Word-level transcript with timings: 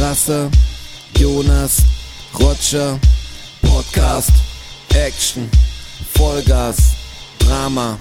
Rasse, 0.00 0.50
Jonas, 1.18 1.82
Roger, 2.38 2.98
Podcast, 3.60 4.30
Action, 4.94 5.50
Vollgas, 6.14 6.78
Drama, 7.38 7.98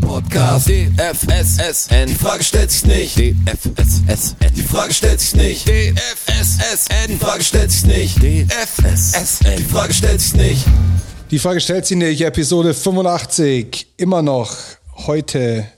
Podcast, 0.00 0.68
DFSSN, 0.68 2.08
die 2.08 2.14
Frage 2.16 2.42
stellt 2.42 2.72
sich 2.72 2.84
nicht, 2.86 3.16
DFSSN, 3.16 4.52
die 4.56 4.62
Frage 4.62 4.92
stellt 4.92 5.20
sich 5.20 5.36
nicht, 5.36 5.68
DFSSN, 5.68 7.06
die 7.08 7.16
Frage 7.16 7.44
stellt 7.44 7.70
sich 7.70 7.84
nicht, 7.84 8.16
DFSSN, 8.16 9.56
die 9.58 9.64
Frage 9.64 9.94
stellt 9.94 10.20
sich 10.20 10.34
nicht. 10.34 10.64
Die 11.30 11.38
Frage 11.38 11.60
stellt 11.60 11.86
sich 11.86 11.96
nicht, 11.96 12.20
Episode 12.20 12.74
85, 12.74 13.86
immer 13.96 14.22
noch. 14.22 14.56
Heute 15.06 15.68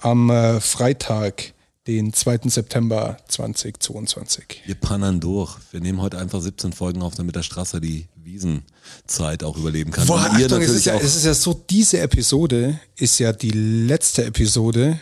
am 0.00 0.28
äh, 0.30 0.60
Freitag, 0.60 1.53
den 1.86 2.12
2. 2.14 2.40
September 2.44 3.18
2022. 3.28 4.62
Wir 4.64 4.74
pannern 4.74 5.20
durch. 5.20 5.56
Wir 5.70 5.80
nehmen 5.80 6.00
heute 6.00 6.18
einfach 6.18 6.40
17 6.40 6.72
Folgen 6.72 7.02
auf, 7.02 7.14
damit 7.14 7.36
der 7.36 7.42
Strasser 7.42 7.80
die 7.80 8.06
Wiesenzeit 8.16 9.44
auch 9.44 9.56
überleben 9.58 9.90
kann. 9.90 10.06
Boah, 10.06 10.20
Achtung, 10.20 10.36
es 10.36 10.50
natürlich 10.50 10.68
ist, 10.70 10.84
ja, 10.86 10.96
es 10.96 11.16
ist 11.16 11.26
ja 11.26 11.34
so, 11.34 11.62
diese 11.68 12.00
Episode 12.00 12.80
ist 12.96 13.18
ja 13.18 13.32
die 13.32 13.50
letzte 13.50 14.24
Episode, 14.24 14.98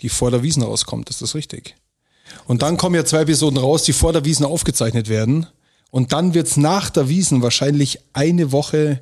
die 0.00 0.08
vor 0.08 0.32
der 0.32 0.42
Wiesen 0.42 0.64
rauskommt, 0.64 1.10
ist 1.10 1.22
das 1.22 1.34
richtig? 1.36 1.76
Und 2.46 2.62
dann 2.62 2.76
kommen 2.76 2.96
ja 2.96 3.04
zwei 3.04 3.20
Episoden 3.20 3.58
raus, 3.58 3.84
die 3.84 3.92
vor 3.92 4.12
der 4.12 4.24
Wiesen 4.24 4.44
aufgezeichnet 4.44 5.08
werden. 5.08 5.46
Und 5.90 6.12
dann 6.12 6.34
wird's 6.34 6.56
nach 6.56 6.90
der 6.90 7.08
Wiesen 7.08 7.42
wahrscheinlich 7.42 8.00
eine 8.12 8.50
Woche 8.50 9.00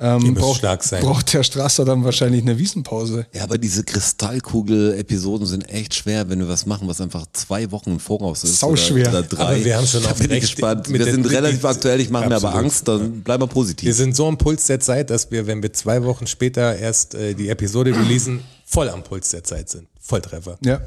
ähm, 0.00 0.34
braucht, 0.34 0.58
stark 0.58 0.82
sein. 0.82 1.02
braucht 1.02 1.32
der 1.32 1.42
Strasser 1.42 1.84
dann 1.84 2.02
wahrscheinlich 2.04 2.42
eine 2.42 2.58
Wiesenpause. 2.58 3.26
ja, 3.34 3.42
aber 3.44 3.58
diese 3.58 3.84
Kristallkugel-Episoden 3.84 5.46
sind 5.46 5.68
echt 5.68 5.94
schwer, 5.94 6.28
wenn 6.28 6.38
wir 6.38 6.48
was 6.48 6.66
machen, 6.66 6.88
was 6.88 7.00
einfach 7.00 7.26
zwei 7.32 7.70
Wochen 7.70 7.90
im 7.92 8.00
Voraus 8.00 8.44
ist. 8.44 8.60
Sauschwer. 8.60 9.08
Oder, 9.08 9.18
oder 9.18 9.22
drei. 9.22 9.42
Aber 9.56 9.64
wir 9.64 9.76
haben 9.76 9.86
schon 9.86 10.02
da 10.02 10.12
bin 10.12 10.26
ich 10.26 10.30
recht 10.32 10.40
gespannt. 10.42 10.88
Wir 10.92 11.04
sind 11.04 11.28
relativ 11.30 11.64
aktuell, 11.64 12.00
ich 12.00 12.10
mache 12.10 12.28
mir 12.28 12.36
aber. 12.36 12.54
Angst, 12.54 12.88
dann 12.88 13.22
bleiben 13.22 13.42
wir 13.42 13.46
positiv. 13.48 13.86
Wir 13.86 13.94
sind 13.94 14.16
so 14.16 14.26
am 14.26 14.38
Puls 14.38 14.66
der 14.66 14.80
Zeit, 14.80 15.10
dass 15.10 15.30
wir, 15.30 15.46
wenn 15.46 15.62
wir 15.62 15.72
zwei 15.72 16.02
Wochen 16.04 16.26
später 16.26 16.76
erst 16.76 17.14
äh, 17.14 17.34
die 17.34 17.48
Episode 17.48 17.94
releasen, 17.94 18.40
voll 18.64 18.88
am 18.88 19.02
Puls 19.02 19.30
der 19.30 19.44
Zeit 19.44 19.68
sind. 19.68 19.86
Volltreffer. 20.00 20.58
Ja. 20.64 20.80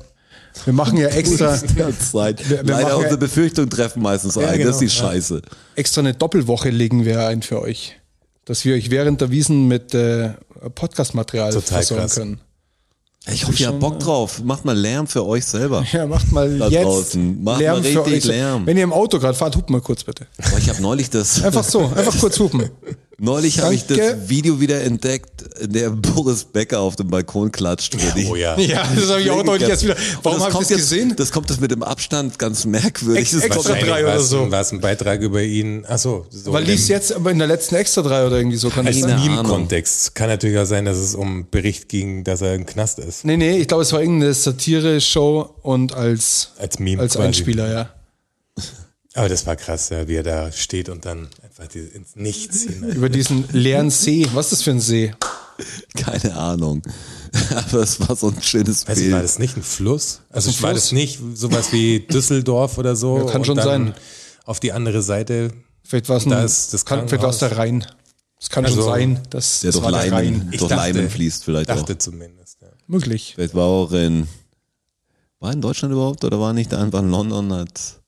Wir 0.66 0.74
machen 0.74 0.98
ja 0.98 1.08
extra, 1.08 1.58
Zeit. 1.58 2.48
Wir- 2.50 2.58
wir 2.60 2.64
Leider 2.64 2.84
machen- 2.90 2.98
unsere 2.98 3.18
Befürchtungen 3.18 3.70
treffen 3.70 4.02
meistens 4.04 4.38
ein. 4.38 4.58
genau, 4.58 4.68
das 4.72 4.82
ist 4.82 4.92
die 4.94 4.98
ja. 5.00 5.04
Scheiße. 5.10 5.42
extra 5.76 6.02
eine 6.02 6.14
Doppelwoche 6.14 6.70
legen 6.70 7.06
wir 7.06 7.26
ein 7.28 7.42
für 7.42 7.60
euch. 7.62 7.96
Dass 8.46 8.66
wir 8.66 8.76
euch 8.76 8.90
während 8.90 9.22
der 9.22 9.32
Wiesen 9.32 9.68
mit 9.68 9.94
äh, 9.94 10.32
Podcast-Material 10.76 11.52
versorgen 11.54 12.02
krass. 12.02 12.16
können. 12.16 12.42
Ich 13.32 13.48
hoffe, 13.48 13.62
ihr 13.62 13.68
habt 13.68 13.80
Bock 13.80 14.00
drauf. 14.00 14.44
Macht 14.44 14.66
mal 14.66 14.78
Lärm 14.78 15.08
für 15.08 15.26
euch 15.26 15.46
selber. 15.46 15.86
Ja, 15.94 16.06
macht 16.06 16.32
mal 16.34 16.58
Da 16.58 16.68
jetzt 16.68 16.84
draußen. 16.84 17.44
Macht 17.44 17.60
mal 17.60 17.60
Lärm 17.60 17.84
für 17.84 18.06
richtig 18.06 18.24
euch. 18.24 18.26
Lärm. 18.26 18.66
Wenn 18.66 18.76
ihr 18.76 18.84
im 18.84 18.92
Auto 18.92 19.18
gerade 19.20 19.34
fahrt, 19.34 19.56
hupt 19.56 19.70
mal 19.70 19.80
kurz 19.80 20.04
bitte. 20.04 20.28
Boah, 20.50 20.58
ich 20.58 20.70
habe 20.70 20.82
neulich 20.82 21.10
das. 21.10 21.42
Einfach 21.42 21.64
so, 21.64 21.86
einfach 21.86 22.20
kurz 22.20 22.38
hupen. 22.40 22.70
Neulich 23.24 23.60
habe 23.62 23.74
ich 23.74 23.86
das. 23.86 23.98
Video 24.28 24.60
wieder 24.60 24.82
entdeckt, 24.84 25.44
in 25.62 25.72
der 25.72 25.90
Boris 25.92 26.44
Becker 26.44 26.82
auf 26.82 26.98
dem 26.98 27.08
Balkon 27.10 27.52
klatscht. 27.54 27.96
Oh 28.30 28.36
ja. 28.36 28.58
Ja, 28.60 28.86
das 28.94 29.10
habe 29.10 29.22
ich 29.22 29.32
auch 29.32 29.44
neulich 29.46 29.68
erst 29.70 29.84
wieder. 29.86 29.96
Warum 30.24 30.40
habe 30.42 30.50
ich 30.50 30.54
kommt 30.54 30.66
das 30.66 30.70
jetzt- 30.72 30.80
gesehen? 30.90 31.14
Das 31.16 31.32
kommt 31.32 31.50
das 31.50 31.60
mit 31.62 31.72
dem 31.72 31.84
Abstand 31.84 32.38
ganz 32.38 32.66
merkwürdig. 32.66 33.22
Ex- 33.22 33.32
Das 33.32 33.44
extra 33.44 33.74
drei 33.76 34.02
oder 34.04 34.08
war 34.12 34.16
es- 34.18 34.30
so. 34.30 34.52
War 34.52 34.60
es 34.60 34.72
ein 34.74 34.82
Beitrag 34.82 35.22
über 35.22 35.42
ihn? 35.42 35.86
Achso. 35.86 36.26
So 36.32 36.52
Weil 36.52 36.66
lief's 36.66 36.90
jetzt 36.90 37.14
aber 37.14 37.32
in 37.32 37.38
der 37.40 37.48
letzten 37.48 37.76
Extra 37.76 38.02
3 38.02 38.28
oder 38.28 38.38
irgendwie 38.38 38.58
so. 38.58 38.70
Kann 38.70 38.86
das 38.86 39.02
Als. 39.02 39.22
Meme-Kontext. 39.24 40.16
Kann 40.16 40.28
natürlich 40.28 40.58
auch 40.58 40.66
sein, 40.66 40.84
dass 40.84 40.98
es 40.98 41.16
um 41.16 41.28
einen 41.28 41.50
Bericht 41.50 41.88
ging, 41.88 42.26
dass 42.26 42.42
er 42.42 42.56
im 42.56 42.66
Knast 42.66 43.00
ist. 43.00 43.24
Nee, 43.24 43.38
nee, 43.38 43.58
ich 43.58 43.70
glaube, 43.70 43.84
es 43.84 43.94
war 43.94 44.02
irgendeine 44.02 44.34
Satire-Show 44.34 45.50
und 45.62 45.94
als, 45.94 46.50
Als 46.58 46.78
Meme 46.80 47.02
als. 47.02 47.16
Einspieler, 47.16 47.72
ja. 47.72 47.90
Aber 49.16 49.30
das 49.30 49.46
war 49.46 49.56
krass, 49.56 49.90
ja, 49.90 50.08
wie 50.08 50.16
er 50.16 50.24
da 50.24 50.52
steht 50.52 50.90
und 50.90 51.06
dann 51.06 51.28
einfach 51.60 51.72
die, 51.72 51.80
ins 51.80 52.16
Nichts 52.16 52.62
hinein. 52.64 52.92
Über 52.92 53.10
diesen 53.10 53.46
leeren 53.52 53.90
See. 53.90 54.28
Was 54.34 54.48
ist 54.48 54.52
das 54.54 54.62
für 54.64 54.72
ein 54.72 54.80
See? 54.80 55.14
Keine 55.96 56.36
Ahnung. 56.36 56.82
Aber 57.56 57.80
es 57.82 58.00
war 58.00 58.16
so 58.16 58.30
ein 58.30 58.42
schönes 58.42 58.88
Also 58.88 59.02
Bild. 59.02 59.14
war 59.14 59.22
das 59.22 59.38
nicht 59.40 59.56
ein 59.56 59.64
Fluss? 59.64 60.22
Also 60.30 60.50
ein 60.50 60.62
war 60.64 60.72
Fluss? 60.72 60.84
das 60.86 60.92
nicht 60.92 61.20
sowas 61.36 61.72
wie 61.72 62.00
Düsseldorf 62.12 62.78
oder 62.78 62.96
so? 62.96 63.18
Ja, 63.20 63.26
kann 63.26 63.42
und 63.42 63.46
schon 63.46 63.58
dann 63.58 63.66
sein. 63.66 63.94
Auf 64.46 64.60
die 64.60 64.72
andere 64.72 65.02
Seite. 65.02 65.52
Vielleicht 65.84 66.10
war 66.10 66.18
es 66.18 66.26
ein, 66.26 66.32
Da 66.32 66.44
ist 66.44 66.74
das 66.74 66.86
kann, 66.86 67.08
vielleicht 67.08 67.24
war 67.24 67.30
es 67.30 67.38
der 67.40 67.56
Rhein. 67.58 67.86
Es 68.40 68.50
kann 68.50 68.66
schon 68.66 68.78
Also, 68.78 68.90
sein, 68.90 69.20
dass 69.30 69.62
der 69.62 69.70
das 69.72 69.80
durch 69.82 69.92
war 69.94 70.02
der 70.02 70.12
Leimen, 70.12 70.40
Rhein. 70.42 70.48
Durch 70.50 70.62
dachte- 70.62 70.76
Leimen 70.76 71.10
fließt 71.10 71.44
vielleicht 71.46 71.70
Dachte 71.70 71.94
auch. 71.94 71.98
zumindest. 71.98 72.58
Ja. 72.62 72.68
Möglich. 72.88 73.34
Vielleicht 73.36 73.54
war 73.56 73.66
auch 73.66 73.92
in, 73.94 74.28
war 75.40 75.54
in 75.54 75.62
Deutschland 75.62 75.94
überhaupt 75.94 76.24
oder 76.26 76.40
war 76.40 76.52
nicht 76.54 76.74
einfach 76.74 77.00
in 77.00 77.10
London, 77.10 77.54
hat, 77.54 78.02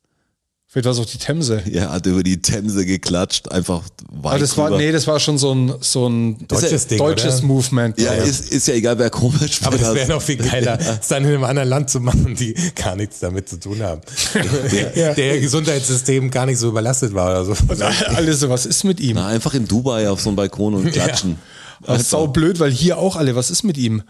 Vielleicht 0.76 0.88
war 0.88 0.92
es 0.92 1.00
auch 1.00 1.06
die 1.06 1.18
Themse. 1.18 1.64
ja, 1.72 1.90
hat 1.90 2.06
über 2.06 2.22
die 2.22 2.42
Themse 2.42 2.86
geklatscht, 2.86 3.50
einfach 3.50 3.82
weit 4.12 4.32
Aber 4.34 4.40
das 4.40 4.58
war, 4.58 4.68
rüber. 4.68 4.78
nee, 4.78 4.92
das 4.92 5.08
war 5.08 5.22
schon 5.22 5.38
so 5.38 5.56
ein, 5.56 5.74
so 5.80 6.10
ein 6.10 6.46
Deutsches 6.50 6.88
Ding, 6.88 6.98
deutsches 6.98 7.38
oder? 7.38 7.48
Movement. 7.48 7.98
Ja, 7.98 8.12
ist, 8.12 8.52
ist 8.52 8.68
ja 8.68 8.74
egal, 8.74 9.00
wer 9.00 9.10
komisch 9.10 9.62
Aber 9.64 9.78
das 9.78 9.96
wäre 9.96 10.10
noch 10.10 10.22
viel 10.22 10.36
geiler, 10.36 10.78
es 11.00 11.08
dann 11.08 11.24
in 11.24 11.30
einem 11.30 11.46
anderen 11.46 11.70
Land 11.70 11.90
zu 11.90 12.02
machen, 12.02 12.36
die 12.36 12.56
gar 12.76 12.98
nichts 12.98 13.22
damit 13.22 13.48
zu 13.48 13.58
tun 13.58 13.82
haben. 13.82 14.02
Der, 14.94 15.14
der 15.16 15.40
Gesundheitssystem 15.40 16.30
gar 16.30 16.46
nicht 16.46 16.58
so 16.58 16.68
überlastet 16.68 17.14
war 17.14 17.30
oder 17.30 17.46
so. 17.46 17.52
Und 17.52 17.82
alle 17.82 18.34
so, 18.34 18.50
was 18.50 18.66
ist 18.66 18.84
mit 18.84 19.00
ihm? 19.00 19.16
Na, 19.16 19.28
einfach 19.28 19.54
in 19.54 19.70
Dubai 19.70 20.10
auf 20.10 20.20
so 20.20 20.28
einem 20.28 20.36
Balkon 20.36 20.74
und 20.74 20.92
klatschen. 20.92 21.38
Das 21.84 22.02
ist 22.02 22.10
sau 22.10 22.28
blöd, 22.28 22.60
weil 22.60 22.72
hier 22.72 22.98
auch 22.98 23.16
alle, 23.16 23.38
was 23.38 23.50
ist 23.50 23.64
mit 23.64 23.78
ihm? 23.78 24.04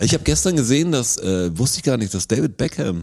Ich 0.00 0.14
habe 0.14 0.24
gestern 0.24 0.56
gesehen, 0.56 0.92
dass, 0.92 1.18
äh, 1.18 1.50
wusste 1.58 1.76
ich 1.76 1.82
gar 1.82 1.98
nicht, 1.98 2.14
dass 2.14 2.26
David 2.26 2.56
Beckham 2.56 3.02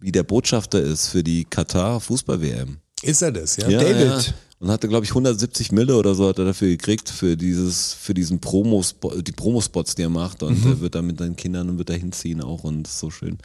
wie 0.00 0.12
der 0.12 0.22
Botschafter 0.22 0.80
ist 0.80 1.08
für 1.08 1.22
die 1.24 1.44
Katar 1.44 2.00
Fußball-WM. 2.00 2.78
Ist 3.02 3.22
er 3.22 3.32
das, 3.32 3.56
ja? 3.56 3.68
Ja, 3.68 3.80
David. 3.80 4.06
Ja. 4.06 4.20
Und 4.58 4.70
hatte, 4.70 4.88
glaube 4.88 5.04
ich, 5.04 5.10
170 5.10 5.70
Mille 5.72 5.94
oder 5.96 6.14
so 6.14 6.28
hat 6.28 6.38
er 6.38 6.46
dafür 6.46 6.68
gekriegt, 6.68 7.10
für 7.10 7.36
dieses, 7.36 7.92
für 7.92 8.14
diesen 8.14 8.40
Promos, 8.40 8.94
die 9.20 9.32
Promospots, 9.32 9.94
die 9.96 10.02
er 10.02 10.08
macht. 10.08 10.42
Und 10.42 10.64
Mhm. 10.64 10.70
er 10.72 10.80
wird 10.80 10.94
da 10.94 11.02
mit 11.02 11.18
seinen 11.18 11.36
Kindern 11.36 11.68
und 11.68 11.76
wird 11.78 11.90
da 11.90 11.94
hinziehen 11.94 12.40
auch 12.42 12.64
und 12.64 12.86
ist 12.88 12.98
so 12.98 13.10
schön. 13.10 13.36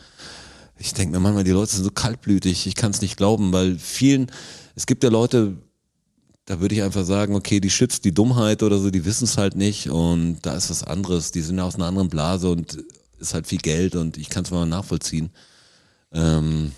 Ich 0.80 0.94
denke 0.94 1.14
mir 1.14 1.20
manchmal, 1.20 1.44
die 1.44 1.52
Leute 1.52 1.72
sind 1.76 1.84
so 1.84 1.92
kaltblütig, 1.92 2.66
ich 2.66 2.76
kann 2.76 2.92
es 2.92 3.02
nicht 3.02 3.18
glauben, 3.18 3.52
weil 3.52 3.78
vielen, 3.78 4.32
es 4.76 4.86
gibt 4.86 5.04
ja 5.04 5.10
Leute, 5.10 5.58
da 6.46 6.60
würde 6.60 6.74
ich 6.74 6.82
einfach 6.82 7.06
sagen, 7.06 7.36
okay, 7.36 7.60
die 7.60 7.70
schützt 7.70 8.04
die 8.06 8.14
Dummheit 8.14 8.64
oder 8.64 8.80
so, 8.80 8.90
die 8.90 9.06
wissen 9.06 9.26
es 9.26 9.38
halt 9.38 9.56
nicht 9.56 9.90
und 9.90 10.38
da 10.42 10.56
ist 10.56 10.70
was 10.70 10.84
anderes, 10.84 11.32
die 11.32 11.42
sind 11.42 11.60
aus 11.60 11.76
einer 11.76 11.86
anderen 11.86 12.10
Blase 12.10 12.50
und 12.50 12.84
ist 13.20 13.34
halt 13.34 13.46
viel 13.48 13.60
Geld 13.60 13.96
und 13.96 14.18
ich 14.18 14.30
kann 14.30 14.44
es 14.46 14.50
mal 14.52 14.66
nachvollziehen. 14.66 15.30
Ähm, 16.14 16.72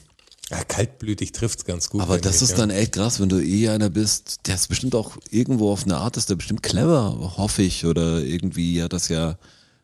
ja 0.50 0.64
kaltblütig 0.64 1.32
trifft's 1.32 1.66
ganz 1.66 1.90
gut. 1.90 2.02
aber 2.02 2.18
das 2.18 2.42
ist 2.42 2.52
ja. 2.52 2.58
dann 2.58 2.70
echt 2.70 2.94
krass, 2.94 3.20
wenn 3.20 3.30
du 3.30 3.40
eh 3.40 3.70
einer 3.70 3.90
bist, 3.90 4.42
der 4.46 4.56
ist 4.56 4.68
bestimmt 4.68 4.96
auch 4.96 5.18
irgendwo 5.30 5.72
auf 5.72 5.84
eine 5.84 5.98
Art, 5.98 6.18
ist 6.18 6.30
der 6.30 6.36
bestimmt 6.36 6.64
clever, 6.64 7.34
hoffe 7.38 7.64
ich, 7.64 7.86
oder 7.86 8.20
irgendwie 8.20 8.76
ja 8.76 8.88
das 8.88 9.08
ja, 9.10 9.38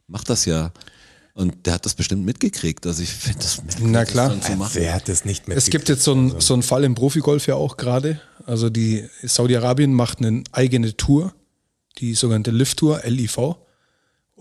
macht 0.08 0.30
das 0.30 0.46
ja. 0.46 0.72
Und 1.36 1.66
der 1.66 1.76
hat 1.76 1.86
das 1.86 1.94
bestimmt 1.94 2.26
mitgekriegt. 2.26 2.86
Also 2.86 3.02
ich 3.02 3.12
finde 3.12 3.40
das 3.40 3.64
merkwürdig, 3.64 3.92
Na 3.92 4.04
klar. 4.04 4.30
das 4.30 4.40
dann 4.40 4.52
zu 4.52 4.58
machen. 4.58 4.72
Wer 4.74 4.94
hat 4.94 5.08
das 5.08 5.24
nicht 5.24 5.48
mehr? 5.48 5.56
Es 5.56 5.70
gibt 5.70 5.88
jetzt 5.88 6.04
so 6.04 6.12
einen 6.12 6.42
so 6.42 6.54
einen 6.54 6.64
Fall 6.64 6.84
im 6.84 6.96
Profigolf 6.96 7.48
ja 7.48 7.56
auch 7.56 7.78
gerade. 7.78 8.20
Also 8.46 8.70
die 8.70 9.08
Saudi-Arabien 9.24 9.94
macht 9.94 10.18
eine 10.20 10.44
eigene 10.52 10.98
Tour, 10.98 11.34
die 12.00 12.14
sogenannte 12.14 12.52
Lift-Tour, 12.52 13.04
LIV. 13.06 13.56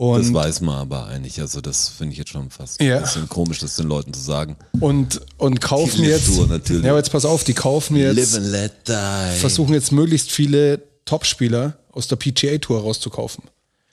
Das 0.00 0.28
Und, 0.28 0.34
weiß 0.34 0.60
man 0.60 0.76
aber 0.76 1.06
eigentlich. 1.09 1.41
Also 1.41 1.60
das 1.60 1.88
finde 1.88 2.12
ich 2.12 2.19
jetzt 2.19 2.31
schon 2.31 2.50
fast 2.50 2.81
Ja. 2.81 2.98
ein 2.98 3.03
bisschen 3.03 3.28
komisch, 3.28 3.59
das 3.59 3.75
den 3.76 3.88
Leuten 3.88 4.14
zu 4.14 4.20
sagen. 4.20 4.56
und, 4.81 5.20
und 5.38 5.60
kaufen 5.60 6.03
Die 6.03 6.09
jetzt. 6.09 6.31
Natürlich. 6.48 6.84
Ja, 6.84 6.91
aber 6.91 6.98
jetzt 6.98 7.10
pass 7.10 7.25
auf, 7.25 7.42
die 7.42 7.53
kaufen 7.54 7.97
jetzt, 7.97 8.16
Live 8.16 8.34
and 8.37 8.47
let 8.47 8.72
die. 8.87 9.38
versuchen 9.41 9.75
jetzt 9.75 9.91
möglichst 9.91 10.31
viele 10.31 10.81
Topspieler 11.04 11.78
aus 11.91 12.06
der 12.06 12.14
PGA-Tour 12.16 12.81
rauszukaufen. 12.81 13.42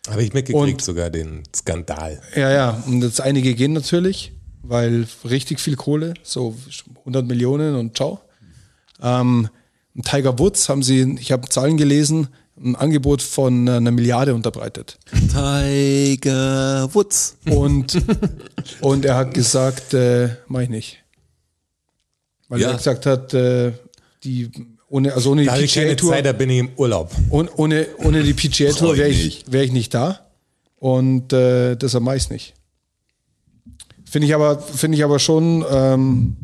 Habe 0.08 0.24
ich 0.24 0.34
mitgekriegt, 0.34 0.74
Und- 0.74 0.82
sogar 0.84 1.10
den 1.10 1.42
Skandal. 1.56 2.22
Ja, 2.36 2.52
ja, 2.52 2.84
und 2.86 3.02
jetzt 3.02 3.20
einige 3.20 3.56
gehen 3.56 3.74
natürlich, 3.74 4.32
weil 4.62 5.08
richtig 5.28 5.60
viel 5.60 5.76
Kohle, 5.76 6.14
so 6.22 6.56
100 7.06 7.26
Millionen 7.26 7.74
und 7.76 7.98
ciao. 7.98 8.20
Ähm, 9.02 9.50
Tiger 10.04 10.38
Woods 10.38 10.70
haben 10.70 10.84
sie, 10.84 11.16
ich 11.20 11.32
habe 11.32 11.50
Zahlen 11.50 11.78
gelesen, 11.78 12.28
ein 12.58 12.76
Angebot 12.76 13.22
von 13.22 13.68
einer 13.68 13.92
Milliarde 13.92 14.34
unterbreitet. 14.34 14.98
Tiger 15.30 16.90
Woods. 16.94 17.38
Und, 17.50 18.02
und 18.82 19.06
er 19.06 19.16
hat 19.18 19.34
gesagt, 19.34 19.94
äh, 19.94 20.30
mach 20.48 20.62
ich 20.62 20.70
nicht. 20.70 20.98
Weil 22.48 22.62
Ja. 22.62 22.70
er 22.72 22.78
gesagt 22.78 23.06
hat, 23.06 23.34
äh, 23.34 23.74
die 24.24 24.50
ohne, 24.88 25.14
also 25.14 25.32
ohne 25.32 25.42
die 25.42 25.48
Da 25.48 25.58
ich 25.58 25.74
keine 25.74 25.88
PGA-Tour, 25.96 26.12
Zeit, 26.12 26.26
da 26.26 26.32
bin 26.32 26.50
ich 26.50 26.60
im 26.60 26.70
Urlaub. 26.78 27.12
ohne, 27.30 27.50
ohne, 27.58 27.88
ohne 27.98 28.24
die 28.24 28.34
Freu 28.34 28.48
PGA-Tour 28.50 28.94
ich 28.94 29.00
wäre 29.00 29.10
ich, 29.10 29.24
nicht. 29.26 29.52
wär 29.52 29.64
ich 29.64 29.72
nicht 29.72 29.94
da. 29.94 30.22
Und 30.78 31.34
äh, 31.34 31.76
deshalb 31.76 32.04
mach 32.04 32.14
ich's 32.14 32.30
nicht. 32.30 32.54
Finde 34.06 34.28
ich 34.28 34.36
aber, 34.36 34.60
finde 34.60 34.98
ich 34.98 35.04
aber 35.04 35.20
schon, 35.20 35.66
ähm, 35.70 36.36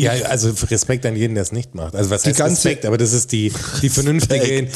Ja, 0.00 0.14
ich. 0.14 0.26
also 0.26 0.50
Respekt 0.70 1.04
an 1.06 1.16
jeden, 1.16 1.34
der 1.34 1.42
es 1.42 1.52
nicht 1.52 1.74
macht. 1.74 1.94
Also 1.94 2.10
was 2.10 2.22
Die 2.22 2.30
heißt 2.30 2.38
ganze- 2.38 2.54
Respekt, 2.54 2.86
aber 2.86 2.98
das 2.98 3.12
ist 3.12 3.32
die, 3.32 3.52
die 3.82 3.88
vernünftige, 3.88 4.68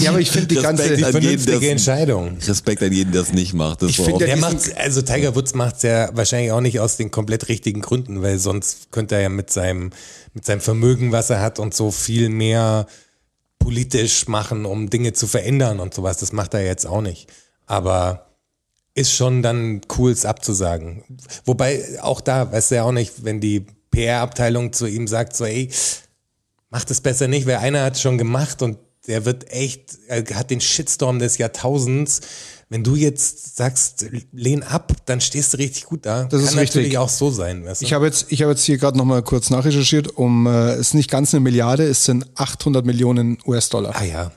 ja, 0.00 0.10
aber 0.10 0.20
ich 0.20 0.30
finde 0.30 0.48
die 0.48 0.54
ganze. 0.56 0.84
Die 0.96 1.00
jeden, 1.02 1.12
vernünftige 1.12 1.60
der- 1.60 1.70
Entscheidung. 1.70 2.38
Respekt 2.46 2.82
an 2.82 2.92
jeden, 2.92 3.12
der 3.12 3.22
es 3.22 3.32
nicht 3.32 3.52
macht. 3.54 3.82
Das 3.82 3.90
Ich 3.90 3.96
finde, 4.00 4.24
der 4.24 4.36
macht, 4.36 4.76
also 4.76 5.02
Tiger 5.02 5.34
Woods 5.36 5.54
macht's 5.54 5.82
ja 5.82 6.10
wahrscheinlich 6.14 6.52
auch 6.52 6.60
nicht 6.60 6.80
aus 6.80 6.96
den 6.96 7.10
komplett 7.10 7.48
richtigen 7.48 7.80
Gründen, 7.80 8.22
weil 8.22 8.38
sonst 8.38 8.90
könnte 8.92 9.16
er 9.16 9.22
ja 9.22 9.28
mit 9.28 9.50
seinem, 9.50 9.90
mit 10.32 10.44
seinem 10.46 10.60
Vermögen, 10.60 11.12
was 11.12 11.30
er 11.30 11.40
hat 11.40 11.58
und 11.58 11.74
so 11.74 11.90
viel 11.90 12.28
mehr 12.28 12.86
politisch 13.58 14.28
machen, 14.28 14.64
um 14.66 14.90
Dinge 14.90 15.12
zu 15.12 15.26
verändern 15.26 15.80
und 15.80 15.94
sowas. 15.94 16.18
Das 16.18 16.32
macht 16.32 16.54
er 16.54 16.64
jetzt 16.64 16.86
auch 16.86 17.00
nicht. 17.00 17.28
Aber 17.66 18.26
ist 18.94 19.12
schon 19.12 19.42
dann 19.42 19.80
cool, 19.98 20.12
es 20.12 20.24
abzusagen. 20.24 21.02
Wobei 21.44 21.82
auch 22.00 22.20
da, 22.20 22.52
weißt 22.52 22.70
du 22.70 22.74
ja 22.76 22.82
auch 22.84 22.92
nicht, 22.92 23.24
wenn 23.24 23.40
die 23.40 23.66
PR-Abteilung 23.94 24.72
zu 24.72 24.86
ihm 24.86 25.06
sagt, 25.06 25.36
so, 25.36 25.44
ey, 25.44 25.70
mach 26.70 26.84
das 26.84 27.00
besser 27.00 27.28
nicht, 27.28 27.46
weil 27.46 27.56
einer 27.56 27.82
hat 27.84 27.94
es 27.94 28.00
schon 28.02 28.18
gemacht 28.18 28.62
und 28.62 28.78
der 29.06 29.24
wird 29.26 29.50
echt, 29.50 29.98
er 30.08 30.24
hat 30.34 30.50
den 30.50 30.60
Shitstorm 30.60 31.18
des 31.18 31.36
Jahrtausends. 31.38 32.20
Wenn 32.70 32.82
du 32.82 32.96
jetzt 32.96 33.56
sagst, 33.56 34.06
lehn 34.32 34.62
ab, 34.62 34.92
dann 35.04 35.20
stehst 35.20 35.52
du 35.52 35.58
richtig 35.58 35.84
gut 35.84 36.06
da. 36.06 36.24
Das 36.24 36.40
ist 36.42 36.48
Kann 36.48 36.56
natürlich 36.56 36.86
richtig. 36.86 36.98
auch 36.98 37.10
so 37.10 37.30
sein. 37.30 37.64
Weißt 37.66 37.82
du? 37.82 37.84
Ich 37.86 37.92
habe 37.92 38.06
jetzt, 38.06 38.26
ich 38.30 38.40
habe 38.40 38.52
jetzt 38.52 38.64
hier 38.64 38.78
gerade 38.78 38.96
noch 38.96 39.04
mal 39.04 39.22
kurz 39.22 39.50
nachrecherchiert. 39.50 40.16
Um, 40.16 40.46
äh, 40.46 40.72
es 40.72 40.88
ist 40.88 40.94
nicht 40.94 41.10
ganz 41.10 41.34
eine 41.34 41.40
Milliarde, 41.40 41.84
es 41.84 42.06
sind 42.06 42.26
800 42.36 42.84
Millionen 42.86 43.36
US-Dollar. 43.46 43.94
ah 43.94 44.04
ja. 44.04 44.32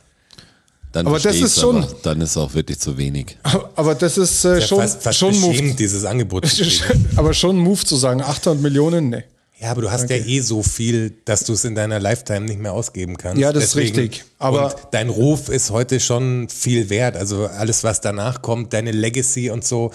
dann 0.92 1.07
aber 1.07 1.19
das 1.19 1.38
ist 1.38 1.59
schon- 1.59 1.77
aber 1.83 1.95
dann 2.04 2.19
ist 2.19 2.36
auch 2.36 2.54
wirklich 2.54 2.80
zu 2.80 2.98
wenig. 2.98 3.38
Aber 3.75 3.95
das 3.95 4.18
ist 4.18 4.44
äh, 4.44 4.62
schon, 4.62 4.80
fast, 4.80 5.01
fast 5.01 5.18
schon 5.18 5.39
Move. 5.39 5.74
dieses 5.75 6.04
Angebot 6.04 6.45
aber 7.15 7.33
schon 7.33 7.56
ein 7.57 7.59
Move 7.63 7.86
zu 7.86 7.95
sagen, 7.95 8.21
800 8.21 8.62
Millionen, 8.62 9.09
nee. 9.09 9.24
Ja, 9.59 9.71
aber 9.71 9.81
du 9.81 9.92
hast 9.92 10.07
ja 10.09 10.18
eh 10.18 10.39
so 10.42 10.62
viel, 10.62 11.13
dass 11.25 11.44
du 11.44 11.54
es 11.54 11.65
in 11.65 11.74
deiner 11.74 12.00
Lifetime 12.00 12.42
nicht 12.42 12.59
mehr 12.59 12.74
ausgeben 12.74 13.18
kannst. 13.18 13.39
Ja, 13.39 13.51
das 13.51 13.63
ist 13.65 13.75
richtig. 13.75 14.24
Aber- 14.38 14.65
und 14.65 14.75
dein 14.92 15.09
Ruf 15.09 15.50
ist 15.50 15.71
heute 15.71 16.00
schon 16.00 16.48
viel 16.48 16.89
wert. 16.92 17.15
Also 17.18 17.48
alles, 17.48 17.83
was 17.83 18.00
danach 18.01 18.44
kommt, 18.44 18.74
deine 18.74 18.92
Legacy 18.92 19.50
und 19.50 19.65
so, 19.65 19.92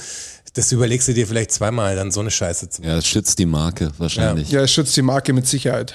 das 0.55 0.73
überlegst 0.73 1.06
du 1.09 1.14
dir 1.14 1.26
vielleicht 1.29 1.53
zweimal, 1.53 1.94
dann 1.94 2.11
so 2.11 2.20
eine 2.20 2.31
Scheiße 2.32 2.70
zu 2.70 2.82
machen. 2.82 2.91
Ja, 2.91 2.99
es 2.99 3.06
schützt 3.06 3.38
die 3.38 3.47
Marke 3.47 3.93
wahrscheinlich. 3.99 4.50
Ja, 4.50 4.62
es 4.62 4.73
schützt 4.73 4.97
die 4.97 5.03
Marke 5.03 5.32
mit 5.32 5.47
Sicherheit. 5.47 5.94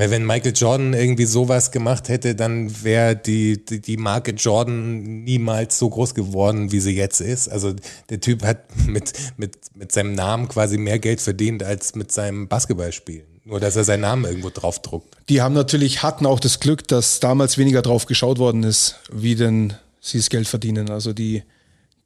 Weil 0.00 0.10
wenn 0.10 0.24
Michael 0.24 0.54
Jordan 0.56 0.94
irgendwie 0.94 1.26
sowas 1.26 1.72
gemacht 1.72 2.08
hätte, 2.08 2.34
dann 2.34 2.82
wäre 2.82 3.14
die, 3.14 3.62
die, 3.62 3.82
die 3.82 3.98
Marke 3.98 4.30
Jordan 4.30 5.24
niemals 5.24 5.78
so 5.78 5.90
groß 5.90 6.14
geworden, 6.14 6.72
wie 6.72 6.80
sie 6.80 6.96
jetzt 6.96 7.20
ist. 7.20 7.48
Also 7.48 7.74
der 8.08 8.18
Typ 8.18 8.42
hat 8.42 8.64
mit, 8.86 9.12
mit, 9.36 9.58
mit 9.74 9.92
seinem 9.92 10.14
Namen 10.14 10.48
quasi 10.48 10.78
mehr 10.78 10.98
Geld 10.98 11.20
verdient 11.20 11.62
als 11.62 11.96
mit 11.96 12.12
seinem 12.12 12.48
Basketballspielen. 12.48 13.26
Nur, 13.44 13.60
dass 13.60 13.76
er 13.76 13.84
seinen 13.84 14.00
Namen 14.00 14.24
irgendwo 14.24 14.48
draufdruckt. 14.48 15.18
Die 15.28 15.42
haben 15.42 15.54
natürlich, 15.54 16.02
hatten 16.02 16.24
auch 16.24 16.40
das 16.40 16.60
Glück, 16.60 16.88
dass 16.88 17.20
damals 17.20 17.58
weniger 17.58 17.82
drauf 17.82 18.06
geschaut 18.06 18.38
worden 18.38 18.62
ist, 18.62 19.00
wie 19.12 19.34
denn 19.34 19.74
sie 20.00 20.16
das 20.16 20.30
Geld 20.30 20.48
verdienen. 20.48 20.88
Also 20.88 21.12
die, 21.12 21.42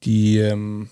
die, 0.02 0.38
ähm, 0.38 0.88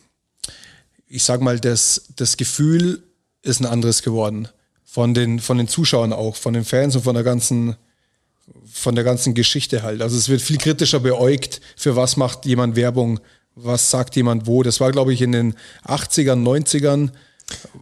ich 1.09 1.25
sag 1.25 1.41
mal, 1.41 1.59
das, 1.59 2.13
das 2.15 2.37
Gefühl 2.37 3.03
ist 3.43 3.59
ein 3.59 3.67
anderes 3.67 4.05
geworden. 4.05 4.47
Von 4.93 5.15
den, 5.15 5.41
von 5.41 5.57
den 5.57 5.69
Zuschauern 5.69 6.13
auch, 6.13 6.37
von 6.37 6.53
den 6.53 6.67
Fans 6.67 6.95
und 6.97 7.03
von 7.03 7.15
der 7.15 7.25
ganzen, 7.25 7.77
von 8.71 8.95
der 8.95 9.05
ganzen 9.05 9.33
Geschichte 9.33 9.83
halt. 9.83 10.03
Also 10.03 10.19
es 10.19 10.29
wird 10.29 10.43
viel 10.43 10.59
kritischer 10.59 11.01
beäugt, 11.01 11.63
für 11.77 11.97
was 11.97 12.19
macht 12.19 12.45
jemand 12.45 12.77
Werbung, 12.77 13.19
was 13.55 13.89
sagt 13.89 14.17
jemand 14.17 14.47
wo. 14.47 14.63
Das 14.63 14.81
war, 14.81 14.93
glaube 14.93 15.15
ich, 15.15 15.23
in 15.23 15.33
den 15.33 15.55
80ern, 15.87 16.43
90ern, 16.43 17.11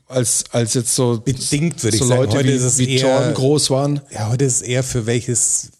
als, 0.07 0.45
als 0.53 0.75
jetzt 0.75 0.95
so, 0.95 1.21
Bedingt, 1.21 1.83
würde 1.83 1.97
so 1.97 2.05
ich 2.05 2.09
sagen. 2.09 2.21
Leute 2.23 2.37
Heute 2.37 2.49
wie, 2.49 2.53
es 2.53 2.79
wie 2.79 2.99
Jordan 2.99 3.35
groß 3.35 3.71
waren. 3.71 4.01
Ja, 4.13 4.29
heute 4.29 4.45
ist 4.45 4.63
eher 4.63 4.85
für 4.85 5.07
welches. 5.07 5.73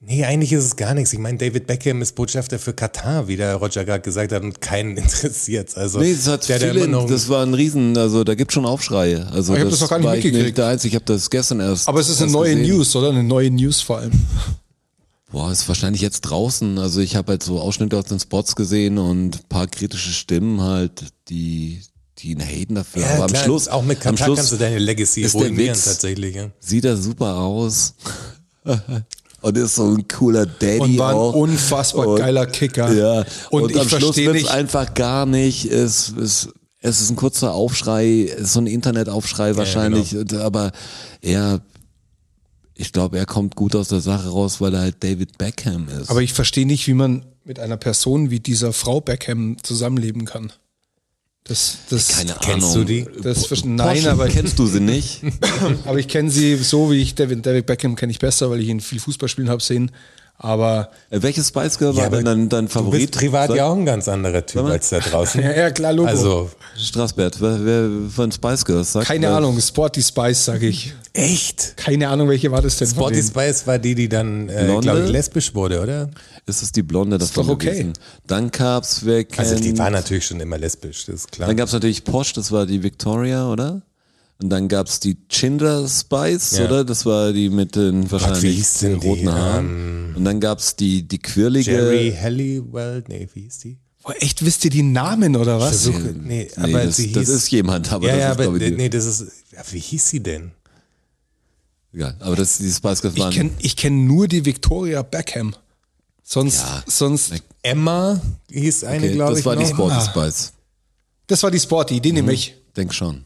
Nee, 0.00 0.24
eigentlich 0.24 0.52
ist 0.52 0.64
es 0.64 0.76
gar 0.76 0.92
nichts. 0.94 1.12
Ich 1.14 1.18
meine, 1.18 1.38
David 1.38 1.66
Beckham 1.66 2.02
ist 2.02 2.14
Botschafter 2.14 2.58
für 2.58 2.74
Katar, 2.74 3.28
wie 3.28 3.36
der 3.36 3.54
Roger 3.56 3.84
gerade 3.84 4.02
gesagt 4.02 4.30
hat, 4.30 4.42
und 4.42 4.60
keinen 4.60 4.96
interessiert. 4.96 5.76
Also, 5.76 5.98
Nee, 6.00 6.12
das 6.14 6.26
hat 6.28 6.44
viele, 6.44 7.06
das 7.08 7.28
war 7.28 7.44
ein 7.44 7.54
Riesen, 7.54 7.96
also 7.96 8.22
da 8.22 8.34
gibt 8.34 8.52
schon 8.52 8.66
Aufschreie. 8.66 9.26
Also 9.32 9.54
Ich 9.54 9.60
hab 9.62 9.70
das 9.70 9.80
noch 9.80 9.88
gar 9.88 9.98
nicht 9.98 10.24
mitgekriegt. 10.24 10.58
der 10.58 10.66
Einzige, 10.66 10.90
ich 10.90 10.94
habe 10.96 11.06
das 11.06 11.30
gestern 11.30 11.60
erst. 11.60 11.88
Aber 11.88 11.98
es 12.00 12.08
ist 12.10 12.20
eine 12.22 12.30
neue 12.30 12.54
gesehen. 12.56 12.76
News, 12.76 12.94
oder? 12.94 13.08
Eine 13.08 13.22
neue 13.24 13.50
News 13.50 13.80
vor 13.80 13.98
allem. 13.98 14.12
Boah, 15.32 15.50
ist 15.50 15.66
wahrscheinlich 15.66 16.02
jetzt 16.02 16.20
draußen. 16.20 16.78
Also 16.78 17.00
ich 17.00 17.16
habe 17.16 17.32
halt 17.32 17.42
so 17.42 17.58
Ausschnitte 17.60 17.98
aus 17.98 18.04
den 18.04 18.20
Spots 18.20 18.54
gesehen 18.54 18.98
und 18.98 19.36
ein 19.36 19.48
paar 19.48 19.66
kritische 19.66 20.10
Stimmen 20.12 20.60
halt, 20.60 21.04
die, 21.28 21.80
die 22.18 22.30
ihn 22.32 22.40
haten 22.40 22.76
dafür. 22.76 23.02
ja, 23.02 23.14
Aber 23.14 23.24
am 23.24 23.30
klar, 23.30 23.44
Schluss, 23.44 23.66
auch 23.66 23.82
mit 23.82 23.96
am 24.06 24.14
Katar 24.14 24.26
Schluss 24.26 24.36
kannst 24.38 24.52
du 24.52 24.56
deine 24.56 24.78
Legacy 24.78 25.24
ruinieren 25.26 25.76
tatsächlich. 25.82 26.36
Ja. 26.36 26.50
sieht 26.60 26.84
er 26.84 26.96
super 26.98 27.34
aus. 27.38 27.94
und 29.42 29.56
ist 29.56 29.74
so 29.76 29.94
ein 29.94 30.08
cooler 30.08 30.46
Daddy 30.46 30.78
Und 30.80 30.98
war 30.98 31.10
ein 31.10 31.16
auch. 31.16 31.34
unfassbar 31.34 32.06
Und- 32.08 32.18
geiler 32.18 32.46
Kicker. 32.46 32.92
Ja, 32.92 33.24
Und 33.50 33.62
und, 33.64 33.70
ich 33.72 33.80
am 33.80 33.88
Schluss 33.88 34.16
wird's 34.16 34.32
nicht- 34.42 34.50
einfach 34.50 34.94
gar 34.94 35.26
nicht. 35.26 35.66
Es, 35.66 36.12
es, 36.20 36.48
es 36.80 37.00
ist 37.00 37.10
ein 37.10 37.16
kurzer 37.16 37.52
Aufschrei, 37.52 38.24
es 38.34 38.40
ist 38.42 38.52
so 38.54 38.60
ein 38.60 38.66
Internetaufschrei 38.66 39.56
wahrscheinlich, 39.56 40.10
genau. 40.10 40.20
und- 40.22 40.34
aber 40.34 40.72
er, 41.20 41.60
ich 42.74 42.92
glaube, 42.92 43.18
er 43.18 43.26
kommt 43.26 43.56
gut 43.56 43.74
aus 43.74 43.88
der 43.88 44.00
Sache 44.00 44.28
raus, 44.28 44.60
weil 44.60 44.74
er 44.74 44.80
halt 44.80 45.02
David 45.02 45.38
Beckham 45.38 45.88
ist. 45.88 46.10
Aber 46.10 46.22
ich 46.22 46.32
verstehe 46.32 46.66
nicht, 46.66 46.86
wie 46.86 46.94
man 46.94 47.24
mit 47.44 47.58
einer 47.60 47.76
Person 47.76 48.30
wie 48.30 48.40
dieser 48.40 48.72
Frau 48.72 49.00
Beckham 49.00 49.56
zusammenleben 49.62 50.24
kann. 50.24 50.52
Das, 51.48 51.76
das, 51.90 52.08
keine 52.08 52.34
Kennst 52.40 52.66
Ahnung. 52.72 52.74
du 52.74 52.84
die? 52.84 53.06
das 53.22 53.48
nein, 53.64 53.76
Porsche, 53.76 54.10
aber, 54.10 54.26
kennst 54.26 54.58
du 54.58 54.66
sie 54.66 54.80
nicht? 54.80 55.20
aber 55.84 55.98
ich 55.98 56.08
kenne 56.08 56.28
sie 56.28 56.56
so, 56.56 56.90
wie 56.90 57.00
ich 57.00 57.14
David, 57.14 57.46
David 57.46 57.66
Beckham 57.66 57.94
kenne 57.94 58.10
ich 58.10 58.18
besser, 58.18 58.50
weil 58.50 58.60
ich 58.60 58.68
ihn 58.68 58.80
viel 58.80 58.98
Fußball 58.98 59.28
spielen 59.28 59.48
habe 59.48 59.62
sehen. 59.62 59.92
Aber 60.38 60.90
Äh, 61.08 61.22
Welches 61.22 61.48
Spice 61.48 61.78
Girl 61.78 61.96
war 61.96 62.10
denn 62.10 62.24
dein, 62.24 62.48
dein 62.50 62.64
Du 62.66 62.70
Favorit? 62.72 63.12
bist 63.12 63.20
privat 63.20 63.48
Sag- 63.48 63.56
ja 63.56 63.66
auch 63.68 63.76
ein 63.76 63.86
ganz 63.86 64.06
anderer 64.06 64.44
Typ 64.44 64.64
als 64.64 64.90
da 64.90 64.98
draußen. 64.98 65.40
ja, 65.42 65.50
ja 65.56 65.70
klar, 65.70 65.92
Logo. 65.94 66.08
Also, 66.08 66.50
Straßbert, 66.76 67.40
wer, 67.40 67.64
wer 67.64 67.88
von 68.10 68.30
Spice 68.32 68.64
Girls 68.64 68.92
sagt? 68.92 69.06
keine 69.06 69.28
wer- 69.28 69.36
Ahnung, 69.36 69.58
Sporty 69.60 70.02
Spice, 70.02 70.44
sage 70.44 70.66
ich. 70.66 70.92
echt? 71.14 71.76
Keine 71.78 72.08
Ahnung, 72.08 72.28
welche 72.28 72.50
war 72.50 72.60
das 72.60 72.76
denn? 72.76 72.88
Sporty? 72.88 73.22
Spice 73.22 73.66
war 73.66 73.78
die, 73.78 73.94
die 73.94 74.08
dann, 74.10 74.48
äh, 74.50 74.76
glaube 74.82 75.04
ich, 75.04 75.10
lesbisch 75.10 75.54
wurde, 75.54 75.80
oder? 75.80 76.10
Ist 76.48 76.62
es 76.62 76.70
die 76.70 76.82
Blonde 76.84 77.18
davon 77.18 77.46
doch 77.46 77.54
okay. 77.54 77.70
gewesen? 77.70 77.92
Dann 78.26 78.50
gab's, 78.52 79.04
wer 79.04 79.24
kennt, 79.24 79.40
Also 79.40 79.60
die 79.62 79.76
war 79.78 79.90
natürlich 79.90 80.26
schon 80.26 80.38
immer 80.40 80.56
lesbisch, 80.58 81.06
das 81.06 81.16
ist 81.16 81.32
klar. 81.32 81.48
Dann 81.48 81.56
gab's 81.56 81.72
natürlich 81.72 82.04
Posh, 82.04 82.32
das 82.34 82.52
war 82.52 82.66
die 82.66 82.82
Victoria, 82.84 83.50
oder? 83.50 83.82
Und 84.40 84.50
dann 84.50 84.68
gab's 84.68 85.00
die 85.00 85.16
Ginger 85.28 85.88
Spice, 85.88 86.58
Ja. 86.58 86.66
oder? 86.66 86.84
Das 86.84 87.04
war 87.04 87.32
die 87.32 87.48
mit 87.50 87.74
den 87.74 88.08
wahrscheinlich 88.12 88.42
wie 88.42 88.52
hieß 88.52 88.78
denn 88.78 88.90
den 88.92 89.00
die? 89.00 89.06
roten 89.08 89.32
Haaren. 89.32 90.14
Und 90.14 90.24
dann 90.24 90.38
gab's 90.38 90.76
die, 90.76 91.02
die 91.02 91.18
quirlige. 91.18 91.70
Jerry 91.72 92.16
Halliwell, 92.20 93.02
nee, 93.08 93.28
wie 93.34 93.40
hieß 93.42 93.58
die? 93.60 93.78
Boah, 94.04 94.14
echt, 94.20 94.44
wisst 94.44 94.64
ihr 94.64 94.70
die 94.70 94.82
Namen 94.84 95.34
oder 95.34 95.58
was? 95.58 95.82
Versuche, 95.82 96.14
nee, 96.14 96.48
Nee, 96.56 96.62
aber 96.62 96.84
das, 96.84 96.96
sie 96.96 97.06
hieß, 97.08 97.14
das 97.14 97.28
ist 97.28 97.50
jemand, 97.50 97.90
aber 97.92 98.06
ja, 98.06 98.12
das 98.12 98.20
ja, 98.20 98.26
ist, 98.26 98.32
aber 98.34 98.42
glaube 98.44 98.58
ich, 98.58 98.70
die- 98.70 98.76
nee, 98.76 98.88
das 98.88 99.04
ist, 99.06 99.20
ja, 99.52 99.62
wie 99.72 99.80
hieß 99.80 100.08
sie 100.10 100.20
denn? 100.22 100.52
egal. 101.92 102.14
Aber 102.20 102.36
das, 102.36 102.58
die 102.58 102.70
Spice 102.70 103.00
Girls 103.02 103.16
Ich 103.16 103.22
waren, 103.22 103.32
kenne 103.32 103.50
ich 103.58 103.74
kenn 103.74 104.06
nur 104.06 104.28
die 104.28 104.44
Victoria 104.44 105.02
Beckham. 105.02 105.56
Sonst, 106.28 106.56
Ja. 106.58 106.82
sonst, 106.88 107.32
Emma 107.62 108.20
hieß 108.50 108.82
eine, 108.84 109.04
okay, 109.06 109.12
glaube 109.14 109.30
das 109.30 109.40
ich, 109.40 109.46
war 109.46 109.54
die 109.56 109.62
noch. 109.62 109.70
Sporty 109.70 109.94
Ah. 109.96 110.00
Spice. 110.10 110.52
das 111.28 111.42
war 111.44 111.50
die 111.52 111.60
Sporty, 111.60 112.00
die 112.00 112.12
nehme 112.12 112.32
ich. 112.32 112.56
Denk 112.76 112.92
schon. 112.92 113.24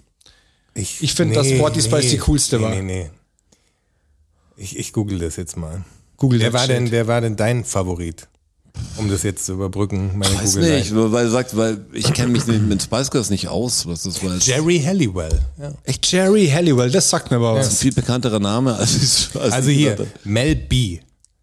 Ich 0.75 1.14
find, 1.14 1.35
dass 1.35 1.49
Sporty 1.49 1.80
Spice 1.80 2.11
die 2.11 2.19
coolste 2.19 2.59
nee, 2.59 2.62
war. 2.62 2.71
Nee, 2.71 2.83
nee. 2.83 3.11
Ich, 4.57 4.78
ich 4.78 4.92
google 4.92 5.19
das 5.19 5.37
jetzt 5.37 5.57
mal. 5.57 5.83
Google 6.19 6.40
wer 6.40 6.52
war 6.52 6.66
denn, 6.66 6.90
wer 6.90 7.07
war 7.07 7.23
denn 7.23 7.37
dein 7.37 7.64
Favorit? 7.64 8.28
Um 8.97 9.09
das 9.11 9.23
jetzt 9.23 9.47
zu 9.47 9.54
überbrücken, 9.54 10.16
meine 10.16 10.35
Weiß 10.37 10.54
google 10.54 10.78
nicht, 10.78 10.92
weil 10.95 11.28
sagt, 11.30 11.57
weil 11.57 11.85
ich 11.92 12.12
kenne 12.12 12.28
mich 12.28 12.47
nicht 12.47 12.62
mit 12.62 12.83
Spice 12.83 13.11
Girls 13.11 13.30
nicht 13.30 13.49
aus, 13.49 13.87
was 13.87 14.02
das 14.02 14.23
war. 14.23 14.37
Jerry 14.37 14.80
Halliwell. 14.80 15.40
Ja. 15.59 15.73
Echt 15.85 16.07
Jerry 16.12 16.49
Halliwell, 16.49 16.90
das 16.90 17.09
sagt 17.11 17.30
mir 17.30 17.38
aber 17.38 17.54
Das 17.57 17.66
ist 17.66 17.73
was. 17.73 17.78
ein 17.78 17.83
viel 17.83 17.92
bekannterer 17.95 18.38
Name, 18.38 18.75
als 18.76 18.95
ich 18.95 19.40
als 19.40 19.52
Also 19.54 19.71
ich 19.71 19.78
hier. 19.78 20.07
Mel 20.25 20.54
B. 20.54 21.00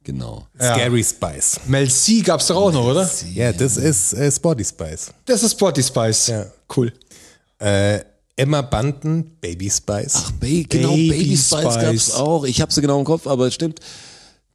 Genau. 0.08 0.48
Scary 0.56 1.04
Spice. 1.04 1.60
Mel 1.68 1.90
C 1.90 2.22
gab's 2.22 2.48
doch 2.48 2.56
auch 2.56 2.72
noch, 2.72 2.86
oder? 2.86 3.10
Ja, 3.34 3.52
das 3.52 3.76
ist 3.76 4.14
äh, 4.14 4.32
Sporty 4.32 4.64
Spice. 4.64 5.12
Das 5.26 5.44
ist 5.44 5.52
Sporty 5.52 5.84
Spice. 5.84 6.28
Ja. 6.28 6.46
Cool. 6.74 6.94
Äh, 7.60 8.00
Emma 8.38 8.62
Bunton, 8.62 9.32
Baby 9.42 9.70
Spice. 9.70 10.14
Ach, 10.16 10.32
ba 10.32 10.48
genau, 10.70 10.92
Baby 10.92 11.10
Baby, 11.10 11.36
Spice, 11.36 11.60
Spice. 11.60 11.82
gab's 11.82 12.12
auch. 12.12 12.46
Ich 12.46 12.62
habe 12.62 12.72
sie 12.72 12.80
genau 12.80 13.00
im 13.00 13.04
Kopf, 13.04 13.28
aber 13.28 13.48
es 13.48 13.56
stimmt. 13.56 13.82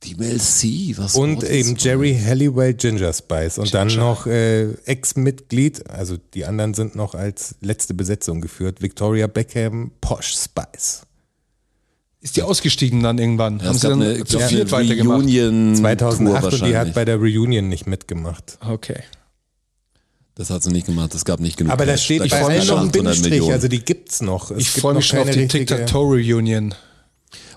Die 0.04 0.14
Mel 0.14 0.40
C, 0.40 0.94
was 0.96 1.16
Und 1.16 1.44
eben 1.44 1.76
Jerry 1.76 2.18
Halliwell 2.18 2.72
Ginger 2.72 3.12
Spice. 3.12 3.58
Und 3.58 3.74
dann 3.74 3.88
noch 3.88 4.26
äh, 4.26 4.72
Ex-Mitglied, 4.86 5.90
also 5.90 6.16
die 6.32 6.46
anderen 6.46 6.72
sind 6.72 6.96
noch 6.96 7.14
als 7.14 7.56
letzte 7.60 7.92
Besetzung 7.92 8.40
geführt, 8.40 8.80
Victoria 8.80 9.26
Beckham 9.26 9.92
Posh 10.00 10.34
Spice. 10.34 11.02
Ist 12.22 12.36
die 12.36 12.42
ausgestiegen 12.42 13.02
dann 13.02 13.18
irgendwann? 13.18 13.58
Ja, 13.58 13.66
Haben 13.66 13.78
sie 13.78 13.88
dann 13.88 14.00
eine, 14.00 14.24
zu 14.24 14.38
viert 14.38 14.70
weitergemacht? 14.72 15.18
Reunion 15.18 15.74
2008 15.76 16.44
und 16.54 16.64
die 16.66 16.76
hat 16.76 16.94
bei 16.94 17.04
der 17.04 17.16
Reunion 17.16 17.68
nicht 17.68 17.86
mitgemacht. 17.86 18.58
Okay. 18.66 19.00
Das 20.36 20.48
hat 20.48 20.62
sie 20.62 20.70
nicht 20.70 20.86
gemacht, 20.86 21.14
es 21.14 21.24
gab 21.26 21.40
nicht 21.40 21.56
genug. 21.58 21.72
Aber 21.72 21.84
da 21.84 21.92
Cash. 21.92 22.04
steht 22.04 22.20
bei 22.20 22.28
gab's 22.28 22.42
allen 22.46 22.58
keine 22.60 22.64
noch 22.70 22.80
ein 22.82 22.88
800 22.88 22.92
Bindestrich, 22.92 23.52
also 23.52 23.68
die 23.68 23.84
gibt's 23.84 24.22
noch. 24.22 24.50
Es 24.52 24.58
Ich 24.58 24.68
gibt 24.72 24.80
freue 24.80 24.94
mich 24.94 25.12
noch 25.12 25.18
schon 25.18 25.28
auf 25.28 25.34
die 25.34 25.46
Tic-Tac-Toe-Reunion. 25.48 26.74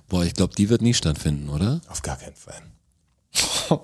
Boah, 0.09 0.25
ich 0.25 0.33
glaube, 0.33 0.53
die 0.55 0.67
wird 0.69 0.81
nie 0.81 0.93
stattfinden, 0.93 1.49
oder? 1.49 1.79
Auf 1.87 2.01
gar 2.01 2.17
keinen 2.17 2.35
Fall. 2.35 2.61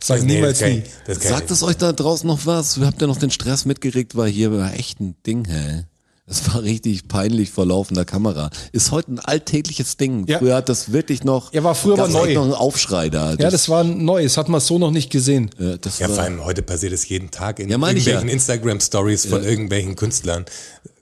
Sag 0.00 0.22
Nee, 0.22 0.34
niemals 0.36 0.60
nie. 0.60 0.82
ich- 1.08 1.14
Sagt 1.18 1.46
ich 1.46 1.50
es 1.50 1.62
euch 1.62 1.76
da 1.76 1.92
draußen 1.92 2.26
noch 2.26 2.44
was? 2.46 2.78
Habt 2.80 3.00
ihr 3.00 3.06
noch 3.08 3.18
den 3.18 3.30
Stress 3.30 3.64
mitgekriegt? 3.64 4.14
War 4.16 4.26
hier 4.28 4.52
war 4.52 4.74
echt 4.74 5.00
ein 5.00 5.16
Ding, 5.26 5.44
hä? 5.46 5.84
Es 6.28 6.52
war 6.52 6.62
richtig 6.64 7.06
peinlich 7.06 7.50
vor 7.50 7.66
laufender 7.66 8.04
Kamera. 8.04 8.50
Ist 8.72 8.90
heute 8.90 9.12
ein 9.12 9.18
alltägliches 9.20 9.96
Ding. 9.96 10.26
Ja. 10.26 10.38
Früher 10.40 10.56
hat 10.56 10.68
das 10.68 10.90
wirklich 10.90 11.22
noch. 11.22 11.52
Ja, 11.52 11.62
war 11.62 11.76
früher 11.76 11.96
mal 11.96 12.08
neu. 12.08 12.34
noch 12.34 12.42
einen 12.42 12.52
Aufschrei 12.52 13.10
da. 13.10 13.34
Ja, 13.34 13.48
das 13.48 13.68
war 13.68 13.84
neu. 13.84 14.24
Das 14.24 14.36
hat 14.36 14.48
man 14.48 14.60
so 14.60 14.76
noch 14.78 14.90
nicht 14.90 15.10
gesehen. 15.10 15.50
ja, 15.58 15.76
das 15.76 16.00
Ja, 16.00 16.08
war, 16.08 16.16
vor 16.16 16.24
allem 16.24 16.44
heute 16.44 16.62
passiert 16.62 16.92
es 16.92 17.08
jeden 17.08 17.30
Tag 17.30 17.60
in 17.60 17.68
Ja, 17.68 17.76
irgendwelchen 17.78 18.26
ja. 18.26 18.32
Instagram-Stories 18.34 19.26
von 19.26 19.44
irgendwelchen 19.44 19.94
Künstlern 19.94 20.44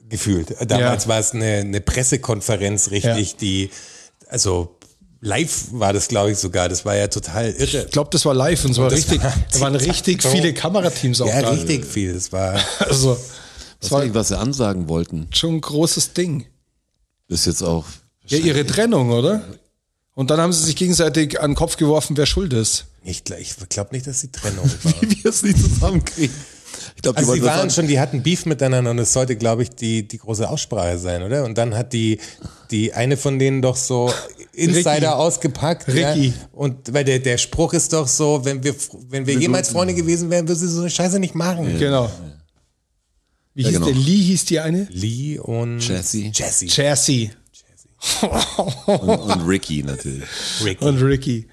gefühlt. 0.09 0.55
Damals 0.69 1.05
Ja. 1.05 1.09
war 1.09 1.19
es 1.19 1.31
eine, 1.31 1.45
eine 1.55 1.81
Pressekonferenz 1.81 2.91
richtig, 2.91 3.31
Ja. 3.31 3.37
die, 3.41 3.71
also 4.29 4.75
live 5.21 5.69
war 5.71 5.91
das, 5.91 6.07
glaube 6.07 6.33
ich, 6.33 6.37
sogar. 6.37 6.69
Das 6.69 6.85
war 6.85 6.95
ja 6.95 7.07
total 7.07 7.49
irre. 7.49 7.85
Ich 7.85 7.91
glaube, 7.91 8.11
das 8.11 8.25
war 8.25 8.35
live 8.35 8.63
und 8.65 8.71
es 8.71 8.77
war 8.77 8.89
das 8.91 8.99
richtig, 8.99 9.23
war 9.23 9.33
da 9.51 9.59
waren 9.59 9.75
richtig 9.75 10.21
viele 10.21 10.53
Kamerateams 10.53 11.19
auch 11.21 11.27
Ja, 11.27 11.41
da. 11.41 11.49
richtig 11.49 11.83
viel. 11.83 12.13
Das 12.13 12.31
war, 12.31 12.59
Also, 12.79 13.17
das 13.79 13.91
war 13.91 14.13
was 14.13 14.29
sie 14.29 14.37
ansagen 14.37 14.87
wollten. 14.87 15.27
schon 15.31 15.55
ein 15.55 15.61
großes 15.61 16.13
Ding. 16.13 16.45
Ist 17.27 17.45
jetzt 17.45 17.61
auch. 17.63 17.85
Ja, 18.27 18.37
ihre 18.37 18.65
Trennung, 18.65 19.11
oder? 19.11 19.41
Und 20.15 20.29
dann 20.31 20.39
haben 20.39 20.53
sie 20.53 20.63
sich 20.63 20.75
gegenseitig 20.75 21.39
an 21.41 21.51
den 21.51 21.55
Kopf 21.55 21.77
geworfen, 21.77 22.15
wer 22.17 22.25
schuld 22.25 22.53
ist. 22.53 22.85
nicht, 23.03 23.29
ich 23.31 23.55
glaube 23.69 23.93
nicht, 23.93 24.07
dass 24.07 24.21
die 24.21 24.31
Trennung 24.31 24.63
war. 24.83 24.93
Wie 25.01 25.23
wir 25.23 25.29
es 25.29 25.43
nicht 25.43 25.57
zusammenkriegen. 25.59 26.35
Ich 26.95 27.01
glaube, 27.01 27.17
Also 27.17 27.33
die 27.35 27.43
waren 27.43 27.61
an- 27.61 27.69
schon, 27.69 27.87
die 27.87 27.99
hatten 27.99 28.21
Beef 28.23 28.45
miteinander 28.45 28.91
und 28.91 28.99
es 28.99 29.11
sollte, 29.13 29.35
glaube 29.35 29.63
ich, 29.63 29.69
die, 29.71 30.07
die 30.07 30.17
große 30.17 30.47
Aussprache 30.49 30.97
sein, 30.97 31.23
oder? 31.23 31.43
Und 31.43 31.57
dann 31.57 31.75
hat 31.75 31.93
die, 31.93 32.19
die 32.71 32.93
eine 32.93 33.17
von 33.17 33.39
denen 33.39 33.61
doch 33.61 33.75
so 33.75 34.11
Insider 34.53 34.93
Ricky. 34.93 35.05
ausgepackt. 35.07 35.87
Ricky. 35.87 36.27
Ja? 36.27 36.33
Und 36.53 36.93
weil 36.93 37.03
der, 37.03 37.19
der 37.19 37.37
Spruch 37.37 37.73
ist 37.73 37.91
doch 37.93 38.07
so, 38.07 38.43
wenn 38.45 38.63
wir, 38.63 38.75
wenn 39.09 39.25
wir 39.25 39.35
jemals 39.35 39.69
Freunde 39.69 39.93
gewesen 39.93 40.29
wären, 40.29 40.47
würden 40.47 40.59
sie 40.59 40.67
so 40.67 40.81
eine 40.81 40.89
Scheiße 40.89 41.19
nicht 41.19 41.35
machen. 41.35 41.77
Genau. 41.79 42.09
Wie 43.55 43.63
hieß 43.63 43.73
genau. 43.73 43.85
der? 43.87 43.95
Lee 43.95 44.21
hieß 44.21 44.45
die 44.45 44.59
eine? 44.59 44.87
Lee 44.91 45.39
und 45.39 45.79
Jessie. 45.79 46.31
Jessie. 46.33 46.67
Chassis 46.67 47.29
und, 48.85 48.99
und 48.99 49.47
Ricky 49.47 49.81
natürlich. 49.83 50.23
Ricky. 50.63 50.85
und 50.85 51.01
Ricky. 51.01 51.47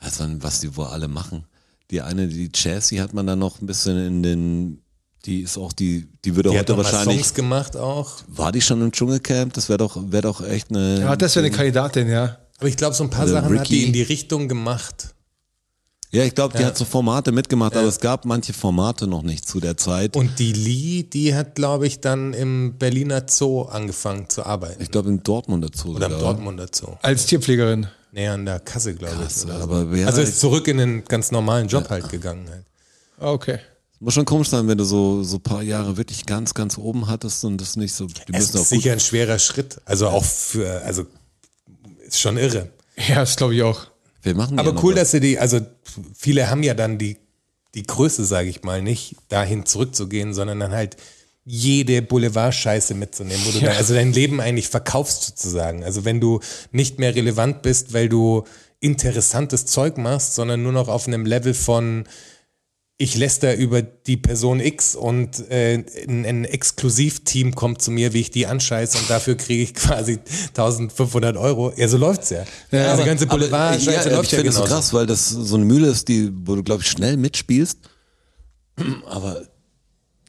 Also 0.00 0.24
was 0.38 0.60
die 0.60 0.76
wohl 0.76 0.86
alle 0.86 1.08
machen. 1.08 1.44
Die 1.90 2.00
eine, 2.02 2.28
die 2.28 2.50
Chassis 2.52 3.00
hat 3.00 3.14
man 3.14 3.26
dann 3.26 3.38
noch 3.38 3.60
ein 3.60 3.66
bisschen 3.66 3.96
in 4.06 4.22
den, 4.22 4.82
die 5.24 5.40
ist 5.40 5.56
auch 5.56 5.72
die, 5.72 6.06
die 6.24 6.36
würde 6.36 6.50
Die 6.50 6.58
hat 6.58 6.68
heute 6.68 6.72
noch 6.72 6.84
mal 6.84 6.92
wahrscheinlich, 6.92 7.16
Songs 7.16 7.34
gemacht 7.34 7.76
auch. 7.76 8.12
war 8.28 8.52
die 8.52 8.60
schon 8.60 8.82
im 8.82 8.92
Dschungelcamp? 8.92 9.52
Das 9.54 9.68
wäre 9.68 9.78
doch, 9.78 9.96
wäre 10.10 10.22
doch 10.22 10.46
echt 10.46 10.70
eine. 10.70 11.00
Ja, 11.00 11.16
das 11.16 11.34
wäre 11.36 11.46
eine 11.46 11.54
Kandidatin, 11.54 12.08
ja. 12.08 12.38
Aber 12.58 12.68
ich 12.68 12.76
glaube, 12.76 12.94
so 12.94 13.04
ein 13.04 13.10
paar 13.10 13.22
Also 13.22 13.34
Sachen 13.34 13.58
hat 13.58 13.68
die 13.68 13.74
Ricky. 13.74 13.86
in 13.86 13.92
die 13.92 14.02
Richtung 14.02 14.48
gemacht. 14.48 15.14
Ja, 16.12 16.24
ich 16.24 16.34
glaube, 16.34 16.56
die 16.56 16.64
hat 16.64 16.78
so 16.78 16.84
Formate 16.84 17.32
mitgemacht, 17.32 17.76
aber 17.76 17.88
es 17.88 18.00
gab 18.00 18.24
manche 18.24 18.52
Formate 18.52 19.06
noch 19.06 19.22
nicht 19.22 19.46
zu 19.46 19.60
der 19.60 19.76
Zeit. 19.76 20.16
Und 20.16 20.38
die 20.38 20.52
Lee, 20.52 21.02
die 21.02 21.34
hat, 21.34 21.54
glaube 21.56 21.86
ich, 21.86 22.00
dann 22.00 22.32
im 22.32 22.78
Berliner 22.78 23.24
Zoo 23.28 23.62
angefangen 23.62 24.28
zu 24.28 24.46
arbeiten. 24.46 24.82
ich 24.82 24.90
glaube, 24.90 25.08
in 25.10 25.22
Dortmund 25.22 25.64
dazu. 25.64 25.88
Oder 25.94 26.06
im 26.06 26.12
sogar. 26.12 26.32
Dortmunder 26.34 26.68
Zoo. 26.72 26.96
Als 27.02 27.26
Tierpflegerin. 27.26 27.88
Nee, 28.12 28.28
an 28.28 28.46
der 28.46 28.60
Kasse, 28.60 28.94
glaube 28.94 29.14
ich. 29.14 29.44
Oder 29.44 29.58
so. 29.58 29.62
aber 29.62 29.96
ja, 29.96 30.06
also 30.06 30.22
ist 30.22 30.40
zurück 30.40 30.68
in 30.68 30.78
den 30.78 31.04
ganz 31.04 31.32
normalen 31.32 31.68
Job 31.68 31.90
halt 31.90 32.08
gegangen. 32.08 32.48
Halt. 32.48 32.64
Ah, 33.18 33.32
Okay. 33.32 33.58
Muss 33.98 34.12
schon 34.12 34.26
komisch 34.26 34.50
sein, 34.50 34.68
wenn 34.68 34.76
du 34.76 34.84
so, 34.84 35.22
so 35.22 35.36
ein 35.36 35.42
paar 35.42 35.62
Jahre 35.62 35.96
wirklich 35.96 36.26
ganz, 36.26 36.52
ganz 36.52 36.76
oben 36.76 37.06
hattest 37.06 37.42
und 37.46 37.58
das 37.58 37.76
nicht 37.76 37.94
so, 37.94 38.06
die 38.06 38.20
Es 38.34 38.54
ist 38.54 38.68
sicher 38.68 38.92
ein 38.92 39.00
schwerer 39.00 39.38
Schritt. 39.38 39.80
Also 39.86 40.08
auch 40.08 40.22
für, 40.22 40.82
also 40.82 41.06
ist 42.06 42.20
schon 42.20 42.36
irre. 42.36 42.68
Ja, 43.08 43.16
das 43.16 43.36
glaube 43.36 43.54
ich 43.54 43.62
auch. 43.62 43.86
Wir 44.26 44.34
machen 44.34 44.58
Aber 44.58 44.74
ja 44.74 44.82
cool, 44.82 44.94
was. 44.94 45.02
dass 45.02 45.10
sie 45.12 45.20
die, 45.20 45.38
also 45.38 45.60
viele 46.14 46.50
haben 46.50 46.62
ja 46.62 46.74
dann 46.74 46.98
die, 46.98 47.16
die 47.74 47.84
Größe, 47.84 48.24
sage 48.24 48.48
ich 48.48 48.62
mal, 48.62 48.82
nicht 48.82 49.16
dahin 49.28 49.64
zurückzugehen, 49.66 50.34
sondern 50.34 50.60
dann 50.60 50.72
halt 50.72 50.96
jede 51.44 52.02
Boulevard-Scheiße 52.02 52.94
mitzunehmen, 52.94 53.40
wo 53.46 53.52
du 53.52 53.58
Ja. 53.58 53.66
dann, 53.68 53.76
also 53.76 53.94
dein 53.94 54.12
Leben 54.12 54.40
eigentlich 54.40 54.68
verkaufst 54.68 55.22
sozusagen. 55.22 55.84
Also 55.84 56.04
wenn 56.04 56.20
du 56.20 56.40
nicht 56.72 56.98
mehr 56.98 57.14
relevant 57.14 57.62
bist, 57.62 57.92
weil 57.92 58.08
du 58.08 58.42
interessantes 58.80 59.64
Zeug 59.66 59.96
machst, 59.96 60.34
sondern 60.34 60.62
nur 60.62 60.72
noch 60.72 60.88
auf 60.88 61.06
einem 61.06 61.24
Level 61.24 61.54
von 61.54 62.04
ich 62.98 63.16
läster 63.16 63.54
über 63.56 63.82
die 63.82 64.16
Person 64.16 64.58
X 64.58 64.94
und 64.94 65.50
äh, 65.50 65.84
ein, 66.08 66.24
ein 66.24 66.44
Exklusivteam 66.46 67.54
kommt 67.54 67.82
zu 67.82 67.90
mir, 67.90 68.14
wie 68.14 68.20
ich 68.20 68.30
die 68.30 68.46
anscheiße 68.46 68.96
und 68.96 69.10
dafür 69.10 69.36
kriege 69.36 69.62
ich 69.62 69.74
quasi 69.74 70.18
1500 70.48 71.36
Euro. 71.36 71.72
Ja, 71.76 71.88
so 71.88 71.98
läuft's 71.98 72.30
ja. 72.30 72.44
ja 72.70 72.90
also 72.90 73.02
die 73.02 73.08
ganze 73.08 73.28
Aber, 73.28 73.38
Boulevard-Scheiße 73.38 74.10
ja, 74.10 74.16
läuft 74.16 74.26
ich 74.26 74.32
ja 74.32 74.38
finde 74.38 74.52
so 74.52 74.62
genauso. 74.62 74.74
krass, 74.74 74.94
weil 74.94 75.06
das 75.06 75.28
so 75.28 75.56
eine 75.56 75.66
Mühle 75.66 75.88
ist, 75.88 76.08
die, 76.08 76.32
wo 76.32 76.54
du, 76.54 76.62
glaube 76.62 76.82
ich, 76.82 76.88
schnell 76.88 77.18
mitspielst. 77.18 77.80
Aber 79.06 79.42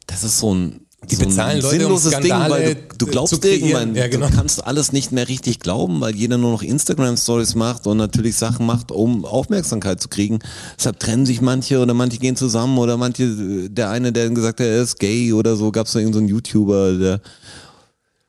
das 0.06 0.24
ist 0.24 0.38
so 0.38 0.54
ein, 0.54 0.86
Die 1.08 1.14
so 1.14 1.24
bezahlen 1.24 1.56
ein 1.56 1.62
Leute, 1.62 1.86
um 1.86 1.96
sinnloses 1.96 2.20
Ding, 2.20 2.32
weil 2.32 2.74
du, 2.74 2.80
du 2.98 3.06
glaubst 3.06 3.44
irgendwann, 3.44 3.94
Ja, 3.94 4.08
genau. 4.08 4.28
du 4.28 4.34
kannst 4.34 4.66
alles 4.66 4.92
nicht 4.92 5.12
mehr 5.12 5.28
richtig 5.28 5.60
glauben, 5.60 6.00
weil 6.00 6.14
jeder 6.14 6.38
nur 6.38 6.50
noch 6.50 6.62
Instagram-Stories 6.62 7.54
macht 7.54 7.86
und 7.86 7.98
natürlich 7.98 8.36
Sachen 8.36 8.66
macht, 8.66 8.90
um 8.90 9.24
Aufmerksamkeit 9.24 10.00
zu 10.00 10.08
kriegen. 10.08 10.40
Deshalb 10.76 10.98
trennen 10.98 11.24
sich 11.24 11.40
manche 11.40 11.78
oder 11.78 11.94
manche 11.94 12.18
gehen 12.18 12.34
zusammen 12.34 12.76
oder 12.78 12.96
manche, 12.96 13.70
der 13.70 13.90
eine, 13.90 14.12
der 14.12 14.28
gesagt 14.30 14.58
hat, 14.58 14.66
er 14.66 14.82
ist 14.82 14.98
gay 14.98 15.32
oder 15.32 15.54
so, 15.56 15.70
gab 15.70 15.86
es 15.86 15.92
da 15.92 16.00
irgendeinen 16.00 16.28
so 16.28 16.32
einen 16.32 16.36
YouTuber, 16.36 16.92
der 16.98 17.20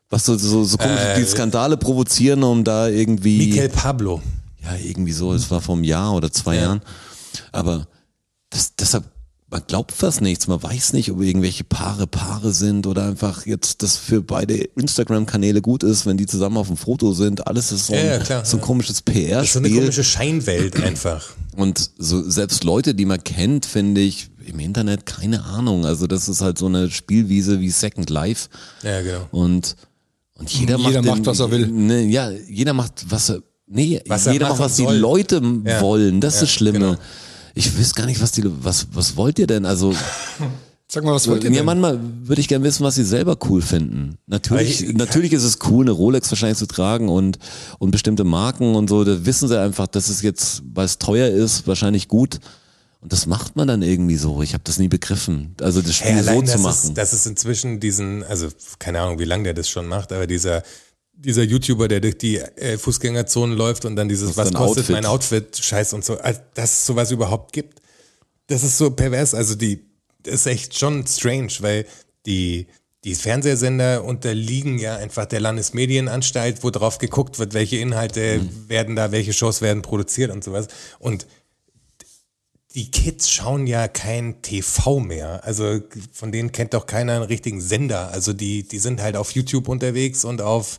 was 0.09 0.25
so, 0.25 0.37
so, 0.37 0.63
so 0.63 0.77
komisch, 0.77 0.99
die 1.17 1.23
Skandale 1.23 1.77
provozieren, 1.77 2.43
um 2.43 2.63
da 2.63 2.87
irgendwie. 2.87 3.37
Michael 3.47 3.69
Pablo. 3.69 4.21
Ja, 4.63 4.75
irgendwie 4.75 5.11
so. 5.11 5.33
Es 5.33 5.49
war 5.51 5.61
vor 5.61 5.75
einem 5.75 5.83
Jahr 5.83 6.13
oder 6.13 6.31
zwei 6.31 6.55
Jahren. 6.55 6.81
Aber 7.51 7.87
das, 8.49 8.75
deshalb, 8.75 9.05
man 9.51 9.63
glaubt 9.67 9.91
fast 9.91 10.21
nichts. 10.21 10.47
Man 10.47 10.61
weiß 10.61 10.93
nicht, 10.93 11.11
ob 11.11 11.21
irgendwelche 11.21 11.63
Paare 11.63 12.05
Paare 12.07 12.51
sind 12.51 12.85
oder 12.85 13.05
einfach 13.05 13.45
jetzt 13.45 13.81
das 13.81 13.97
für 13.97 14.21
beide 14.21 14.53
Instagram-Kanäle 14.55 15.61
gut 15.61 15.83
ist, 15.83 16.05
wenn 16.05 16.17
die 16.17 16.25
zusammen 16.27 16.57
auf 16.57 16.67
dem 16.67 16.77
Foto 16.77 17.13
sind. 17.13 17.47
Alles 17.47 17.71
ist 17.71 17.87
so 17.87 17.93
ein, 17.93 17.99
Ja, 18.05 18.11
ja, 18.13 18.19
klar, 18.19 18.45
so 18.45 18.57
ein 18.57 18.59
ja. 18.61 18.65
komisches 18.65 19.01
Das 19.03 19.15
ist 19.15 19.53
so 19.53 19.59
eine 19.59 19.67
PR-Spiel. 19.67 19.79
komische 19.81 20.03
Scheinwelt 20.03 20.81
einfach. 20.83 21.29
Und 21.55 21.89
so 21.97 22.29
selbst 22.29 22.63
Leute, 22.63 22.93
die 22.93 23.05
man 23.05 23.23
kennt, 23.23 23.65
finde 23.65 24.01
ich 24.01 24.29
im 24.45 24.59
Internet 24.59 25.05
keine 25.05 25.43
Ahnung. 25.43 25.85
Also 25.85 26.05
das 26.07 26.29
ist 26.29 26.41
halt 26.41 26.57
so 26.57 26.67
eine 26.67 26.89
Spielwiese 26.91 27.59
wie 27.59 27.69
Second 27.71 28.09
Life. 28.09 28.49
Ja, 28.83 29.01
genau. 29.01 29.27
Und, 29.31 29.75
und 30.35 30.49
jeder, 30.51 30.77
Jeder 30.77 31.01
macht, 31.01 31.05
macht, 31.05 31.17
den- 31.19 31.25
was 31.25 31.39
er 31.39 31.51
will. 31.51 31.67
Ne, 31.67 32.03
ja, 32.05 32.29
jeder 32.47 32.73
macht, 32.73 33.05
was 33.09 33.29
er. 33.29 33.41
Nee, 33.71 34.01
Was 34.07 34.25
er 34.25 34.33
jeder 34.33 34.49
macht, 34.49 34.59
was 34.59 34.77
die 34.77 34.83
soll. 34.83 34.95
Leute 34.95 35.41
Ja. 35.65 35.81
wollen. 35.81 36.21
Das 36.21 36.35
ist 36.35 36.41
das 36.43 36.51
Schlimme. 36.51 36.79
genau. 36.79 36.95
Ich 37.55 37.77
wüsste 37.77 37.95
gar 37.95 38.05
nicht, 38.05 38.21
was 38.21 38.31
die, 38.31 38.43
was, 38.45 38.87
was 38.93 39.15
wollt 39.17 39.39
ihr 39.39 39.47
denn? 39.47 39.65
Also, 39.65 39.93
Sag 40.91 41.03
mal, 41.03 41.13
was 41.13 41.27
wollt 41.27 41.43
ihr 41.43 41.51
mir 41.51 41.57
denn? 41.57 41.65
manchmal 41.67 41.99
würde 42.23 42.41
ich 42.41 42.47
gerne 42.47 42.63
wissen, 42.65 42.83
was 42.83 42.95
sie 42.95 43.03
selber 43.03 43.37
cool 43.49 43.61
finden. 43.61 44.17
Natürlich, 44.25 44.83
ich- 44.83 44.95
natürlich 44.95 45.33
ist 45.33 45.43
es 45.43 45.59
cool, 45.69 45.85
eine 45.85 45.91
Rolex 45.91 46.31
wahrscheinlich 46.31 46.57
zu 46.57 46.65
tragen 46.65 47.09
und, 47.09 47.37
und 47.77 47.91
bestimmte 47.91 48.23
Marken 48.23 48.73
und 48.75 48.89
so. 48.89 49.03
Da 49.03 49.23
wissen 49.25 49.47
sie 49.47 49.59
einfach, 49.59 49.85
dass 49.87 50.09
es 50.09 50.21
jetzt, 50.23 50.63
weil 50.73 50.85
es 50.85 50.97
teuer 50.97 51.27
ist, 51.29 51.67
wahrscheinlich 51.67 52.07
gut. 52.07 52.39
Und 53.01 53.13
das 53.13 53.27
macht 53.27 53.55
man 53.55 53.67
dann 53.67 53.81
irgendwie 53.83 54.17
so. 54.17 54.41
Ich 54.41 54.53
habe 54.53 54.63
das 54.65 54.77
nie 54.79 54.87
begriffen. 54.89 55.55
Also 55.61 55.81
das 55.81 55.95
Spiel 55.95 56.11
Hey, 56.11 56.23
so 56.23 56.41
zu 56.41 56.57
machen. 56.59 56.75
es, 56.89 56.93
dass 56.95 57.13
es 57.13 57.25
inzwischen 57.27 57.79
diesen, 57.79 58.23
also 58.23 58.47
keine 58.79 58.99
Ahnung, 58.99 59.19
wie 59.19 59.25
lange 59.25 59.43
der 59.43 59.53
das 59.53 59.69
schon 59.69 59.87
macht, 59.87 60.11
aber 60.11 60.25
dieser, 60.27 60.63
dieser 61.21 61.43
YouTuber, 61.43 61.87
der 61.87 61.99
durch 61.99 62.17
die 62.17 62.37
äh, 62.37 62.77
Fußgängerzonen 62.77 63.57
läuft 63.57 63.85
und 63.85 63.95
dann 63.95 64.07
dieses, 64.09 64.37
was 64.37 64.49
dein 64.49 64.53
kostet 64.55 64.79
Outfit? 64.83 64.95
mein 64.95 65.05
Outfit, 65.05 65.57
Scheiß 65.61 65.93
und 65.93 66.05
so, 66.05 66.17
als, 66.17 66.39
dass 66.53 66.71
es 66.73 66.85
sowas 66.85 67.11
überhaupt 67.11 67.51
gibt, 67.53 67.81
das 68.47 68.63
ist 68.63 68.77
so 68.77 68.89
pervers. 68.91 69.33
Also 69.33 69.55
die, 69.55 69.85
das 70.23 70.35
ist 70.35 70.45
echt 70.47 70.77
schon 70.79 71.05
strange, 71.05 71.51
weil 71.59 71.85
die, 72.25 72.67
die 73.03 73.15
Fernsehsender 73.15 74.03
unterliegen 74.03 74.79
ja 74.79 74.95
einfach 74.95 75.25
der 75.25 75.39
Landesmedienanstalt, 75.41 76.63
wo 76.63 76.69
drauf 76.69 76.97
geguckt 76.97 77.37
wird, 77.39 77.53
welche 77.53 77.77
Inhalte 77.77 78.39
Mhm. 78.39 78.69
werden 78.69 78.95
da, 78.95 79.11
welche 79.11 79.33
Shows 79.33 79.61
werden 79.61 79.81
produziert 79.81 80.31
und 80.31 80.43
sowas. 80.43 80.67
Und 80.99 81.27
die 82.75 82.91
Kids 82.91 83.29
schauen 83.31 83.65
ja 83.67 83.87
kein 83.87 84.41
TV 84.41 84.99
mehr. 84.99 85.43
Also 85.43 85.79
von 86.11 86.31
denen 86.31 86.51
kennt 86.51 86.73
doch 86.73 86.85
keiner 86.85 87.13
einen 87.13 87.23
richtigen 87.23 87.61
Sender. 87.61 88.11
Also 88.11 88.31
die, 88.31 88.63
die 88.63 88.79
sind 88.79 89.01
halt 89.01 89.15
auf 89.15 89.31
YouTube 89.31 89.67
unterwegs 89.67 90.23
und 90.23 90.41
auf 90.41 90.77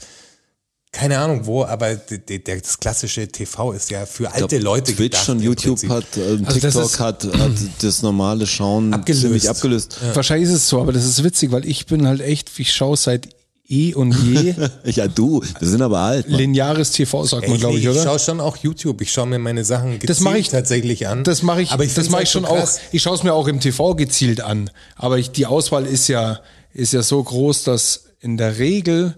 keine 0.93 1.19
Ahnung 1.19 1.47
wo, 1.47 1.65
aber 1.65 1.95
das 1.95 2.79
klassische 2.81 3.29
TV 3.29 3.73
ist 3.73 3.91
ja 3.91 4.07
für 4.07 4.33
alte 4.33 4.59
glaub, 4.59 4.63
Leute 4.77 4.93
Twitch 4.95 5.11
gedacht 5.13 5.29
und 5.29 5.41
YouTube 5.41 5.89
hat, 5.89 6.05
äh, 6.17 6.21
Also 6.23 6.45
das 6.45 6.55
TikTok 6.55 6.85
ist- 6.85 7.01
hat, 7.01 7.25
hat 7.25 7.53
das 7.83 8.03
normale 8.03 8.47
Schauen 8.47 8.93
Abgelöst. 8.93 9.23
ziemlich 9.23 9.49
abgelöst. 9.49 9.99
Wahrscheinlich 10.15 10.49
ist 10.49 10.55
es 10.57 10.69
so, 10.69 10.81
aber 10.81 10.93
das 10.93 11.05
ist 11.05 11.23
witzig, 11.23 11.53
weil 11.53 11.65
ich 11.65 11.87
bin 11.87 12.07
halt 12.07 12.21
echt, 12.21 12.51
ich 12.59 12.73
schaue 12.73 12.97
seit 12.97 13.29
eh 13.69 13.95
und 13.95 14.13
je 14.25 14.53
Ja, 14.85 15.07
du, 15.07 15.43
wir 15.61 15.69
sind 15.69 15.81
aber 15.81 16.01
alt. 16.01 16.29
Mann. 16.29 16.39
lineares 16.41 16.91
TV, 16.91 17.25
sagt 17.25 17.47
man, 17.49 17.57
glaube 17.59 17.77
ich, 17.79 17.85
ich 17.85 17.89
oder? 17.91 18.03
schaue 18.03 18.19
schon 18.19 18.41
auch 18.41 18.57
YouTube. 18.57 19.01
Ich 19.01 19.13
schaue 19.13 19.27
mir 19.29 19.39
meine 19.39 19.65
Sachen 19.65 19.93
gezielt 19.93 20.11
Das 20.11 20.19
mache 20.21 20.39
ich 20.39 20.49
tatsächlich 20.49 21.07
an. 21.07 21.23
Das 21.23 21.43
mache 21.45 21.63
ich, 21.63 21.71
aber 21.71 21.85
ich 21.85 21.95
das 21.95 22.07
mache 22.09 22.17
halt 22.17 22.27
ich 22.27 22.33
schon 22.33 22.43
so 22.47 22.49
auch. 22.51 22.69
Ich 22.91 23.01
schaue 23.03 23.15
es 23.15 23.23
mir 23.23 23.33
auch 23.33 23.47
im 23.47 23.61
TV 23.61 23.95
gezielt 23.95 24.41
an. 24.41 24.71
Aber 24.97 25.19
ich, 25.19 25.31
die 25.31 25.47
Auswahl 25.47 25.87
ist 25.87 26.09
ja, 26.09 26.41
ist 26.75 26.93
ja 26.93 27.03
so 27.03 27.23
groß, 27.23 27.63
dass 27.63 28.07
in 28.19 28.37
der 28.37 28.59
Regel 28.59 29.15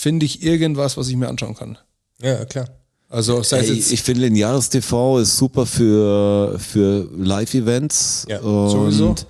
finde 0.00 0.26
ich 0.26 0.42
irgendwas, 0.42 0.96
was 0.96 1.08
ich 1.08 1.16
mir 1.16 1.28
anschauen 1.28 1.54
kann. 1.54 1.78
Ja, 2.22 2.44
klar. 2.44 2.68
Also 3.08 3.42
sei 3.42 3.58
es 3.60 3.68
Ey, 3.68 3.76
jetzt 3.76 3.92
ich 3.92 4.02
finde 4.02 4.22
lineares 4.22 4.68
TV 4.68 5.18
ist 5.18 5.36
super 5.36 5.66
für, 5.66 6.58
für 6.58 7.08
Live-Events 7.16 8.26
Ja, 8.28 8.40
sowieso. 8.40 9.08
und, 9.08 9.26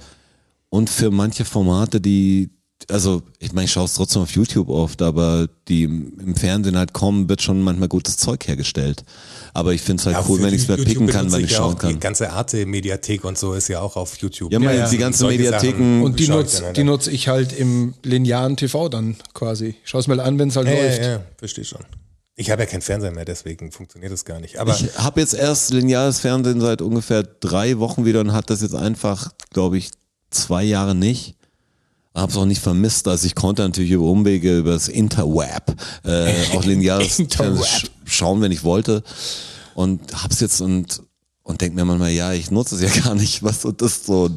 und 0.68 0.90
für 0.90 1.10
manche 1.10 1.44
Formate, 1.44 2.00
die, 2.00 2.50
also 2.88 3.22
ich 3.38 3.52
meine, 3.52 3.66
ich 3.66 3.72
schaue 3.72 3.84
es 3.84 3.94
trotzdem 3.94 4.22
auf 4.22 4.30
YouTube 4.30 4.68
oft, 4.68 5.02
aber 5.02 5.49
die 5.68 5.84
im 5.84 6.34
Fernsehen 6.37 6.76
halt 6.76 6.92
kommen, 6.92 7.28
wird 7.28 7.42
schon 7.42 7.62
manchmal 7.62 7.88
gutes 7.88 8.16
Zeug 8.16 8.46
hergestellt. 8.46 9.04
Aber 9.52 9.72
ich 9.75 9.82
finde 9.82 10.00
es 10.00 10.06
halt 10.06 10.16
Ja, 10.16 10.25
cool, 10.28 10.42
wenn 10.42 10.54
ich 10.54 10.62
es 10.62 10.68
mehr 10.68 10.76
YouTube 10.76 10.92
picken 10.92 11.06
kann, 11.08 11.30
wann 11.32 11.44
ich 11.44 11.50
ja 11.50 11.58
schauen 11.58 11.76
kann. 11.76 11.92
Die 11.92 12.00
ganze 12.00 12.30
Arte-Mediathek 12.30 13.25
und 13.25 13.37
so 13.37 13.52
ist 13.54 13.68
ja 13.68 13.80
auch 13.80 13.96
auf 13.96 14.16
YouTube. 14.18 14.52
Ja, 14.52 14.58
man, 14.58 14.76
ja. 14.76 14.88
die 14.88 14.99
ganzen 14.99 15.20
Solche 15.20 15.38
Mediatheken 15.38 16.02
und 16.02 16.18
die 16.18 16.26
schau 16.26 16.40
ich 16.40 16.44
nutze 16.44 16.64
halt 16.64 16.76
die 16.76 16.80
an. 16.80 16.87
nutze 16.87 17.10
ich 17.10 17.28
halt 17.28 17.52
im 17.52 17.94
linearen 18.02 18.56
TV 18.56 18.88
dann 18.88 19.16
quasi. 19.34 19.75
Ich 19.82 19.90
schaue 19.90 20.00
es 20.00 20.06
mal 20.06 20.20
an, 20.20 20.38
wenn 20.38 20.49
es 20.49 20.56
halt 20.56 20.68
ja, 20.68 20.75
läuft. 20.75 21.02
ja, 21.02 21.10
ja, 21.10 21.20
verstehe 21.37 21.64
schon. 21.64 21.80
Ich 22.37 22.50
habe 22.50 22.62
ja 22.62 22.66
keinen 22.66 22.80
Fernseher 22.80 23.12
mehr, 23.12 23.26
deswegen 23.26 23.70
funktioniert 23.70 24.12
das 24.12 24.25
gar 24.25 24.40
nicht. 24.40 24.58
Aber 24.58 24.75
Ich 24.75 24.96
habe 24.96 25.20
jetzt 25.20 25.34
erst 25.34 25.72
lineares 25.72 26.20
Fernsehen 26.20 26.60
seit 26.60 26.80
ungefähr 26.80 27.22
drei 27.22 27.78
Wochen 27.78 28.06
wieder 28.06 28.20
und 28.20 28.32
hat 28.32 28.49
das 28.49 28.62
jetzt 28.62 28.75
einfach, 28.75 29.32
glaube 29.52 29.76
ich, 29.76 29.90
zwei 30.30 30.62
Jahre 30.62 30.94
nicht. 30.94 31.37
Hab's 32.12 32.36
auch 32.36 32.44
nicht 32.44 32.60
vermisst, 32.60 33.06
also 33.06 33.24
ich 33.24 33.36
konnte 33.36 33.62
natürlich 33.62 33.92
über 33.92 34.04
Umwege, 34.04 34.58
über 34.58 34.72
das 34.72 34.88
Interweb, 34.88 35.62
äh, 36.04 36.32
auch 36.56 36.64
lineares 36.64 37.16
sch 37.64 37.90
schauen, 38.04 38.40
wenn 38.40 38.50
ich 38.50 38.64
wollte. 38.64 39.04
Und 39.74 40.00
hab's 40.20 40.40
jetzt 40.40 40.60
und, 40.60 41.02
und 41.44 41.60
denk 41.60 41.74
mir 41.76 41.84
manchmal, 41.84 42.10
ja, 42.10 42.32
ich 42.32 42.50
nutze 42.50 42.74
es 42.74 42.82
ja 42.82 43.02
gar 43.04 43.14
nicht, 43.14 43.44
was 43.44 43.64
und 43.64 43.80
das 43.80 44.04
so. 44.04 44.28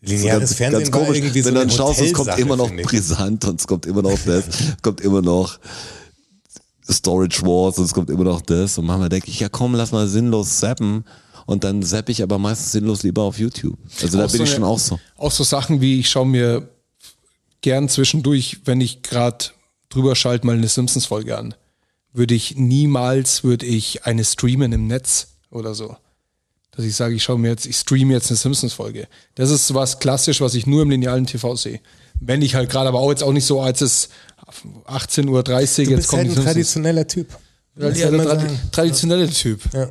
lineares 0.00 0.50
so 0.50 0.56
Fernsehen 0.56 0.94
war 0.94 1.14
irgendwie 1.14 1.42
so 1.42 1.48
Wenn 1.48 1.54
du 1.54 1.60
dann 1.60 1.70
schaust, 1.70 2.00
es 2.00 2.14
kommt 2.14 2.38
immer 2.38 2.56
noch 2.56 2.70
brisant 2.70 3.44
und 3.44 3.60
es 3.60 3.66
kommt 3.66 3.84
immer 3.84 4.00
noch 4.00 4.18
das, 4.24 4.44
kommt 4.82 5.02
immer 5.02 5.20
noch 5.20 5.58
Storage 6.90 7.42
Wars 7.42 7.78
und 7.78 7.84
es 7.84 7.94
kommt 7.94 8.08
immer 8.08 8.24
noch 8.24 8.40
das. 8.40 8.78
Und 8.78 8.86
manchmal 8.86 9.10
denke 9.10 9.28
ich, 9.28 9.38
ja 9.40 9.50
komm, 9.50 9.74
lass 9.74 9.92
mal 9.92 10.08
sinnlos 10.08 10.58
zappen. 10.58 11.04
Und 11.50 11.64
dann 11.64 11.82
zappe 11.82 12.12
ich 12.12 12.22
aber 12.22 12.38
meistens 12.38 12.70
sinnlos 12.72 13.02
lieber 13.02 13.22
auf 13.22 13.38
YouTube. 13.38 13.76
Also 14.00 14.18
da 14.18 14.24
Auch 14.24 14.30
bin 14.30 14.38
so 14.38 14.44
ich 14.44 14.50
eine- 14.50 14.56
schon 14.56 14.64
auch 14.64 14.78
so. 14.78 15.00
Auch 15.16 15.32
so 15.32 15.42
Sachen 15.42 15.80
wie, 15.80 15.98
ich 15.98 16.08
schaue 16.08 16.26
mir 16.26 16.68
gern 17.60 17.88
zwischendurch, 17.88 18.60
wenn 18.66 18.80
ich 18.80 19.02
gerade 19.02 19.46
drüber 19.88 20.14
schalte, 20.14 20.46
mal 20.46 20.56
eine 20.56 20.68
Simpsons-Folge 20.68 21.36
an. 21.36 21.54
Würde 22.12 22.34
ich 22.34 22.56
niemals, 22.56 23.42
würde 23.42 23.66
ich 23.66 24.04
eine 24.04 24.24
streamen 24.24 24.72
im 24.72 24.86
Netz 24.86 25.28
oder 25.50 25.74
so. 25.74 25.96
Dass 26.70 26.84
ich 26.84 26.94
sage, 26.94 27.14
ich 27.16 27.22
schaue 27.24 27.38
mir 27.38 27.48
jetzt, 27.48 27.66
ich 27.66 27.76
streame 27.76 28.12
jetzt 28.14 28.30
eine 28.30 28.36
Simpsons-Folge. 28.36 29.08
Das 29.34 29.50
ist 29.50 29.74
was 29.74 29.98
klassisch, 29.98 30.40
was 30.40 30.54
ich 30.54 30.66
nur 30.68 30.82
im 30.82 30.90
linearen 30.90 31.26
TV 31.26 31.56
sehe. 31.56 31.80
Wenn 32.20 32.42
ich 32.42 32.54
halt 32.54 32.70
gerade, 32.70 32.88
aber 32.88 33.00
auch 33.00 33.10
jetzt 33.10 33.24
auch 33.24 33.32
nicht 33.32 33.44
so, 33.46 33.60
als 33.60 33.80
es 33.80 34.08
18.30 34.86 35.28
Uhr, 35.28 35.38
jetzt 35.40 35.76
bist 35.96 36.08
kommt 36.08 36.18
halt 36.20 36.28
ein 36.28 36.34
Simpsons. 36.34 36.44
traditioneller 36.44 37.06
Typ. 37.08 37.28
Ja, 37.76 37.88
Das 37.88 37.98
der 37.98 38.08
soll 38.08 38.16
man 38.18 38.26
tradi 38.26 38.40
sagen. 38.46 38.60
traditionelle 38.72 39.30
Typ. 39.30 39.60
Ja, 39.72 39.90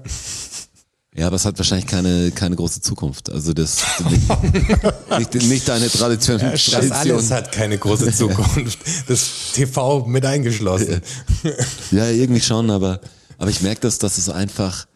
aber 1.27 1.35
es 1.35 1.45
hat 1.45 1.57
wahrscheinlich 1.57 1.87
keine, 1.87 2.31
keine 2.31 2.55
große 2.55 2.81
Zukunft. 2.81 3.29
Also 3.29 3.53
das 3.53 3.83
nicht, 4.09 5.33
nicht, 5.33 5.49
nicht 5.49 5.67
deine 5.67 5.89
Tradition. 5.89 6.39
Das 6.39 6.65
Tradition. 6.65 6.97
alles 6.97 7.31
hat 7.31 7.51
keine 7.51 7.77
große 7.77 8.11
Zukunft. 8.13 8.79
Das 9.07 9.51
TV 9.53 10.05
mit 10.05 10.25
eingeschlossen. 10.25 11.01
Ja, 11.91 12.07
irgendwie 12.09 12.41
schon, 12.41 12.69
aber, 12.69 12.99
aber 13.37 13.49
ich 13.49 13.61
merke 13.61 13.81
das, 13.81 13.97
dass 13.97 14.17
es 14.17 14.29
einfach, 14.29 14.87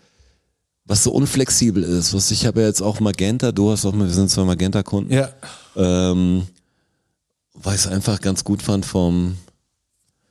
was 0.86 1.04
so 1.04 1.12
unflexibel 1.12 1.84
ist. 1.84 2.14
Was 2.14 2.30
ich 2.32 2.46
habe 2.46 2.62
ja 2.62 2.68
jetzt 2.68 2.82
auch 2.82 3.00
Magenta, 3.00 3.52
du 3.52 3.72
hast 3.72 3.86
auch, 3.86 3.94
wir 3.94 4.08
sind 4.10 4.30
zwei 4.30 4.44
Magenta-Kunden. 4.44 5.12
Ja. 5.12 5.30
Ähm, 5.76 6.44
weil 7.54 7.76
ich 7.76 7.82
es 7.82 7.88
einfach 7.88 8.20
ganz 8.22 8.44
gut 8.44 8.62
fand 8.62 8.86
vom, 8.86 9.38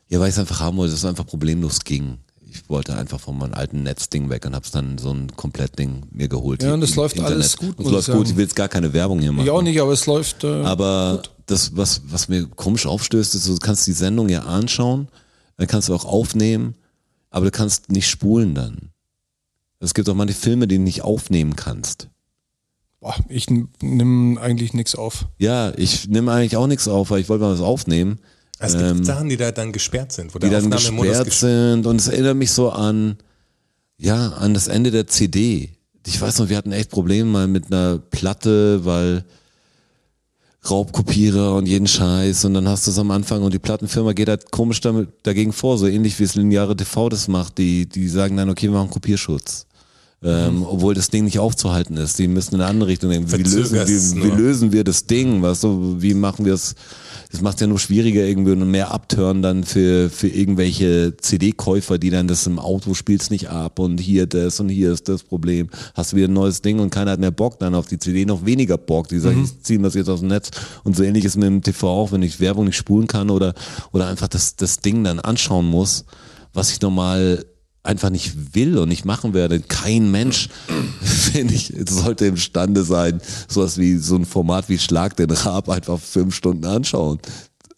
ja, 0.08 0.20
weil 0.20 0.28
ich 0.28 0.34
es 0.34 0.38
einfach 0.38 0.60
haben 0.60 0.76
wollte, 0.76 0.92
dass 0.92 1.00
es 1.00 1.06
einfach 1.06 1.26
problemlos 1.26 1.80
ging. 1.80 2.18
Ich 2.54 2.68
wollte 2.68 2.94
einfach 2.96 3.18
von 3.18 3.38
meinem 3.38 3.54
alten 3.54 3.82
Netzding 3.82 4.28
weg 4.28 4.44
und 4.44 4.54
habe 4.54 4.64
es 4.64 4.70
dann 4.70 4.98
so 4.98 5.10
ein 5.10 5.34
Komplettding 5.36 6.02
mir 6.10 6.28
geholt. 6.28 6.62
Ja, 6.62 6.74
und 6.74 6.82
es 6.82 6.96
läuft 6.96 7.16
Internet. 7.16 7.34
alles 7.36 7.56
gut, 7.56 7.78
Und 7.78 7.86
Es 7.86 7.92
läuft 7.92 8.08
ich 8.08 8.14
gut, 8.14 8.28
ich 8.28 8.36
will 8.36 8.44
jetzt 8.44 8.56
gar 8.56 8.68
keine 8.68 8.92
Werbung 8.92 9.20
hier 9.20 9.32
machen. 9.32 9.44
Ich 9.46 9.50
auch 9.50 9.62
nicht, 9.62 9.80
aber 9.80 9.92
es 9.92 10.04
läuft. 10.06 10.44
Äh, 10.44 10.62
Aber 10.62 11.22
das, 11.46 11.74
was, 11.76 12.02
was 12.06 12.28
mir 12.28 12.46
komisch 12.46 12.84
aufstößt, 12.86 13.34
ist, 13.34 13.48
du 13.48 13.56
kannst 13.56 13.86
die 13.86 13.92
Sendung 13.92 14.28
ja 14.28 14.42
anschauen, 14.42 15.08
dann 15.56 15.66
kannst 15.66 15.88
du 15.88 15.94
auch 15.94 16.04
aufnehmen, 16.04 16.74
aber 17.30 17.46
du 17.46 17.50
kannst 17.50 17.90
nicht 17.90 18.08
spulen 18.10 18.54
dann. 18.54 18.90
Es 19.80 19.94
gibt 19.94 20.08
auch 20.10 20.14
manche 20.14 20.34
Filme, 20.34 20.68
die 20.68 20.76
du 20.76 20.82
nicht 20.82 21.02
aufnehmen 21.02 21.56
kannst. 21.56 22.08
boah, 23.00 23.14
ich 23.28 23.46
nehme 23.80 24.40
eigentlich 24.40 24.74
nichts 24.74 24.94
auf. 24.94 25.26
Ja, 25.38 25.72
ich 25.76 26.06
nehme 26.08 26.30
eigentlich 26.32 26.56
auch 26.56 26.66
nichts 26.66 26.86
auf, 26.86 27.10
weil 27.10 27.20
ich 27.20 27.28
wollte 27.28 27.44
mal 27.44 27.52
was 27.52 27.60
aufnehmen, 27.60 28.18
Es 28.62 28.76
gibt 28.76 29.06
Sachen, 29.06 29.28
die 29.28 29.36
da 29.36 29.50
dann 29.52 29.72
gesperrt 29.72 30.12
sind, 30.12 30.34
wo 30.34 30.38
die 30.38 30.48
dann 30.48 30.70
gesperrt 30.70 31.24
gesperrt 31.24 31.32
sind 31.32 31.86
und 31.86 31.96
es 32.00 32.08
erinnert 32.08 32.36
mich 32.36 32.52
so 32.52 32.70
an, 32.70 33.16
ja, 33.98 34.30
an 34.30 34.54
das 34.54 34.68
Ende 34.68 34.90
der 34.90 35.06
CD. 35.06 35.70
Ich 36.06 36.20
weiß 36.20 36.38
noch, 36.38 36.48
wir 36.48 36.56
hatten 36.56 36.72
echt 36.72 36.90
Probleme 36.90 37.28
mal 37.28 37.46
mit 37.46 37.72
einer 37.72 37.98
Platte, 37.98 38.84
weil 38.84 39.24
Raubkopierer 40.68 41.56
und 41.56 41.66
jeden 41.66 41.88
Scheiß 41.88 42.44
und 42.44 42.54
dann 42.54 42.68
hast 42.68 42.86
du 42.86 42.92
es 42.92 42.98
am 42.98 43.10
Anfang 43.10 43.42
und 43.42 43.52
die 43.52 43.58
Plattenfirma 43.58 44.12
geht 44.12 44.28
halt 44.28 44.52
komisch 44.52 44.80
damit, 44.80 45.08
dagegen 45.24 45.52
vor, 45.52 45.76
so 45.76 45.88
ähnlich 45.88 46.18
wie 46.20 46.24
es 46.24 46.36
lineare 46.36 46.76
TV 46.76 47.08
das 47.08 47.26
macht, 47.26 47.58
die, 47.58 47.88
die 47.88 48.08
sagen 48.08 48.36
dann, 48.36 48.48
okay, 48.48 48.68
wir 48.68 48.78
machen 48.78 48.90
Kopierschutz. 48.90 49.66
Ähm, 50.24 50.64
obwohl 50.64 50.94
das 50.94 51.10
Ding 51.10 51.24
nicht 51.24 51.40
aufzuhalten 51.40 51.96
ist. 51.96 52.16
Die 52.18 52.28
müssen 52.28 52.54
in 52.54 52.60
eine 52.60 52.70
andere 52.70 52.90
Richtung 52.90 53.10
denken. 53.10 53.32
Wie 53.32 53.42
lösen, 53.42 54.20
wie 54.20 54.28
nur. 54.28 54.36
lösen 54.36 54.72
wir 54.72 54.84
das 54.84 55.06
Ding? 55.06 55.42
Weißt 55.42 55.64
du, 55.64 55.96
wie 56.00 56.14
machen 56.14 56.44
wir 56.44 56.54
es? 56.54 56.76
Das 57.32 57.40
macht 57.40 57.60
ja 57.60 57.66
nur 57.66 57.78
schwieriger 57.78 58.24
irgendwie 58.24 58.52
und 58.52 58.70
mehr 58.70 58.92
Abtören 58.92 59.42
dann 59.42 59.64
für, 59.64 60.10
für 60.10 60.28
irgendwelche 60.28 61.16
CD-Käufer, 61.16 61.98
die 61.98 62.10
dann 62.10 62.28
das 62.28 62.46
im 62.46 62.58
Auto 62.58 62.94
spielst 62.94 63.30
nicht 63.30 63.48
ab 63.48 63.78
und 63.78 63.98
hier 63.98 64.26
das 64.26 64.60
und 64.60 64.68
hier 64.68 64.92
ist 64.92 65.08
das 65.08 65.22
Problem. 65.24 65.70
Hast 65.94 66.12
du 66.12 66.16
wieder 66.16 66.28
ein 66.28 66.34
neues 66.34 66.60
Ding 66.62 66.78
und 66.78 66.90
keiner 66.90 67.12
hat 67.12 67.20
mehr 67.20 67.30
Bock 67.30 67.58
dann 67.58 67.74
auf 67.74 67.86
die 67.86 67.98
CD, 67.98 68.26
noch 68.26 68.44
weniger 68.44 68.76
Bock. 68.76 69.08
Die 69.08 69.18
sagen, 69.18 69.42
ich 69.44 69.62
ziehen 69.62 69.82
das 69.82 69.94
jetzt 69.94 70.08
aus 70.08 70.20
dem 70.20 70.28
Netz 70.28 70.50
und 70.84 70.94
so 70.94 71.02
ähnlich 71.02 71.24
ist 71.24 71.36
mit 71.36 71.46
dem 71.46 71.62
TV 71.62 71.88
auch, 71.88 72.12
wenn 72.12 72.22
ich 72.22 72.38
Werbung 72.38 72.66
nicht 72.66 72.76
spulen 72.76 73.06
kann 73.06 73.30
oder, 73.30 73.54
oder 73.92 74.06
einfach 74.06 74.28
das, 74.28 74.54
das 74.54 74.80
Ding 74.80 75.02
dann 75.02 75.18
anschauen 75.18 75.66
muss, 75.66 76.04
was 76.52 76.70
ich 76.70 76.80
normal 76.82 77.44
einfach 77.82 78.10
nicht 78.10 78.54
will 78.54 78.78
und 78.78 78.88
nicht 78.88 79.04
machen 79.04 79.34
werde. 79.34 79.60
Kein 79.60 80.10
Mensch, 80.10 80.48
finde 81.02 81.54
ich, 81.54 81.72
sollte 81.88 82.26
imstande 82.26 82.84
sein, 82.84 83.20
sowas 83.48 83.78
wie 83.78 83.96
so 83.96 84.16
ein 84.16 84.24
Format 84.24 84.68
wie 84.68 84.78
Schlag 84.78 85.16
den 85.16 85.30
Rab 85.30 85.68
einfach 85.68 85.98
fünf 85.98 86.34
Stunden 86.34 86.64
anschauen 86.64 87.18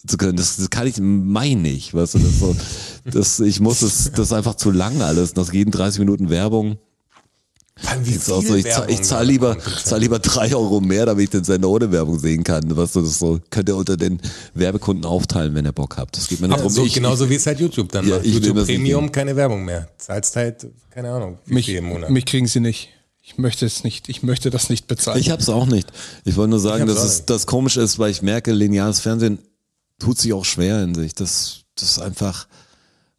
zu 0.07 0.17
können. 0.17 0.37
Das, 0.37 0.57
das 0.57 0.71
kann 0.71 0.87
ich, 0.87 0.97
meine 1.01 1.69
ich, 1.69 1.95
weißt 1.95 2.14
du, 2.14 2.19
das 2.19 2.38
so, 2.38 2.57
das, 3.05 3.40
ich 3.40 3.61
muss 3.61 3.83
es, 3.83 4.11
das 4.12 4.27
ist 4.27 4.33
einfach 4.33 4.57
zu 4.57 4.71
lang 4.71 5.01
alles. 5.03 5.35
Nach 5.37 5.53
jeden 5.53 5.71
30 5.71 6.01
Minuten 6.01 6.31
Werbung. 6.31 6.77
Mann, 6.77 6.79
wie 6.79 6.79
Ist 6.79 6.79
auch 6.79 6.83
viel 6.83 7.64
so, 7.81 8.41
ich, 8.55 8.65
zahl, 8.65 8.65
Werbung 8.65 8.89
ich 8.95 9.03
zahl 9.03 9.19
da 9.19 9.31
lieber, 9.31 9.59
zahl 9.85 10.01
lieber 10.01 10.19
drei 10.21 10.55
Euro 10.55 10.81
mehr, 10.81 11.07
damit 11.07 11.25
ich 11.25 11.31
den 11.31 11.45
Sender 11.45 11.69
ohne 11.69 11.91
Werbung 11.91 12.19
sehen 12.19 12.45
kann. 12.45 12.63
Was 12.77 12.93
du 12.93 13.01
das 13.03 13.19
so, 13.19 13.41
könnt 13.51 13.69
ihr 13.69 13.77
unter 13.77 13.97
den 13.97 14.21
Werbekunden 14.55 15.05
aufteilen, 15.05 15.55
wenn 15.55 15.65
ihr 15.67 15.73
Bock 15.73 15.97
habt. 15.97 16.17
Das 16.17 16.29
geht 16.29 16.41
mir 16.41 16.47
nicht 16.49 16.57
Ja, 16.57 16.63
darum. 16.63 16.73
so, 16.73 16.85
ich, 16.87 16.95
genauso 16.95 17.29
wie 17.29 17.35
es 17.35 17.47
halt 17.47 17.59
YouTube 17.61 17.91
dann 17.91 18.07
Ja, 18.09 18.17
macht. 18.17 18.27
YouTube 18.27 18.65
Premium, 18.65 19.11
keine 19.11 19.35
Werbung 19.35 19.65
mehr. 19.65 19.89
Zahlst 19.99 20.37
halt, 20.37 20.67
keine 20.91 21.11
Ahnung, 21.11 21.39
wie 21.47 21.55
Mich, 21.55 21.67
viel 21.67 21.77
im 21.77 21.87
Monat. 21.87 22.11
mich 22.11 22.25
kriegen 22.27 22.47
sie 22.47 22.61
nicht. 22.61 22.91
Ich 23.23 23.39
möchte 23.39 23.65
es 23.67 23.85
nicht. 23.85 24.09
Ich 24.09 24.23
möchte 24.23 24.51
das 24.51 24.69
nicht 24.69 24.87
bezahlen. 24.87 25.19
Ich 25.19 25.31
hab's 25.31 25.49
auch 25.49 25.67
nicht. 25.67 25.91
Ich 26.25 26.37
wollte 26.37 26.51
nur 26.51 26.61
sagen, 26.61 26.87
dass 26.87 27.03
es 27.03 27.25
das 27.25 27.47
komisch 27.47 27.77
ist, 27.79 27.99
weil 27.99 28.11
ich 28.11 28.21
merke, 28.23 28.53
lineares 28.53 29.01
Fernsehen 29.01 29.39
tut 29.99 30.19
sich 30.19 30.33
auch 30.35 30.45
schwer 30.45 30.83
in 30.83 30.95
sich. 30.95 31.15
Das, 31.15 31.61
das 31.75 31.93
ist 31.93 31.99
einfach, 32.01 32.47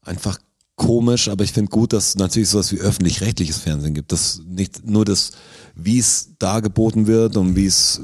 einfach 0.03 0.37
komisch, 0.75 1.29
aber 1.29 1.43
ich 1.43 1.53
finde 1.53 1.69
gut, 1.69 1.93
dass 1.93 2.09
es 2.09 2.15
natürlich 2.15 2.49
sowas 2.49 2.71
wie 2.71 2.79
öffentlich-rechtliches 2.79 3.57
Fernsehen 3.57 3.93
gibt. 3.93 4.11
Das 4.11 4.41
nicht 4.45 4.85
nur 4.85 5.05
das, 5.05 5.31
wie 5.75 5.99
es 5.99 6.31
dargeboten 6.37 7.07
wird 7.07 7.37
und 7.37 7.55
wie 7.55 7.65
es 7.65 8.01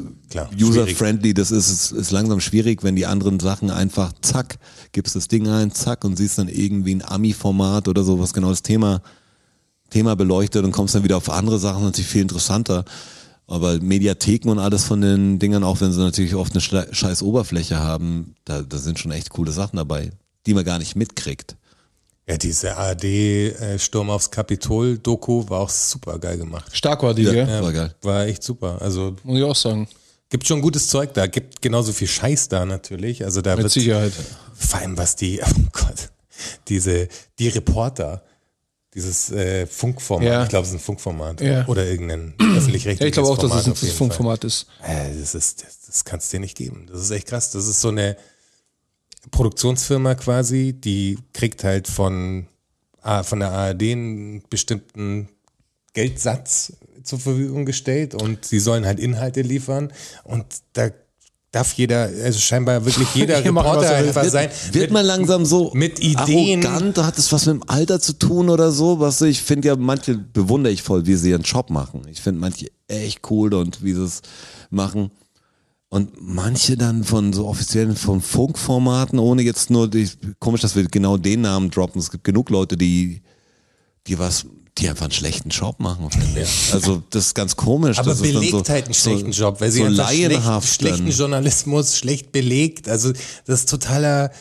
user-friendly 0.59 1.33
das 1.33 1.51
ist, 1.51 1.69
ist, 1.69 1.91
ist 1.91 2.11
langsam 2.11 2.39
schwierig, 2.39 2.83
wenn 2.83 2.95
die 2.95 3.05
anderen 3.05 3.39
Sachen 3.39 3.69
einfach 3.69 4.13
zack, 4.21 4.57
gibst 4.93 5.15
das 5.15 5.27
Ding 5.27 5.47
ein, 5.47 5.71
zack 5.71 6.05
und 6.05 6.17
siehst 6.17 6.37
dann 6.37 6.47
irgendwie 6.47 6.95
ein 6.95 7.03
Ami-Format 7.03 7.87
oder 7.87 8.03
so, 8.03 8.19
was 8.19 8.33
genau 8.33 8.49
das 8.49 8.61
Thema 8.61 9.01
Thema 9.91 10.15
beleuchtet 10.15 10.63
und 10.63 10.71
kommst 10.71 10.95
dann 10.95 11.03
wieder 11.03 11.17
auf 11.17 11.29
andere 11.29 11.59
Sachen, 11.59 11.83
natürlich 11.83 12.09
viel 12.09 12.21
interessanter. 12.21 12.85
Aber 13.45 13.79
Mediatheken 13.79 14.49
und 14.49 14.59
alles 14.59 14.85
von 14.85 15.01
den 15.01 15.37
Dingern, 15.37 15.63
auch 15.63 15.81
wenn 15.81 15.91
sie 15.91 15.99
natürlich 15.99 16.33
oft 16.33 16.53
eine 16.53 16.61
scheiß 16.61 17.21
Oberfläche 17.21 17.79
haben, 17.79 18.35
da, 18.45 18.61
da 18.61 18.77
sind 18.77 18.97
schon 18.97 19.11
echt 19.11 19.29
coole 19.29 19.51
Sachen 19.51 19.75
dabei, 19.75 20.11
die 20.45 20.53
man 20.53 20.63
gar 20.63 20.79
nicht 20.79 20.95
mitkriegt. 20.95 21.57
Ja, 22.31 22.37
diese 22.37 22.77
ARD 22.77 23.03
äh, 23.03 23.77
Sturm 23.77 24.09
aufs 24.09 24.31
Kapitol 24.31 24.97
Doku 24.97 25.43
war 25.49 25.59
auch 25.59 25.69
super 25.69 26.17
geil 26.17 26.37
gemacht. 26.37 26.65
Stark 26.71 27.03
war 27.03 27.13
die, 27.13 27.23
Ja. 27.23 27.31
gell? 27.33 27.47
Ja. 27.49 27.61
War 27.61 27.73
geil. 27.73 27.95
War 28.01 28.25
echt 28.25 28.41
super. 28.41 28.81
Also 28.81 29.17
Muss 29.23 29.37
ich 29.37 29.43
auch 29.43 29.55
sagen. 29.55 29.87
Gibt 30.29 30.47
schon 30.47 30.61
gutes 30.61 30.87
Zeug 30.87 31.13
da, 31.13 31.27
gibt 31.27 31.61
genauso 31.61 31.91
viel 31.91 32.07
Scheiß 32.07 32.47
da 32.47 32.65
natürlich. 32.65 33.25
Also 33.25 33.41
da 33.41 33.55
Mit 33.57 33.63
wird 33.65 33.73
Sicherheit. 33.73 34.13
vor 34.55 34.79
allem 34.79 34.97
was 34.97 35.17
die, 35.17 35.41
oh 35.45 35.61
Gott, 35.73 36.09
diese, 36.69 37.09
die 37.37 37.49
Reporter, 37.49 38.23
dieses 38.93 39.29
äh, 39.31 39.67
Funkformat, 39.67 40.25
Ja. 40.27 40.43
ich 40.43 40.49
glaube, 40.49 40.63
es 40.63 40.69
ist 40.69 40.75
ein 40.75 40.79
Funkformat 40.79 41.41
Ja. 41.41 41.65
oder 41.67 41.85
irgendein 41.85 42.33
öffentlich-rechtliches 42.39 42.99
Ja, 43.01 43.05
ich 43.07 43.11
glaube 43.13 43.27
auch, 43.29 43.37
dass 43.37 43.49
Format 43.51 43.67
es 43.67 43.83
ein 43.83 43.89
Funkformat 43.89 44.43
ist. 44.45 44.67
Fall. 44.79 45.07
Äh, 45.11 45.19
das 45.19 45.35
ist, 45.35 45.63
das, 45.63 45.81
das 45.85 46.05
kannst 46.05 46.31
du 46.31 46.37
dir 46.37 46.41
nicht 46.41 46.55
geben. 46.55 46.87
Das 46.89 47.01
ist 47.01 47.11
echt 47.11 47.27
krass. 47.27 47.51
Das 47.51 47.67
ist 47.67 47.81
so 47.81 47.89
eine 47.89 48.15
Produktionsfirma 49.29 50.15
quasi, 50.15 50.73
die 50.73 51.17
kriegt 51.33 51.63
halt 51.63 51.87
von, 51.87 52.47
von 53.23 53.39
der 53.39 53.51
ARD 53.51 53.83
einen 53.83 54.43
bestimmten 54.49 55.29
Geldsatz 55.93 56.73
zur 57.03 57.19
Verfügung 57.19 57.65
gestellt 57.65 58.15
und 58.15 58.45
sie 58.45 58.59
sollen 58.59 58.85
halt 58.85 58.99
Inhalte 58.99 59.41
liefern 59.41 59.91
und 60.23 60.45
da 60.73 60.89
darf 61.51 61.73
jeder, 61.73 62.03
also 62.03 62.39
scheinbar 62.39 62.85
wirklich 62.85 63.09
jeder 63.13 63.43
Reporter 63.43 63.87
er 63.87 64.07
einfach 64.07 64.23
Wird, 64.23 64.31
sein. 64.31 64.49
wird 64.71 64.85
mit, 64.85 64.91
man 64.91 65.05
langsam 65.05 65.45
so 65.45 65.71
mit 65.73 65.99
Ideen. 65.99 66.65
arrogant? 66.65 66.97
Hat 66.99 67.17
es 67.17 67.31
was 67.31 67.45
mit 67.45 67.55
dem 67.55 67.69
Alter 67.69 67.99
zu 67.99 68.13
tun 68.13 68.49
oder 68.49 68.71
so? 68.71 68.99
Was 68.99 69.21
ich 69.21 69.41
finde 69.41 69.67
ja, 69.69 69.75
manche 69.75 70.15
bewundere 70.15 70.71
ich 70.71 70.81
voll, 70.81 71.05
wie 71.05 71.15
sie 71.15 71.31
ihren 71.31 71.41
Job 71.41 71.69
machen. 71.69 72.03
Ich 72.09 72.21
finde 72.21 72.39
manche 72.39 72.71
echt 72.87 73.19
cool 73.29 73.53
und 73.53 73.83
wie 73.83 73.93
sie 73.93 74.03
es 74.03 74.21
machen. 74.69 75.11
Und 75.93 76.13
manche 76.21 76.77
dann 76.77 77.03
von 77.03 77.33
so 77.33 77.47
offiziellen, 77.47 77.97
von 77.97 78.21
Funkformaten, 78.21 79.19
ohne 79.19 79.41
jetzt 79.41 79.69
nur, 79.69 79.89
die, 79.89 80.09
komisch, 80.39 80.61
dass 80.61 80.73
wir 80.73 80.85
genau 80.85 81.17
den 81.17 81.41
Namen 81.41 81.69
droppen. 81.69 81.99
Es 81.99 82.09
gibt 82.09 82.23
genug 82.23 82.49
Leute, 82.49 82.77
die, 82.77 83.21
die 84.07 84.17
was, 84.17 84.45
die 84.77 84.87
einfach 84.87 85.07
einen 85.07 85.11
schlechten 85.11 85.49
Job 85.49 85.81
machen. 85.81 86.07
ich. 86.33 86.73
Also, 86.73 87.03
das 87.09 87.25
ist 87.25 87.35
ganz 87.35 87.57
komisch. 87.57 87.99
aber 87.99 88.11
das 88.11 88.21
belegt 88.21 88.51
so, 88.51 88.63
halt 88.69 88.85
einen 88.85 88.93
schlechten 88.93 89.31
Job, 89.31 89.59
weil 89.59 89.69
sie 89.69 89.79
so 89.79 90.01
einfach 90.01 90.63
schlecht, 90.63 90.95
schlechten. 90.95 91.09
Journalismus 91.09 91.97
schlecht 91.97 92.31
belegt. 92.31 92.87
Also 92.87 93.11
das 93.45 93.59
ist 93.59 93.69
totaler, 93.69 94.31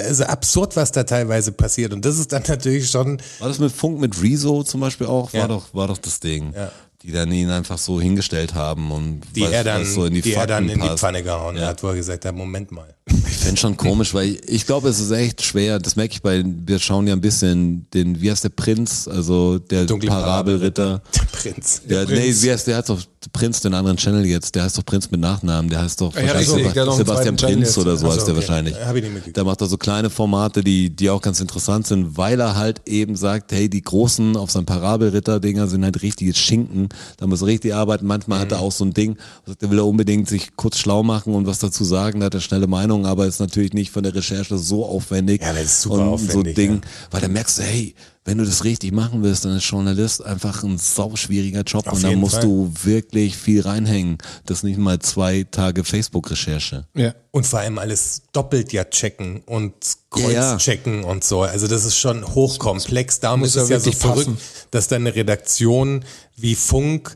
also 0.00 0.24
absurd, 0.24 0.74
was 0.74 0.90
da 0.90 1.04
teilweise 1.04 1.52
passiert. 1.52 1.92
Und 1.92 2.04
das 2.04 2.18
ist 2.18 2.32
dann 2.32 2.42
natürlich 2.48 2.90
schon, 2.90 3.22
War 3.38 3.46
das 3.46 3.60
mit 3.60 3.70
Funk 3.70 4.00
mit 4.00 4.20
Rezo 4.20 4.64
zum 4.64 4.80
Beispiel 4.80 5.06
auch? 5.06 5.32
Ja. 5.32 5.42
War 5.42 5.48
doch, 5.48 5.72
war 5.72 5.86
doch 5.86 5.98
das 5.98 6.18
Ding. 6.18 6.52
Ja. 6.56 6.72
Die 7.02 7.12
dann 7.12 7.30
ihn 7.30 7.48
einfach 7.50 7.78
so 7.78 8.00
hingestellt 8.00 8.54
haben 8.54 8.90
und 8.90 9.20
die 9.36 9.42
was- 9.42 9.52
er 9.52 9.62
dann, 9.64 9.84
so 9.84 10.04
in 10.06 10.14
die, 10.14 10.20
die 10.20 10.34
er 10.34 10.46
dann 10.48 10.68
in 10.68 10.80
die. 10.80 10.88
Pfanne 10.96 11.22
gehauen 11.22 11.56
Ja. 11.56 11.68
hat, 11.68 11.82
wo 11.82 11.88
er 11.88 11.94
gesagt 11.94 12.24
hat, 12.24 12.34
Moment 12.34 12.72
mal. 12.72 12.92
Ich 13.26 13.36
fände 13.38 13.60
schon 13.60 13.76
komisch, 13.76 14.12
weil 14.14 14.38
ich, 14.46 14.66
glaube, 14.66 14.88
es 14.88 15.00
ist 15.00 15.10
echt 15.10 15.42
schwer. 15.42 15.78
Das 15.78 15.96
merke 15.96 16.12
ich 16.14 16.22
bei, 16.22 16.44
wir 16.44 16.78
schauen 16.78 17.06
ja 17.06 17.14
ein 17.14 17.20
bisschen 17.20 17.86
den, 17.94 18.20
wie 18.20 18.30
heißt 18.30 18.44
der 18.44 18.50
Prinz, 18.50 19.08
also 19.08 19.58
der 19.58 19.84
Dunkle 19.86 20.08
Parabelritter. 20.10 21.00
Der 21.14 21.52
Prinz. 21.52 21.82
Ja, 21.88 22.04
nee, 22.04 22.34
wie 22.40 22.50
heißt 22.50 22.66
der? 22.66 22.76
Hat 22.78 22.88
doch 22.88 23.00
Prinz, 23.32 23.60
den 23.60 23.72
anderen 23.74 23.96
Channel 23.96 24.24
jetzt. 24.26 24.54
Der 24.54 24.64
heißt 24.64 24.76
doch 24.78 24.84
Prinz 24.84 25.10
mit 25.10 25.20
Nachnamen. 25.20 25.70
Der 25.70 25.80
heißt 25.82 26.00
doch 26.00 26.14
Ja, 26.14 26.22
wahrscheinlich 26.22 26.50
richtig, 26.52 26.72
der 26.72 26.82
einen 26.84 26.92
Sebastian 26.96 27.36
Prinz 27.36 27.78
oder 27.78 27.96
so 27.96 28.06
Ach 28.06 28.10
so, 28.12 28.16
heißt 28.16 28.26
der 28.26 28.34
okay. 28.34 28.48
wahrscheinlich. 28.48 28.74
Hab 28.84 28.96
ich 28.96 29.02
nicht 29.02 29.12
mitgekriegt. 29.12 29.36
Der 29.36 29.44
macht 29.44 29.60
da 29.60 29.66
so 29.66 29.76
kleine 29.76 30.10
Formate, 30.10 30.62
die, 30.64 30.90
die 30.90 31.08
auch 31.10 31.22
ganz 31.22 31.40
interessant 31.40 31.86
sind, 31.86 32.16
weil 32.16 32.40
er 32.40 32.56
halt 32.56 32.82
eben 32.86 33.14
sagt, 33.16 33.52
hey, 33.52 33.68
die 33.68 33.82
großen 33.82 34.36
auf 34.36 34.50
seinem 34.50 34.66
Parabelritter-Dinger 34.66 35.68
sind 35.68 35.84
halt 35.84 36.02
richtige 36.02 36.34
Schinken. 36.34 36.88
Da 37.18 37.26
muss 37.26 37.42
er 37.42 37.46
richtig 37.48 37.74
arbeiten. 37.74 38.06
Manchmal 38.06 38.38
Mhm. 38.38 38.42
hat 38.42 38.52
er 38.52 38.60
auch 38.60 38.72
so 38.72 38.84
ein 38.84 38.92
Ding, 38.92 39.16
sagt, 39.46 39.62
der 39.62 39.70
will 39.70 39.78
er 39.78 39.86
unbedingt 39.86 40.28
sich 40.28 40.56
kurz 40.56 40.78
schlau 40.78 41.02
machen 41.02 41.34
und 41.34 41.46
was 41.46 41.58
dazu 41.60 41.84
sagen. 41.84 42.20
Da 42.20 42.26
hat 42.26 42.34
er 42.34 42.40
schnelle 42.40 42.66
Meinung, 42.66 42.97
aber 43.06 43.26
ist 43.26 43.40
natürlich 43.40 43.72
nicht 43.72 43.90
von 43.90 44.02
der 44.02 44.14
Recherche 44.14 44.58
so 44.58 44.84
aufwendig. 44.84 45.42
Ja, 45.42 45.52
das 45.52 45.64
ist 45.64 45.82
super 45.82 45.94
und 45.96 46.08
aufwendig, 46.08 46.32
So 46.34 46.42
Ding, 46.42 46.74
ja. 46.74 46.80
weil 47.10 47.20
da 47.20 47.28
merkst 47.28 47.58
du, 47.58 47.62
hey, 47.62 47.94
wenn 48.24 48.36
du 48.38 48.44
das 48.44 48.62
richtig 48.64 48.92
machen 48.92 49.22
willst, 49.22 49.46
dann 49.46 49.56
ist 49.56 49.64
Journalist 49.64 50.22
einfach 50.22 50.62
ein 50.62 50.76
sauschwieriger 50.76 51.62
Job 51.62 51.86
Auf 51.86 51.94
und 51.94 52.02
da 52.02 52.10
musst 52.12 52.34
Fall. 52.34 52.42
du 52.44 52.70
wirklich 52.82 53.36
viel 53.38 53.62
reinhängen. 53.62 54.18
Das 54.44 54.58
ist 54.58 54.64
nicht 54.64 54.78
mal 54.78 54.98
zwei 54.98 55.46
Tage 55.50 55.82
Facebook-Recherche. 55.82 56.86
Ja. 56.94 57.14
Und 57.30 57.46
vor 57.46 57.60
allem 57.60 57.78
alles 57.78 58.22
doppelt 58.32 58.72
ja 58.74 58.84
checken 58.84 59.40
und 59.46 59.72
Ja, 60.16 60.28
ja. 60.30 60.50
kreuz 60.52 60.62
checken 60.62 61.04
und 61.04 61.24
so. 61.24 61.42
Also 61.42 61.68
das 61.68 61.84
ist 61.86 61.96
schon 61.96 62.26
hochkomplex. 62.34 63.20
Da 63.20 63.36
muss 63.36 63.54
ja 63.54 63.62
es 63.62 63.68
ja 63.70 63.80
so 63.80 63.92
verrückt, 63.92 64.26
passen. 64.26 64.38
dass 64.70 64.88
dann 64.88 65.02
eine 65.06 65.14
Redaktion 65.14 66.04
wie 66.36 66.54
Funk 66.54 67.14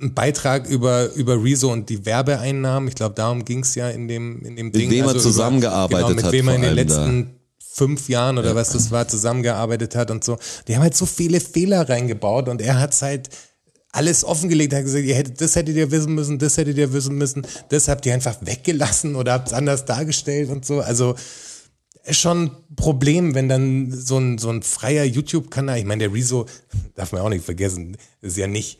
einen 0.00 0.14
Beitrag 0.14 0.68
über, 0.68 1.12
über 1.14 1.42
Rezo 1.42 1.72
und 1.72 1.88
die 1.88 2.04
Werbeeinnahmen, 2.04 2.88
ich 2.88 2.94
glaube, 2.94 3.14
darum 3.14 3.44
ging 3.44 3.60
es 3.60 3.74
ja 3.74 3.88
in 3.88 4.08
dem, 4.08 4.42
in 4.42 4.56
dem 4.56 4.72
Ding. 4.72 4.90
wem 4.90 5.04
er 5.04 5.10
über- 5.12 5.18
zusammengearbeitet 5.20 6.06
genau, 6.08 6.16
mit 6.16 6.24
hat 6.26 6.32
wem 6.32 6.48
er 6.48 6.54
in 6.56 6.62
den 6.62 6.70
allem 6.70 6.88
da. 6.88 7.04
letzten 7.06 7.30
fünf 7.58 8.08
Jahren 8.08 8.38
oder 8.38 8.54
was 8.54 8.70
das 8.70 8.90
war, 8.90 9.06
zusammengearbeitet 9.08 9.94
hat 9.96 10.10
und 10.10 10.24
so. 10.24 10.38
Die 10.66 10.74
haben 10.74 10.82
halt 10.82 10.96
so 10.96 11.04
viele 11.06 11.40
Fehler 11.40 11.88
reingebaut 11.88 12.48
und 12.48 12.60
er 12.62 12.78
hat's 12.80 13.02
halt 13.02 13.28
alles 13.92 14.24
offengelegt, 14.24 14.74
hat 14.74 14.82
gesagt, 14.84 15.04
ihr 15.04 15.14
hättet, 15.14 15.40
das 15.40 15.56
hättet 15.56 15.76
ihr 15.76 15.90
wissen 15.90 16.14
müssen, 16.14 16.38
das 16.38 16.56
hättet 16.58 16.76
ihr 16.76 16.92
wissen 16.92 17.16
müssen, 17.16 17.46
das 17.70 17.88
habt 17.88 18.04
ihr 18.04 18.12
einfach 18.14 18.36
weggelassen 18.42 19.14
oder 19.16 19.32
habt 19.32 19.48
es 19.48 19.54
anders 19.54 19.84
dargestellt 19.86 20.50
und 20.50 20.66
so. 20.66 20.80
Also 20.80 21.14
schon 22.10 22.44
ein 22.44 22.50
Problem, 22.76 23.34
wenn 23.34 23.48
dann 23.48 23.90
so 23.92 24.18
ein, 24.18 24.38
so 24.38 24.50
ein 24.50 24.62
freier 24.62 25.04
YouTube-Kanal, 25.04 25.78
ich 25.78 25.84
meine, 25.86 26.04
der 26.04 26.12
Rezo, 26.14 26.46
darf 26.94 27.12
man 27.12 27.22
auch 27.22 27.30
nicht 27.30 27.44
vergessen, 27.44 27.96
ist 28.20 28.36
ja 28.36 28.46
nicht 28.46 28.78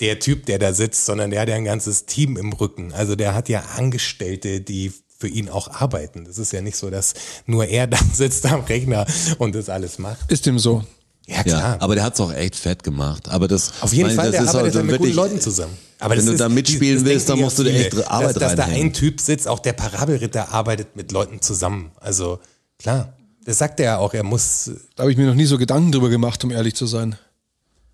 der 0.00 0.18
Typ, 0.18 0.46
der 0.46 0.58
da 0.58 0.72
sitzt, 0.72 1.06
sondern 1.06 1.30
der 1.30 1.40
hat 1.40 1.48
ja 1.48 1.54
ein 1.54 1.64
ganzes 1.64 2.06
Team 2.06 2.36
im 2.36 2.52
Rücken. 2.52 2.92
Also 2.92 3.16
der 3.16 3.34
hat 3.34 3.48
ja 3.48 3.62
Angestellte, 3.76 4.60
die 4.60 4.92
für 5.18 5.28
ihn 5.28 5.48
auch 5.48 5.68
arbeiten. 5.68 6.24
Das 6.26 6.36
ist 6.38 6.52
ja 6.52 6.60
nicht 6.60 6.76
so, 6.76 6.90
dass 6.90 7.14
nur 7.46 7.64
er 7.66 7.86
da 7.86 7.98
sitzt 8.12 8.44
am 8.46 8.60
Rechner 8.64 9.06
und 9.38 9.54
das 9.54 9.68
alles 9.68 9.98
macht. 9.98 10.30
Ist 10.30 10.46
dem 10.46 10.58
so. 10.58 10.84
Ja, 11.26 11.42
klar. 11.42 11.60
Ja, 11.60 11.80
aber 11.80 11.96
der 11.96 12.04
hat's 12.04 12.20
auch 12.20 12.32
echt 12.32 12.54
fett 12.54 12.84
gemacht. 12.84 13.28
Aber 13.28 13.48
das 13.48 13.72
Auf 13.80 13.92
jeden 13.92 14.06
meine, 14.08 14.16
Fall, 14.16 14.26
das 14.26 14.32
der 14.36 14.42
ist 14.42 14.48
arbeitet 14.50 14.66
also 14.66 14.78
dann 14.78 14.86
mit 14.86 14.98
guten 14.98 15.02
wirklich- 15.08 15.16
Leuten 15.16 15.40
zusammen. 15.40 15.76
Aber 15.98 16.16
Wenn 16.16 16.26
du 16.26 16.32
ist, 16.32 16.40
da 16.40 16.48
mitspielen 16.48 16.96
das 16.98 17.04
willst, 17.06 17.28
dann 17.30 17.40
musst 17.40 17.58
du 17.58 17.64
dir 17.64 17.74
echt 17.74 18.06
Arbeit 18.06 18.36
dass, 18.36 18.54
dass 18.54 18.54
da 18.54 18.64
ein 18.66 18.92
Typ 18.92 19.18
sitzt, 19.20 19.48
auch 19.48 19.58
der 19.58 19.72
Parabelritter 19.72 20.52
arbeitet 20.52 20.94
mit 20.94 21.10
Leuten 21.10 21.40
zusammen. 21.40 21.90
Also 21.98 22.38
klar, 22.78 23.14
das 23.44 23.58
sagt 23.58 23.80
er 23.80 23.86
ja 23.86 23.96
auch, 23.98 24.12
er 24.12 24.22
muss 24.22 24.70
Da 24.94 25.02
habe 25.04 25.10
ich 25.10 25.16
mir 25.18 25.26
noch 25.26 25.34
nie 25.34 25.46
so 25.46 25.56
Gedanken 25.56 25.90
drüber 25.90 26.10
gemacht, 26.10 26.44
um 26.44 26.50
ehrlich 26.50 26.74
zu 26.74 26.86
sein. 26.86 27.16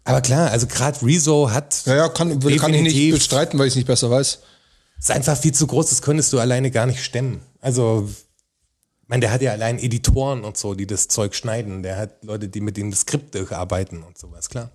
Aber 0.05 0.21
klar, 0.21 0.51
also 0.51 0.67
gerade 0.67 1.05
Rezo 1.05 1.51
hat. 1.51 1.83
Ja, 1.87 1.97
ja, 1.97 2.09
kann, 2.09 2.38
kann 2.41 2.75
ich 2.75 2.83
nicht 2.83 3.12
bestreiten, 3.12 3.59
weil 3.59 3.67
ich 3.67 3.73
es 3.73 3.77
nicht 3.77 3.87
besser 3.87 4.11
weiß. 4.11 4.41
Ist 4.99 5.11
einfach 5.11 5.37
viel 5.37 5.53
zu 5.53 5.67
groß, 5.67 5.91
das 5.91 6.03
könntest 6.03 6.33
du 6.33 6.38
alleine 6.38 6.71
gar 6.71 6.87
nicht 6.87 7.05
stemmen. 7.05 7.41
Also, 7.61 8.09
ich 8.09 9.09
meine, 9.09 9.21
der 9.21 9.33
hat 9.33 9.43
ja 9.43 9.53
allein 9.53 9.79
Editoren 9.79 10.45
und 10.45 10.57
so, 10.57 10.75
die 10.75 10.87
das 10.87 11.09
Zeug 11.09 11.35
schneiden. 11.35 11.83
Der 11.83 11.97
hat 11.97 12.25
Leute, 12.25 12.49
die 12.49 12.61
mit 12.61 12.79
ihm 12.79 12.91
das 12.91 13.01
Skript 13.01 13.35
durcharbeiten 13.35 14.03
und 14.03 14.17
sowas, 14.19 14.49
klar. 14.49 14.71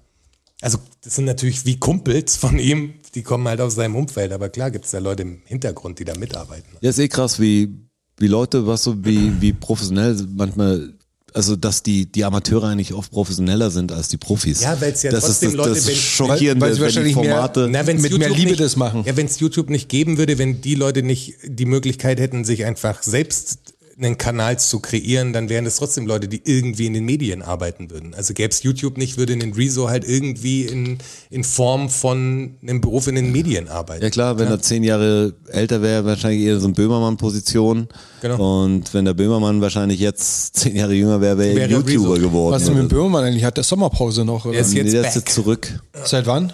Also, 0.62 0.80
das 1.02 1.16
sind 1.16 1.26
natürlich 1.26 1.66
wie 1.66 1.78
Kumpels 1.78 2.36
von 2.36 2.58
ihm, 2.58 2.96
die 3.16 3.22
kommen 3.22 3.48
halt 3.48 3.62
aus 3.62 3.76
seinem 3.76 3.96
Umfeld, 3.96 4.32
aber 4.32 4.50
klar 4.50 4.72
gibt 4.72 4.86
es 4.86 4.92
da 4.92 5.00
Leute 5.00 5.22
im 5.22 5.42
Hintergrund, 5.46 6.00
die 6.00 6.06
da 6.06 6.16
mitarbeiten. 6.18 6.78
Ja, 6.82 6.90
ist 6.90 7.00
eh 7.00 7.08
krass, 7.08 7.40
wie, 7.40 7.88
wie 8.18 8.28
Leute, 8.28 8.66
was 8.66 8.84
so, 8.84 9.06
wie, 9.06 9.40
wie 9.40 9.54
professionell 9.54 10.16
manchmal, 10.36 10.94
also, 11.34 11.56
dass 11.56 11.84
die, 11.84 12.06
die 12.12 12.24
Amateure 12.24 12.64
eigentlich 12.70 12.94
oft 12.94 13.12
professioneller 13.12 13.70
sind 13.70 13.92
als 13.92 14.08
die 14.08 14.18
Profis. 14.18 14.62
Ja, 14.62 14.80
weil's 14.80 15.04
ja 15.04 15.12
das 15.12 15.26
trotzdem 15.26 15.50
ist 15.50 15.58
das, 15.58 15.66
Leute, 15.66 15.76
das 15.76 15.88
wenn- 15.88 15.96
schockierende, 15.96 16.62
weil- 16.66 16.70
weil 16.70 16.70
wenn 16.72 16.76
die 16.78 16.82
wahrscheinlich 16.82 17.16
mehr- 17.16 17.32
Formate, 17.36 17.68
Na, 17.70 17.84
Mit 17.84 18.02
mehr 18.02 18.12
YouTube 18.12 18.36
Liebe 18.38 18.50
nicht, 18.52 18.60
das 18.60 18.76
machen. 18.76 19.04
Ja, 19.06 19.16
wenn 19.18 19.26
es 19.28 19.40
YouTube 19.40 19.70
nicht 19.70 19.90
geben 19.90 20.18
würde, 20.18 20.38
wenn 20.38 20.62
die 20.62 20.76
Leute 20.76 21.04
nicht 21.04 21.36
die 21.46 21.66
Möglichkeit 21.66 22.20
hätten, 22.20 22.44
sich 22.46 22.66
einfach 22.66 23.04
selbst 23.04 23.67
einen 24.00 24.18
Kanal 24.18 24.60
zu 24.60 24.80
kreieren, 24.80 25.34
dann 25.34 25.50
wären 25.50 25.66
es 25.66 25.78
trotzdem 25.78 26.06
Leute, 26.06 26.28
die 26.28 26.42
irgendwie 26.46 26.86
in 26.86 26.94
den 26.94 27.04
Medien 27.06 27.42
arbeiten 27.42 27.90
würden. 27.90 28.14
Also 28.14 28.34
gäbe 28.36 28.50
es 28.50 28.62
YouTube 28.62 28.98
nicht, 28.98 29.18
würde 29.18 29.34
ein 29.34 29.54
Rezo 29.54 29.90
halt 29.90 30.08
irgendwie 30.08 30.64
in, 30.64 31.00
in 31.32 31.44
Form 31.44 31.90
von 31.90 32.56
einem 32.62 32.80
Beruf 32.82 33.08
in 33.08 33.16
den 33.16 33.32
Medien 33.32 33.68
arbeiten. 33.68 34.04
ja 34.04 34.10
klar, 34.12 34.38
wenn 34.38 34.50
er 34.50 34.62
zehn 34.62 34.84
Jahre 34.84 35.34
älter 35.48 35.82
wäre, 35.82 36.06
wahrscheinlich 36.06 36.44
eher 36.44 36.60
so 36.60 36.66
eine 36.68 36.76
Böhmermann-Position. 36.76 37.88
Genau. 38.22 38.64
Und 38.66 38.94
wenn 38.94 39.06
der 39.06 39.14
Böhmermann 39.16 39.62
wahrscheinlich 39.62 40.00
jetzt 40.00 40.56
zehn 40.58 40.76
Jahre 40.76 40.94
jünger 40.94 41.20
wäre, 41.20 41.38
wäre 41.40 41.50
er 41.50 41.56
Wäre 41.56 41.72
YouTuber 41.72 42.14
Rezo. 42.16 42.22
geworden. 42.28 42.54
Was 42.54 42.62
ist 42.64 42.68
denn 42.70 42.78
mit 42.78 42.90
Böhmermann 42.90 43.24
eigentlich? 43.24 43.44
Hat 43.46 43.58
der 43.58 43.64
Sommerpause 43.64 44.24
noch? 44.26 44.46
Oder? 44.46 44.56
Er 44.56 44.62
ist 44.62 44.74
nee, 44.74 44.82
jetzt 44.82 44.94
der 44.94 45.08
ist 45.08 45.16
jetzt 45.16 45.30
zurück. 45.34 45.80
Seit 46.04 46.28
wann? 46.28 46.54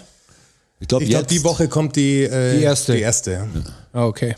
Ich 0.79 0.87
glaube, 0.87 1.05
jetzt. 1.05 1.29
die 1.31 1.43
Woche 1.43 1.67
kommt 1.67 1.95
die, 1.95 2.23
äh, 2.23 2.57
Die 2.57 2.63
erste. 2.63 2.93
Die 2.93 3.01
erste. 3.01 3.31
ja. 3.31 3.47
Ah, 3.93 4.05
okay. 4.05 4.35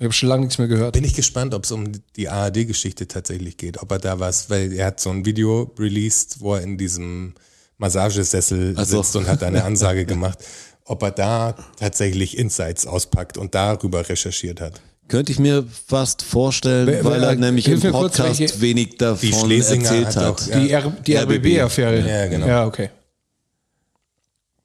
Ich 0.00 0.04
habe 0.04 0.12
schon 0.14 0.28
lange 0.30 0.40
nichts 0.44 0.56
mehr 0.58 0.66
gehört. 0.66 0.94
Bin 0.94 1.04
ich 1.04 1.14
gespannt, 1.14 1.52
ob 1.54 1.64
es 1.64 1.70
um 1.72 1.92
die 2.16 2.28
ARD-Geschichte 2.30 3.06
tatsächlich 3.06 3.58
geht, 3.58 3.82
ob 3.82 3.92
er 3.92 3.98
da 3.98 4.18
was, 4.18 4.48
weil 4.48 4.72
er 4.72 4.86
hat 4.86 4.98
so 5.00 5.10
ein 5.10 5.26
Video 5.26 5.72
released, 5.78 6.40
wo 6.40 6.54
er 6.54 6.62
in 6.62 6.78
diesem 6.78 7.34
Massagesessel 7.76 8.74
Ach 8.78 8.84
so. 8.86 9.02
sitzt 9.02 9.16
und 9.16 9.26
hat 9.28 9.42
eine 9.42 9.62
Ansage 9.64 10.06
gemacht, 10.06 10.38
ob 10.86 11.02
er 11.02 11.10
da 11.10 11.54
tatsächlich 11.78 12.38
Insights 12.38 12.86
auspackt 12.86 13.36
und 13.36 13.54
darüber 13.54 14.08
recherchiert 14.08 14.60
hat. 14.60 14.80
Könnte 15.08 15.32
ich 15.32 15.38
mir 15.38 15.66
fast 15.86 16.22
vorstellen, 16.22 16.86
weil 17.04 17.20
wer- 17.20 17.28
er 17.30 17.34
nämlich 17.36 17.68
im 17.68 17.80
kurz, 17.80 17.92
Podcast 17.92 18.40
welche- 18.40 18.60
wenig 18.60 18.96
davon 18.96 19.50
erzählt 19.50 20.06
hat 20.06 20.16
auch- 20.16 20.46
ja. 20.46 20.60
Die, 20.60 20.72
RBB. 21.16 21.16
RBB-Affäre. 21.58 22.08
Ja, 22.08 22.26
genau. 22.28 22.46
Ja, 22.46 22.64
okay. 22.66 22.88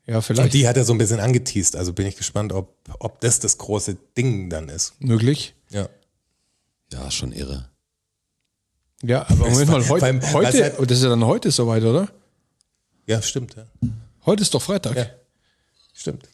Ja, 0.07 0.17
Und 0.17 0.21
vielleicht. 0.21 0.53
die 0.53 0.67
hat 0.67 0.77
er 0.77 0.85
so 0.85 0.93
ein 0.93 0.97
bisschen 0.99 1.19
angeteased, 1.19 1.75
also 1.75 1.91
bin 1.93 2.05
ich 2.05 2.15
gespannt, 2.15 2.53
ob, 2.53 2.75
ob 2.99 3.19
das 3.21 3.39
das 3.39 3.57
große 3.57 3.97
Ding 4.17 4.49
dann 4.51 4.69
ist. 4.69 4.93
Möglich. 4.99 5.55
Ja. 5.71 5.89
Ja, 6.93 7.09
schon 7.09 7.31
irre. 7.31 7.69
Ja, 9.03 9.23
aber 9.27 9.49
Moment 9.49 9.69
mal, 9.69 9.87
heute, 9.89 10.01
Beim- 10.01 10.33
heute 10.33 10.65
hat- 10.65 10.79
das 10.79 10.97
ist 10.97 11.03
ja 11.03 11.09
dann 11.09 11.25
heute 11.25 11.51
soweit, 11.51 11.83
oder? 11.83 12.07
Ja, 13.07 13.21
stimmt. 13.21 13.55
Ja. 13.55 13.65
Heute 14.25 14.41
ist 14.43 14.53
doch 14.53 14.61
Freitag. 14.61 14.95
Ja. 14.95 15.05
Stimmt. 15.97 16.27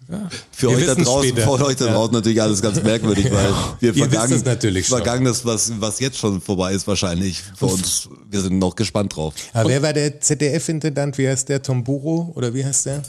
Für 0.51 0.69
Wir 0.69 0.77
euch 0.77 0.85
da 0.87 0.95
draußen, 0.95 1.29
später. 1.29 1.57
für 1.57 1.65
euch 1.65 1.75
da 1.77 1.85
draußen 1.93 2.13
natürlich 2.13 2.41
alles 2.41 2.61
ganz 2.63 2.81
merkwürdig, 2.81 3.25
weil 3.31 3.53
wir 3.79 3.95
Ihr 3.95 4.07
vergangen, 4.09 4.33
es 4.33 4.43
natürlich 4.43 4.87
schon. 4.87 4.97
vergangenes, 4.97 5.45
was, 5.45 5.79
was 5.79 5.99
jetzt 5.99 6.17
schon 6.17 6.41
vorbei 6.41 6.73
ist 6.73 6.87
wahrscheinlich 6.87 7.41
für 7.55 7.67
uns, 7.67 8.09
wir 8.29 8.41
sind 8.41 8.57
noch 8.57 8.75
gespannt 8.75 9.15
drauf. 9.15 9.33
Aber 9.53 9.69
wer 9.69 9.81
war 9.83 9.93
der 9.93 10.19
ZDF-Intendant? 10.19 11.17
Wie 11.19 11.27
heißt 11.27 11.47
der? 11.49 11.61
Tom 11.61 11.83
Buro? 11.83 12.31
Oder 12.35 12.53
wie 12.53 12.65
heißt 12.65 12.87
der? 12.87 13.03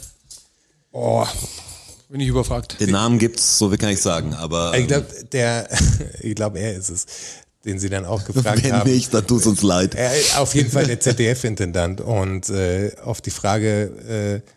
Oh, 0.92 1.26
bin 2.08 2.20
ich 2.20 2.28
überfragt. 2.28 2.78
Den 2.80 2.90
Namen 2.90 3.18
gibt's, 3.18 3.58
so 3.58 3.70
viel 3.70 3.78
kann 3.78 3.90
ich 3.90 4.02
sagen, 4.02 4.34
aber 4.34 4.76
Ich 4.76 4.86
glaube, 4.86 5.06
der, 5.32 5.68
ich 6.20 6.34
glaube, 6.34 6.58
er 6.58 6.74
ist 6.74 6.90
es, 6.90 7.06
den 7.64 7.78
sie 7.78 7.88
dann 7.88 8.04
auch 8.04 8.24
gefragt 8.24 8.62
wenn 8.62 8.72
haben. 8.72 8.90
nicht, 8.90 9.14
dann 9.14 9.26
tut's 9.26 9.46
uns 9.46 9.62
leid. 9.62 9.94
Er, 9.94 10.12
auf 10.40 10.54
jeden 10.54 10.70
Fall 10.70 10.86
der 10.86 11.00
ZDF-Intendant. 11.00 12.00
Und 12.02 12.50
äh, 12.50 12.92
auf 13.02 13.20
die 13.22 13.30
Frage, 13.30 14.42
äh, 14.44 14.50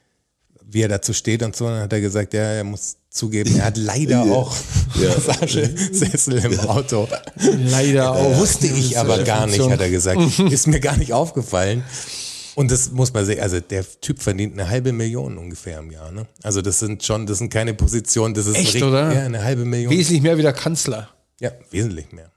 wie 0.69 0.81
er 0.81 0.89
dazu 0.89 1.13
steht 1.13 1.43
und 1.43 1.55
so, 1.55 1.69
dann 1.69 1.79
hat 1.81 1.93
er 1.93 2.01
gesagt, 2.01 2.33
ja, 2.33 2.41
er 2.41 2.63
muss 2.65 2.97
zugeben, 3.09 3.55
er 3.57 3.65
hat 3.65 3.77
leider 3.77 4.23
auch 4.23 4.53
Massagesessel 4.95 6.39
im 6.39 6.59
Auto. 6.59 7.07
Leider 7.69 8.11
auch. 8.11 8.37
Wusste 8.37 8.67
ich 8.67 8.97
aber 8.99 9.23
gar 9.23 9.47
nicht, 9.47 9.61
hat 9.61 9.79
er 9.79 9.89
gesagt. 9.89 10.19
Ist 10.51 10.67
mir 10.67 10.81
gar 10.81 10.97
nicht 10.97 11.13
aufgefallen. 11.13 11.85
Und 12.55 12.71
das 12.71 12.91
muss 12.91 13.13
man 13.13 13.25
sehen, 13.25 13.41
also 13.41 13.59
der 13.59 13.85
Typ 14.01 14.21
verdient 14.21 14.53
eine 14.53 14.69
halbe 14.69 14.93
Million 14.93 15.37
ungefähr 15.37 15.79
im 15.79 15.91
Jahr. 15.91 16.11
Ne? 16.11 16.25
Also 16.41 16.61
das 16.61 16.79
sind 16.79 17.03
schon, 17.03 17.25
das 17.25 17.39
sind 17.39 17.49
keine 17.49 17.73
Positionen, 17.73 18.33
das 18.33 18.47
ist 18.47 18.55
ein 18.55 18.61
Echt, 18.61 18.75
richt- 18.75 18.83
oder? 18.85 19.13
Ja, 19.13 19.21
eine 19.25 19.43
halbe 19.43 19.65
Million. 19.65 19.91
Wesentlich 19.91 20.21
mehr 20.21 20.37
wie 20.37 20.41
der 20.41 20.53
Kanzler. 20.53 21.09
ja, 21.41 21.51
wesentlich 21.71 22.11
mehr. 22.13 22.31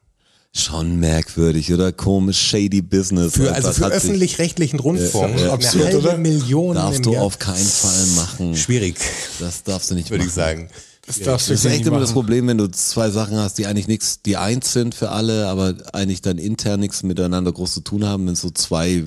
Schon 0.52 0.98
merkwürdig 0.98 1.72
oder 1.72 1.92
komisch, 1.92 2.38
shady 2.40 2.80
Business. 2.82 3.34
Für, 3.34 3.52
also 3.52 3.70
für 3.72 3.86
öffentlich-rechtlichen 3.92 4.80
Rundfunk 4.80 5.36
Ja, 5.38 5.42
eine 5.44 5.52
absurd, 5.52 5.84
halbe 5.84 5.98
oder? 5.98 6.16
Million 6.18 6.74
darfst 6.74 7.04
du 7.06 7.12
Jahr. 7.12 7.22
auf 7.22 7.38
keinen 7.38 7.56
Fall 7.64 8.06
machen. 8.16 8.56
Schwierig, 8.56 8.96
Das 9.38 9.62
darfst 9.62 9.90
du 9.90 9.94
nicht 9.94 10.10
würde 10.10 10.24
machen. 10.24 10.28
ich 10.28 10.34
sagen. 10.34 10.70
Das 11.06 11.20
darfst 11.20 11.48
du 11.48 11.52
Das 11.52 11.64
ist 11.64 11.70
echt 11.70 11.86
immer 11.86 12.00
das 12.00 12.08
machen. 12.10 12.14
Problem, 12.14 12.48
wenn 12.48 12.58
du 12.58 12.66
zwei 12.70 13.10
Sachen 13.10 13.36
hast, 13.36 13.58
die 13.58 13.66
eigentlich 13.66 13.88
nichts, 13.88 14.22
die 14.22 14.36
eins 14.36 14.72
sind 14.72 14.94
für 14.94 15.10
alle, 15.10 15.46
aber 15.46 15.74
eigentlich 15.92 16.22
dann 16.22 16.38
intern 16.38 16.80
nichts 16.80 17.02
miteinander 17.02 17.52
groß 17.52 17.74
zu 17.74 17.80
tun 17.82 18.04
haben, 18.06 18.26
wenn 18.26 18.32
es 18.32 18.40
so 18.40 18.50
zwei, 18.50 19.04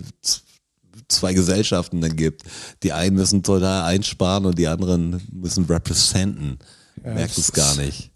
zwei 1.11 1.33
Gesellschaften 1.33 2.01
dann 2.01 2.15
gibt. 2.15 2.43
Die 2.83 2.93
einen 2.93 3.15
müssen 3.15 3.43
total 3.43 3.83
einsparen 3.83 4.45
und 4.45 4.57
die 4.57 4.67
anderen 4.67 5.21
müssen 5.31 5.65
representen. 5.65 6.59
Merkst 7.03 7.37
du 7.37 7.41
es 7.41 7.51
gar 7.51 7.75
nicht. 7.75 8.11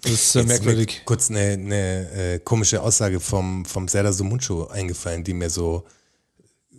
Das 0.00 0.12
ist 0.12 0.36
äh, 0.36 0.40
ist 0.40 0.46
mir 0.46 0.52
merkwürdig. 0.54 1.02
kurz 1.04 1.30
eine, 1.30 1.40
eine 1.40 2.10
äh, 2.12 2.38
komische 2.38 2.82
Aussage 2.82 3.20
vom, 3.20 3.64
vom 3.64 3.88
Serdar 3.88 4.12
Sumuncu 4.12 4.66
eingefallen, 4.66 5.24
die 5.24 5.34
mir 5.34 5.50
so 5.50 5.84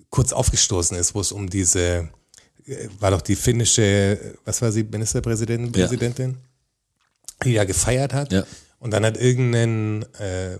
kurz 0.09 0.31
aufgestoßen 0.31 0.97
ist, 0.97 1.13
wo 1.13 1.21
es 1.21 1.31
um 1.31 1.49
diese, 1.49 2.09
äh, 2.65 2.87
war 2.99 3.11
doch 3.11 3.21
die 3.21 3.35
finnische, 3.35 4.37
was 4.45 4.61
war 4.61 4.71
sie, 4.71 4.83
Ministerpräsidentin, 4.83 5.73
Ja. 5.73 5.87
Präsidentin, 5.87 6.37
die 7.43 7.53
da 7.53 7.65
gefeiert 7.65 8.13
hat. 8.13 8.31
Ja. 8.31 8.45
Und 8.79 8.91
dann 8.91 9.05
hat 9.05 9.17
irgendein 9.17 10.03
äh, 10.19 10.57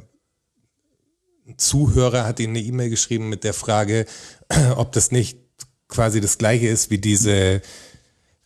Zuhörer 1.58 2.26
hat 2.26 2.39
ihnen 2.39 2.56
eine 2.56 2.65
E-Mail 2.65 2.89
geschrieben 2.89 3.30
mit 3.30 3.44
der 3.44 3.54
Frage, 3.54 4.06
ob 4.76 4.92
das 4.92 5.12
nicht 5.12 5.40
quasi 5.88 6.22
das 6.22 6.38
gleiche 6.38 6.68
ist 6.68 6.90
wie 6.90 7.00
diese, 7.00 7.62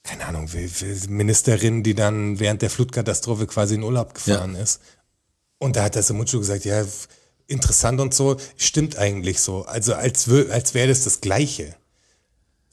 keine 0.04 0.26
Ahnung, 0.26 0.50
Ministerin, 1.08 1.84
die 1.84 1.96
dann 1.96 2.40
während 2.40 2.62
der 2.62 2.70
Flutkatastrophe 2.70 3.48
quasi 3.48 3.76
in 3.76 3.84
Urlaub 3.84 4.14
gefahren 4.14 4.56
ist. 4.56 4.82
Und 5.60 5.76
da 5.76 5.84
hat 5.84 5.96
der 5.96 6.04
Samucho 6.04 6.40
gesagt, 6.40 6.66
ja, 6.66 6.86
interessant 7.48 8.02
und 8.02 8.14
so, 8.14 8.38
stimmt 8.58 8.98
eigentlich 8.98 9.40
so. 9.40 9.66
Also 9.66 9.94
als, 9.94 10.30
als 10.30 10.74
wäre 10.74 10.88
das 10.88 11.04
das 11.04 11.22
Gleiche. 11.22 11.76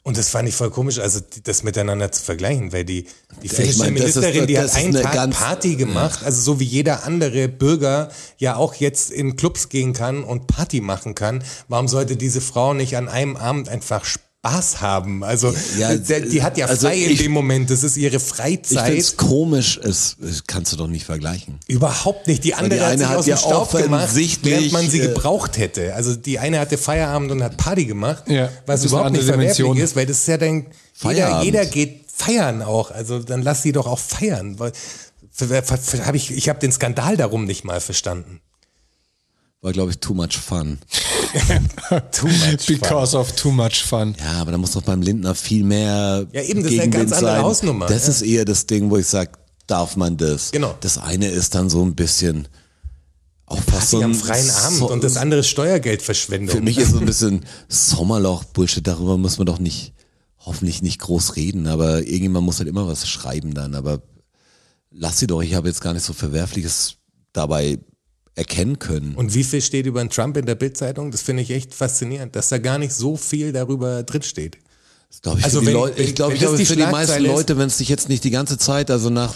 Und 0.03 0.17
das 0.17 0.31
fand 0.31 0.49
ich 0.49 0.55
voll 0.55 0.71
komisch, 0.71 0.99
also 0.99 1.21
das 1.45 1.63
miteinander 1.63 2.11
zu 2.11 2.23
vergleichen, 2.23 2.73
weil 2.73 2.85
die, 2.87 3.05
die 3.43 3.49
finnische 3.51 3.81
meine, 3.81 4.01
das 4.01 4.11
ist- 4.11 4.17
Ministerin, 4.17 4.47
die 4.47 4.59
hat 4.59 4.75
einen 4.75 4.97
eine 4.97 5.03
Tag 5.03 5.13
ganz- 5.13 5.37
Party 5.37 5.77
gemacht, 5.77 6.21
also 6.25 6.41
so 6.41 6.59
wie 6.59 6.65
jeder 6.65 7.05
andere 7.05 7.49
Bürger 7.49 8.11
ja 8.39 8.57
auch 8.57 8.75
jetzt 8.75 9.11
in 9.11 9.37
Clubs 9.37 9.69
gehen 9.69 9.93
kann 9.93 10.25
und 10.25 10.47
Party 10.47 10.81
machen 10.81 11.15
kann. 11.15 11.45
Warum 11.69 11.87
sollte 11.87 12.17
diese 12.17 12.41
Frau 12.41 12.73
nicht 12.73 12.97
an 12.97 13.09
einem 13.11 13.37
Abend 13.37 13.69
einfach 13.69 14.07
Spaß 14.43 14.81
haben? 14.81 15.23
Also 15.23 15.55
Ja, 15.79 15.95
der, 15.95 16.21
die 16.21 16.43
hat 16.43 16.57
ja 16.57 16.65
also 16.67 16.87
frei 16.89 16.97
in 16.99 17.11
ich- 17.11 17.23
dem 17.23 17.33
Moment, 17.33 17.69
das 17.71 17.83
ist 17.85 17.97
ihre 17.99 18.17
Ich 18.17 18.23
Freizeit. 18.23 18.87
finde 18.87 19.01
es 19.01 19.17
komisch, 19.19 19.79
es, 19.83 20.17
kannst 20.47 20.73
du 20.73 20.77
doch 20.79 20.87
nicht 20.87 21.05
vergleichen. 21.05 21.59
Überhaupt 21.69 22.27
nicht. 22.27 22.43
Die 22.45 22.55
andere 22.55 22.81
die 22.81 22.85
hat 22.87 22.99
sich 22.99 23.07
hat 23.09 23.17
aus 23.19 23.25
dem 23.27 23.31
ja 23.33 23.37
Staub 23.37 23.71
gemacht, 23.73 24.09
während 24.43 24.73
man 24.73 24.89
sie 24.89 25.01
äh, 25.01 25.09
gebraucht 25.09 25.59
hätte. 25.59 25.95
Also 25.95 26.17
die 26.17 26.39
eine 26.39 26.59
hatte 26.59 26.79
Feierabend 26.79 27.31
und 27.33 27.43
hat 27.43 27.59
Party 27.59 27.85
gemacht, 27.85 28.25
Ja, 28.29 28.49
was 28.65 28.85
überhaupt 28.85 29.13
nicht 29.13 29.25
verwerflich 29.25 29.77
ist, 29.77 29.95
weil 29.95 30.07
das 30.07 30.19
ist 30.19 30.29
ja 30.29 30.39
dann, 30.39 30.55
jeder, 30.57 30.69
Feierabend. 30.95 31.45
jeder 31.45 31.67
geht 31.67 32.01
feiern 32.11 32.63
auch. 32.63 32.91
Also 32.91 33.19
dann 33.19 33.43
lass 33.43 33.63
sie 33.63 33.73
doch 33.73 33.87
auch 33.87 33.99
feiern. 33.99 34.59
Weil, 34.59 34.73
für, 35.31 35.49
für, 35.63 35.77
für, 35.77 36.07
hab 36.07 36.15
ich 36.15 36.31
ich 36.31 36.49
habe 36.49 36.59
den 36.61 36.73
Skandal 36.73 37.17
darum 37.19 37.45
nicht 37.45 37.65
mal 37.65 37.81
verstanden. 37.81 38.41
War, 39.63 39.73
glaube 39.73 39.91
ich, 39.91 39.99
too 39.99 40.15
much 40.15 40.39
fun. 40.39 40.79
Too 42.13 42.27
much 42.27 42.63
fun. 42.63 42.79
Because 42.79 43.17
of 43.17 43.33
too 43.33 43.53
much 43.53 43.85
fun. 43.85 44.17
Ja, 44.19 44.41
aber 44.41 44.53
da 44.53 44.59
muss 44.59 44.73
doch 44.73 44.83
beim 44.83 45.01
Lindner 45.03 45.35
viel 45.35 45.63
mehr 45.63 46.27
Ja, 46.33 46.43
eben, 46.43 46.63
das 46.63 46.73
ist 46.73 46.81
eine 46.81 46.91
ganz 46.91 47.13
andere 47.13 47.33
sein. 47.33 47.43
Hausnummer, 47.43 47.87
Das 47.87 48.05
ja. 48.05 48.11
ist 48.11 48.23
eher 48.23 48.45
das 48.45 48.67
Ding, 48.67 48.91
wo 48.91 48.97
ich 48.97 49.07
sage, 49.07 49.33
darf 49.67 49.97
man 49.97 50.17
das? 50.17 50.51
Genau. 50.51 50.75
Das 50.81 50.99
eine 50.99 51.29
ist 51.29 51.55
dann 51.55 51.71
so 51.71 51.85
ein 51.85 51.95
bisschen 51.95 52.49
auch 53.47 53.61
fast 53.63 53.91
so 53.91 54.03
am 54.03 54.15
freien 54.15 54.49
Abend 54.49 54.79
so, 54.79 54.91
und 54.91 55.05
das 55.05 55.17
andere 55.17 55.41
ist 55.41 55.49
Steuergeldverschwendung. 55.49 56.57
Für 56.57 56.63
mich 56.63 56.79
ist 56.79 56.93
so 56.93 56.99
ein 56.99 57.07
bisschen 57.07 57.45
Sommerloch-Bullshit, 57.69 58.87
darüber 58.87 59.19
muss 59.19 59.39
man 59.39 59.47
doch 59.47 59.59
nicht, 59.59 59.93
hoffentlich 60.39 60.83
nicht 60.83 61.01
groß 61.01 61.37
reden, 61.37 61.67
aber 61.67 61.99
irgendjemand 61.99 62.47
muss 62.47 62.59
halt 62.59 62.69
immer 62.69 62.87
was 62.87 63.09
schreiben 63.09 63.53
dann, 63.53 63.75
aber 63.75 64.03
lass 64.91 65.19
sie 65.19 65.27
doch, 65.27 65.43
ich 65.43 65.55
habe 65.55 65.69
jetzt 65.69 65.81
gar 65.81 65.93
nicht 65.93 66.05
so 66.05 66.13
Verwerfliches 66.13 66.95
dabei 67.33 67.79
erkennen 68.41 68.79
können. 68.79 69.15
Und 69.15 69.35
wie 69.35 69.45
viel 69.45 69.61
steht 69.61 69.87
über 69.87 70.03
den 70.03 70.11
Trump 70.11 70.37
in 70.37 70.47
der 70.47 70.55
Bildzeitung? 70.57 71.11
Das 71.11 71.21
finde 71.23 71.43
ich 71.43 71.51
echt 71.51 71.75
faszinierend, 71.75 72.35
dass 72.35 72.49
da 72.49 72.59
gar 72.59 72.79
nicht 72.79 72.93
so 72.95 73.17
viel 73.17 73.53
darüber 73.53 74.03
drinsteht. 74.03 74.57
Das 75.11 75.21
glaub 75.23 75.39
ich, 75.39 75.45
Also 75.45 75.65
wenn- 75.65 75.73
Leute, 75.75 76.03
ich 76.03 76.15
glaube, 76.15 76.35
ich 76.35 76.41
glaube, 76.41 76.57
für 76.65 76.77
die 76.77 76.83
meisten 76.87 77.23
Leute, 77.23 77.59
wenn 77.59 77.67
es 77.69 77.79
sich 77.79 77.89
jetzt 77.89 78.09
nicht 78.09 78.25
die 78.25 78.31
ganze 78.31 78.57
Zeit, 78.59 78.91
also 78.91 79.11
nach 79.11 79.35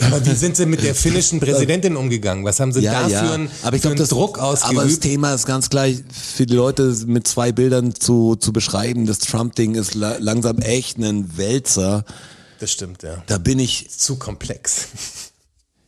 Aber 0.00 0.26
wie 0.26 0.34
sind 0.34 0.56
sie 0.56 0.66
mit 0.66 0.82
der 0.82 0.94
finnischen 0.94 1.38
Präsidentin 1.46 1.96
umgegangen? 1.96 2.44
Was 2.44 2.58
haben 2.60 2.72
sie 2.72 2.82
da 2.82 3.08
für 3.08 3.20
einen, 3.32 3.48
aber 3.62 3.76
ich 3.76 3.82
glaube, 3.82 3.92
einen 3.92 4.00
das 4.00 4.08
Druck 4.10 4.38
Aber 4.38 4.52
das 4.52 4.64
ausgeübt? 4.64 5.00
Thema 5.02 5.32
ist 5.34 5.46
ganz 5.46 5.70
gleich 5.70 6.02
für 6.12 6.46
die 6.46 6.54
Leute 6.54 6.94
mit 7.06 7.26
zwei 7.28 7.52
Bildern 7.52 7.94
zu, 7.94 8.34
zu 8.36 8.52
beschreiben. 8.52 9.06
Das 9.06 9.20
Trump-Ding 9.20 9.74
ist 9.76 9.94
la 9.94 10.16
langsam 10.18 10.58
echt 10.58 10.98
ein 10.98 11.36
Wälzer. 11.38 12.04
Das 12.58 12.72
stimmt, 12.72 13.02
ja. 13.04 13.22
Da 13.26 13.38
bin 13.38 13.58
ich, 13.58 13.88
Zu 13.90 14.16
komplex. 14.16 14.88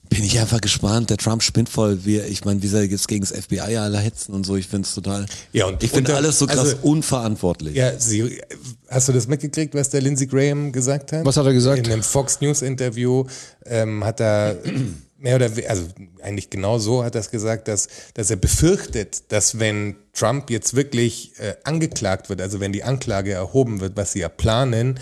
Bin 0.08 0.24
ich 0.24 0.38
einfach 0.38 0.60
gespannt. 0.60 1.10
Der 1.10 1.16
Trump 1.16 1.42
spinnt 1.42 1.68
voll. 1.68 2.04
Wie, 2.04 2.18
ich 2.18 2.44
meine, 2.44 2.62
wie 2.62 2.66
soll 2.68 2.80
er 2.80 2.86
jetzt 2.86 3.08
gegen 3.08 3.24
das 3.24 3.32
FBI 3.32 3.76
alle 3.76 3.98
hetzen 3.98 4.34
und 4.34 4.44
so. 4.44 4.56
Ich 4.56 4.66
finde 4.66 4.86
es 4.86 4.94
total. 4.94 5.26
Ja, 5.52 5.66
und- 5.66 5.82
ich 5.82 5.90
finde 5.90 6.14
alles 6.14 6.38
so 6.38 6.46
krass 6.46 6.58
also- 6.58 6.76
unverantwortlich. 6.82 7.74
Ja, 7.76 7.98
sie, 7.98 8.40
hast 8.88 9.08
du 9.08 9.12
das 9.12 9.26
mitgekriegt, 9.26 9.74
was 9.74 9.90
der 9.90 10.00
Lindsey 10.00 10.26
Graham 10.26 10.72
gesagt 10.72 11.12
hat? 11.12 11.24
Was 11.24 11.36
hat 11.36 11.46
er 11.46 11.52
gesagt? 11.52 11.86
In 11.86 11.92
einem 11.92 12.02
Fox 12.02 12.40
News 12.40 12.62
Interview 12.62 13.24
ähm, 13.64 14.04
hat 14.04 14.20
er 14.20 14.56
mehr 15.18 15.36
oder 15.36 15.50
also 15.68 15.84
eigentlich 16.22 16.50
genau 16.50 16.78
so 16.78 17.02
hat 17.02 17.14
er 17.14 17.20
es 17.22 17.30
gesagt, 17.30 17.68
dass, 17.68 17.88
dass 18.14 18.30
er 18.30 18.36
befürchtet, 18.36 19.24
dass 19.32 19.58
wenn 19.58 19.96
Trump 20.12 20.50
jetzt 20.50 20.74
wirklich 20.76 21.32
äh, 21.38 21.54
angeklagt 21.64 22.28
wird, 22.28 22.40
also 22.40 22.60
wenn 22.60 22.72
die 22.72 22.84
Anklage 22.84 23.32
erhoben 23.32 23.80
wird, 23.80 23.96
was 23.96 24.12
sie 24.12 24.20
ja 24.20 24.28
planen, 24.28 25.00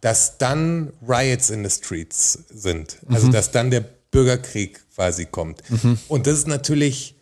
dass 0.00 0.38
dann 0.38 0.92
Riots 1.06 1.50
in 1.50 1.64
the 1.64 1.70
Streets 1.70 2.38
sind. 2.54 2.98
Also 3.08 3.28
dass 3.28 3.50
dann 3.50 3.70
der 3.70 3.84
Bürgerkrieg 4.10 4.80
quasi 4.94 5.26
kommt. 5.26 5.62
Und 6.08 6.26
das 6.26 6.38
ist 6.38 6.48
natürlich 6.48 7.14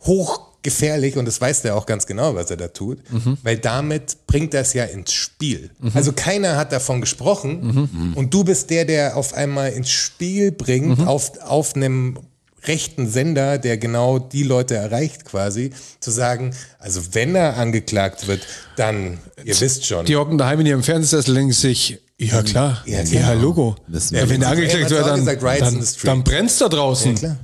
hochgefährlich 0.00 1.16
und 1.16 1.26
das 1.26 1.40
weiß 1.40 1.62
der 1.62 1.76
auch 1.76 1.86
ganz 1.86 2.06
genau, 2.06 2.34
was 2.34 2.50
er 2.50 2.56
da 2.56 2.68
tut, 2.68 2.98
weil 3.42 3.58
damit 3.58 4.26
bringt 4.26 4.54
es 4.54 4.72
ja 4.72 4.84
ins 4.84 5.12
Spiel. 5.12 5.70
Also 5.94 6.12
keiner 6.12 6.56
hat 6.56 6.72
davon 6.72 7.00
gesprochen 7.00 8.12
und 8.14 8.32
du 8.32 8.44
bist 8.44 8.70
der, 8.70 8.84
der 8.86 9.16
auf 9.16 9.34
einmal 9.34 9.72
ins 9.72 9.90
Spiel 9.90 10.52
bringt, 10.52 11.06
auf, 11.06 11.38
auf 11.42 11.76
einem 11.76 12.18
rechten 12.64 13.08
Sender, 13.08 13.58
der 13.58 13.78
genau 13.78 14.18
die 14.18 14.42
Leute 14.42 14.74
erreicht 14.74 15.24
quasi, 15.24 15.70
zu 15.98 16.10
sagen, 16.10 16.54
also 16.78 17.00
wenn 17.12 17.34
er 17.34 17.56
angeklagt 17.56 18.26
wird, 18.26 18.46
dann, 18.76 19.18
ihr 19.44 19.58
wisst 19.60 19.86
schon. 19.86 20.04
Die 20.06 20.16
hocken 20.16 20.38
daheim 20.38 20.60
in 20.60 20.66
ihrem 20.66 20.82
Fernsehsessel 20.82 21.34
denken 21.34 21.52
sich, 21.52 22.00
ja 22.28 22.42
klar, 22.42 22.82
Ja, 22.86 23.00
ja, 23.02 23.04
klar. 23.04 23.34
Logo. 23.36 23.76
Ja, 24.10 24.28
wenn 24.28 24.40
der 24.40 24.50
hat's 24.50 24.58
wird, 24.60 25.06
dann, 25.06 25.18
gesagt, 25.20 25.42
dann, 25.62 25.86
dann 26.04 26.24
brennt's 26.24 26.58
da 26.58 26.68
draußen. 26.68 27.12
ja, 27.14 27.18
klar. 27.18 27.36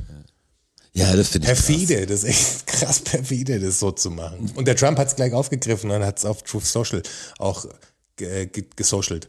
Ja, 0.93 1.15
das 1.15 1.29
finde 1.29 1.47
ich 1.49 1.55
krass. 1.55 1.67
Perfide, 1.67 2.07
das 2.07 2.23
ist 2.23 2.29
echt 2.31 2.67
krass 2.67 3.01
perfide, 3.01 3.61
das 3.61 3.79
so 3.79 3.91
zu 3.91 4.11
machen. 4.11 4.51
Und 4.55 4.67
der 4.67 4.77
Trump 4.77 4.99
hat 4.99 5.09
es 5.09 5.17
gleich 5.17 5.33
aufgegriffen 5.35 5.91
und 5.91 6.03
hat 6.03 6.19
es 6.19 6.25
auf 6.25 6.43
Truth 6.43 6.65
Social 6.65 7.03
auch 7.39 7.67
ge- 8.17 8.47
ge- 8.47 8.65
gesocialt. 8.77 9.29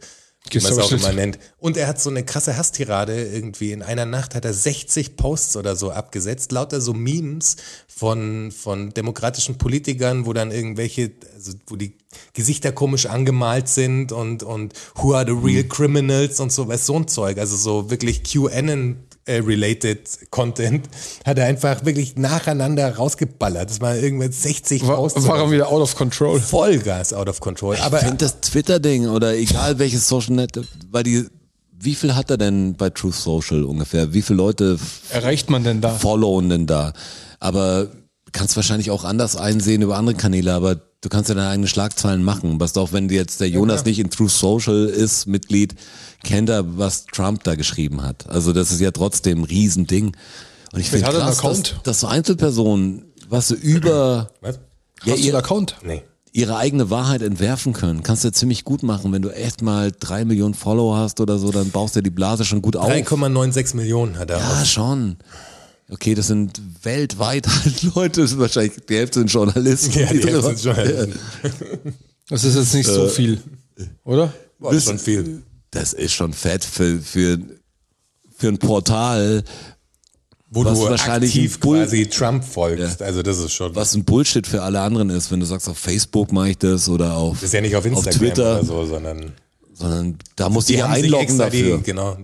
Wie 0.53 0.59
man 0.59 0.71
es 0.71 0.77
auch 0.77 0.91
immer 0.91 1.11
nennt. 1.11 1.39
Und 1.59 1.77
er 1.77 1.87
hat 1.87 1.99
so 1.99 2.09
eine 2.09 2.23
krasse 2.23 2.57
Hasstirade 2.57 3.27
irgendwie. 3.27 3.71
In 3.71 3.81
einer 3.81 4.05
Nacht 4.05 4.35
hat 4.35 4.45
er 4.45 4.53
60 4.53 5.15
Posts 5.15 5.57
oder 5.57 5.75
so 5.75 5.91
abgesetzt, 5.91 6.51
lauter 6.51 6.81
so 6.81 6.93
Memes 6.93 7.57
von, 7.87 8.51
von 8.51 8.93
demokratischen 8.93 9.57
Politikern, 9.57 10.25
wo 10.25 10.33
dann 10.33 10.51
irgendwelche, 10.51 11.11
also 11.33 11.53
wo 11.67 11.75
die 11.75 11.97
Gesichter 12.33 12.71
komisch 12.71 13.05
angemalt 13.05 13.67
sind 13.67 14.11
und, 14.11 14.43
und 14.43 14.73
who 14.95 15.13
are 15.13 15.25
the 15.25 15.33
real 15.33 15.63
criminals 15.63 16.39
und 16.39 16.51
so, 16.51 16.67
was 16.67 16.85
so 16.85 16.95
ein 16.95 17.07
Zeug. 17.07 17.37
Also 17.37 17.55
so 17.55 17.89
wirklich 17.89 18.23
QAnon 18.23 19.06
related 19.27 19.99
Content 20.31 20.87
hat 21.25 21.37
er 21.37 21.45
einfach 21.45 21.85
wirklich 21.85 22.15
nacheinander 22.15 22.95
rausgeballert. 22.95 23.69
Das 23.69 23.81
waren 23.81 24.01
irgendwann 24.01 24.31
60 24.31 24.87
War, 24.87 24.97
war 24.99 25.37
er 25.39 25.51
wieder 25.51 25.69
out 25.69 25.81
of 25.81 25.95
control. 25.95 26.39
Vollgas 26.39 27.13
out 27.13 27.29
of 27.29 27.39
control. 27.39 27.75
Aber 27.77 27.97
Ich 27.97 28.03
finde 28.03 28.25
das 28.25 28.39
Twitter-Ding 28.41 29.07
oder 29.07 29.35
egal 29.35 29.79
welches 29.79 30.07
Social 30.07 30.35
Net, 30.35 30.59
weil 30.91 31.03
die, 31.03 31.25
wie 31.79 31.95
viel 31.95 32.15
hat 32.15 32.29
er 32.31 32.37
denn 32.37 32.75
bei 32.75 32.89
Truth 32.89 33.15
Social 33.15 33.63
ungefähr? 33.63 34.13
Wie 34.13 34.21
viele 34.21 34.37
Leute 34.37 34.77
Erreicht 35.09 35.49
man 35.49 35.63
denn 35.63 35.81
da? 35.81 35.89
followen 35.89 36.49
denn 36.49 36.67
da? 36.67 36.93
Aber 37.39 37.89
kannst 38.37 38.55
wahrscheinlich 38.55 38.91
auch 38.91 39.03
anders 39.03 39.35
einsehen 39.35 39.81
über 39.81 39.97
andere 39.97 40.15
Kanäle, 40.15 40.53
aber 40.53 40.75
du 40.75 41.09
kannst 41.09 41.29
ja 41.29 41.35
deine 41.35 41.49
eigenen 41.49 41.67
Schlagzeilen 41.67 42.23
machen. 42.23 42.59
Was 42.59 42.77
auch 42.77 42.93
wenn 42.93 43.09
jetzt 43.09 43.39
der 43.41 43.49
Jonas 43.49 43.83
nicht 43.85 43.99
in 43.99 44.09
Truth 44.09 44.31
Social 44.31 44.85
ist, 44.85 45.25
Mitglied, 45.25 45.75
kennt 46.23 46.49
er, 46.49 46.77
was 46.77 47.05
Trump 47.05 47.43
da 47.43 47.55
geschrieben 47.55 48.03
hat. 48.03 48.29
Also 48.29 48.53
das 48.53 48.71
ist 48.71 48.79
ja 48.79 48.91
trotzdem 48.91 49.41
ein 49.41 49.43
Riesending. 49.45 50.15
Und 50.71 50.79
ich 50.79 50.89
finde 50.89 51.07
krass, 51.09 51.41
dass, 51.41 51.73
dass 51.83 51.99
so 52.01 52.07
Einzelpersonen, 52.07 53.05
was 53.27 53.47
so 53.47 53.55
über 53.55 54.29
was? 54.41 54.55
ja, 54.55 54.61
Hast 55.01 55.07
du 55.07 55.13
einen 55.13 55.23
ihr, 55.23 55.35
Account? 55.35 55.75
Nee. 55.83 56.03
ihre 56.33 56.57
eigene 56.57 56.89
Wahrheit 56.89 57.21
entwerfen 57.23 57.73
können. 57.73 58.03
Kannst 58.03 58.23
du 58.23 58.27
ja 58.27 58.33
ziemlich 58.33 58.63
gut 58.63 58.83
machen. 58.83 59.11
Wenn 59.11 59.21
du 59.21 59.29
echt 59.29 59.61
mal 59.61 59.91
drei 59.97 60.25
Millionen 60.25 60.53
Follower 60.53 60.97
hast 60.97 61.19
oder 61.21 61.39
so, 61.39 61.51
dann 61.51 61.71
baust 61.71 61.95
du 61.95 62.01
die 62.01 62.09
Blase 62.11 62.45
schon 62.45 62.61
gut 62.61 62.75
auf. 62.75 62.89
3,96 62.89 63.75
Millionen 63.75 64.19
hat 64.19 64.29
er. 64.29 64.39
Ja, 64.39 64.65
schon. 64.65 65.17
Okay, 65.89 66.15
das 66.15 66.27
sind 66.27 66.59
weltweit 66.83 67.47
halt 67.63 67.83
Leute, 67.95 68.21
das 68.21 68.31
ist 68.31 68.39
wahrscheinlich 68.39 68.73
die 68.89 68.95
Hälfte 68.95 69.19
sind 69.19 69.31
Journalisten. 69.31 69.99
Ja, 69.99 70.11
die 70.11 70.19
Hälfte 70.27 70.55
sind 70.55 70.63
Journalisten. 70.63 71.19
Das 72.29 72.43
ist 72.43 72.55
jetzt 72.55 72.73
nicht 72.73 72.87
so 72.87 73.07
viel, 73.07 73.41
oder? 74.03 74.33
Boah, 74.59 74.71
das 74.71 74.83
ist 74.83 74.89
schon 74.89 74.99
viel. 74.99 75.43
Das 75.71 75.93
ist 75.93 76.13
schon 76.13 76.33
fett 76.33 76.63
für, 76.63 76.99
für, 76.99 77.39
für 78.37 78.47
ein 78.47 78.57
Portal, 78.57 79.43
Wo 80.49 80.65
Was 80.65 80.79
du 80.79 80.85
wahrscheinlich 80.89 81.31
aktiv 81.31 81.59
quasi 81.59 82.07
Trump 82.07 82.43
folgst. 82.43 83.01
Also 83.01 83.21
das 83.21 83.37
ist 83.37 83.53
schon. 83.53 83.75
was 83.75 83.93
ein 83.93 84.03
Bullshit 84.03 84.45
für 84.47 84.63
alle 84.63 84.81
anderen 84.81 85.09
ist, 85.09 85.31
wenn 85.31 85.39
du 85.39 85.45
sagst, 85.45 85.69
auf 85.69 85.77
Facebook 85.77 86.31
mache 86.31 86.49
ich 86.49 86.57
das 86.57 86.89
oder 86.89 87.15
auf, 87.15 87.35
Das 87.35 87.43
ist 87.43 87.53
ja 87.53 87.61
nicht 87.61 87.75
auf 87.75 87.85
Instagram 87.85 88.19
Twitter, 88.19 88.55
oder 88.59 88.65
so, 88.65 88.85
sondern 88.85 89.33
sondern 89.73 90.17
da 90.35 90.45
haben 90.45 90.59
sich 90.61 90.83
einloggen 90.83 91.37
dafür. 91.37 91.77
Die, 91.77 91.83
genau. 91.83 92.17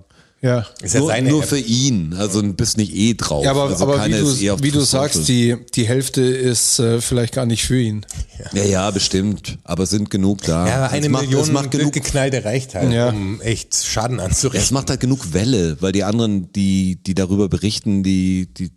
Ja. 0.44 0.68
Ist 0.82 0.94
ja 0.94 1.00
nur 1.00 1.08
seine 1.10 1.30
nur 1.30 1.42
App. 1.42 1.48
für 1.48 1.58
ihn, 1.58 2.14
also 2.16 2.42
du 2.42 2.52
bist 2.52 2.76
nicht 2.76 2.94
eh 2.94 3.14
drauf. 3.14 3.46
Ja, 3.46 3.52
aber, 3.52 3.64
also 3.70 3.86
aber 3.86 4.06
wie 4.06 4.12
du, 4.12 4.28
ist 4.28 4.42
eh 4.42 4.50
auf 4.52 4.62
wie 4.62 4.72
du 4.72 4.82
sagst, 4.82 5.30
die, 5.30 5.56
die 5.74 5.88
Hälfte 5.88 6.22
ist 6.22 6.80
äh, 6.80 7.00
vielleicht 7.00 7.34
gar 7.34 7.46
nicht 7.46 7.64
für 7.64 7.80
ihn. 7.80 8.06
Ja, 8.52 8.64
ja, 8.64 8.92
bestimmt. 8.92 9.58
Aber 9.64 9.86
sind 9.86 10.10
genug 10.10 10.42
da. 10.42 10.68
Ja, 10.68 10.88
eine 10.88 11.08
macht, 11.08 11.24
Million 11.24 11.44
es 11.44 11.52
macht 11.52 11.72
genug, 11.72 11.94
geknallte 11.94 12.44
reicht 12.44 12.76
halt, 12.76 12.92
Ja. 12.92 13.10
um 13.12 13.40
echt 13.40 13.74
Schaden 13.74 14.18
ja, 14.18 14.26
anzurichten. 14.26 14.66
es 14.66 14.72
macht 14.72 14.90
halt 14.90 15.00
genug 15.00 15.32
Welle, 15.32 15.78
weil 15.80 15.94
die 15.94 16.04
anderen, 16.04 16.52
die, 16.52 17.02
die 17.02 17.16
darüber 17.16 17.48
berichten, 17.48 18.04
die, 18.04 18.54
die, 18.54 18.72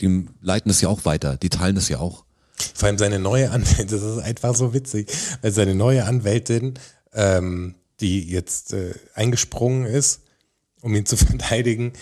die 0.00 0.26
leiten 0.42 0.70
es 0.70 0.80
ja 0.80 0.88
auch 0.88 1.04
weiter. 1.04 1.36
Die 1.36 1.48
teilen 1.48 1.76
es 1.76 1.88
ja 1.88 1.98
auch. 1.98 2.24
Vor 2.72 2.86
allem 2.86 2.98
seine 2.98 3.18
neue 3.18 3.50
Anwältin, 3.50 3.88
das 3.90 4.00
ist 4.00 4.18
einfach 4.18 4.54
so 4.54 4.72
witzig, 4.72 5.10
weil 5.42 5.50
seine 5.50 5.74
neue 5.74 6.04
Anwältin, 6.04 6.74
ähm, 7.12 7.74
die 8.00 8.22
jetzt 8.28 8.72
äh, 8.74 8.94
eingesprungen 9.14 9.86
ist, 9.86 10.20
um 10.84 10.94
ihn 10.94 11.06
zu 11.06 11.16
verteidigen, 11.26 11.92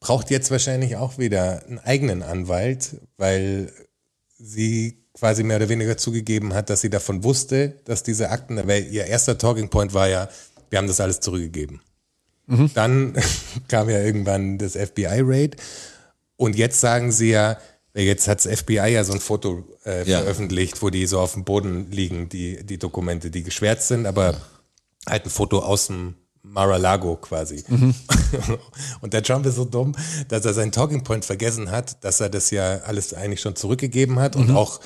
braucht 0.00 0.30
jetzt 0.30 0.50
wahrscheinlich 0.50 0.96
auch 0.96 1.18
wieder 1.18 1.64
einen 1.66 1.78
eigenen 1.78 2.22
Anwalt, 2.22 2.96
weil 3.16 3.72
sie 4.38 4.98
quasi 5.14 5.44
mehr 5.44 5.58
oder 5.58 5.68
weniger 5.68 5.96
zugegeben 5.96 6.54
hat, 6.54 6.68
dass 6.70 6.80
sie 6.80 6.90
davon 6.90 7.22
wusste, 7.22 7.80
dass 7.84 8.02
diese 8.02 8.30
Akten, 8.30 8.56
weil 8.66 8.86
ihr 8.88 9.04
erster 9.06 9.38
Talking 9.38 9.68
Point 9.70 9.94
war 9.94 10.08
ja, 10.08 10.28
wir 10.70 10.78
haben 10.78 10.88
das 10.88 11.00
alles 11.00 11.20
zurückgegeben. 11.20 11.80
Dann 12.74 13.14
kam 13.68 13.88
ja 13.88 14.00
irgendwann 14.02 14.58
das 14.58 14.72
FBI-Raid 14.76 15.56
und 16.36 16.56
jetzt 16.56 16.80
sagen 16.80 17.12
sie 17.12 17.30
ja, 17.30 17.56
jetzt 17.94 18.26
hat 18.28 18.44
das 18.44 18.58
FBI 18.60 18.88
ja 18.88 19.04
so 19.04 19.12
ein 19.14 19.20
Foto 19.20 19.64
äh, 19.86 20.06
Ja. 20.08 20.18
veröffentlicht, 20.20 20.82
wo 20.82 20.90
die 20.90 21.06
so 21.06 21.20
auf 21.20 21.34
dem 21.34 21.44
Boden 21.44 21.90
liegen, 21.90 22.28
die, 22.28 22.64
die 22.66 22.78
Dokumente, 22.78 23.30
die 23.30 23.44
geschwärzt 23.44 23.88
sind, 23.88 24.04
aber 24.06 24.38
halt 25.08 25.24
ein 25.24 25.30
Foto 25.30 25.60
aus 25.60 25.86
dem 25.86 26.14
Mar-a-Lago 26.44 27.16
quasi. 27.16 27.64
Und 29.00 29.12
der 29.12 29.22
Trump 29.22 29.46
ist 29.46 29.56
so 29.56 29.64
dumm, 29.64 29.96
dass 30.28 30.44
er 30.44 30.54
seinen 30.54 30.72
Talking 30.72 31.02
Point 31.02 31.24
vergessen 31.24 31.70
hat, 31.70 32.04
dass 32.04 32.20
er 32.20 32.28
das 32.28 32.50
ja 32.50 32.80
alles 32.84 33.14
eigentlich 33.14 33.40
schon 33.40 33.56
zurückgegeben 33.56 34.18
hat 34.20 34.36
und 34.36 34.50
auch 34.50 34.80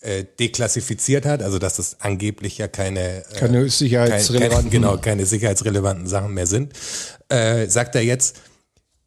äh, 0.00 0.24
deklassifiziert 0.38 1.24
hat, 1.24 1.42
also 1.42 1.58
dass 1.58 1.76
das 1.76 1.96
angeblich 2.00 2.58
ja 2.58 2.68
keine, 2.68 3.24
äh, 3.24 3.38
Keine 3.38 3.64
sicherheitsrelevanten- 3.66 4.50
keine, 4.50 4.70
genau, 4.70 4.96
keine 4.98 5.26
sicherheitsrelevanten 5.26 6.06
Sachen 6.06 6.34
mehr 6.34 6.46
sind, 6.46 6.72
äh, 7.28 7.68
sagt 7.68 7.94
er 7.94 8.02
jetzt, 8.02 8.36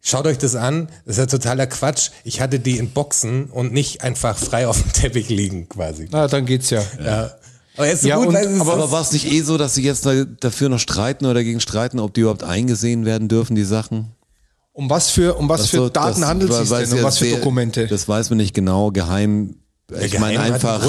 schaut 0.02 0.26
euch 0.26 0.38
das 0.38 0.56
an, 0.56 0.88
das 1.06 1.18
ist 1.18 1.20
ja 1.20 1.26
totaler 1.26 1.68
Quatsch. 1.68 2.12
Ich 2.24 2.40
hatte 2.42 2.60
die 2.60 2.78
in 2.78 2.92
Boxen 2.92 3.46
und 3.46 3.74
nicht 3.74 4.04
einfach 4.04 4.38
frei 4.38 4.68
auf 4.68 4.82
dem 4.82 4.94
Teppich 4.94 5.30
liegen 5.30 5.68
quasi. 5.70 6.08
Na, 6.12 6.28
dann 6.28 6.46
geht's 6.46 6.70
ja. 6.70 6.84
Ja. 7.04 7.32
Aber 7.78 7.88
er 7.88 7.94
ist 7.94 8.02
so 8.04 8.08
Ja, 8.08 8.18
gut, 8.18 8.28
und- 8.28 8.34
weil 8.34 8.46
es 8.46 8.52
ist 8.54 8.62
Aber 8.62 8.80
so- 8.88 8.92
war 8.92 9.02
es 9.02 9.12
nicht 9.12 9.32
eh 9.32 9.42
so, 9.42 9.58
dass 9.58 9.76
sie 9.76 9.84
jetzt 9.84 10.06
da- 10.06 10.26
dafür 10.26 10.70
noch 10.70 10.80
streiten 10.80 11.26
oder 11.26 11.36
dagegen 11.36 11.60
streiten, 11.60 12.00
ob 12.00 12.14
die 12.14 12.22
überhaupt 12.22 12.44
eingesehen 12.44 13.06
werden 13.06 13.28
dürfen, 13.28 13.56
die 13.56 13.64
Sachen? 13.66 14.12
Um 14.74 14.90
was 14.90 15.10
für, 15.10 15.36
um 15.36 15.48
was 15.50 15.68
für 15.68 15.78
Also, 15.78 15.90
Daten 15.90 16.22
das- 16.22 16.30
handelt 16.30 16.52
es 16.52 16.58
sich 16.70 16.70
denn? 16.90 16.98
Um 17.00 17.04
was 17.04 17.18
für 17.18 17.30
Dokumente? 17.30 17.88
Das 17.88 18.08
weiß 18.08 18.30
man 18.30 18.38
nicht 18.38 18.54
genau, 18.54 18.92
geheim. 18.92 19.56
Ich 19.92 20.14
Geheim 20.14 20.22
meine 20.22 20.40
einfach, 20.40 20.82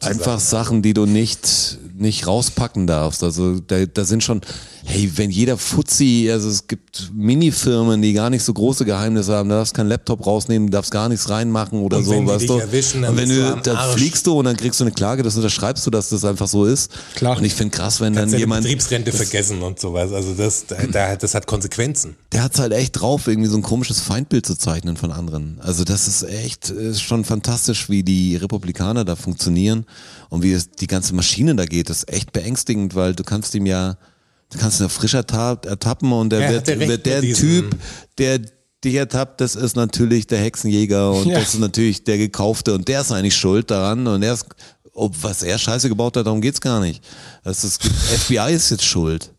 einfach. 0.00 0.40
Sachen, 0.40 0.80
die 0.80 0.94
du 0.94 1.04
nicht, 1.04 1.78
nicht 1.94 2.26
rauspacken 2.26 2.86
darfst. 2.86 3.22
Also 3.22 3.60
da, 3.60 3.84
da 3.84 4.04
sind 4.06 4.24
schon, 4.24 4.40
hey, 4.86 5.12
wenn 5.16 5.30
jeder 5.30 5.58
Fuzzi, 5.58 6.30
also 6.32 6.48
es 6.48 6.66
gibt 6.66 7.10
Minifirmen, 7.14 8.00
die 8.00 8.14
gar 8.14 8.30
nicht 8.30 8.42
so 8.42 8.54
große 8.54 8.86
Geheimnisse 8.86 9.34
haben, 9.34 9.50
da 9.50 9.56
darfst 9.56 9.74
keinen 9.74 9.88
Laptop 9.88 10.26
rausnehmen, 10.26 10.70
darfst 10.70 10.92
gar 10.92 11.10
nichts 11.10 11.28
reinmachen 11.28 11.80
oder 11.80 11.98
Und 11.98 12.04
so, 12.04 12.12
wenn 12.12 12.26
weißt 12.26 12.48
du. 12.48 12.58
erwischen, 12.58 13.02
dann 13.02 13.10
und 13.10 13.16
wenn 13.18 13.28
du 13.28 13.60
da 13.62 13.92
fliegst 13.92 14.26
du 14.26 14.38
und 14.38 14.46
dann 14.46 14.56
kriegst 14.56 14.80
du 14.80 14.84
eine 14.84 14.92
Klage, 14.92 15.22
das 15.22 15.36
unterschreibst 15.36 15.86
du, 15.86 15.90
dass 15.90 16.08
das 16.08 16.24
einfach 16.24 16.48
so 16.48 16.64
ist. 16.64 16.90
Klar. 17.16 17.36
Und 17.36 17.44
ich 17.44 17.52
finde 17.52 17.76
krass, 17.76 18.00
wenn 18.00 18.14
dann 18.14 18.32
jemand, 18.32 18.62
Betriebsrente 18.62 19.12
vergessen 19.12 19.60
und 19.60 19.78
sowas. 19.78 20.12
Also 20.12 20.32
das, 20.32 20.64
da, 20.64 20.76
da, 20.90 21.16
das 21.16 21.34
hat 21.34 21.46
Konsequenzen. 21.46 22.16
der 22.32 22.44
hat's 22.44 22.58
halt 22.58 22.72
echt 22.72 22.98
drauf, 22.98 23.26
irgendwie 23.26 23.50
so 23.50 23.58
ein 23.58 23.62
komisches 23.62 24.00
Feindbild 24.00 24.46
zu 24.46 24.56
zeichnen 24.56 24.96
von 24.96 25.12
anderen. 25.12 25.58
Also 25.60 25.84
das 25.84 26.08
ist 26.08 26.22
echt 26.22 26.70
ist 26.70 27.02
schon 27.02 27.24
fantastisch, 27.26 27.90
wie 27.90 28.05
die 28.06 28.36
Republikaner 28.36 29.04
da 29.04 29.16
funktionieren 29.16 29.84
und 30.30 30.42
wie 30.42 30.52
es 30.52 30.70
die 30.70 30.86
ganze 30.86 31.14
Maschine 31.14 31.54
da 31.54 31.64
geht. 31.66 31.90
Das 31.90 31.98
ist 31.98 32.12
echt 32.12 32.32
beängstigend, 32.32 32.94
weil 32.94 33.14
du 33.14 33.22
kannst 33.24 33.54
ihm 33.54 33.66
ja, 33.66 33.98
du 34.50 34.58
kannst 34.58 34.80
ihn 34.80 34.86
auf 34.86 34.92
frisch 34.92 35.14
ertapp, 35.14 35.66
ertappen 35.66 36.12
und 36.12 36.32
Ja, 36.32 36.48
wird, 36.48 36.68
er 36.68 36.78
recht 36.78 36.88
wird 36.88 37.06
der 37.06 37.20
Typ, 37.22 37.76
der 38.18 38.40
dich 38.84 38.94
ertappt, 38.94 39.40
das 39.40 39.56
ist 39.56 39.76
natürlich 39.76 40.26
der 40.26 40.38
Hexenjäger 40.38 41.12
und 41.12 41.26
Ja. 41.28 41.40
das 41.40 41.54
ist 41.54 41.60
natürlich 41.60 42.04
der 42.04 42.18
Gekaufte 42.18 42.74
und 42.74 42.86
der 42.88 43.00
ist 43.00 43.12
eigentlich 43.12 43.36
schuld 43.36 43.70
daran 43.70 44.06
und 44.06 44.22
er 44.22 44.34
ist, 44.34 44.46
ob 44.92 45.14
was 45.22 45.42
er 45.42 45.58
Scheiße 45.58 45.88
gebaut 45.88 46.16
hat, 46.16 46.26
darum 46.26 46.40
geht's 46.40 46.60
gar 46.60 46.80
nicht. 46.80 47.02
Das 47.44 47.64
ist, 47.64 47.82
FBI 47.84 48.52
ist 48.52 48.70
jetzt 48.70 48.84
schuld. 48.84 49.32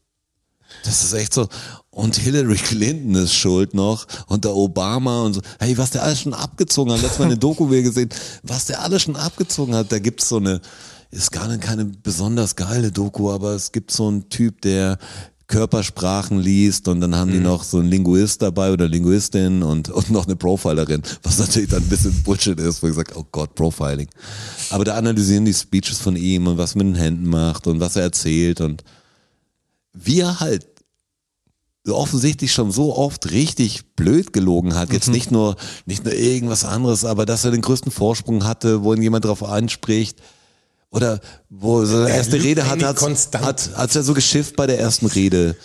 Das 0.84 1.04
ist 1.04 1.14
echt 1.14 1.34
so. 1.34 1.48
Und 1.98 2.16
Hillary 2.16 2.56
Clinton 2.64 3.16
ist 3.16 3.34
schuld 3.34 3.74
noch 3.74 4.06
und 4.28 4.46
der 4.46 4.56
Obama 4.56 5.24
und 5.24 5.34
so. 5.34 5.42
Hey, 5.60 5.76
was 5.80 5.90
der 5.90 6.04
alles 6.04 6.22
schon 6.22 6.36
abgezogen 6.36 6.94
hat. 6.94 7.02
Letztes 7.02 7.18
Mal 7.18 7.26
eine 7.26 7.40
Doku 7.40 7.72
wieder 7.72 7.82
gesehen, 7.82 8.10
was 8.44 8.66
der 8.66 8.84
alles 8.84 9.02
schon 9.02 9.16
abgezogen 9.16 9.74
hat. 9.74 9.92
Da 9.92 9.98
gibt's 9.98 10.30
so 10.30 10.38
eine, 10.38 10.62
ist 11.10 11.32
gar 11.32 11.48
nicht 11.48 11.62
keine 11.62 11.86
besonders 11.86 12.56
geile 12.56 12.92
Doku, 12.92 13.32
aber 13.32 13.54
es 13.54 13.72
gibt 13.72 13.90
so 13.90 14.10
einen 14.10 14.30
Typ, 14.30 14.62
der 14.62 15.00
Körpersprachen 15.48 16.40
liest 16.40 16.88
und 16.88 17.02
dann 17.02 17.16
haben 17.16 17.32
die 17.32 17.40
noch 17.40 17.64
so 17.64 17.80
einen 17.80 17.90
Linguist 17.90 18.44
dabei 18.44 18.72
oder 18.72 18.88
Linguistin 18.88 19.64
und, 19.64 19.90
und 19.90 20.12
noch 20.12 20.28
eine 20.28 20.36
Profilerin, 20.36 21.02
was 21.24 21.40
natürlich 21.40 21.70
dann 21.70 21.82
ein 21.82 21.90
bisschen 21.90 22.14
Bullshit 22.22 22.60
ist, 22.60 22.84
wo 22.84 22.88
ich 22.90 22.94
sage, 22.94 23.14
oh 23.16 23.26
Gott, 23.32 23.56
Profiling. 23.56 24.10
Aber 24.70 24.86
da 24.86 24.96
analysieren 24.96 25.46
die 25.46 25.54
Speeches 25.54 25.98
von 25.98 26.16
ihm 26.16 26.46
und 26.46 26.60
was 26.60 26.76
er 26.76 26.84
mit 26.84 26.96
den 26.96 27.02
Händen 27.02 27.28
macht 27.28 27.66
und 27.66 27.80
was 27.80 27.96
er 27.96 28.04
erzählt 28.04 28.62
und 28.62 28.84
wie 29.94 30.20
er 30.20 30.40
halt 30.40 30.77
offensichtlich 31.96 32.52
schon 32.52 32.72
so 32.72 32.96
oft 32.96 33.32
richtig 33.32 33.96
blöd 33.96 34.34
gelogen 34.34 34.76
hat. 34.76 34.92
Jetzt 34.92 35.10
nicht 35.10 35.32
nur, 35.32 35.56
nicht 35.86 36.04
nur 36.04 36.14
irgendwas 36.14 36.66
anderes, 36.66 37.06
aber 37.06 37.26
dass 37.26 37.46
er 37.46 37.52
den 37.52 37.62
größten 37.62 37.92
Vorsprung 37.92 38.44
hatte, 38.44 38.84
wo 38.84 38.94
ihn 38.94 39.02
jemand 39.02 39.26
darauf 39.26 39.44
anspricht. 39.44 40.20
Oder 40.90 41.20
wo 41.50 41.86
so 41.86 41.98
eine 41.98 42.10
Er 42.10 42.16
erste 42.16 42.42
Rede 42.42 42.68
hat, 42.68 42.82
hat, 42.84 43.02
hat, 43.02 43.70
hat 43.76 43.96
er 43.96 44.04
so 44.04 44.14
geschifft 44.14 44.56
bei 44.56 44.68
der 44.68 44.80
ersten 44.80 45.06
Rede. 45.06 45.56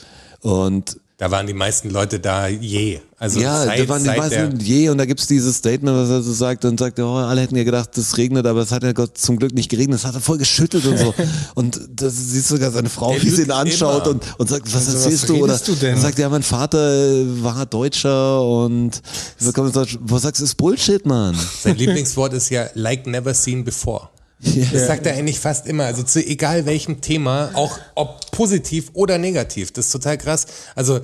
Und 0.40 0.98
Da 1.22 1.30
waren 1.30 1.46
die 1.46 1.54
meisten 1.54 1.88
Leute 1.90 2.18
da 2.18 2.48
je. 2.48 2.98
Also 3.16 3.38
Ja, 3.38 3.64
seit, 3.64 3.78
da 3.78 3.88
waren 3.88 4.02
die 4.02 4.08
meisten 4.08 4.58
je 4.58 4.88
und 4.88 4.98
da 4.98 5.04
gibt's 5.04 5.28
dieses 5.28 5.54
Statement, 5.58 5.96
was 5.96 6.10
er 6.10 6.20
so 6.20 6.32
sagt 6.32 6.64
und 6.64 6.80
sagt, 6.80 6.98
oh, 6.98 7.14
alle 7.14 7.42
hätten 7.42 7.54
ja 7.54 7.62
gedacht, 7.62 7.96
es 7.96 8.16
regnet, 8.18 8.44
aber 8.44 8.62
es 8.62 8.72
hat 8.72 8.82
ja 8.82 8.90
Gott 8.90 9.16
zum 9.16 9.36
Glück 9.38 9.54
nicht 9.54 9.68
geregnet, 9.68 10.00
es 10.00 10.04
hat 10.04 10.16
er 10.16 10.20
voll 10.20 10.38
geschüttet 10.38 10.84
und 10.84 10.98
so. 10.98 11.14
Und 11.54 11.80
das 11.94 12.14
siehst 12.16 12.50
du 12.50 12.56
sogar 12.56 12.72
seine 12.72 12.88
Frau, 12.88 13.14
wie 13.20 13.30
sie 13.30 13.42
ihn 13.42 13.52
anschaut 13.52 14.06
immer. 14.06 14.14
und, 14.16 14.40
und 14.40 14.48
sagt, 14.48 14.66
was 14.66 14.74
Also, 14.74 14.94
was 14.94 15.04
erzählst 15.04 15.28
du? 15.28 15.36
Oder 15.36 15.56
du 15.58 15.76
denn? 15.76 15.96
sagt, 15.96 16.18
ja, 16.18 16.28
mein 16.28 16.42
Vater 16.42 16.92
äh, 16.92 17.24
war 17.44 17.66
Deutscher 17.66 18.42
und 18.42 19.00
so 19.38 19.52
kommt 19.52 19.68
und 19.68 19.74
sagt, 19.74 19.96
wo 20.02 20.18
sagst 20.18 20.40
du, 20.40 20.44
ist 20.44 20.56
Bullshit, 20.56 21.06
Mann. 21.06 21.36
sein 21.62 21.76
Lieblingswort 21.76 22.32
ist 22.32 22.50
ja 22.50 22.66
like 22.74 23.06
never 23.06 23.32
seen 23.32 23.62
before. 23.62 24.08
Das 24.42 24.86
sagt 24.86 25.06
er 25.06 25.14
eigentlich 25.14 25.38
fast 25.38 25.66
immer. 25.66 25.84
Also 25.84 26.02
zu 26.02 26.24
egal 26.24 26.66
welchem 26.66 27.00
Thema, 27.00 27.50
auch 27.54 27.78
ob 27.94 28.30
positiv 28.32 28.90
oder 28.94 29.18
negativ. 29.18 29.72
Das 29.72 29.86
ist 29.86 29.92
total 29.92 30.18
krass. 30.18 30.46
Also 30.74 31.00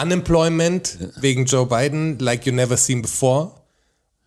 Unemployment 0.00 0.98
wegen 1.20 1.44
Joe 1.44 1.66
Biden, 1.66 2.18
like 2.18 2.46
you 2.46 2.52
never 2.52 2.76
seen 2.76 3.02
before. 3.02 3.52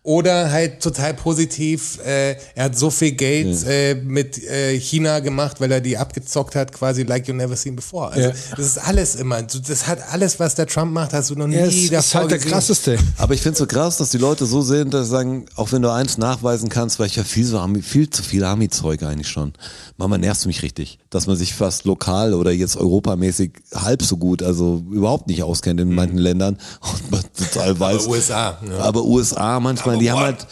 Oder 0.06 0.52
halt 0.52 0.80
total 0.80 1.14
positiv, 1.14 1.98
äh, 2.06 2.36
er 2.54 2.66
hat 2.66 2.78
so 2.78 2.90
viel 2.90 3.10
Geld 3.10 3.66
äh, 3.66 3.96
mit 3.96 4.40
äh, 4.44 4.78
China 4.78 5.18
gemacht, 5.18 5.60
weil 5.60 5.72
er 5.72 5.80
die 5.80 5.98
abgezockt 5.98 6.54
hat, 6.54 6.70
quasi 6.72 7.02
like 7.02 7.26
you 7.26 7.34
never 7.34 7.56
seen 7.56 7.74
before. 7.74 8.12
Also 8.12 8.28
Ja. 8.28 8.34
das 8.56 8.66
ist 8.66 8.78
alles 8.78 9.16
immer. 9.16 9.42
Das 9.42 9.88
hat 9.88 9.98
alles, 10.12 10.38
was 10.38 10.54
der 10.54 10.68
Trump 10.68 10.92
macht, 10.92 11.12
hast 11.12 11.30
du 11.30 11.34
noch 11.34 11.48
nie 11.48 11.56
Ja, 11.56 11.66
es 11.66 11.74
ist 11.74 11.92
davor 11.92 12.20
halt 12.20 12.30
der 12.30 12.38
gesehen. 12.38 12.52
krasseste. 12.52 12.98
Aber 13.16 13.34
ich 13.34 13.42
finde 13.42 13.58
so 13.58 13.66
krass, 13.66 13.96
dass 13.96 14.10
die 14.10 14.18
Leute 14.18 14.46
so 14.46 14.62
sind, 14.62 14.94
dass 14.94 15.06
sie 15.06 15.10
sagen, 15.10 15.46
auch 15.56 15.72
wenn 15.72 15.82
du 15.82 15.90
eins 15.92 16.18
nachweisen 16.18 16.68
kannst, 16.68 17.00
weil 17.00 17.08
ich 17.08 17.16
ja 17.16 17.24
viel 17.24 17.44
so 17.44 17.58
Army, 17.58 17.82
viel 17.82 18.08
zu 18.08 18.22
viel 18.22 18.44
Army-Zeug 18.44 19.02
eigentlich 19.02 19.26
schon. 19.28 19.54
Manchmal 19.96 20.20
nervst 20.20 20.44
du 20.44 20.48
mich 20.48 20.62
richtig, 20.62 21.00
dass 21.10 21.26
man 21.26 21.34
sich 21.36 21.52
fast 21.52 21.84
lokal 21.84 22.32
oder 22.32 22.52
jetzt 22.52 22.76
europamäßig 22.76 23.50
halb 23.74 24.02
so 24.04 24.18
gut, 24.18 24.40
also 24.44 24.84
überhaupt 24.88 25.26
nicht 25.26 25.42
auskennt 25.42 25.80
in 25.80 25.92
manchen 25.92 26.18
Ländern 26.18 26.58
und 26.92 27.10
man 27.10 27.22
total 27.36 27.80
weiß. 27.80 28.06
USA, 28.06 28.56
ja. 28.70 28.78
Aber 28.78 29.02
USA 29.04 29.58
manchmal, 29.58 29.95
Aber 29.95 29.95
die 30.00 30.10
haben 30.10 30.18
what? 30.18 30.24
halt, 30.24 30.46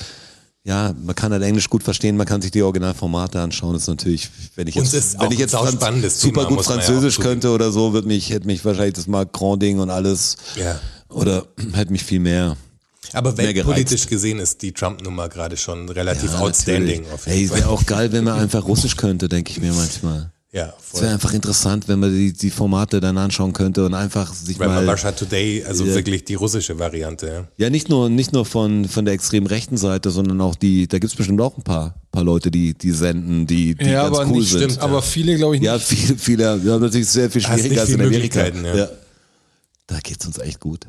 ja, 0.67 0.95
man 1.05 1.15
kann 1.15 1.31
halt 1.33 1.43
Englisch 1.43 1.69
gut 1.69 1.83
verstehen, 1.83 2.17
man 2.17 2.27
kann 2.27 2.41
sich 2.41 2.51
die 2.51 2.63
Originalformate 2.63 3.39
anschauen. 3.41 3.75
Das 3.75 3.83
ist 3.83 3.89
natürlich, 3.89 4.31
wenn 4.57 4.67
ich 4.67 4.75
jetzt, 4.75 4.93
wenn 5.19 5.27
auch 5.27 5.31
ich 5.31 5.39
jetzt 5.39 5.55
ein 5.55 5.79
Franz- 5.79 6.21
super 6.21 6.41
Thema, 6.43 6.49
gut 6.49 6.59
ja 6.59 6.73
Französisch 6.73 7.17
zugeben. 7.17 7.33
könnte 7.35 7.51
oder 7.51 7.71
so, 7.71 7.93
wird 7.93 8.07
mich, 8.07 8.31
hätte 8.31 8.47
mich 8.47 8.65
wahrscheinlich 8.65 8.95
das 8.95 9.07
Macron-Ding 9.07 9.79
und 9.79 9.91
alles, 9.91 10.37
Ja. 10.57 10.81
oder 11.11 11.45
hätte 11.75 11.93
mich 11.93 12.03
viel 12.05 12.21
mehr 12.21 12.57
Aber 13.13 13.37
weltpolitisch 13.37 14.07
gesehen 14.07 14.39
ist 14.39 14.63
die 14.63 14.73
Trump-Nummer 14.73 15.29
gerade 15.29 15.57
schon 15.59 15.87
relativ 15.91 16.33
Ja, 16.33 16.39
outstanding. 16.39 17.03
natürlich. 17.03 17.13
Auf 17.13 17.27
Ey, 17.27 17.37
jeden 17.41 17.53
es 17.53 17.59
wäre 17.61 17.69
auch 17.69 17.85
geil, 17.85 18.11
wenn 18.13 18.25
man 18.25 18.39
einfach 18.41 18.67
Russisch 18.67 18.97
könnte, 18.97 19.29
denke 19.29 19.51
ich 19.51 19.61
mir 19.61 19.73
manchmal. 19.75 20.33
Ja, 20.55 20.73
Es 20.79 20.85
voll. 20.91 21.01
wäre 21.03 21.13
einfach 21.15 21.33
interessant, 21.35 21.89
wenn 21.89 21.99
man 21.99 22.13
die, 22.15 22.33
die 22.33 22.51
Formate 22.51 23.01
dann 23.01 23.19
anschauen 23.19 23.53
könnte 23.53 23.85
und 23.85 23.93
einfach 23.93 24.33
sich 24.33 24.57
Weil 24.61 24.69
mal. 24.69 24.89
Russia 24.89 25.11
Today, 25.11 25.65
also 25.65 25.85
Ja. 25.85 25.97
wirklich 25.97 26.25
die 26.25 26.35
russische 26.35 26.79
Variante. 26.79 27.27
Ja. 27.27 27.65
Ja, 27.65 27.71
nicht 27.71 27.89
nur, 27.89 28.09
nicht 28.09 28.33
nur 28.33 28.47
von, 28.47 28.85
von 28.85 29.05
der 29.05 29.15
extrem 29.15 29.47
rechten 29.47 29.77
Seite, 29.77 30.11
sondern 30.13 30.41
auch 30.41 30.55
die, 30.55 30.87
da 30.87 31.01
gibt's 31.01 31.17
bestimmt 31.17 31.41
auch 31.41 31.57
ein 31.57 31.65
paar, 31.65 31.97
paar 32.13 32.23
Leute, 32.23 32.53
die, 32.53 32.73
die 32.75 32.93
senden, 32.93 33.49
die, 33.49 33.75
die 33.75 33.85
Ja, 33.85 34.05
ganz 34.05 34.17
aber 34.17 34.27
cool 34.31 34.39
nicht, 34.39 34.51
sind. 34.53 34.71
stimmt, 34.71 34.79
aber 34.81 35.03
viele 35.03 35.35
glaube 35.37 35.57
ich 35.57 35.61
nicht. 35.61 35.67
Ja, 35.67 35.79
viele, 35.81 36.17
viele, 36.19 36.65
wir 36.65 36.73
haben 36.75 36.83
natürlich 36.83 37.09
sehr 37.11 37.29
viel 37.33 37.43
schwieriger 37.43 37.81
als 37.81 37.91
viel 37.91 37.99
in 38.01 38.07
Amerika. 38.07 38.43
Möglichkeiten, 38.45 38.65
ja. 38.79 38.89
Da 39.89 39.99
geht's 40.05 40.25
uns 40.25 40.39
echt 40.39 40.61
gut. 40.61 40.87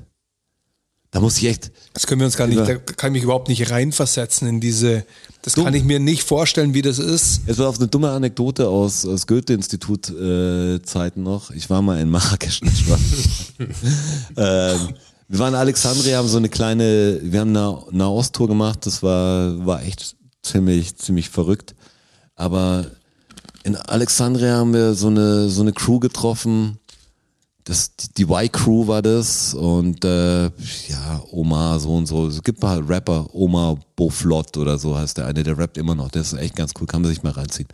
Da 1.16 1.22
muss 1.22 1.38
ich 1.38 1.46
echt, 1.46 1.72
Das 1.94 2.08
können 2.08 2.20
wir 2.20 2.26
uns 2.26 2.36
gar 2.36 2.46
nicht, 2.46 2.60
da 2.60 2.76
kann 2.76 3.12
ich 3.12 3.20
mich 3.20 3.24
überhaupt 3.24 3.48
nicht 3.48 3.72
reinversetzen 3.72 4.50
in 4.50 4.60
diese, 4.60 5.06
das 5.44 5.54
kann 5.54 5.74
ich 5.74 5.86
mir 5.86 6.02
nicht 6.02 6.24
vorstellen, 6.24 6.74
wie 6.74 6.82
das 6.82 7.00
ist. 7.00 7.40
Jetzt 7.48 7.58
war 7.58 7.70
auf 7.70 7.78
eine 7.78 7.88
dumme 7.88 8.10
Anekdote 8.10 8.68
aus, 8.68 9.06
aus 9.06 9.26
Goethe-Institut-Zeiten 9.26 11.24
noch. 11.24 11.52
Ich 11.52 11.70
war 11.70 11.82
mal 11.82 12.02
in 12.02 12.10
Marrakesch. 12.10 12.62
nicht 12.64 12.86
ähm, 14.36 14.90
wir 15.30 15.40
waren 15.40 15.54
in 15.54 15.60
Alexandria, 15.60 16.18
haben 16.18 16.28
so 16.28 16.36
eine 16.36 16.50
kleine, 16.50 17.22
wir 17.24 17.40
haben 17.40 17.56
eine 17.56 17.78
Nahost-Tour 17.92 18.50
gemacht. 18.50 18.86
Das 18.86 19.02
war, 19.02 19.66
war 19.66 19.84
echt 19.84 20.18
ziemlich, 20.44 20.98
ziemlich 20.98 21.30
verrückt. 21.30 21.76
Aber 22.36 22.88
in 23.64 23.78
Alexandria 23.78 24.58
haben 24.58 24.74
wir 24.74 24.96
so 24.96 25.08
eine, 25.08 25.48
so 25.48 25.62
eine 25.62 25.72
Crew 25.72 26.02
getroffen. 26.02 26.78
Das, 27.68 27.92
die, 28.16 28.24
Y-Crew 28.24 28.86
war 28.86 29.02
das 29.02 29.56
und 29.56 30.06
äh, 30.06 30.44
ja, 30.46 31.24
Omar 31.32 31.80
so 31.80 31.96
und 31.96 32.06
so. 32.06 32.28
Es 32.28 32.44
gibt 32.44 32.60
paar 32.60 32.88
Rapper, 32.88 33.26
Omar 33.34 33.78
Boflot 33.96 34.56
oder 34.58 34.78
so 34.78 34.96
heißt 34.96 35.18
der 35.18 35.26
eine, 35.26 35.42
der 35.42 35.58
rappt 35.58 35.80
immer 35.80 35.96
noch. 35.96 36.10
Der 36.12 36.22
ist 36.22 36.34
echt 36.34 36.56
ganz 36.56 36.74
cool, 36.80 36.86
kann 36.86 37.02
man 37.02 37.10
sich 37.10 37.24
mal 37.24 37.32
reinziehen. 37.32 37.68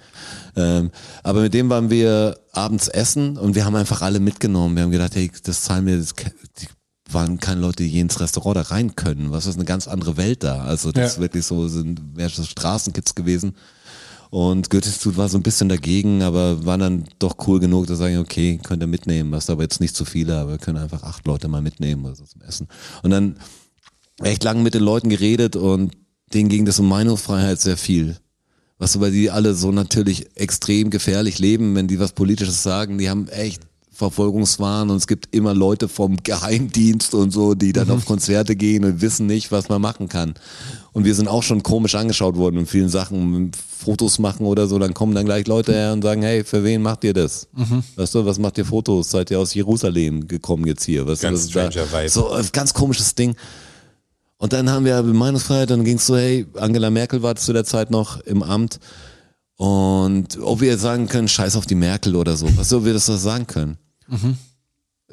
Ähm, 0.55 0.91
aber 1.23 1.41
mit 1.41 1.53
dem 1.53 1.69
waren 1.69 1.89
wir 1.89 2.39
abends 2.53 2.87
essen 2.87 3.37
und 3.37 3.53
wir 3.55 3.65
haben 3.65 3.75
einfach 3.75 4.01
alle 4.01 4.21
mitgenommen. 4.21 4.77
Wir 4.77 4.83
haben 4.83 4.91
gedacht, 4.91 5.13
hey, 5.15 5.29
das 5.43 5.63
zahlen 5.63 5.85
wir, 5.85 5.97
das, 5.97 6.13
die 6.61 6.67
waren 7.13 7.41
keine 7.41 7.59
Leute, 7.59 7.83
die 7.83 7.89
je 7.89 7.99
ins 7.99 8.21
Restaurant 8.21 8.55
da 8.55 8.61
rein 8.61 8.95
können. 8.95 9.31
Was 9.31 9.45
ist 9.45 9.55
eine 9.55 9.65
ganz 9.65 9.89
andere 9.89 10.15
Welt 10.15 10.43
da? 10.43 10.63
Also 10.63 10.93
das 10.93 11.01
Ja. 11.01 11.07
ist 11.07 11.19
wirklich 11.19 11.45
so, 11.45 11.67
sind 11.67 11.99
so 12.33 12.43
Straßenkids 12.43 13.13
gewesen. 13.13 13.57
Und 14.31 14.69
Goethe-Institut 14.69 15.17
war 15.17 15.27
so 15.27 15.37
ein 15.37 15.43
bisschen 15.43 15.67
dagegen, 15.67 16.23
aber 16.23 16.65
war 16.65 16.77
dann 16.77 17.03
doch 17.19 17.35
cool 17.47 17.59
genug, 17.59 17.87
dass 17.87 17.97
sagen, 17.97 18.17
okay, 18.17 18.61
könnt 18.63 18.81
ihr 18.81 18.87
mitnehmen. 18.87 19.33
Ist 19.33 19.49
aber 19.49 19.63
jetzt 19.63 19.81
nicht 19.81 19.93
zu 19.93 20.05
viele, 20.05 20.37
aber 20.37 20.51
wir 20.51 20.57
können 20.57 20.77
einfach 20.77 21.03
acht 21.03 21.27
Leute 21.27 21.49
mal 21.49 21.61
mitnehmen 21.61 22.05
oder 22.05 22.15
so 22.15 22.23
zum 22.23 22.41
Essen. 22.41 22.69
Und 23.03 23.11
dann 23.11 23.35
echt 24.23 24.45
lang 24.45 24.63
mit 24.63 24.73
den 24.73 24.83
Leuten 24.83 25.09
geredet 25.09 25.57
und 25.57 25.91
denen 26.33 26.47
ging 26.47 26.65
das 26.65 26.79
um 26.79 26.87
Meinungsfreiheit 26.87 27.59
sehr 27.59 27.75
viel. 27.75 28.15
Was 28.77 28.97
weil 29.01 29.11
die 29.11 29.29
alle 29.29 29.53
so 29.53 29.73
natürlich 29.73 30.37
extrem 30.37 30.91
gefährlich 30.91 31.37
leben, 31.39 31.75
wenn 31.75 31.89
die 31.89 31.99
was 31.99 32.13
Politisches 32.13 32.63
sagen, 32.63 32.97
die 32.99 33.09
haben 33.09 33.27
echt 33.27 33.63
Verfolgungswahn 34.01 34.89
und 34.89 34.97
es 34.97 35.05
gibt 35.05 35.35
immer 35.35 35.53
Leute 35.53 35.87
vom 35.87 36.17
Geheimdienst 36.23 37.13
und 37.13 37.29
so, 37.29 37.53
die 37.53 37.71
dann 37.71 37.91
auf 37.91 38.05
Konzerte 38.05 38.55
gehen 38.55 38.83
und 38.83 39.01
wissen 39.01 39.27
nicht, 39.27 39.51
was 39.51 39.69
man 39.69 39.79
machen 39.79 40.09
kann. 40.09 40.33
Und 40.91 41.05
wir 41.05 41.13
sind 41.13 41.27
auch 41.27 41.43
schon 41.43 41.61
komisch 41.61 41.93
angeschaut 41.93 42.35
worden 42.35 42.57
in 42.57 42.65
vielen 42.65 42.89
Sachen, 42.89 43.51
Fotos 43.53 44.17
machen 44.17 44.47
oder 44.47 44.67
so, 44.67 44.79
dann 44.79 44.95
kommen 44.95 45.13
dann 45.13 45.25
gleich 45.25 45.45
Leute 45.45 45.73
her 45.73 45.93
und 45.93 46.01
sagen, 46.01 46.23
hey, 46.23 46.43
für 46.43 46.63
wen 46.63 46.81
macht 46.81 47.03
ihr 47.03 47.13
das? 47.13 47.47
Weißt 47.95 48.15
du, 48.15 48.25
was 48.25 48.39
macht 48.39 48.57
ihr 48.57 48.65
Fotos? 48.65 49.11
Seid 49.11 49.29
ihr 49.29 49.39
aus 49.39 49.53
Jerusalem 49.53 50.27
gekommen 50.27 50.65
jetzt 50.65 50.83
hier? 50.83 51.05
Weißt 51.05 51.21
Ganz 51.21 51.33
du, 51.33 51.37
was 51.37 51.47
ist 51.47 51.55
da? 51.55 52.07
So, 52.09 52.31
ein 52.31 52.47
ganz 52.51 52.73
komisches 52.73 53.13
Ding. 53.13 53.35
Und 54.37 54.53
dann 54.53 54.69
haben 54.69 54.85
wir 54.85 55.03
Meinungsfreiheit, 55.03 55.69
dann 55.69 55.83
ging 55.83 55.97
es 55.97 56.07
so, 56.07 56.17
hey, 56.17 56.47
Angela 56.55 56.89
Merkel 56.89 57.21
war 57.21 57.35
zu 57.35 57.53
der 57.53 57.63
Zeit 57.63 57.91
noch 57.91 58.19
im 58.21 58.41
Amt. 58.41 58.79
Und 59.55 60.39
ob 60.41 60.61
wir 60.61 60.69
jetzt 60.69 60.81
sagen 60.81 61.07
können, 61.07 61.27
scheiß 61.27 61.55
auf 61.55 61.67
die 61.67 61.75
Merkel 61.75 62.15
oder 62.15 62.35
so, 62.35 62.47
was 62.57 62.69
soll 62.69 62.83
wir 62.83 62.93
das 62.93 63.05
sagen 63.05 63.45
können? 63.45 63.77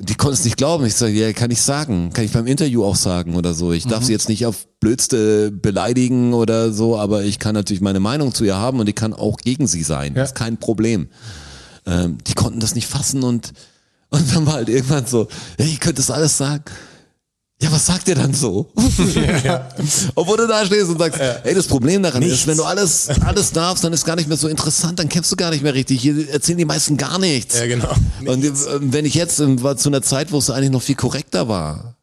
Die 0.00 0.14
konnten 0.14 0.34
es 0.34 0.44
nicht 0.44 0.56
glauben. 0.56 0.86
Ich 0.86 0.94
sage, 0.94 1.12
ja, 1.12 1.32
kann 1.32 1.50
ich 1.50 1.60
sagen. 1.60 2.12
Kann 2.12 2.24
ich 2.24 2.32
beim 2.32 2.46
Interview 2.46 2.84
auch 2.84 2.96
sagen 2.96 3.34
oder 3.34 3.52
so. 3.52 3.72
Ich 3.72 3.86
darf 3.86 4.04
sie 4.04 4.12
jetzt 4.12 4.28
nicht 4.28 4.46
auf 4.46 4.66
Blödste 4.80 5.50
beleidigen 5.50 6.34
oder 6.34 6.72
so, 6.72 6.96
aber 6.96 7.24
ich 7.24 7.38
kann 7.38 7.54
natürlich 7.54 7.80
meine 7.80 8.00
Meinung 8.00 8.32
zu 8.32 8.44
ihr 8.44 8.56
haben 8.56 8.78
und 8.78 8.88
ich 8.88 8.94
kann 8.94 9.12
auch 9.12 9.38
gegen 9.38 9.66
sie 9.66 9.82
sein. 9.82 10.14
Ja. 10.14 10.20
Das 10.20 10.30
ist 10.30 10.36
kein 10.36 10.56
Problem. 10.56 11.08
Ähm, 11.84 12.18
die 12.26 12.34
konnten 12.34 12.60
das 12.60 12.74
nicht 12.74 12.86
fassen 12.86 13.24
und, 13.24 13.52
und 14.10 14.34
dann 14.34 14.46
war 14.46 14.54
halt 14.54 14.68
irgendwann 14.68 15.06
so, 15.06 15.26
hey, 15.58 15.72
ihr 15.72 15.78
könnt 15.78 15.98
das 15.98 16.10
alles 16.10 16.36
sagen. 16.36 16.64
Ja, 17.60 17.72
was 17.72 17.86
sagt 17.86 18.06
ihr 18.06 18.14
dann 18.14 18.32
so? 18.32 18.70
Obwohl 20.14 20.36
du 20.36 20.46
da 20.46 20.64
stehst 20.64 20.88
und 20.90 20.98
sagst, 20.98 21.20
ey, 21.42 21.54
das 21.54 21.66
Problem 21.66 22.04
daran 22.04 22.20
Nichts. 22.20 22.40
ist, 22.40 22.46
wenn 22.46 22.56
du 22.56 22.62
alles, 22.62 23.08
alles 23.20 23.50
darfst, 23.50 23.82
dann 23.82 23.92
ist 23.92 24.04
gar 24.04 24.14
nicht 24.14 24.28
mehr 24.28 24.36
so 24.36 24.46
interessant, 24.46 25.00
dann 25.00 25.08
kämpfst 25.08 25.32
du 25.32 25.36
gar 25.36 25.50
nicht 25.50 25.64
mehr 25.64 25.74
richtig. 25.74 26.00
Hier 26.00 26.28
erzählen 26.30 26.58
die 26.58 26.64
meisten 26.64 26.96
gar 26.96 27.18
nichts. 27.18 27.58
Ja, 27.58 27.66
genau. 27.66 27.92
Und 28.24 28.44
äh, 28.44 28.52
wenn 28.80 29.04
ich 29.04 29.14
jetzt, 29.14 29.40
ähm, 29.40 29.60
war 29.60 29.76
zu 29.76 29.88
einer 29.88 30.02
Zeit, 30.02 30.30
wo 30.30 30.38
es 30.38 30.50
eigentlich 30.50 30.70
noch 30.70 30.82
viel 30.82 30.94
korrekter 30.94 31.48
war, 31.48 31.96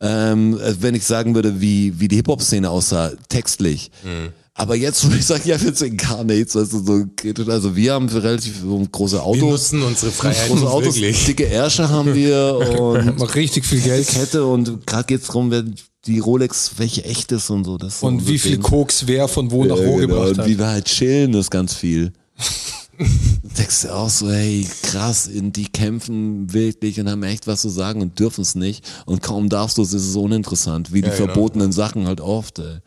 ähm, 0.00 0.60
äh, 0.60 0.74
wenn 0.80 0.94
ich 0.94 1.04
sagen 1.06 1.34
würde, 1.34 1.58
wie, 1.58 1.98
wie 1.98 2.08
die 2.08 2.16
Hip-Hop-Szene 2.16 2.68
aussah, 2.68 3.12
textlich. 3.30 3.90
Mhm. 4.04 4.32
Aber 4.58 4.74
jetzt 4.76 5.02
würde 5.08 5.16
ich 5.18 5.24
sagen, 5.26 5.42
ja, 5.48 5.60
wir 5.60 5.74
sehen 5.74 5.96
gar 5.96 6.24
nichts, 6.24 6.54
weißt 6.54 6.72
du, 6.72 6.84
so. 6.84 7.50
Also 7.50 7.74
wir 7.74 7.92
haben 7.94 8.08
relativ 8.08 8.62
große 8.92 9.16
Wir 9.16 9.22
Autos, 9.24 9.42
nutzen 9.72 9.82
unsere 9.82 10.10
Freiheit 10.12 10.48
große 10.48 10.68
Autos, 10.68 10.96
wirklich. 10.96 11.24
dicke 11.24 11.44
Ärsche 11.46 11.88
haben 11.88 12.14
wir 12.14 12.56
und 12.80 13.18
Macht 13.18 13.34
richtig 13.36 13.64
viel 13.64 13.80
Geld. 13.80 14.06
Kette 14.08 14.44
und 14.44 14.86
gerade 14.86 15.04
geht's 15.04 15.28
drum, 15.28 15.50
wer 15.50 15.64
die 16.06 16.18
Rolex, 16.18 16.72
welche 16.76 17.04
echt 17.04 17.32
ist 17.32 17.50
und 17.50 17.64
so. 17.64 17.78
Das 17.78 18.00
so 18.00 18.06
Und 18.08 18.16
unser 18.18 18.28
wie 18.28 18.38
viel. 18.38 18.58
Koks 18.58 19.06
wer 19.06 19.28
von 19.28 19.50
wo 19.50 19.64
nach 19.64 19.76
Ja, 19.76 19.86
wo 19.86 19.96
genau. 19.96 20.06
gebracht 20.14 20.28
Und 20.30 20.38
hat. 20.38 20.46
wie 20.48 20.58
wir 20.58 20.66
halt 20.66 20.84
chillen, 20.86 21.34
ist 21.34 21.50
ganz 21.50 21.74
viel. 21.74 22.12
Du 22.98 23.48
denkst 23.56 23.82
dir 23.82 23.94
auch 23.94 24.10
so, 24.10 24.28
hey, 24.28 24.66
krass, 24.82 25.28
in 25.28 25.52
die 25.52 25.66
kämpfen 25.68 26.52
wirklich 26.52 26.98
und 26.98 27.08
haben 27.08 27.22
echt 27.22 27.46
was 27.46 27.60
zu 27.60 27.68
sagen 27.68 28.02
und 28.02 28.18
dürfen 28.18 28.40
es 28.42 28.56
nicht. 28.56 28.84
Und 29.06 29.22
kaum 29.22 29.48
darfst 29.48 29.78
du 29.78 29.82
es, 29.82 29.92
ist 29.92 30.04
es 30.04 30.16
uninteressant, 30.16 30.92
wie 30.92 31.00
die 31.02 31.06
Ja, 31.08 31.14
genau. 31.14 31.26
verbotenen 31.26 31.70
Sachen 31.70 32.08
halt 32.08 32.20
oft. 32.20 32.58
Ey. 32.58 32.78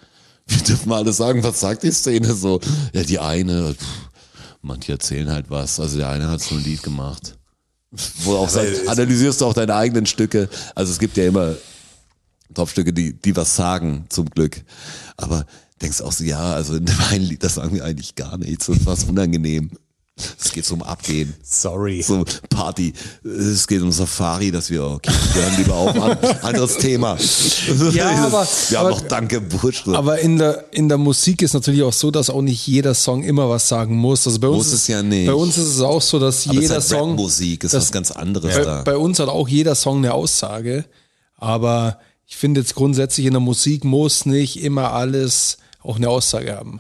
Wir 0.52 0.64
dürfen 0.64 0.90
mal 0.90 0.98
alles 0.98 1.18
sagen, 1.18 1.44
was 1.44 1.60
sagt 1.60 1.84
die 1.84 1.92
Szene 1.92 2.34
so? 2.34 2.60
Ja, 2.94 3.04
die 3.04 3.20
eine, 3.20 3.74
pff, 3.74 3.86
manche 4.62 4.92
erzählen 4.94 5.30
halt 5.32 5.50
was. 5.50 5.80
Also 5.80 5.98
der 5.98 6.10
eine 6.10 6.30
hat 6.30 6.42
so 6.42 6.56
ein 6.56 6.64
Lied 6.64 6.84
gemacht. 6.84 7.38
Wo 8.24 8.36
auch 8.36 8.50
sagt, 8.50 8.88
analysierst 8.88 9.42
du 9.42 9.46
auch 9.46 9.54
deine 9.54 9.76
eigenen 9.76 10.06
Stücke. 10.06 10.50
Also 10.76 10.92
es 10.92 11.00
gibt 11.00 11.18
ja 11.18 11.26
immer 11.26 11.56
Topstücke, 12.54 12.94
die, 12.94 13.14
die 13.14 13.36
was 13.36 13.56
sagen, 13.56 14.06
zum 14.10 14.30
Glück. 14.30 14.62
Aber 15.18 15.46
denkst 15.82 16.02
auch 16.02 16.12
so, 16.12 16.24
ja, 16.24 16.54
also 16.54 16.76
in 16.76 16.86
dem 16.86 17.00
einen 17.10 17.26
Lied, 17.26 17.44
das 17.44 17.56
sagen 17.56 17.76
wir 17.76 17.84
eigentlich 17.84 18.16
gar 18.16 18.38
nichts. 18.38 18.68
Das 18.68 18.86
war 18.86 19.10
unangenehm. 19.10 19.72
Es 20.40 20.52
geht 20.52 20.66
zum 20.66 20.82
Abgehen. 20.84 21.34
Sorry. 21.44 22.02
So 22.02 22.24
Party. 22.50 22.94
Es 23.24 23.68
geht 23.68 23.82
um 23.82 23.92
Safari, 23.92 24.52
dass 24.52 24.70
wir, 24.70 24.84
okay, 24.84 25.12
wir 25.34 25.42
hören 25.44 25.58
lieber 25.58 25.76
auf 25.76 25.96
an. 26.02 26.18
Anderes 26.42 26.78
Thema. 26.78 27.18
Ja, 27.94 28.10
aber- 28.26 28.48
wir 28.70 28.80
haben 28.80 28.86
aber- 28.88 28.90
noch 28.90 29.02
Danke 29.08 29.42
Busch. 29.42 29.84
Aber 29.88 30.20
in 30.20 30.38
der, 30.38 30.66
in 30.72 30.90
der 30.90 30.98
Musik 30.98 31.42
ist 31.42 31.54
natürlich 31.54 31.84
auch 31.84 31.94
so, 31.94 32.12
dass 32.12 32.30
auch 32.30 32.42
nicht 32.42 32.66
jeder 32.68 32.94
Song 32.94 33.24
immer 33.24 33.50
was 33.50 33.68
sagen 33.68 33.96
muss. 33.96 34.26
Also 34.28 34.40
bei 34.40 34.48
uns 34.48 34.66
Muss 34.66 34.74
es 34.74 34.88
ja 34.88 35.02
nicht. 35.04 35.28
Bei 35.28 35.34
uns 35.34 35.58
ist 35.58 35.68
es 35.68 35.82
auch 35.82 36.02
so, 36.02 36.20
dass 36.20 36.48
Aber 36.48 36.56
es 36.58 36.62
jeder 36.64 36.78
ist 36.78 36.92
halt 36.92 37.00
Song. 37.02 37.10
Rapmusik, 37.12 37.64
ist 37.64 37.74
das- 37.74 37.84
was 37.84 37.92
ganz 37.92 38.12
anderes 38.12 38.56
bei, 38.56 38.64
da. 38.64 38.82
bei 38.84 38.98
uns 38.98 39.20
hat 39.20 39.30
auch 39.30 39.48
jeder 39.48 39.76
Song 39.76 39.98
eine 39.98 40.14
Aussage. 40.14 40.86
Aber 41.38 42.00
ich 42.28 42.38
finde 42.38 42.62
jetzt 42.62 42.76
grundsätzlich 42.76 43.26
in 43.26 43.34
der 43.34 43.40
Musik 43.42 43.84
muss 43.84 44.26
nicht 44.26 44.62
immer 44.64 44.94
alles 44.94 45.58
auch 45.84 45.96
eine 45.98 46.08
Aussage 46.10 46.56
haben. 46.56 46.80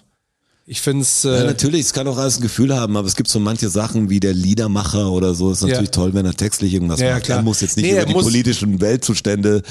Ich 0.72 0.80
finde 0.80 1.02
es. 1.02 1.24
Ja, 1.24 1.42
Äh, 1.42 1.44
natürlich, 1.48 1.82
es 1.82 1.92
kann 1.92 2.08
auch 2.08 2.18
alles 2.18 2.38
ein 2.38 2.42
Gefühl 2.44 2.74
haben, 2.74 2.96
aber 2.96 3.06
es 3.06 3.18
gibt 3.18 3.28
so 3.30 3.42
manche 3.42 3.68
Sachen 3.70 4.10
wie 4.10 4.22
der 4.22 4.34
Liedermacher 4.34 5.12
oder 5.12 5.36
so. 5.36 5.52
Ist 5.52 5.64
natürlich 5.64 5.90
Ja. 5.90 5.92
toll, 5.92 6.14
wenn 6.14 6.26
er 6.26 6.34
textlich 6.34 6.74
irgendwas 6.74 7.02
Ja, 7.02 7.08
ja, 7.08 7.14
macht. 7.16 7.24
klar. 7.26 7.40
Er 7.40 7.44
muss 7.44 7.60
jetzt 7.60 7.76
nicht 7.76 7.86
Nee, 7.88 7.92
über 7.92 8.00
er 8.00 8.06
die 8.06 8.14
politischen 8.14 8.80
Weltzustände. 8.80 9.64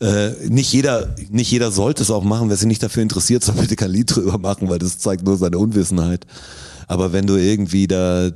Äh, 0.00 0.30
nicht 0.48 0.72
jeder, 0.72 1.16
nicht 1.30 1.50
jeder 1.50 1.72
sollte 1.72 2.04
es 2.04 2.12
auch 2.12 2.22
machen. 2.22 2.48
Wer 2.48 2.56
sich 2.56 2.68
nicht 2.68 2.80
dafür 2.80 3.02
interessiert, 3.02 3.42
soll 3.42 3.56
bitte 3.56 3.74
kein 3.74 3.90
Lied 3.90 4.14
drüber 4.14 4.38
machen, 4.38 4.68
weil 4.68 4.78
das 4.78 4.98
zeigt 4.98 5.24
nur 5.24 5.36
seine 5.36 5.58
Unwissenheit. 5.58 6.26
Aber 6.86 7.12
wenn 7.12 7.26
du 7.26 7.34
irgendwie 7.34 7.88
da, 7.88 8.30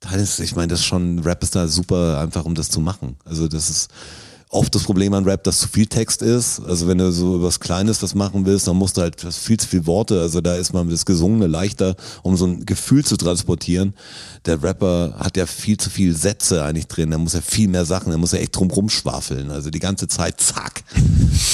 das 0.00 0.12
ist, 0.20 0.40
ich 0.40 0.56
meine, 0.56 0.66
das 0.66 0.80
ist 0.80 0.86
schon, 0.86 1.20
Rap 1.20 1.44
ist 1.44 1.54
da 1.54 1.68
super 1.68 2.18
einfach, 2.18 2.44
um 2.44 2.56
das 2.56 2.70
zu 2.70 2.80
machen. 2.80 3.14
Also 3.24 3.46
das 3.46 3.70
ist 3.70 3.88
oft 4.52 4.74
das 4.74 4.82
Problem 4.82 5.14
an 5.14 5.24
Rap, 5.24 5.44
dass 5.44 5.60
zu 5.60 5.68
viel 5.68 5.86
Text 5.86 6.22
ist. 6.22 6.60
Also 6.60 6.88
wenn 6.88 6.98
du 6.98 7.12
so 7.12 7.40
was 7.40 7.60
Kleines 7.60 8.02
was 8.02 8.16
machen 8.16 8.46
willst, 8.46 8.66
dann 8.66 8.76
musst 8.76 8.96
du 8.96 9.00
halt 9.00 9.20
viel 9.20 9.58
zu 9.58 9.68
viel 9.68 9.86
Worte. 9.86 10.20
Also 10.20 10.40
da 10.40 10.56
ist 10.56 10.72
man 10.72 10.90
das 10.90 11.06
Gesungene 11.06 11.46
leichter, 11.46 11.94
um 12.22 12.36
so 12.36 12.46
ein 12.46 12.66
Gefühl 12.66 13.04
zu 13.04 13.16
transportieren. 13.16 13.94
Der 14.46 14.60
Rapper 14.60 15.14
hat 15.18 15.36
ja 15.36 15.46
viel 15.46 15.76
zu 15.76 15.88
viel 15.88 16.16
Sätze 16.16 16.64
eigentlich 16.64 16.88
drin. 16.88 17.12
Da 17.12 17.18
muss 17.18 17.34
er 17.34 17.42
viel 17.42 17.68
mehr 17.68 17.84
Sachen, 17.84 18.10
da 18.10 18.18
muss 18.18 18.32
er 18.32 18.40
echt 18.40 18.56
drum 18.56 18.70
rumschwafeln. 18.70 19.52
Also 19.52 19.70
die 19.70 19.78
ganze 19.78 20.08
Zeit 20.08 20.40
zack. 20.40 20.82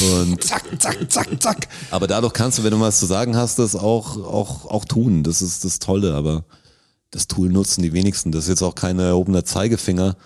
Und 0.00 0.42
zack, 0.42 0.64
zack, 0.78 1.12
zack, 1.12 1.42
zack. 1.42 1.68
aber 1.90 2.06
dadurch 2.06 2.32
kannst 2.32 2.58
du, 2.58 2.64
wenn 2.64 2.70
du 2.70 2.80
was 2.80 2.98
zu 2.98 3.06
sagen 3.06 3.36
hast, 3.36 3.58
das 3.58 3.76
auch, 3.76 4.16
auch, 4.16 4.64
auch 4.64 4.86
tun. 4.86 5.22
Das 5.22 5.42
ist 5.42 5.66
das 5.66 5.80
Tolle, 5.80 6.14
aber 6.14 6.44
das 7.10 7.28
Tool 7.28 7.50
nutzen 7.50 7.82
die 7.82 7.92
wenigsten. 7.92 8.32
Das 8.32 8.44
ist 8.44 8.48
jetzt 8.48 8.62
auch 8.62 8.74
kein 8.74 8.98
erhobener 8.98 9.44
Zeigefinger. 9.44 10.16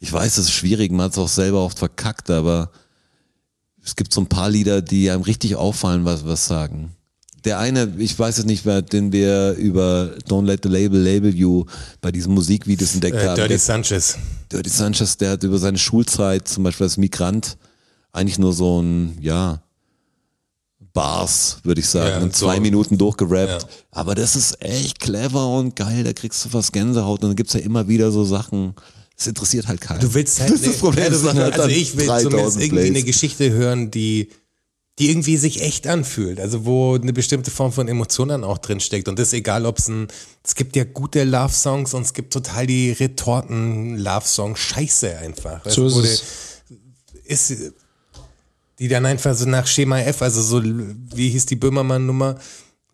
Ich 0.00 0.12
weiß, 0.12 0.38
es 0.38 0.46
ist 0.46 0.52
schwierig, 0.52 0.90
man 0.92 1.06
hat 1.06 1.12
es 1.12 1.18
auch 1.18 1.28
selber 1.28 1.64
oft 1.64 1.78
verkackt, 1.78 2.30
aber 2.30 2.70
es 3.82 3.96
gibt 3.96 4.12
so 4.12 4.20
ein 4.20 4.26
paar 4.28 4.50
Lieder, 4.50 4.82
die 4.82 5.10
einem 5.10 5.22
richtig 5.22 5.56
auffallen, 5.56 6.04
was, 6.04 6.24
was 6.26 6.46
sagen. 6.46 6.94
Der 7.44 7.58
eine, 7.58 7.92
ich 7.98 8.18
weiß 8.18 8.38
es 8.38 8.44
nicht, 8.46 8.64
wer, 8.64 8.80
den 8.80 9.12
wir 9.12 9.52
über 9.52 10.14
Don't 10.28 10.46
Let 10.46 10.60
the 10.62 10.68
Label 10.70 10.98
Label 11.00 11.34
You 11.34 11.64
bei 12.00 12.10
diesen 12.10 12.32
Musikvideos 12.32 12.94
entdeckt 12.94 13.16
Äh, 13.16 13.26
haben. 13.28 13.34
Dirty 13.36 13.48
Der- 13.50 13.58
Sanchez. 13.58 14.16
Dirty 14.50 14.70
Sanchez, 14.70 15.16
der 15.18 15.32
hat 15.32 15.42
über 15.42 15.58
seine 15.58 15.76
Schulzeit, 15.78 16.48
zum 16.48 16.64
Beispiel 16.64 16.84
als 16.84 16.96
Migrant, 16.96 17.58
eigentlich 18.12 18.38
nur 18.38 18.52
so 18.54 18.80
ein, 18.80 19.18
ja, 19.20 19.60
Bars, 20.92 21.58
würde 21.64 21.80
ich 21.80 21.88
sagen, 21.88 22.08
Ja, 22.10 22.16
in 22.18 22.30
so- 22.30 22.46
zwei 22.46 22.60
Minuten 22.60 22.96
durchgerappt. 22.98 23.62
Ja. 23.62 23.68
Aber 23.90 24.14
das 24.14 24.36
ist 24.36 24.62
echt 24.62 25.00
clever 25.00 25.48
und 25.48 25.74
geil, 25.76 26.04
da 26.04 26.12
kriegst 26.12 26.44
du 26.44 26.52
was 26.52 26.70
Gänsehaut 26.72 27.22
und 27.22 27.30
dann 27.30 27.36
gibt's 27.36 27.52
ja 27.54 27.60
immer 27.60 27.88
wieder 27.88 28.10
so 28.12 28.24
Sachen, 28.24 28.74
es 29.16 29.26
interessiert 29.26 29.68
halt 29.68 29.80
keinen. 29.80 30.00
Du 30.00 30.12
willst 30.14 30.40
halt, 30.40 30.50
das 30.50 30.60
ist 30.60 30.66
das 30.66 30.76
Problem. 30.78 31.12
ja, 31.12 31.20
hat 31.28 31.36
halt 31.36 31.54
also 31.54 31.68
ich 31.68 31.96
will 31.96 32.06
3000 32.06 32.30
zumindest 32.32 32.60
irgendwie 32.60 32.82
eine 32.82 32.90
Plays. 32.92 33.04
Geschichte 33.04 33.50
hören, 33.50 33.90
die, 33.90 34.30
die 34.98 35.10
irgendwie 35.10 35.36
sich 35.36 35.62
echt 35.62 35.86
anfühlt. 35.86 36.40
Also 36.40 36.64
wo 36.64 36.94
eine 36.94 37.12
bestimmte 37.12 37.50
Form 37.50 37.72
von 37.72 37.88
Emotion 37.88 38.28
dann 38.28 38.44
auch 38.44 38.58
drin 38.58 38.80
steckt. 38.80 39.08
Und 39.08 39.18
das 39.18 39.32
egal, 39.32 39.66
ob 39.66 39.78
es 39.78 39.88
ein, 39.88 40.08
es 40.42 40.54
gibt 40.54 40.74
ja 40.76 40.84
gute 40.84 41.24
Love-Songs 41.24 41.94
und 41.94 42.02
es 42.02 42.12
gibt 42.12 42.32
total 42.32 42.66
die 42.66 42.92
Retorten-Love-Songs. 42.92 44.58
Scheiße 44.58 45.18
einfach. 45.18 45.60
So 45.66 45.86
ist 45.86 45.96
es. 45.96 46.22
Ist, 47.26 47.72
die 48.78 48.88
dann 48.88 49.06
einfach 49.06 49.34
so 49.34 49.46
nach 49.46 49.66
Schema 49.66 50.00
F, 50.00 50.20
also 50.22 50.42
so, 50.42 50.62
wie 50.62 51.30
hieß 51.30 51.46
die 51.46 51.56
Böhmermann-Nummer? 51.56 52.38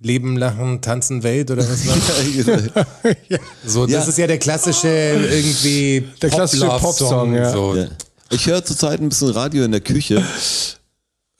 Leben, 0.02 0.36
Lachen, 0.36 0.80
Tanzen, 0.80 1.22
Welt 1.22 1.50
oder 1.50 1.62
was 1.68 1.86
war 1.86 1.96
So, 3.66 3.86
das 3.86 3.92
Ja. 3.92 4.08
ist 4.08 4.18
ja 4.18 4.26
der 4.26 4.38
klassische 4.38 4.88
irgendwie 4.88 6.04
Der 6.22 6.30
klassische 6.30 6.64
Pop-Love-Song, 6.66 7.08
Popsong, 7.08 7.34
ja. 7.34 7.52
So. 7.52 7.76
Ja. 7.76 7.86
Ich 8.30 8.46
höre 8.46 8.64
zurzeit 8.64 9.00
ein 9.00 9.08
bisschen 9.08 9.28
Radio 9.30 9.64
in 9.64 9.72
der 9.72 9.80
Küche. 9.82 10.24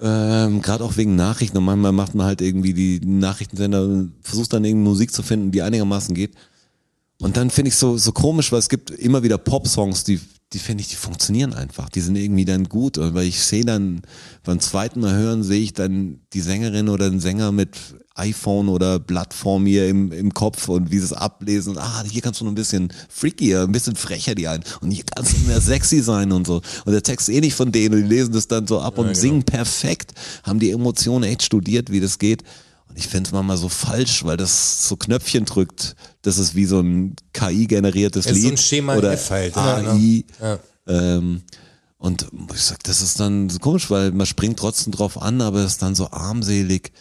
Ähm, 0.03 0.63
Gerade 0.63 0.85
auch 0.85 0.97
wegen 0.97 1.15
Nachrichten 1.17 1.59
und 1.59 1.65
manchmal 1.65 1.93
macht 1.93 2.15
man 2.15 2.27
halt 2.27 2.41
irgendwie 2.41 2.73
die 2.73 3.01
Nachrichtensender 3.05 3.83
und 3.83 4.13
versucht 4.23 4.53
dann 4.53 4.65
irgendwie 4.65 4.89
Musik 4.89 5.13
zu 5.13 5.23
finden, 5.23 5.53
die 5.53 5.63
einigermaßen 5.63 6.15
geht. 6.15 6.33
Und 7.21 7.37
dann 7.37 7.51
finde 7.51 7.69
ich 7.69 7.77
so 7.77 7.99
so 7.99 8.13
komisch, 8.13 8.51
weil 8.51 8.61
es 8.61 8.69
gibt 8.71 8.91
immer 8.91 9.23
wieder 9.23 9.37
Pop-Songs, 9.37 10.05
die 10.05 10.21
die 10.53 10.59
finde 10.59 10.83
ich, 10.83 10.89
die 10.89 10.97
funktionieren 10.97 11.55
einfach. 11.55 11.89
Die 11.89 12.01
sind 12.01 12.17
irgendwie 12.17 12.45
dann 12.45 12.69
gut, 12.69 12.97
weil 12.99 13.27
ich 13.27 13.41
sehe 13.41 13.65
dann 13.65 14.03
beim 14.43 14.59
zweiten 14.59 15.01
Mal 15.01 15.15
hören 15.15 15.45
sehe 15.45 15.63
ich 15.63 15.75
dann 15.75 16.21
die 16.33 16.41
Sängerin 16.41 16.89
oder 16.89 17.09
den 17.09 17.21
Sänger 17.21 17.53
mit 17.53 17.77
iPhone 18.17 18.69
oder 18.69 18.99
Blatt 18.99 19.33
vor 19.33 19.61
mir 19.61 19.89
im, 19.89 20.11
im 20.11 20.35
Kopf 20.35 20.69
und 20.69 20.91
wie 20.91 20.99
sie 20.99 21.05
es 21.05 21.13
ablesen. 21.13 21.79
Ah, 21.79 22.05
hier 22.05 22.21
kannst 22.21 22.41
du 22.41 22.45
noch 22.45 22.53
ein 22.53 22.57
bisschen 22.57 22.93
freakier, 23.09 23.63
ein 23.63 23.73
bisschen 23.73 23.95
frecher 23.95 24.35
die 24.35 24.49
ein. 24.49 24.63
Und 24.81 24.91
hier 24.91 25.05
kannst 25.15 25.35
du 25.35 25.47
mehr 25.47 25.61
sexy 25.61 26.01
sein 26.01 26.33
und 26.33 26.47
so. 26.47 26.61
Und 26.85 26.93
der 26.93 27.03
Text 27.03 27.29
ist 27.29 27.35
eh 27.35 27.41
nicht 27.41 27.55
von 27.55 27.71
denen 27.71 27.95
und 27.95 28.03
die 28.03 28.09
lesen 28.09 28.33
das 28.33 28.49
dann 28.49 28.67
so 28.67 28.81
ab 28.81 28.99
und 28.99 29.17
singen 29.17 29.45
perfekt, 29.45 30.13
haben 30.43 30.59
die 30.59 30.73
Emotionen 30.73 31.25
echt 31.25 31.45
studiert, 31.45 31.91
wie 31.91 32.01
das 32.01 32.19
geht. 32.19 32.43
Und 32.91 32.99
ich 32.99 33.07
finde 33.07 33.29
es 33.29 33.33
manchmal 33.33 33.57
so 33.57 33.69
falsch, 33.69 34.25
weil 34.25 34.37
das 34.37 34.89
so 34.89 34.97
Knöpfchen 34.97 35.45
drückt. 35.45 35.95
Das 36.23 36.39
ist 36.39 36.57
wie 36.57 36.67
so 36.67 36.81
ein 36.81 37.15
KI-generiertes 37.33 38.27
Es 38.27 38.33
ist 38.33 38.39
Lied. 38.39 38.45
so 38.45 38.51
ein 38.51 38.57
Schema 38.59 38.97
oder 38.97 39.13
F 39.13 39.31
halt, 39.31 39.57
AI. 39.57 40.25
Ja. 40.41 40.59
Ähm, 40.89 41.43
und 41.99 42.27
ich 42.53 42.63
sag, 42.63 42.83
das 42.83 43.01
ist 43.01 43.21
dann 43.21 43.49
so 43.49 43.61
komisch, 43.61 43.91
weil 43.91 44.11
man 44.11 44.27
springt 44.27 44.59
trotzdem 44.59 44.93
drauf 44.93 45.23
an, 45.23 45.41
aber 45.41 45.61
es 45.61 45.73
ist 45.73 45.83
dann 45.83 45.95
so 45.95 46.11
armselig. 46.11 46.93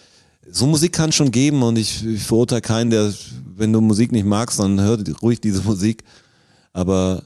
So 0.51 0.67
Musik 0.67 0.93
kann 0.93 1.11
schon 1.11 1.31
geben 1.31 1.63
und 1.63 1.77
ich, 1.77 2.05
ich 2.05 2.21
verurteile 2.23 2.61
keinen, 2.61 2.91
der, 2.91 3.11
wenn 3.55 3.73
du 3.73 3.81
Musik 3.81 4.11
nicht 4.11 4.25
magst, 4.25 4.59
dann 4.59 4.79
hör 4.79 4.99
ruhig 5.21 5.41
diese 5.41 5.61
Musik. 5.63 6.03
Aber 6.71 7.23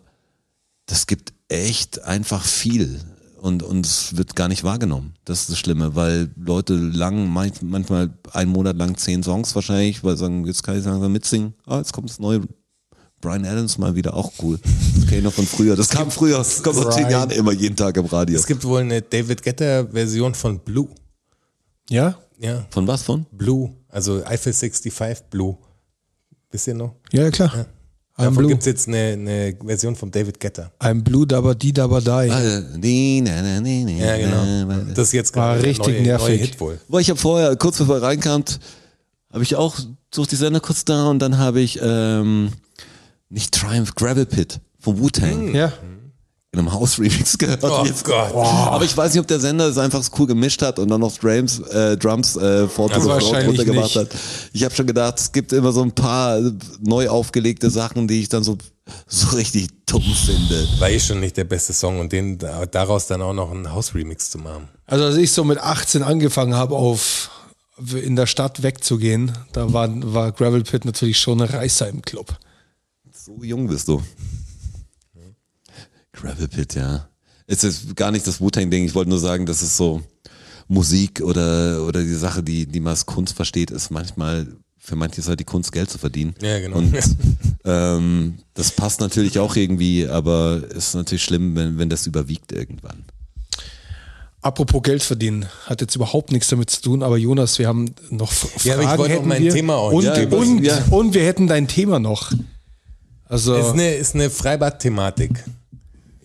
das 0.86 1.06
gibt 1.06 1.34
echt 1.50 2.02
einfach 2.04 2.44
viel 2.46 3.00
und, 3.44 3.62
und 3.62 3.86
es 3.86 4.16
wird 4.16 4.36
gar 4.36 4.48
nicht 4.48 4.64
wahrgenommen. 4.64 5.14
Das 5.26 5.42
ist 5.42 5.50
das 5.52 5.60
Schlimme, 5.60 5.96
weil 5.96 6.32
Leute 6.38 6.76
lang, 6.76 7.28
manch- 7.28 7.62
manchmal 7.62 8.10
einen 8.32 8.52
Monat 8.52 8.78
lang 8.78 8.98
zehn 8.98 9.22
Songs 9.22 9.54
wahrscheinlich, 9.56 10.04
weil 10.04 10.16
sie 10.16 10.22
sagen, 10.22 10.46
jetzt 10.46 10.64
kann 10.64 10.78
ich 10.80 10.86
langsam 10.86 11.12
mitsingen. 11.12 11.54
Ah, 11.66 11.78
jetzt 11.80 11.92
kommt 11.94 12.10
das 12.10 12.20
neue 12.20 12.42
Brian 13.22 13.46
Adams 13.46 13.78
mal 13.78 13.96
wieder, 13.96 14.14
auch 14.16 14.32
cool. 14.42 14.60
Das 14.96 15.06
kenne 15.06 15.18
ich 15.20 15.24
noch 15.24 15.34
von 15.34 15.46
früher. 15.46 15.76
Das 15.76 15.90
kam 15.90 16.10
früher, 16.12 16.38
das 16.38 16.64
kommt 16.64 16.78
vor 16.78 16.92
zehn 16.92 17.10
Jahren 17.10 17.30
immer 17.32 17.52
jeden 17.54 17.76
Tag 17.76 17.96
im 17.98 18.06
Radio. 18.06 18.38
Es 18.38 18.46
gibt 18.48 18.64
wohl 18.64 18.82
eine 18.82 19.02
David 19.02 19.44
Guetta-Version 19.44 20.36
von 20.36 20.60
Blue. 20.60 20.88
Ja? 21.90 22.18
Ja, 22.40 22.66
Von 22.72 22.88
was 22.88 23.04
von? 23.04 23.26
Blue. 23.32 23.72
Also 23.90 24.26
Eiffel 24.26 24.54
65 24.54 25.30
Blue. 25.30 25.58
Wisst 26.52 26.68
ihr 26.68 26.74
noch? 26.76 26.96
Ja, 27.12 27.30
klar. 27.32 27.54
I'm 27.54 27.66
Davon 28.16 28.36
Blue. 28.36 28.50
gibt 28.50 28.62
es 28.62 28.68
jetzt 28.68 28.88
eine, 28.88 29.14
eine 29.14 29.58
Version 29.66 29.96
von 29.96 30.12
David 30.12 30.40
Guetta. 30.40 30.72
I'm 30.80 31.02
Blue, 31.02 31.26
dabba 31.26 31.56
die, 31.56 31.74
dabba 31.74 32.00
die. 32.00 32.08
Ja, 34.00 34.18
genau. 34.18 34.66
na. 34.68 34.78
Das 34.94 35.08
ist 35.08 35.14
jetzt 35.14 35.36
War 35.36 35.56
gerade 35.56 35.68
richtig 35.68 35.88
neue, 35.88 36.02
nervig. 36.04 36.28
neue 36.28 36.38
Hit 36.38 36.60
wohl. 36.60 36.80
Boah, 36.88 37.00
ich 37.00 37.10
habe 37.10 37.20
vorher, 37.20 37.56
kurz 37.56 37.80
bevor 37.80 37.96
er 37.98 38.04
reinkam, 38.04 38.44
habe 39.32 39.44
ich 39.44 39.56
auch, 39.56 39.80
such 40.14 40.28
die 40.28 40.36
Sender 40.36 40.60
kurz 40.60 40.86
da 40.86 41.08
und 41.10 41.18
dann 41.20 41.40
habe 41.40 41.60
ich, 41.62 41.80
ähm, 41.82 42.52
nicht 43.30 43.52
Triumph, 43.56 43.96
Gravel 43.96 44.28
Pit 44.28 44.60
von 44.80 45.00
Wu-Tang 45.00 45.56
Ja. 45.56 45.74
In 46.54 46.60
einem 46.60 46.72
House-Remix 46.72 47.38
gehört. 47.40 47.64
Oh 47.64 47.84
Jetzt- 47.84 48.06
Gott. 48.06 48.32
Aber 48.36 48.86
ich 48.86 48.96
weiß 48.96 49.12
nicht, 49.14 49.20
ob 49.22 49.28
der 49.28 49.40
Sender 49.40 49.68
es 49.68 49.78
einfach 49.80 50.04
so 50.04 50.12
cool 50.20 50.28
gemischt 50.28 50.62
hat 50.62 50.78
und 50.78 50.88
dann 50.88 51.02
noch 51.02 51.18
Drums, 51.18 51.60
äh, 51.60 51.98
Drums 51.98 52.36
äh, 52.36 52.68
vor 52.68 52.94
Also 52.94 53.12
runtergemacht 53.12 53.86
nicht. 53.88 53.96
hat. 53.98 54.10
Ich 54.54 54.64
habe 54.64 54.74
schon 54.76 54.86
gedacht, 54.86 55.20
es 55.20 55.32
gibt 55.32 55.52
immer 55.52 55.72
so 55.72 55.82
ein 55.82 55.92
paar 55.92 56.40
neu 56.80 57.10
aufgelegte 57.10 57.72
Sachen, 57.72 58.08
die 58.08 58.22
ich 58.22 58.30
dann 58.30 58.44
so, 58.44 58.58
so 59.08 59.36
richtig 59.36 59.70
dumm 59.88 60.04
finde. 60.04 60.68
War 60.80 60.92
eh 60.92 61.00
schon 61.00 61.20
nicht 61.22 61.38
der 61.38 61.46
beste 61.46 61.74
Song 61.74 62.00
und 62.00 62.12
den 62.12 62.38
daraus 62.72 63.08
dann 63.08 63.24
auch 63.24 63.34
noch 63.34 63.50
einen 63.50 63.72
House-Remix 63.72 64.30
zu 64.30 64.38
machen. 64.38 64.70
Also 64.86 65.06
als 65.06 65.16
ich 65.16 65.32
so 65.32 65.44
mit 65.44 65.58
18 65.58 66.04
angefangen 66.04 66.54
habe, 66.54 66.76
auf 66.76 67.32
in 67.96 68.16
der 68.16 68.28
Stadt 68.28 68.62
wegzugehen, 68.62 69.32
da 69.54 69.74
war, 69.74 69.90
war 70.14 70.32
Gravel 70.32 70.62
Pit 70.62 70.86
natürlich 70.86 71.18
schon 71.20 71.42
ein 71.42 71.50
Reißer 71.50 71.90
im 71.90 72.04
Club. 72.04 72.38
So 73.12 73.44
jung 73.44 73.66
bist 73.68 73.88
du. 73.88 74.04
Gravel 76.14 76.48
Pit, 76.48 76.76
ja. 76.76 77.08
Es 77.46 77.64
ist 77.64 77.96
gar 77.96 78.12
nicht 78.12 78.26
das 78.26 78.40
Wu-Tang-Ding. 78.40 78.86
Ich 78.86 78.96
wollte 78.96 79.10
nur 79.10 79.20
sagen, 79.20 79.46
dass 79.46 79.62
es 79.62 79.76
so 79.76 80.02
Musik 80.68 81.22
oder, 81.22 81.86
oder 81.86 82.02
die 82.02 82.14
Sache, 82.14 82.42
die, 82.42 82.66
die 82.66 82.80
man 82.80 82.92
als 82.92 83.06
Kunst 83.06 83.36
versteht, 83.36 83.70
ist 83.70 83.90
manchmal, 83.92 84.48
für 84.78 84.96
manche 84.96 85.20
ist 85.20 85.28
halt 85.28 85.40
die 85.40 85.46
Kunst, 85.46 85.72
Geld 85.72 85.90
zu 85.90 85.98
verdienen. 85.98 86.36
Ja, 86.42 86.60
genau. 86.60 86.78
Und 86.78 86.94
ähm, 87.66 88.36
das 88.54 88.72
passt 88.72 89.02
natürlich 89.02 89.40
auch 89.40 89.56
irgendwie, 89.56 90.08
aber 90.08 90.62
es 90.70 90.90
ist 90.90 90.96
natürlich 90.96 91.24
schlimm, 91.24 91.56
wenn, 91.56 91.78
wenn 91.78 91.90
das 91.90 92.08
überwiegt 92.08 92.52
irgendwann. 92.54 93.04
Apropos 94.42 94.84
Geld 94.84 95.04
verdienen, 95.04 95.46
hat 95.66 95.80
jetzt 95.82 95.96
überhaupt 95.96 96.32
nichts 96.32 96.50
damit 96.50 96.70
zu 96.70 96.82
tun, 96.82 97.02
aber 97.04 97.18
Jonas, 97.18 97.60
wir 97.60 97.68
haben 97.68 97.94
noch 98.10 98.32
F 98.32 98.66
Ja, 98.66 98.74
aber 98.74 98.84
Fragen. 98.84 99.04
ich 99.04 99.10
wollte 99.12 99.28
mein 99.28 99.42
wir. 99.44 99.54
Thema 99.54 99.76
auch 99.76 99.92
und, 99.94 100.04
Ja, 100.04 100.16
und, 100.16 100.64
ja. 100.64 100.84
und 100.92 101.14
wir 101.14 101.26
hätten 101.26 101.48
dein 101.48 101.68
Thema 101.68 102.00
noch. 102.00 102.34
Also, 103.26 103.56
Ist 103.56 103.72
eine, 103.72 103.94
ist 103.96 104.16
eine 104.16 104.30
Freibad-Thematik 104.30 105.44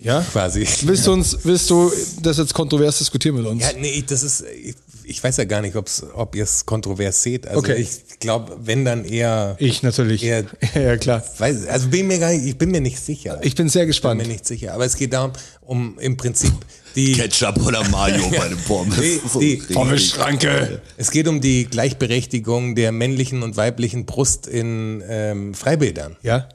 ja? 0.01 0.21
quasi. 0.33 0.67
Willst 0.83 1.07
du 1.07 1.13
uns, 1.13 1.39
willst 1.45 1.69
du 1.71 1.93
das 2.23 2.39
jetzt 2.39 2.55
kontrovers 2.55 2.99
diskutieren 2.99 3.37
mit 3.37 3.47
uns? 3.47 3.63
Ja, 3.63 3.71
nee, 3.79 4.05
das 4.07 4.23
ist, 4.23 4.45
ich, 4.63 4.75
ich 5.05 5.23
weiß 5.25 5.39
ja 5.39 5.45
gar 5.45 5.63
nicht, 5.63 5.75
ob's, 5.77 6.03
ob 6.15 6.35
ihr 6.37 6.45
es 6.45 6.65
kontrovers 6.67 7.23
seht. 7.23 7.47
Also 7.47 7.61
Okay. 7.61 7.77
ich 7.77 8.19
glaube, 8.21 8.57
wenn 8.63 8.85
dann 8.85 9.05
eher, 9.05 9.57
Ich 9.59 9.83
natürlich. 9.83 10.23
Ja. 10.23 10.43
ja, 10.75 10.97
klar. 10.97 11.23
weiß, 11.39 11.67
also 11.67 11.89
bin 11.89 12.07
mir 12.07 12.19
gar 12.19 12.31
nicht, 12.33 12.45
ich 12.47 12.59
bin 12.59 12.71
mir 12.71 12.81
nicht 12.81 13.01
sicher. 13.01 13.41
Ich 13.43 13.55
bin 13.55 13.69
sehr 13.69 13.83
bin 13.83 13.89
gespannt. 13.89 14.21
mir 14.21 14.27
nicht 14.29 14.47
sicher. 14.47 14.75
Aber 14.75 14.85
es 14.85 14.97
geht 14.97 15.13
darum, 15.13 15.33
um 15.63 15.99
im 15.99 16.17
Prinzip 16.17 16.53
die, 16.95 17.13
Ketchup 17.15 17.65
oder 17.67 17.83
Mayo 17.89 18.29
bei 18.37 18.49
den 18.49 18.59
Pommes. 18.59 18.97
Die- 18.97 19.21
die- 19.39 19.55
richtig. 19.55 19.77
Pommes-Schranke. 19.77 20.83
es 20.97 21.11
geht 21.11 21.27
um 21.29 21.41
die 21.41 21.65
Gleichberechtigung 21.65 22.75
der 22.75 22.93
männlichen 22.93 23.43
und 23.43 23.57
weiblichen 23.57 24.05
Brust 24.05 24.47
in 24.47 25.03
ähm, 25.09 25.55
Freibädern. 25.55 26.17
Ja? 26.23 26.49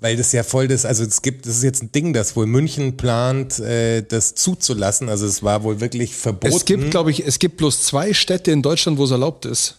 Weil 0.00 0.16
das 0.16 0.30
ja 0.32 0.44
voll 0.44 0.68
das, 0.68 0.84
also 0.84 1.02
es 1.02 1.22
gibt, 1.22 1.44
das 1.46 1.56
ist 1.56 1.64
jetzt 1.64 1.82
ein 1.82 1.90
Ding, 1.90 2.12
das 2.12 2.36
wohl 2.36 2.46
München 2.46 2.96
plant, 2.96 3.58
äh, 3.58 4.02
das 4.02 4.36
zuzulassen. 4.36 5.08
Also 5.08 5.26
es 5.26 5.42
war 5.42 5.64
wohl 5.64 5.80
wirklich 5.80 6.14
verboten. 6.14 6.54
Es 6.54 6.64
gibt, 6.64 6.90
glaube 6.92 7.10
ich, 7.10 7.26
es 7.26 7.40
gibt 7.40 7.56
bloß 7.56 7.82
zwei 7.82 8.14
Städte 8.14 8.52
in 8.52 8.62
Deutschland, 8.62 8.96
wo 8.98 9.04
es 9.04 9.10
erlaubt 9.10 9.44
ist. 9.44 9.78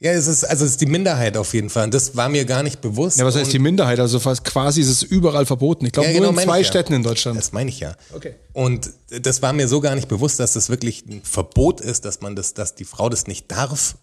ja, 0.00 0.10
es 0.12 0.26
ist, 0.26 0.42
also 0.44 0.64
es 0.64 0.72
ist 0.72 0.80
die 0.80 0.86
Minderheit 0.86 1.36
auf 1.36 1.52
jeden 1.54 1.68
Fall. 1.70 1.84
Und 1.84 1.92
das 1.94 2.16
war 2.16 2.28
mir 2.30 2.44
gar 2.46 2.62
nicht 2.62 2.80
bewusst. 2.80 3.18
Ja, 3.18 3.26
was 3.26 3.34
heißt 3.36 3.44
Und- 3.46 3.52
die 3.52 3.58
Minderheit? 3.58 4.00
Also 4.00 4.18
fast 4.20 4.42
quasi 4.44 4.80
ist 4.80 4.88
es 4.88 5.02
überall 5.02 5.44
verboten. 5.44 5.84
Ich 5.84 5.92
glaube 5.92 6.08
Ja, 6.08 6.12
nur 6.14 6.20
genau, 6.22 6.30
in 6.30 6.34
meine 6.36 6.46
zwei 6.50 6.58
ja. 6.60 6.64
Städten 6.64 6.94
in 6.94 7.02
Deutschland. 7.02 7.38
Das 7.38 7.52
meine 7.52 7.68
ich 7.68 7.78
ja. 7.78 7.94
Okay. 8.14 8.34
Und 8.54 8.88
das 9.10 9.42
war 9.42 9.52
mir 9.52 9.68
so 9.68 9.80
gar 9.82 9.94
nicht 9.94 10.08
bewusst, 10.08 10.40
dass 10.40 10.54
das 10.54 10.70
wirklich 10.70 11.04
ein 11.06 11.20
Verbot 11.22 11.80
ist, 11.82 12.04
dass 12.06 12.20
man 12.22 12.34
das, 12.36 12.54
dass 12.54 12.74
die 12.74 12.84
Frau 12.86 13.10
das 13.10 13.26
nicht 13.26 13.50
darf. 13.52 13.96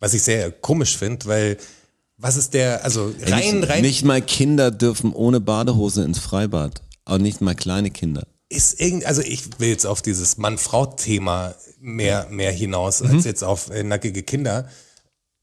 Was 0.00 0.12
ich 0.14 0.22
sehr 0.24 0.50
komisch 0.50 0.98
finde, 0.98 1.24
weil 1.26 1.56
was 2.18 2.36
ist 2.36 2.54
der, 2.54 2.84
also 2.84 3.12
rein, 3.26 3.60
nicht, 3.60 3.68
rein 3.68 3.82
nicht 3.82 4.04
mal 4.04 4.22
Kinder 4.22 4.70
dürfen 4.70 5.12
ohne 5.12 5.40
Badehose 5.40 6.02
ins 6.04 6.18
Freibad. 6.18 6.82
Auch 7.04 7.18
nicht 7.18 7.40
mal 7.40 7.54
kleine 7.54 7.90
Kinder. 7.90 8.26
ist 8.48 8.80
irgend, 8.80 9.04
also 9.06 9.22
ich 9.22 9.58
will 9.60 9.68
jetzt 9.68 9.86
auf 9.86 10.02
dieses 10.02 10.36
Mann-Frau-Thema 10.38 11.54
mehr, 11.80 12.26
mehr 12.30 12.52
hinaus 12.52 13.00
Mhm. 13.02 13.10
als 13.16 13.24
jetzt 13.24 13.44
auf 13.44 13.70
äh, 13.70 13.82
nackige 13.82 14.22
Kinder. 14.22 14.68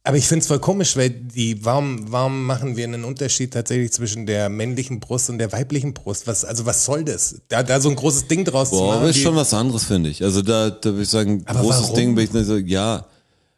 Aber 0.06 0.18
ich 0.18 0.28
finde 0.28 0.42
es 0.42 0.48
voll 0.48 0.60
komisch, 0.60 0.98
weil 0.98 1.10
die, 1.12 1.64
warum, 1.64 2.12
warum 2.12 2.44
machen 2.46 2.76
wir 2.76 2.84
einen 2.84 3.06
Unterschied 3.06 3.54
tatsächlich 3.54 3.94
zwischen 3.94 4.26
der 4.26 4.50
männlichen 4.50 5.00
Brust 5.00 5.30
und 5.30 5.38
der 5.38 5.54
weiblichen 5.54 5.94
Brust? 5.94 6.28
Was, 6.28 6.44
also 6.44 6.66
was 6.66 6.84
soll 6.84 7.06
das? 7.06 7.36
Da, 7.48 7.64
da 7.64 7.80
so 7.80 7.90
ein 7.90 7.96
großes 7.96 8.28
Ding 8.28 8.44
draus 8.44 8.70
zu 8.70 8.76
Boah, 8.76 8.88
machen. 8.88 9.00
aber 9.00 9.10
ist 9.12 9.20
schon 9.22 9.36
was 9.38 9.54
anderes, 9.54 9.86
finde 9.86 10.10
ich. 10.10 10.22
Also 10.22 10.42
da, 10.42 10.70
da 10.72 10.90
würde 10.90 11.04
ich 11.04 11.10
sagen, 11.10 11.44
Aber 11.46 11.62
großes 11.62 11.84
warum? 11.84 11.96
Ding, 11.96 12.16
bin 12.16 12.26
ich 12.26 12.34
nicht 12.34 12.46
so, 12.48 12.58
ja. 12.58 13.06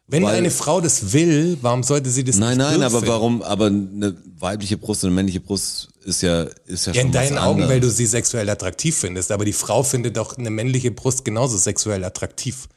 Wenn 0.08 0.22
weil- 0.22 0.36
eine 0.36 0.50
Frau 0.50 0.80
das 0.80 1.12
will, 1.12 1.58
warum 1.62 1.82
sollte 1.82 2.10
sie 2.10 2.22
das 2.22 2.36
Nein, 2.36 2.56
nicht 2.58 2.66
nein, 2.66 2.80
dürfen? 2.80 2.96
aber 2.96 3.06
warum, 3.08 3.42
aber 3.42 3.66
eine 3.66 4.16
weibliche 4.38 4.76
Brust 4.76 5.02
und 5.02 5.08
eine 5.08 5.16
männliche 5.16 5.40
Brust 5.40 5.88
ist 6.04 6.22
ja, 6.22 6.42
ist 6.66 6.86
ja, 6.86 6.92
Ja, 6.92 7.00
schon 7.00 7.06
in 7.08 7.12
deinen 7.12 7.38
Augen, 7.38 7.62
anderes. 7.62 7.70
weil 7.70 7.80
du 7.80 7.90
sie 7.90 8.06
sexuell 8.06 8.48
attraktiv 8.48 8.96
findest, 8.96 9.32
aber 9.32 9.44
die 9.44 9.52
Frau 9.52 9.82
findet 9.82 10.16
auch 10.18 10.38
eine 10.38 10.50
männliche 10.50 10.92
Brust 10.92 11.24
genauso 11.24 11.56
sexuell 11.58 12.04
attraktiv. 12.04 12.68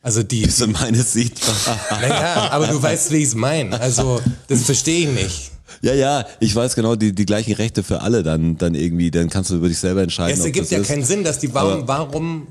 Also 0.00 0.22
die, 0.22 0.42
Bis 0.42 0.60
in 0.60 0.72
meine 0.72 1.02
sieht. 1.02 1.38
naja, 1.90 2.48
aber 2.52 2.68
du 2.68 2.80
weißt, 2.82 3.10
wie 3.10 3.16
ich 3.16 3.24
es 3.24 3.34
meine. 3.34 3.78
Also 3.78 4.20
das 4.46 4.62
verstehe 4.62 5.08
ich 5.10 5.14
nicht. 5.24 5.50
ja, 5.82 5.92
ja, 5.92 6.24
ich 6.40 6.54
weiß 6.54 6.74
genau, 6.74 6.96
die, 6.96 7.12
die 7.14 7.26
gleichen 7.26 7.52
Rechte 7.52 7.82
für 7.82 8.00
alle 8.00 8.22
dann, 8.22 8.56
dann 8.56 8.74
irgendwie, 8.74 9.10
dann 9.10 9.28
kannst 9.28 9.50
du 9.50 9.56
über 9.56 9.68
dich 9.68 9.78
selber 9.78 10.02
entscheiden. 10.02 10.38
Es 10.38 10.44
ergibt 10.46 10.70
ja 10.70 10.78
ist. 10.78 10.86
keinen 10.88 11.04
Sinn, 11.04 11.24
dass 11.24 11.38
die, 11.40 11.52
warum, 11.52 11.86
warum, 11.86 12.46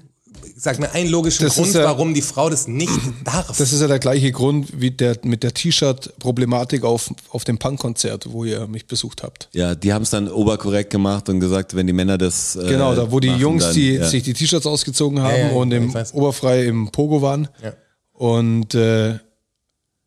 sag 0.56 0.80
mir 0.80 0.92
einen 0.92 1.10
logischen 1.10 1.46
Das 1.46 1.56
Grund, 1.56 1.74
ja- 1.74 1.84
warum 1.84 2.14
die 2.14 2.22
Frau 2.22 2.50
das 2.50 2.68
nicht 2.68 2.92
darf. 3.24 3.48
Das 3.58 3.72
ist 3.74 3.80
ja 3.82 3.88
der 3.88 4.00
gleiche 4.00 4.32
Grund 4.32 4.80
wie 4.82 4.92
der 4.92 5.18
mit 5.24 5.44
der 5.44 5.54
T-Shirt-Problematik 5.54 6.84
auf, 6.84 7.14
auf 7.30 7.44
dem 7.44 7.58
Punk-Konzert, 7.58 8.32
wo 8.32 8.44
ihr 8.46 8.68
mich 8.68 8.88
besucht 8.88 9.24
habt. 9.24 9.50
Ja, 9.54 9.76
die 9.76 9.94
haben 9.94 10.04
es 10.04 10.10
dann 10.10 10.28
oberkorrekt 10.30 10.90
gemacht 10.90 11.30
und 11.30 11.40
gesagt, 11.40 11.76
wenn 11.76 11.88
die 11.88 11.94
Männer 11.94 12.18
das. 12.18 12.56
Äh, 12.56 12.68
Genau, 12.68 12.96
da 12.96 13.12
wo 13.12 13.20
die 13.20 13.30
machen, 13.30 13.42
Jungs 13.42 13.64
dann, 13.66 13.74
die, 13.76 13.94
ja. 13.94 14.08
sich 14.08 14.24
die 14.24 14.34
T-Shirts 14.34 14.66
ausgezogen 14.66 15.22
haben 15.22 15.32
Ja, 15.36 15.48
ja, 15.50 15.54
und 15.54 15.72
im 15.72 15.94
oberfrei 16.14 16.66
im 16.66 16.90
Pogo 16.92 17.22
waren 17.22 17.48
Ja. 17.64 17.74
und, 18.14 18.74
äh, 18.76 19.20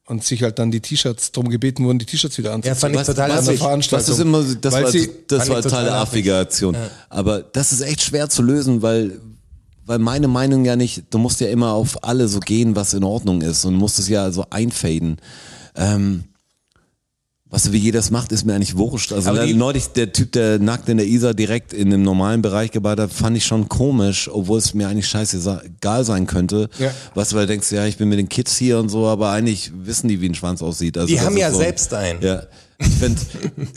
und 0.06 0.24
sich 0.24 0.42
halt 0.42 0.58
dann 0.58 0.72
die 0.72 0.80
T-Shirts 0.80 1.30
drum 1.30 1.48
gebeten 1.50 1.84
wurden, 1.84 2.00
die 2.00 2.04
T-Shirts 2.04 2.36
wieder 2.36 2.48
ja, 2.50 2.54
anzuziehen. 2.56 2.76
fand 2.76 2.96
ich 2.96 3.02
total 3.02 3.30
was 3.30 3.38
an 3.38 3.44
der. 3.46 3.54
Veranstaltung. 3.58 4.06
Das 4.08 4.16
ist 4.16 4.20
immer, 4.20 4.42
das 4.60 4.74
Weil 4.74 4.82
war, 4.84 4.90
sie- 4.90 5.10
das 5.28 5.48
war 5.48 5.56
total 5.62 5.70
Teil 5.70 5.84
der 5.84 5.94
affig. 5.94 6.08
affigen 6.08 6.34
Aktion. 6.34 6.76
Aber 7.08 7.40
das 7.42 7.70
ist 7.70 7.80
echt 7.82 8.02
schwer 8.02 8.28
zu 8.28 8.42
lösen, 8.42 8.82
weil, 8.82 9.20
weil 9.90 9.98
meine 9.98 10.28
Meinung 10.28 10.64
ja 10.64 10.76
nicht, 10.76 11.02
du 11.10 11.18
musst 11.18 11.40
ja 11.40 11.48
immer 11.48 11.72
auf 11.72 12.04
alle 12.04 12.28
so 12.28 12.38
gehen, 12.38 12.76
was 12.76 12.94
in 12.94 13.02
Ordnung 13.02 13.42
ist 13.42 13.64
und 13.64 13.74
musst 13.74 13.98
es 13.98 14.08
ja 14.08 14.30
so 14.30 14.44
einfaden. 14.48 15.16
Ähm, 15.74 16.22
was 17.46 17.72
wie 17.72 17.78
jeder 17.78 17.98
das 17.98 18.12
macht, 18.12 18.30
ist 18.30 18.44
mir 18.44 18.54
eigentlich 18.54 18.76
wurscht. 18.76 19.12
Also 19.12 19.34
die- 19.44 19.52
neulich 19.54 19.88
der 19.88 20.12
Typ, 20.12 20.30
der 20.30 20.60
nackt 20.60 20.88
in 20.88 20.98
der 20.98 21.08
Isar 21.08 21.34
direkt 21.34 21.72
in 21.72 21.90
dem 21.90 22.04
normalen 22.04 22.40
Bereich 22.40 22.70
gebadet 22.70 23.10
hat, 23.10 23.12
fand 23.12 23.36
ich 23.36 23.44
schon 23.44 23.68
komisch, 23.68 24.30
obwohl 24.32 24.58
es 24.58 24.74
mir 24.74 24.86
eigentlich 24.86 25.08
scheißegal 25.08 26.04
sein 26.04 26.28
könnte. 26.28 26.68
Ja. 26.78 26.92
Was, 27.16 27.34
weil 27.34 27.46
du 27.46 27.48
denkst, 27.48 27.72
ja, 27.72 27.84
ich 27.86 27.96
bin 27.96 28.08
mit 28.08 28.20
den 28.20 28.28
Kids 28.28 28.56
hier 28.56 28.78
und 28.78 28.90
so, 28.90 29.08
aber 29.08 29.30
eigentlich 29.32 29.72
wissen 29.74 30.06
die, 30.06 30.20
wie 30.20 30.28
ein 30.28 30.36
Schwanz 30.36 30.62
aussieht. 30.62 30.96
Also 30.98 31.08
Die 31.12 31.20
haben 31.20 31.36
ja 31.36 31.50
so, 31.50 31.58
selbst 31.58 31.92
einen. 31.92 32.22
Ja. 32.22 32.44
Ich 32.80 32.94
finde, 32.94 33.20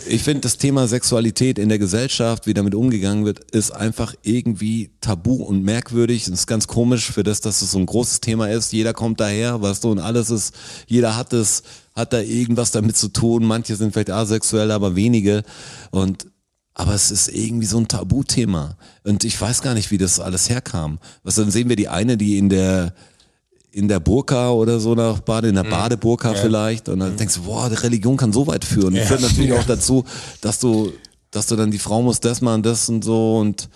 ich 0.07 0.23
find, 0.23 0.45
das 0.45 0.57
Thema 0.57 0.87
Sexualität 0.87 1.59
in 1.59 1.67
der 1.67 1.77
Gesellschaft, 1.77 2.47
wie 2.47 2.53
damit 2.53 2.73
umgegangen 2.73 3.25
wird, 3.25 3.51
ist 3.51 3.71
einfach 3.71 4.15
irgendwie 4.21 4.91
tabu 5.01 5.43
und 5.43 5.61
merkwürdig. 5.63 6.23
Es 6.23 6.29
ist 6.29 6.47
ganz 6.47 6.67
komisch 6.67 7.11
für 7.11 7.23
das, 7.23 7.41
dass 7.41 7.61
es 7.61 7.71
so 7.71 7.79
ein 7.79 7.85
großes 7.85 8.21
Thema 8.21 8.49
ist. 8.49 8.71
Jeder 8.71 8.93
kommt 8.93 9.19
daher, 9.19 9.61
weißt 9.61 9.83
du, 9.83 9.91
und 9.91 9.99
alles 9.99 10.29
ist, 10.29 10.55
jeder 10.87 11.17
hat 11.17 11.33
es, 11.33 11.63
hat 11.95 12.13
da 12.13 12.21
irgendwas 12.21 12.71
damit 12.71 12.95
zu 12.95 13.09
tun. 13.09 13.43
Manche 13.43 13.75
sind 13.75 13.91
vielleicht 13.91 14.09
asexuell, 14.09 14.71
aber 14.71 14.95
wenige. 14.95 15.43
Und 15.91 16.27
aber 16.75 16.95
es 16.95 17.11
ist 17.11 17.27
irgendwie 17.27 17.67
so 17.67 17.77
ein 17.77 17.87
Tabuthema. 17.87 18.77
Und 19.03 19.25
ich 19.25 19.39
weiß 19.39 19.61
gar 19.61 19.75
nicht, 19.75 19.91
wie 19.91 19.99
das 19.99 20.19
alles 20.19 20.49
herkam. 20.49 20.99
Was 21.23 21.35
dann 21.35 21.51
sehen 21.51 21.69
wir 21.69 21.75
die 21.75 21.87
eine, 21.87 22.17
die 22.17 22.37
in 22.37 22.49
der 22.49 22.95
in 23.74 23.88
der 23.88 23.99
Burka 23.99 24.51
oder 24.51 24.80
so 24.80 24.93
nach 24.93 25.19
Bade, 25.19 25.47
in 25.49 25.55
der 25.55 25.63
Badeburka 25.63 26.36
vielleicht. 26.36 26.89
Und 26.89 26.99
dann 26.99 27.17
denkst 27.17 27.36
du, 27.36 27.41
boah, 27.41 27.69
die 27.69 27.76
Religion 27.76 28.17
kann 28.17 28.32
so 28.32 28.45
weit 28.45 28.63
führen. 28.63 28.93
Ja. 28.95 29.03
führt 29.03 29.21
natürlich 29.21 29.51
auch 29.53 29.63
dazu, 29.63 30.05
dass 30.41 30.59
du, 30.59 30.93
dass 31.32 31.47
du 31.47 31.55
dann 31.55 31.71
die 31.71 31.80
Frau 31.80 32.03
muss 32.03 32.19
das 32.19 32.41
machen, 32.41 32.61
das 32.61 32.88
und 32.88 33.03
so. 33.03 33.39
Und 33.39 33.69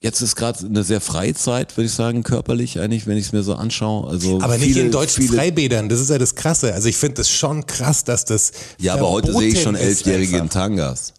jetzt 0.00 0.22
ist 0.22 0.34
gerade 0.34 0.64
eine 0.64 0.82
sehr 0.82 1.02
freie 1.02 1.34
Zeit, 1.34 1.76
würde 1.76 1.86
ich 1.86 1.92
sagen, 1.92 2.22
körperlich 2.22 2.80
eigentlich, 2.80 3.06
wenn 3.06 3.18
ich 3.18 3.26
es 3.26 3.32
mir 3.32 3.42
so 3.42 3.54
anschaue. 3.54 4.08
Also 4.08 4.40
Aber 4.40 4.56
nicht 4.56 4.68
viele, 4.68 4.86
in 4.86 4.90
deutschen 4.90 5.24
viele, 5.24 5.36
Freibädern, 5.36 5.90
das 5.90 6.00
ist 6.00 6.08
ja 6.08 6.16
das 6.16 6.34
Krasse. 6.34 6.72
Also 6.72 6.88
ich 6.88 6.96
finde 6.96 7.16
das 7.16 7.28
schon 7.28 7.66
krass, 7.66 8.04
dass 8.04 8.24
das 8.24 8.52
Ja, 8.78 8.94
aber 8.94 9.10
heute 9.10 9.34
sehe 9.34 9.48
ich 9.48 9.60
schon 9.60 9.74
Elfjährige 9.74 10.38
in. 10.38 10.48
Tangas. 10.48 11.12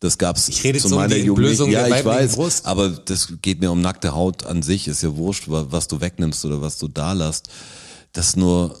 Das 0.00 0.16
gab's 0.16 0.48
Ich 0.48 0.62
rede 0.62 0.78
zu 0.78 0.88
um 0.88 0.94
meiner 0.94 1.14
die 1.16 1.22
Jugend. 1.22 1.58
Ja, 1.70 1.86
ich 1.88 2.04
weiß. 2.04 2.36
Brust. 2.36 2.66
Aber 2.66 2.88
das 2.88 3.32
geht 3.42 3.60
mir 3.60 3.70
um 3.72 3.80
nackte 3.80 4.14
Haut 4.14 4.46
an 4.46 4.62
sich. 4.62 4.86
Ist 4.86 5.02
ja 5.02 5.16
wurscht, 5.16 5.48
wa- 5.48 5.66
was 5.70 5.88
du 5.88 6.00
wegnimmst 6.00 6.44
oder 6.44 6.60
was 6.62 6.78
du 6.78 6.86
da 6.88 7.12
lässt. 7.12 7.48
Das 8.12 8.36
nur, 8.36 8.78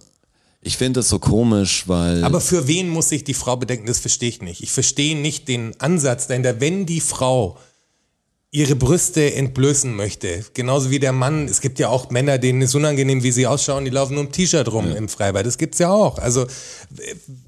ich 0.62 0.76
finde 0.76 1.00
das 1.00 1.08
so 1.08 1.18
komisch, 1.18 1.88
weil. 1.88 2.22
Aber 2.22 2.40
für 2.40 2.68
wen 2.68 2.88
muss 2.88 3.08
sich 3.08 3.24
die 3.24 3.34
Frau 3.34 3.56
bedenken? 3.56 3.86
Das 3.86 3.98
verstehe 3.98 4.28
ich 4.28 4.42
nicht. 4.42 4.62
Ich 4.62 4.70
verstehe 4.70 5.16
nicht 5.16 5.48
den 5.48 5.78
Ansatz 5.80 6.28
dahinter, 6.28 6.60
wenn 6.60 6.86
die 6.86 7.00
Frau 7.00 7.58
ihre 8.50 8.76
Brüste 8.76 9.34
entblößen 9.34 9.94
möchte, 9.94 10.42
genauso 10.54 10.88
wie 10.90 10.98
der 10.98 11.12
Mann, 11.12 11.46
es 11.48 11.60
gibt 11.60 11.78
ja 11.78 11.90
auch 11.90 12.08
Männer, 12.08 12.38
denen 12.38 12.62
ist 12.62 12.74
unangenehm, 12.74 13.22
wie 13.22 13.30
sie 13.30 13.46
ausschauen, 13.46 13.84
die 13.84 13.90
laufen 13.90 14.14
nur 14.14 14.24
im 14.24 14.32
T-Shirt 14.32 14.72
rum 14.72 14.90
im 14.90 15.10
Freibad, 15.10 15.44
das 15.44 15.58
gibt's 15.58 15.78
ja 15.78 15.90
auch. 15.90 16.16
Also 16.16 16.46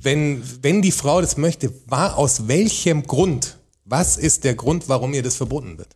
wenn, 0.03 0.43
wenn 0.61 0.83
die 0.83 0.93
Frau 0.93 1.23
das 1.23 1.39
möchte, 1.39 1.73
war 1.87 2.19
aus 2.19 2.49
welchem 2.49 3.05
Grund, 3.05 3.57
was 3.91 4.17
ist 4.17 4.45
der 4.45 4.55
Grund, 4.55 4.89
warum 4.89 5.13
ihr 5.15 5.23
das 5.23 5.37
verboten 5.37 5.77
wird? 5.77 5.89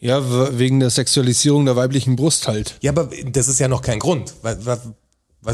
Ja, 0.00 0.58
wegen 0.58 0.80
der 0.80 0.90
Sexualisierung 0.90 1.64
der 1.64 1.76
weiblichen 1.76 2.16
Brust 2.16 2.48
halt. 2.48 2.76
Ja, 2.82 2.90
aber 2.90 3.08
das 3.30 3.48
ist 3.48 3.60
ja 3.60 3.68
noch 3.68 3.80
kein 3.82 3.98
Grund. 3.98 4.34
Was, 4.42 4.66
was, 4.66 4.80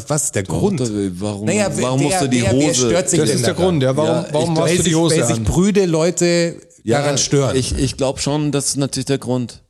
was, 0.09 0.25
ist 0.25 0.35
der 0.35 0.45
Grund? 0.45 0.81
Warum, 1.21 1.47
Naja, 1.47 1.69
warum 1.81 2.01
wer- 2.01 2.07
musst 2.09 2.23
du 2.23 2.29
die 2.29 2.43
Hose? 2.43 2.59
wer 2.59 2.75
stört 2.75 3.11
sich 3.11 3.21
Das 3.21 3.29
denn 3.29 3.37
ist 3.39 3.47
der 3.47 3.55
daran? 3.55 3.71
Grund, 3.71 3.83
ja. 3.83 3.97
Warum, 3.97 4.09
Ja, 4.15 4.27
ich 4.27 4.33
warum 4.35 4.59
hast 4.61 4.71
du 4.73 4.77
die 4.79 4.83
sich, 4.83 4.95
Hose 4.95 5.17
weil 5.19 5.27
sich 5.27 5.37
an? 5.37 5.45
brüde 5.45 5.87
Leute 5.87 6.57
daran 6.85 7.19
stören. 7.19 7.57
Ich, 7.57 7.77
ich 7.77 7.97
glaube 7.97 8.21
schon, 8.21 8.51
das 8.53 8.69
ist 8.69 8.77
natürlich 8.77 9.07
der 9.07 9.19
Grund. 9.19 9.63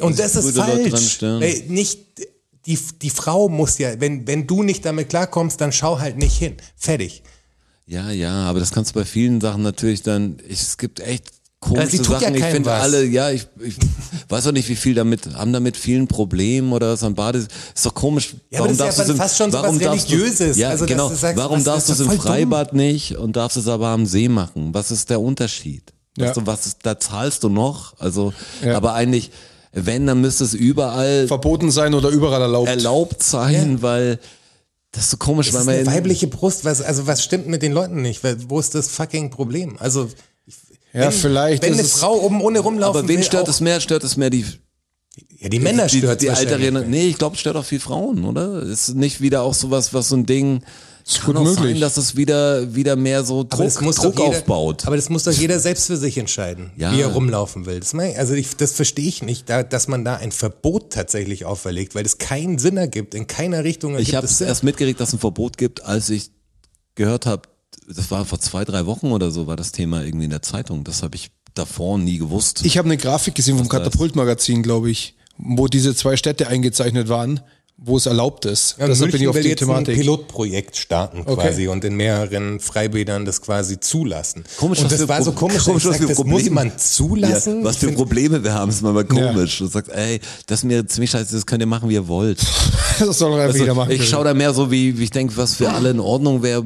Und 0.00 0.18
das 0.18 0.36
ist 0.36 0.56
falsch. 0.56 1.12
stören. 1.14 1.40
Weil 1.40 1.62
nicht, 1.68 2.00
die, 2.66 2.78
die 3.02 3.10
Frau 3.10 3.48
muss 3.48 3.78
ja, 3.78 4.00
wenn, 4.00 4.26
wenn 4.26 4.46
du 4.46 4.62
nicht 4.62 4.84
damit 4.84 5.08
klarkommst, 5.08 5.60
dann 5.60 5.72
schau 5.72 5.98
halt 5.98 6.18
nicht 6.18 6.36
hin. 6.36 6.56
Fertig. 6.76 7.22
Ja, 7.86 8.10
ja, 8.10 8.32
aber 8.44 8.60
das 8.60 8.70
kannst 8.72 8.90
du 8.90 8.98
bei 9.00 9.04
vielen 9.06 9.40
Sachen 9.40 9.62
natürlich 9.62 10.02
dann, 10.02 10.36
ich, 10.46 10.60
es 10.60 10.76
gibt 10.76 11.00
echt 11.00 11.30
sie 11.64 11.68
komische 11.68 11.96
ja 11.98 12.04
Sachen. 12.20 12.34
ich 12.34 12.40
keinem 12.40 12.54
finde 12.54 12.70
alle, 12.72 13.04
ja, 13.04 13.30
ich, 13.30 13.46
ich 13.60 13.76
weiß 14.28 14.46
auch 14.46 14.52
nicht, 14.52 14.68
wie 14.68 14.76
viel 14.76 14.94
damit, 14.94 15.34
haben 15.34 15.52
damit 15.52 15.76
vielen 15.76 16.06
Problem 16.06 16.72
oder 16.72 16.92
was 16.92 17.02
am 17.02 17.14
Bade, 17.14 17.38
ist 17.38 17.50
doch 17.84 17.94
komisch. 17.94 18.34
Ja, 18.50 18.60
aber 18.60 18.68
das 18.68 18.74
ist 18.74 18.80
ja 18.80 18.86
darfst 18.86 19.10
im- 19.10 19.16
fast 19.16 19.36
schon 19.38 19.50
so 19.50 19.58
warum 19.58 19.76
was 19.76 19.82
darfst 19.84 20.08
du- 20.08 20.12
Religiöses. 20.14 20.56
Ja, 20.56 20.68
Also, 20.70 20.86
genau. 20.86 21.08
du 21.08 21.14
sagst, 21.16 21.36
warum 21.36 21.58
was- 21.58 21.64
darfst 21.64 21.88
du 21.88 21.92
es 21.94 21.98
ist 22.00 22.04
im 22.04 22.10
voll 22.10 22.16
dumm. 22.18 22.26
Freibad 22.26 22.72
nicht 22.74 23.16
und 23.16 23.36
darfst 23.36 23.56
es 23.56 23.66
aber 23.68 23.88
am 23.88 24.06
See 24.06 24.28
machen? 24.28 24.72
Was 24.74 24.90
ist 24.90 25.10
der 25.10 25.20
Unterschied? 25.20 25.92
Ja. 26.16 26.26
Weißt 26.28 26.36
du, 26.36 26.46
was 26.46 26.66
ist, 26.66 26.78
da 26.82 26.98
zahlst 26.98 27.42
du 27.44 27.48
noch? 27.48 27.94
Also, 27.98 28.32
Ja. 28.64 28.76
aber 28.76 28.94
eigentlich, 28.94 29.30
wenn, 29.72 30.06
dann 30.06 30.20
müsste 30.20 30.44
es 30.44 30.54
überall 30.54 31.26
Verboten 31.28 31.70
sein 31.70 31.94
oder 31.94 32.08
überall 32.08 32.40
erlaubt. 32.42 32.68
erlaubt 32.68 33.22
sein, 33.22 33.82
weil 33.82 34.18
das 34.92 35.04
ist 35.04 35.10
so 35.10 35.16
komisch, 35.18 35.48
Das 35.50 35.54
weil 35.54 35.60
ist 35.60 35.66
man 35.66 35.76
eine 35.76 35.86
weibliche 35.98 36.26
Brust. 36.28 36.64
Was, 36.64 36.80
also 36.82 37.06
was 37.06 37.22
stimmt 37.22 37.46
mit 37.48 37.62
den 37.62 37.72
Leuten 37.72 38.00
nicht? 38.00 38.24
Weil- 38.24 38.36
Wo 38.48 38.58
ist 38.58 38.74
das 38.74 38.88
fucking 38.88 39.30
Problem? 39.30 39.76
Also 39.78 40.08
Ja, 40.92 41.10
vielleicht 41.10 41.62
Wenn 41.62 41.72
ist 41.74 41.78
eine 41.78 41.86
es- 41.86 41.92
Frau 41.98 42.18
oben 42.20 42.40
ohne 42.40 42.60
rumlaufen 42.60 43.00
Aber 43.00 43.08
wen 43.08 43.18
will, 43.18 43.24
stört 43.24 43.48
es 43.48 43.60
mehr? 43.60 43.80
Stört 43.80 44.04
es 44.04 44.16
mehr 44.16 44.30
die, 44.30 44.44
Ja, 45.38 45.48
die 45.48 45.58
Männer 45.60 45.86
die, 45.86 45.98
stört 45.98 46.22
die 46.22 46.30
alte 46.30 46.58
Rene- 46.58 46.84
Nee, 46.86 47.06
ich 47.08 47.18
glaube, 47.18 47.34
es 47.34 47.40
stört 47.40 47.56
auch 47.56 47.64
viel 47.64 47.80
Frauen, 47.80 48.24
oder? 48.24 48.62
Ist 48.62 48.94
nicht 48.94 49.20
wieder 49.20 49.42
auch 49.42 49.54
sowas, 49.54 49.92
was 49.92 50.08
so 50.08 50.16
ein 50.16 50.26
Ding. 50.26 50.62
Ist 51.06 51.20
kann 51.22 51.26
gut 51.26 51.36
auch 51.36 51.44
möglich. 51.44 51.72
sein, 51.72 51.80
dass 51.80 51.96
es 51.96 52.16
wieder, 52.16 52.74
wieder 52.74 52.94
mehr 52.94 53.24
so 53.24 53.42
Druck, 53.42 53.80
muss 53.80 53.96
Druck 53.96 54.18
jeder, 54.18 54.28
aufbaut. 54.28 54.86
Aber 54.86 54.96
das 54.96 55.08
muss 55.08 55.24
doch 55.24 55.32
jeder 55.32 55.58
selbst 55.58 55.86
für 55.86 55.96
sich 55.96 56.18
entscheiden, 56.18 56.70
Ja. 56.76 56.92
wie 56.92 57.00
er 57.00 57.08
rumlaufen 57.08 57.64
will. 57.64 57.80
Das, 57.80 57.94
mein, 57.94 58.14
also 58.18 58.34
ich, 58.34 58.56
das 58.58 58.72
verstehe 58.72 59.08
ich 59.08 59.22
nicht, 59.22 59.48
da, 59.48 59.62
dass 59.62 59.88
man 59.88 60.04
da 60.04 60.16
ein 60.16 60.32
Verbot 60.32 60.92
tatsächlich 60.92 61.46
auferlegt, 61.46 61.94
weil 61.94 62.04
es 62.04 62.18
keinen 62.18 62.58
Sinn 62.58 62.76
ergibt, 62.76 63.14
in 63.14 63.26
keiner 63.26 63.64
Richtung 63.64 63.92
ergibt 63.92 64.08
Ich 64.10 64.14
habe 64.16 64.26
es 64.26 64.32
es 64.32 64.40
erst 64.42 64.64
mitgekriegt, 64.64 65.00
dass 65.00 65.08
es 65.08 65.14
ein 65.14 65.18
Verbot 65.20 65.56
gibt, 65.56 65.82
als 65.82 66.10
ich 66.10 66.30
gehört 66.94 67.24
habe, 67.24 67.48
das 67.88 68.10
war 68.10 68.24
vor 68.24 68.38
zwei, 68.38 68.64
drei 68.64 68.86
Wochen 68.86 69.12
oder 69.12 69.30
so, 69.30 69.46
war 69.46 69.56
das 69.56 69.72
Thema 69.72 70.04
irgendwie 70.04 70.24
in 70.24 70.30
der 70.30 70.42
Zeitung. 70.42 70.84
Das 70.84 71.02
habe 71.02 71.16
ich 71.16 71.30
davor 71.54 71.98
nie 71.98 72.18
gewusst. 72.18 72.64
Ich 72.64 72.78
habe 72.78 72.86
eine 72.86 72.96
Grafik 72.96 73.34
gesehen 73.34 73.58
vom? 73.58 73.68
Katapultmagazin, 73.68 74.62
glaube 74.62 74.90
ich, 74.90 75.16
wo 75.38 75.66
diese 75.66 75.94
zwei 75.94 76.16
Städte 76.16 76.48
eingezeichnet 76.48 77.08
waren, 77.08 77.40
wo 77.80 77.96
es 77.96 78.06
erlaubt 78.06 78.44
ist. 78.44 78.74
Ja, 78.78 78.88
Deshalb 78.88 79.12
bin 79.12 79.20
München 79.20 79.22
ich 79.22 79.28
auf 79.28 79.34
will 79.36 79.42
die 79.44 79.48
jetzt 79.50 79.62
ein 79.62 79.66
Thematik. 79.68 79.94
Pilotprojekt 79.94 80.76
starten 80.76 81.20
Okay. 81.24 81.46
quasi 81.48 81.68
und 81.68 81.84
in 81.84 81.94
mehreren 81.94 82.58
Freibädern 82.58 83.24
das 83.24 83.40
quasi 83.40 83.78
zulassen. 83.78 84.42
Komisch, 84.58 84.80
und 84.80 84.86
was 84.86 84.92
das 84.92 85.00
für 85.02 85.08
war 85.08 85.22
so 85.22 85.30
komisch, 85.30 85.62
komisch, 85.64 85.84
was 85.84 85.98
sag, 85.98 86.08
das 86.08 86.18
muss 86.18 86.26
Probleme. 86.26 86.50
man 86.56 86.72
zulassen. 86.76 87.58
Ja, 87.60 87.64
was 87.64 87.76
für 87.76 87.92
Probleme 87.92 88.42
wir 88.42 88.52
haben, 88.52 88.70
ist 88.70 88.82
manchmal 88.82 89.04
komisch. 89.04 89.58
Du 89.58 89.66
sagst, 89.68 89.92
ey, 89.92 90.20
das 90.46 90.60
ist 90.60 90.64
mir 90.64 90.86
ziemlich 90.88 91.10
scheiße, 91.12 91.32
das 91.34 91.46
könnt 91.46 91.62
ihr 91.62 91.66
machen, 91.66 91.88
wie 91.88 91.94
ihr 91.94 92.08
wollt. 92.08 92.40
Das 92.98 93.16
soll 93.18 93.30
doch 93.30 93.36
einfach 93.36 93.48
Also, 93.52 93.58
jeder 93.60 93.74
machen. 93.76 93.92
ich 93.92 94.08
schaue 94.08 94.24
da 94.24 94.34
mehr 94.34 94.52
so, 94.52 94.72
wie, 94.72 94.98
wie 94.98 95.04
ich 95.04 95.10
denke, 95.12 95.36
was 95.36 95.54
für 95.54 95.70
alle 95.70 95.90
in 95.90 96.00
Ordnung 96.00 96.42
wäre. 96.42 96.64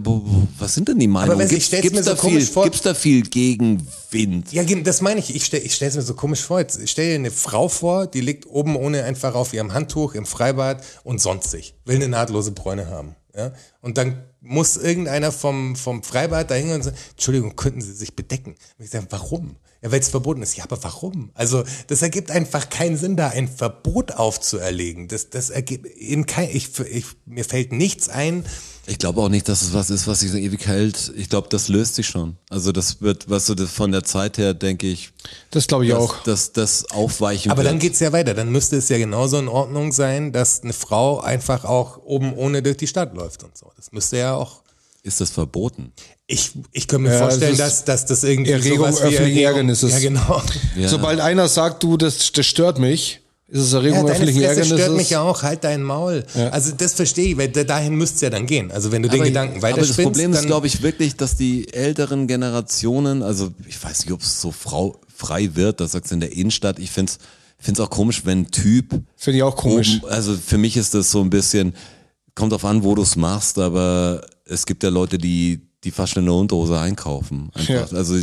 Was 0.59 0.73
sind 0.75 0.89
denn 0.89 0.99
die 0.99 1.07
Meinungen? 1.07 1.47
stell's 1.47 1.69
gibt's, 1.83 1.93
mir 1.93 2.03
so 2.03 2.11
da 2.15 2.17
viel, 2.17 2.41
vor- 2.41 2.65
gibt's 2.65 2.81
da 2.81 2.95
viel 2.95 3.21
Gegenwind? 4.13 4.53
Ja, 4.53 4.63
gen- 4.63 4.85
das 4.85 5.01
meine 5.01 5.21
ich. 5.21 5.35
Ich 5.35 5.45
stelle 5.45 5.63
ich 5.63 5.81
es 5.81 5.97
mir 5.97 6.03
so 6.03 6.15
komisch 6.15 6.43
vor. 6.43 6.61
Jetzt 6.61 6.81
stell 6.89 7.09
dir 7.09 7.15
eine 7.17 7.31
Frau 7.31 7.69
vor, 7.69 8.07
die 8.07 8.21
liegt 8.21 8.47
oben 8.47 8.77
ohne 8.77 9.05
einfach 9.05 9.35
auf 9.35 9.53
ihrem 9.53 9.73
Handtuch 9.75 10.15
im 10.15 10.27
Freibad 10.27 10.85
und 11.05 11.21
sonstig. 11.21 11.75
Will 11.85 11.97
eine 11.97 12.09
nahtlose 12.09 12.53
Bräune 12.53 12.87
haben. 12.89 13.17
Ja? 13.35 13.53
Und 13.81 13.99
dann 13.99 14.23
muss 14.41 14.77
irgendeiner 14.77 15.33
vom, 15.33 15.77
vom 15.77 16.03
Freibad 16.03 16.51
da 16.51 16.55
hingehen 16.55 16.77
und 16.77 16.83
sagen, 16.83 16.97
Entschuldigung, 17.13 17.57
könnten 17.57 17.81
Sie 17.81 17.93
sich 17.93 18.15
bedecken? 18.15 18.55
Und 18.79 18.85
ich 18.85 18.91
sage, 18.91 19.07
warum? 19.11 19.57
Ja, 19.83 19.91
weil 19.91 20.01
es 20.01 20.09
verboten 20.09 20.43
ist. 20.43 20.57
Ja, 20.57 20.65
aber 20.65 20.83
warum? 20.85 21.31
Also, 21.35 21.65
das 21.89 22.03
ergibt 22.03 22.31
einfach 22.31 22.69
keinen 22.71 22.97
Sinn, 22.97 23.17
da 23.17 23.29
ein 23.29 23.49
Verbot 23.49 24.13
aufzuerlegen. 24.13 25.09
Das, 25.09 25.31
das 25.31 25.51
ergibt 25.51 25.87
in 25.87 26.27
kein, 26.27 26.49
ich, 26.51 26.79
ich, 26.79 27.07
mir 27.27 27.45
fällt 27.45 27.73
nichts 27.73 28.09
ein, 28.09 28.45
Ich 28.93 28.99
glaube 28.99 29.22
auch 29.22 29.30
nicht, 29.30 29.49
dass 29.49 29.62
es 29.62 29.72
was 29.72 29.88
ist, 29.88 30.07
was 30.07 30.20
sich 30.20 30.30
so 30.30 30.36
ewig 30.36 30.66
hält. 30.66 31.12
Ich 31.16 31.30
glaube, 31.30 31.49
das 31.51 31.68
löst 31.68 31.95
sich 31.95 32.07
schon. 32.07 32.36
Also 32.51 32.72
das 32.72 33.01
wird, 33.01 33.30
was 33.30 33.47
so 33.47 33.55
das 33.55 33.70
von 33.70 33.90
der 33.90 34.05
Zeit 34.05 34.36
her, 34.36 34.53
denke 34.53 34.86
ich, 34.86 35.12
Das 35.51 35.66
glaube 35.66 35.86
ich 35.86 35.93
dass, 35.93 35.99
auch. 36.03 36.22
dass 36.24 36.53
das 36.53 36.90
aufweichen 36.90 37.51
Aber 37.51 37.62
wird. 37.62 37.70
dann 37.72 37.78
geht's 37.78 38.01
ja 38.01 38.12
weiter. 38.12 38.34
Dann 38.34 38.51
müsste 38.53 38.76
es 38.76 38.90
ja 38.90 38.99
genauso 38.99 39.38
in 39.38 39.49
Ordnung 39.49 39.93
sein, 39.93 40.30
dass 40.32 40.62
eine 40.62 40.74
Frau 40.74 41.20
einfach 41.20 41.64
auch 41.64 41.97
oben 42.05 42.34
ohne 42.34 42.62
durch 42.62 42.76
die 42.76 42.86
Stadt 42.86 43.14
läuft 43.16 43.43
und 43.45 43.57
so. 43.57 43.72
Das 43.76 43.93
müsste 43.93 44.18
ja 44.18 44.34
auch. 44.34 44.61
ist 45.03 45.22
das 45.22 45.30
verboten. 45.30 45.93
Ich, 46.26 46.53
ich 46.72 46.86
kann 46.86 47.01
mir 47.01 47.12
Ja, 47.14 47.18
vorstellen, 47.18 47.53
es 47.55 47.59
dass, 47.59 47.84
dass 47.86 48.05
das 48.05 48.22
irgendwie 48.24 48.51
Erregung 48.51 48.78
sowas 48.80 49.01
wie 49.03 49.07
öffentlichen 49.07 49.38
Ärgernisses. 49.38 49.90
Ja, 49.90 49.99
genau. 50.01 50.43
Ja. 50.76 50.88
Sobald 50.88 51.18
einer 51.20 51.49
sagt, 51.49 51.82
du, 51.82 51.97
das, 51.97 52.30
das 52.32 52.45
stört 52.47 52.78
mich, 52.78 53.22
ist 53.53 53.61
es 53.65 53.73
Ja, 53.73 53.79
Erregung 53.79 53.99
deine 54.01 54.13
öffentlichen 54.13 54.39
Fresse 54.41 54.49
Ärgernisses. 54.61 54.81
stört 54.81 54.97
mich 54.97 55.11
ja 55.11 55.21
auch. 55.23 55.43
Halt 55.43 55.63
dein 55.65 55.83
Maul. 55.83 56.25
Also 56.51 56.73
das 56.77 56.95
verstehe 56.95 57.29
ich, 57.33 57.37
weil 57.37 57.49
da- 57.51 57.65
dahin 57.65 57.95
müsste 57.95 58.15
es 58.17 58.21
ja 58.23 58.31
dann 58.31 58.47
gehen. 58.47 58.71
Also 58.73 58.91
wenn 58.93 59.03
du 59.03 59.09
den 59.09 59.21
aber, 59.21 59.29
Gedanken 59.29 59.59
aber 59.59 59.69
das 59.69 59.77
weiterspinnst, 59.79 60.03
Problem 60.03 60.33
ist, 60.33 60.47
glaube 60.47 60.67
ich, 60.67 60.83
wirklich, 60.83 61.17
dass 61.17 61.37
die 61.37 61.73
älteren 61.73 62.27
Generationen, 62.27 63.23
also 63.23 63.53
ich 63.69 63.83
weiß 63.83 64.05
nicht, 64.07 64.13
ob 64.13 64.23
es 64.23 64.41
so 64.41 64.51
frau, 64.53 65.01
frei 65.15 65.51
wird, 65.55 65.81
das 65.81 65.93
sagst 65.93 66.11
du 66.11 66.15
in 66.15 66.21
der 66.21 66.33
Innenstadt, 66.33 66.79
ich 66.79 66.91
finde 66.91 67.13
es 67.13 67.19
find's 67.59 67.79
auch 67.79 67.91
komisch, 67.91 68.23
wenn 68.25 68.41
ein 68.41 68.51
Typ 68.51 68.91
Finde 69.17 69.37
ich 69.37 69.43
auch 69.45 69.55
komisch. 69.55 70.01
Oben, 70.03 70.11
also 70.13 70.35
für 70.37 70.59
mich 70.59 70.77
ist 70.77 70.95
das 70.95 71.11
so 71.13 71.21
ein 71.21 71.31
bisschen, 71.31 71.75
kommt 72.35 72.53
auf 72.55 72.65
an, 72.65 72.83
wo 72.83 72.95
du 72.97 73.03
es 73.03 73.15
machst, 73.15 73.57
aber 73.59 74.23
es 74.47 74.67
gibt 74.67 74.83
ja 74.83 74.89
Leute, 74.89 75.17
die, 75.19 75.61
die 75.85 75.91
fast 75.93 76.17
der 76.17 76.25
Unterhose 76.25 76.79
einkaufen. 76.81 77.51
Einfach. 77.55 77.93
Ja. 77.93 77.97
Also 77.97 78.17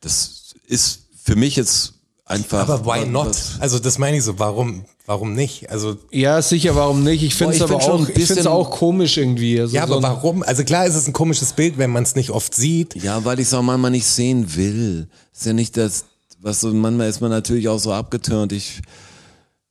das 0.00 0.54
ist 0.66 1.00
für 1.24 1.34
mich 1.36 1.56
jetzt 1.56 1.94
einfach. 2.32 2.68
aber 2.68 2.84
why 2.84 3.06
not? 3.06 3.28
was- 3.28 3.60
Also 3.60 3.78
das 3.78 3.98
meine 3.98 4.16
ich 4.16 4.24
so. 4.24 4.38
Warum, 4.38 4.84
warum 5.06 5.34
nicht? 5.34 5.70
Also 5.70 5.96
Ja, 6.10 6.40
sicher, 6.42 6.74
warum 6.74 7.04
nicht? 7.04 7.22
Ich 7.22 7.34
finde 7.34 7.54
es 7.54 7.62
aber 7.62 7.76
auch, 7.76 7.98
ein 8.06 8.12
ich 8.14 8.46
auch 8.46 8.70
komisch 8.70 9.16
irgendwie. 9.18 9.60
Also 9.60 9.74
ja, 9.76 9.86
so 9.86 9.94
aber 9.94 10.02
warum? 10.02 10.42
Also 10.42 10.64
klar 10.64 10.86
ist 10.86 10.94
es 10.94 11.06
ein 11.06 11.12
komisches 11.12 11.52
Bild, 11.52 11.78
wenn 11.78 11.90
man 11.90 12.02
es 12.02 12.14
nicht 12.16 12.30
oft 12.30 12.54
sieht. 12.54 12.94
Ja, 13.02 13.24
weil 13.24 13.38
ich 13.40 13.46
es 13.46 13.54
auch 13.54 13.62
manchmal 13.62 13.90
nicht 13.90 14.06
sehen 14.06 14.54
will. 14.56 15.08
Ist 15.32 15.46
ja 15.46 15.52
nicht 15.52 15.76
das, 15.76 16.04
was 16.40 16.60
so, 16.60 16.72
manchmal 16.72 17.08
ist 17.08 17.20
man 17.20 17.30
natürlich 17.30 17.68
auch 17.68 17.78
so 17.78 17.92
abgetürnt. 17.92 18.52
Ich 18.52 18.80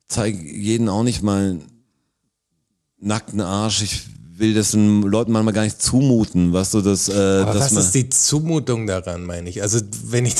zeige 0.07 0.37
jeden 0.37 0.89
auch 0.89 1.03
nicht 1.03 1.21
mal 1.21 1.59
nackten 2.99 3.41
Arsch. 3.41 3.81
Ich 3.83 4.01
will 4.41 4.53
das 4.53 4.71
den 4.71 5.03
Leuten 5.03 5.31
manchmal 5.31 5.53
gar 5.53 5.63
nicht 5.63 5.81
zumuten, 5.81 6.51
was 6.51 6.71
du 6.71 6.81
das, 6.81 7.07
äh, 7.07 7.13
Aber 7.13 7.57
was 7.57 7.71
ist 7.71 7.91
die 7.91 8.09
Zumutung 8.09 8.87
daran, 8.87 9.23
meine 9.23 9.49
ich? 9.49 9.61
Also 9.61 9.79
wenn 10.03 10.25
ich 10.25 10.35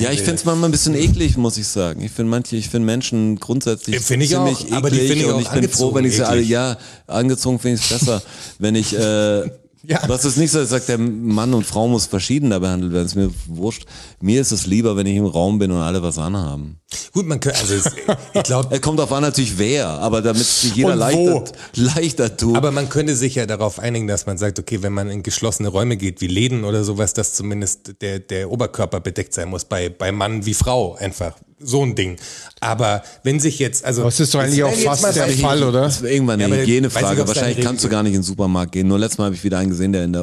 Ja, 0.00 0.10
ich 0.10 0.20
finde 0.20 0.34
es 0.34 0.44
manchmal 0.44 0.68
ein 0.68 0.72
bisschen 0.72 0.94
eklig, 0.94 1.36
muss 1.36 1.56
ich 1.58 1.68
sagen. 1.68 2.02
Ich 2.02 2.10
finde 2.10 2.30
manche, 2.30 2.56
ich 2.56 2.68
finde 2.68 2.86
Menschen 2.86 3.38
grundsätzlich 3.38 4.00
Finde 4.00 4.24
ich 4.24 4.32
ziemlich 4.32 4.56
auch, 4.56 4.60
eklig 4.62 4.72
aber 4.72 4.90
die 4.90 4.98
finde 4.98 5.14
ich 5.14 5.26
und 5.26 5.34
auch 5.34 5.40
ich 5.40 5.48
bin 5.48 5.68
froh, 5.68 5.94
wenn 5.94 6.04
ich 6.04 6.16
sie 6.16 6.26
alle, 6.26 6.42
ja, 6.42 6.76
angezogen 7.06 7.58
finde 7.58 7.78
ich 7.78 7.90
es 7.90 7.98
besser. 7.98 8.22
wenn 8.58 8.74
ich, 8.74 8.96
äh, 8.96 9.50
Ja. 9.84 10.00
was 10.06 10.24
ist 10.24 10.36
nicht 10.36 10.52
so, 10.52 10.64
sagt 10.64 10.88
der 10.88 10.98
Mann 10.98 11.54
und 11.54 11.66
Frau 11.66 11.88
muss 11.88 12.06
verschiedener 12.06 12.60
behandelt 12.60 12.92
werden, 12.92 13.06
ist 13.06 13.16
mir 13.16 13.30
wurscht. 13.46 13.84
Mir 14.20 14.40
ist 14.40 14.52
es 14.52 14.66
lieber, 14.66 14.96
wenn 14.96 15.06
ich 15.06 15.16
im 15.16 15.26
Raum 15.26 15.58
bin 15.58 15.72
und 15.72 15.80
alle 15.80 16.02
was 16.02 16.18
anhaben. 16.18 16.78
Gut, 17.12 17.26
man 17.26 17.40
könnte, 17.40 17.58
also 17.58 17.74
es, 17.74 17.90
ich 18.34 18.42
glaube, 18.44 18.68
Es 18.74 18.80
kommt 18.80 19.00
auf 19.00 19.12
an 19.12 19.22
natürlich 19.22 19.58
wer, 19.58 19.88
aber 19.88 20.22
damit 20.22 20.44
sich 20.44 20.76
jeder 20.76 20.94
leichter, 20.94 21.44
leichter 21.74 22.36
tut. 22.36 22.56
aber 22.56 22.70
man 22.70 22.88
könnte 22.88 23.16
sich 23.16 23.34
ja 23.34 23.46
darauf 23.46 23.78
einigen, 23.78 24.06
dass 24.06 24.26
man 24.26 24.38
sagt, 24.38 24.58
okay, 24.58 24.82
wenn 24.82 24.92
man 24.92 25.08
in 25.10 25.22
geschlossene 25.22 25.68
Räume 25.68 25.96
geht, 25.96 26.20
wie 26.20 26.28
Läden 26.28 26.64
oder 26.64 26.84
sowas, 26.84 27.12
dass 27.12 27.34
zumindest 27.34 28.00
der, 28.02 28.20
der 28.20 28.50
Oberkörper 28.50 29.00
bedeckt 29.00 29.34
sein 29.34 29.48
muss, 29.48 29.64
bei, 29.64 29.88
bei 29.88 30.12
Mann 30.12 30.46
wie 30.46 30.54
Frau 30.54 30.94
einfach. 30.94 31.34
So 31.64 31.84
ein 31.84 31.94
Ding. 31.94 32.16
Aber 32.60 33.02
wenn 33.22 33.40
sich 33.40 33.58
jetzt, 33.58 33.84
also. 33.84 34.06
Es 34.06 34.20
ist 34.20 34.34
doch 34.34 34.40
eigentlich 34.40 34.62
auch 34.64 34.72
fast 34.74 35.04
der 35.04 35.22
Beispiel- 35.22 35.42
Fall, 35.44 35.62
oder? 35.62 35.82
Das 35.82 35.96
ist 35.96 36.04
irgendwann 36.04 36.40
Ja, 36.40 36.46
eine 36.46 36.56
ich, 36.56 36.62
Hygienefrage. 36.62 37.26
Wahrscheinlich 37.26 37.64
kannst 37.64 37.84
du 37.84 37.88
gar 37.88 38.02
nicht 38.02 38.12
in 38.14 38.18
den 38.20 38.24
Supermarkt 38.24 38.72
gehen. 38.72 38.88
Nur 38.88 38.98
letztes 38.98 39.18
Mal 39.18 39.26
habe 39.26 39.34
ich 39.34 39.44
wieder 39.44 39.58
einen 39.58 39.70
gesehen, 39.70 39.92
der 39.92 40.04
in 40.04 40.12
der, 40.12 40.22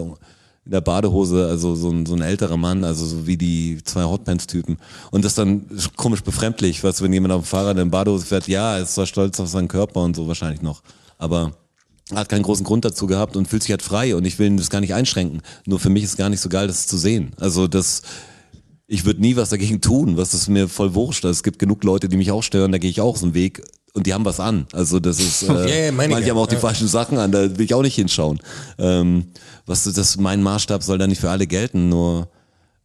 in 0.65 0.71
der 0.71 0.81
Badehose, 0.81 1.47
also 1.47 1.75
so 1.75 1.89
ein, 1.89 2.05
so 2.05 2.15
ein 2.15 2.21
älterer 2.21 2.57
Mann, 2.57 2.83
also 2.83 3.05
so 3.05 3.25
wie 3.27 3.37
die 3.37 3.79
zwei 3.83 4.03
Hotpants-Typen. 4.03 4.77
Und 5.11 5.25
das 5.25 5.35
dann 5.35 5.65
komisch 5.95 6.21
befremdlich, 6.21 6.83
was 6.83 7.01
wenn 7.01 7.11
jemand 7.13 7.33
auf 7.33 7.41
dem 7.43 7.47
Fahrrad 7.47 7.77
in 7.77 7.89
Badehose 7.89 8.25
fährt, 8.25 8.47
ja, 8.47 8.75
er 8.77 8.83
ist 8.83 8.95
zwar 8.95 9.05
stolz 9.05 9.39
auf 9.39 9.47
seinen 9.47 9.67
Körper 9.67 10.01
und 10.01 10.15
so 10.15 10.27
wahrscheinlich 10.27 10.61
noch. 10.61 10.81
Aber 11.17 11.53
er 12.11 12.17
hat 12.17 12.29
keinen 12.29 12.43
großen 12.43 12.65
Grund 12.65 12.85
dazu 12.85 13.05
gehabt 13.07 13.35
und 13.35 13.47
fühlt 13.47 13.61
sich 13.61 13.71
halt 13.71 13.81
frei 13.83 14.15
und 14.15 14.25
ich 14.25 14.39
will 14.39 14.47
ihn 14.47 14.57
das 14.57 14.69
gar 14.69 14.81
nicht 14.81 14.93
einschränken. 14.93 15.41
Nur 15.65 15.79
für 15.79 15.89
mich 15.89 16.03
ist 16.03 16.17
gar 16.17 16.29
nicht 16.29 16.41
so 16.41 16.49
geil, 16.49 16.67
das 16.67 16.87
zu 16.87 16.97
sehen. 16.97 17.33
Also 17.39 17.67
das, 17.67 18.01
ich 18.91 19.05
würde 19.05 19.21
nie 19.21 19.35
was 19.35 19.49
dagegen 19.49 19.81
tun, 19.81 20.17
was 20.17 20.33
ist 20.33 20.49
mir 20.49 20.67
voll 20.67 20.95
wurscht. 20.95 21.23
Es 21.23 21.43
gibt 21.43 21.59
genug 21.59 21.83
Leute, 21.83 22.09
die 22.09 22.17
mich 22.17 22.31
auch 22.31 22.41
stören, 22.41 22.71
da 22.71 22.79
gehe 22.79 22.89
ich 22.89 22.99
auch 23.01 23.15
so 23.17 23.25
einen 23.27 23.35
Weg 23.35 23.61
und 23.93 24.07
die 24.07 24.13
haben 24.15 24.25
was 24.25 24.39
an. 24.39 24.65
Also 24.73 24.99
das 24.99 25.19
ist, 25.19 25.43
äh, 25.49 25.91
meine 25.91 26.07
ich 26.07 26.13
manche 26.13 26.27
ja. 26.27 26.33
haben 26.33 26.41
auch 26.41 26.47
die 26.47 26.55
Ja. 26.55 26.59
falschen 26.61 26.87
Sachen 26.87 27.17
an, 27.19 27.31
da 27.31 27.41
will 27.57 27.65
ich 27.65 27.73
auch 27.75 27.83
nicht 27.83 27.95
hinschauen. 27.95 28.39
Ähm, 28.79 29.27
was 29.67 29.83
das, 29.83 30.17
mein 30.17 30.41
Maßstab 30.41 30.81
soll 30.83 30.97
da 30.97 31.05
nicht 31.05 31.21
für 31.21 31.29
alle 31.29 31.45
gelten, 31.45 31.89
nur 31.89 32.29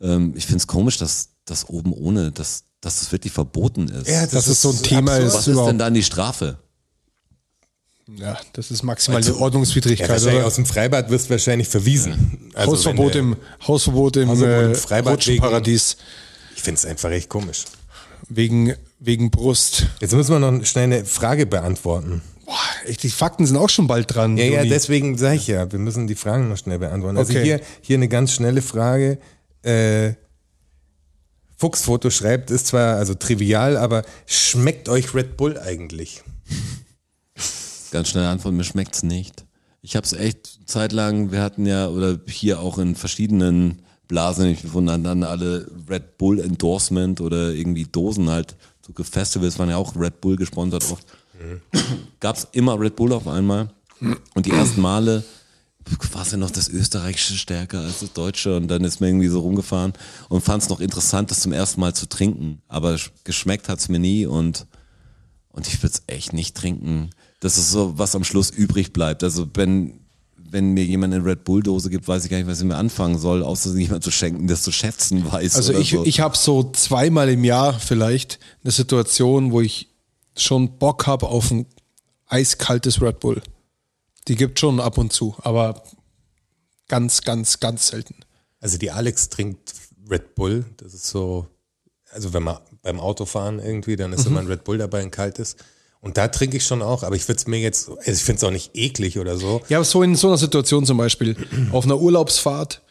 ähm, 0.00 0.34
ich 0.36 0.44
finde 0.44 0.58
es 0.58 0.66
komisch, 0.66 0.98
dass 0.98 1.30
das 1.46 1.68
oben 1.70 1.92
ohne, 1.94 2.30
dass, 2.32 2.64
dass 2.82 3.00
das 3.00 3.10
wirklich 3.12 3.32
verboten 3.32 3.88
ist. 3.88 4.08
Ja, 4.08 4.26
Dass 4.26 4.46
es 4.46 4.60
so 4.60 4.70
ein 4.70 4.82
Thema 4.82 5.12
absurd. 5.12 5.28
ist. 5.28 5.34
was 5.34 5.48
ist 5.48 5.64
denn 5.66 5.78
dann 5.78 5.94
die 5.94 6.02
Strafe? 6.02 6.58
Ja, 8.06 8.38
das 8.52 8.70
ist 8.70 8.82
maximal 8.82 9.16
Also, 9.16 9.38
Ordnungswidrigkeit, 9.38 10.06
Ja, 10.08 10.12
wahrscheinlich 10.12 10.38
oder? 10.40 10.46
aus 10.46 10.56
dem 10.56 10.66
Freibad 10.66 11.10
wirst 11.10 11.26
du 11.26 11.30
wahrscheinlich 11.30 11.68
verwiesen. 11.68 12.50
Also 12.54 12.72
Hausverbot 12.72 13.14
im, 13.14 13.36
Hausverbot 13.66 14.16
im 14.16 14.28
Hausverbot 14.28 14.86
im 14.86 15.04
äh, 15.06 15.10
Rutschenparadies. 15.10 15.96
Ich 16.56 16.62
finde 16.62 16.78
es 16.78 16.84
einfach 16.86 17.10
echt 17.10 17.28
komisch. 17.30 17.64
Wegen, 18.28 18.74
wegen 19.00 19.30
Brust. 19.30 19.86
Jetzt 20.00 20.12
müssen 20.14 20.32
wir 20.32 20.38
noch 20.38 20.64
schnell 20.66 20.84
eine 20.84 21.04
Frage 21.04 21.46
beantworten. 21.46 22.20
Boah, 22.44 22.54
echt, 22.86 23.02
die 23.02 23.08
Fakten 23.10 23.46
sind 23.46 23.56
auch 23.56 23.70
schon 23.70 23.86
bald 23.86 24.14
dran. 24.14 24.36
Ja, 24.36 24.44
ja, 24.44 24.64
deswegen 24.64 25.16
sage 25.16 25.36
ich 25.36 25.46
ja, 25.46 25.70
wir 25.72 25.78
müssen 25.78 26.06
die 26.06 26.14
Fragen 26.14 26.48
noch 26.50 26.58
schnell 26.58 26.78
beantworten. 26.78 27.16
Also 27.16 27.32
Okay. 27.32 27.42
hier, 27.42 27.60
hier 27.80 27.96
eine 27.96 28.08
ganz 28.08 28.32
schnelle 28.32 28.60
Frage. 28.60 29.18
Äh, 29.62 30.12
Fuchsfoto 31.56 32.10
schreibt, 32.10 32.50
ist 32.50 32.66
zwar 32.66 32.96
also 32.96 33.14
trivial, 33.14 33.78
aber 33.78 34.02
schmeckt 34.26 34.88
euch 34.90 35.14
Red 35.14 35.38
Bull 35.38 35.58
eigentlich? 35.58 36.22
Ganz 37.94 38.08
schnelle 38.08 38.28
Antwort, 38.28 38.54
mir 38.54 38.64
schmeckt's 38.64 39.04
nicht. 39.04 39.44
Ich 39.80 39.94
habe 39.94 40.04
es 40.04 40.14
echt 40.14 40.58
zeitlang, 40.66 41.30
wir 41.30 41.40
hatten 41.40 41.64
ja, 41.64 41.86
oder 41.86 42.18
hier 42.26 42.58
auch 42.58 42.78
in 42.78 42.96
verschiedenen 42.96 43.82
Blasen, 44.08 44.46
ich 44.46 44.72
wundern 44.72 45.04
dann 45.04 45.22
alle 45.22 45.70
Red 45.88 46.18
Bull 46.18 46.40
Endorsement 46.40 47.20
oder 47.20 47.52
irgendwie 47.52 47.84
Dosen 47.84 48.30
halt. 48.30 48.56
So 48.84 49.04
Festivals 49.04 49.60
waren 49.60 49.70
ja 49.70 49.76
auch 49.76 49.94
Red 49.94 50.20
Bull 50.20 50.34
gesponsert 50.34 50.90
oft. 50.90 51.06
Gab's 52.18 52.48
immer 52.50 52.80
Red 52.80 52.96
Bull 52.96 53.12
auf 53.12 53.28
einmal. 53.28 53.70
Und 54.00 54.44
die 54.44 54.50
ersten 54.50 54.80
Male 54.80 55.22
war 56.10 56.22
es 56.22 56.32
ja 56.32 56.36
noch 56.36 56.50
das 56.50 56.68
Österreichische 56.68 57.34
stärker 57.34 57.78
als 57.78 58.00
das 58.00 58.12
Deutsche 58.12 58.56
und 58.56 58.66
dann 58.66 58.82
ist 58.82 59.00
mir 59.00 59.06
irgendwie 59.06 59.28
so 59.28 59.38
rumgefahren 59.38 59.92
und 60.28 60.42
fand 60.42 60.64
es 60.64 60.68
noch 60.68 60.80
interessant, 60.80 61.30
das 61.30 61.42
zum 61.42 61.52
ersten 61.52 61.80
Mal 61.80 61.94
zu 61.94 62.08
trinken. 62.08 62.60
Aber 62.66 62.98
geschmeckt 63.22 63.68
hat's 63.68 63.88
mir 63.88 64.00
nie 64.00 64.26
und, 64.26 64.66
und 65.50 65.68
ich 65.68 65.80
würde 65.80 65.94
es 65.94 66.02
echt 66.08 66.32
nicht 66.32 66.56
trinken. 66.56 67.10
Das 67.44 67.58
ist 67.58 67.72
so, 67.72 67.98
was 67.98 68.16
am 68.16 68.24
Schluss 68.24 68.48
übrig 68.48 68.94
bleibt. 68.94 69.22
Also 69.22 69.46
wenn, 69.52 70.00
wenn 70.38 70.72
mir 70.72 70.82
jemand 70.82 71.12
eine 71.12 71.22
Red 71.22 71.44
Bull 71.44 71.62
Dose 71.62 71.90
gibt, 71.90 72.08
weiß 72.08 72.24
ich 72.24 72.30
gar 72.30 72.38
nicht, 72.38 72.46
was 72.46 72.60
ich 72.60 72.64
mir 72.64 72.76
anfangen 72.76 73.18
soll, 73.18 73.42
außer 73.42 73.76
jemand 73.76 74.02
zu 74.02 74.10
schenken, 74.10 74.46
das 74.46 74.62
zu 74.62 74.72
schätzen 74.72 75.30
weiß. 75.30 75.56
Also 75.56 75.72
oder 75.72 75.80
ich, 75.80 75.90
so. 75.90 76.06
ich 76.06 76.20
habe 76.20 76.38
so 76.38 76.72
zweimal 76.72 77.28
im 77.28 77.44
Jahr 77.44 77.78
vielleicht 77.78 78.38
eine 78.62 78.72
Situation, 78.72 79.52
wo 79.52 79.60
ich 79.60 79.90
schon 80.34 80.78
Bock 80.78 81.06
habe 81.06 81.28
auf 81.28 81.50
ein 81.50 81.66
eiskaltes 82.28 83.02
Red 83.02 83.20
Bull. 83.20 83.42
Die 84.26 84.36
gibt 84.36 84.58
schon 84.58 84.80
ab 84.80 84.96
und 84.96 85.12
zu, 85.12 85.36
aber 85.42 85.82
ganz, 86.88 87.20
ganz, 87.20 87.60
ganz 87.60 87.88
selten. 87.88 88.14
Also 88.58 88.78
die 88.78 88.90
Alex 88.90 89.28
trinkt 89.28 89.74
Red 90.10 90.34
Bull. 90.34 90.64
Das 90.78 90.94
ist 90.94 91.08
so, 91.08 91.46
also 92.10 92.32
wenn 92.32 92.42
man 92.42 92.60
beim 92.80 92.98
Autofahren 93.00 93.58
irgendwie, 93.58 93.96
dann 93.96 94.14
ist 94.14 94.24
immer 94.24 94.40
ein 94.40 94.46
Red 94.46 94.64
Bull 94.64 94.78
dabei, 94.78 95.02
ein 95.02 95.10
kaltes. 95.10 95.56
Und 96.04 96.16
da 96.16 96.28
trinke 96.28 96.56
ich 96.58 96.64
schon 96.64 96.82
auch, 96.82 97.02
aber 97.02 97.16
ich 97.16 97.26
würde 97.28 97.38
es 97.38 97.46
mir 97.46 97.58
jetzt, 97.58 97.88
also 97.88 98.10
ich 98.12 98.22
finde 98.22 98.38
es 98.38 98.44
auch 98.44 98.50
nicht 98.50 98.70
eklig 98.74 99.18
oder 99.18 99.36
so. 99.38 99.60
Ja, 99.68 99.78
aber 99.78 99.84
so 99.84 100.02
in 100.02 100.14
so 100.16 100.28
einer 100.28 100.36
Situation 100.38 100.84
zum 100.86 100.98
Beispiel, 100.98 101.34
auf 101.72 101.84
einer 101.84 101.98
Urlaubsfahrt 101.98 102.82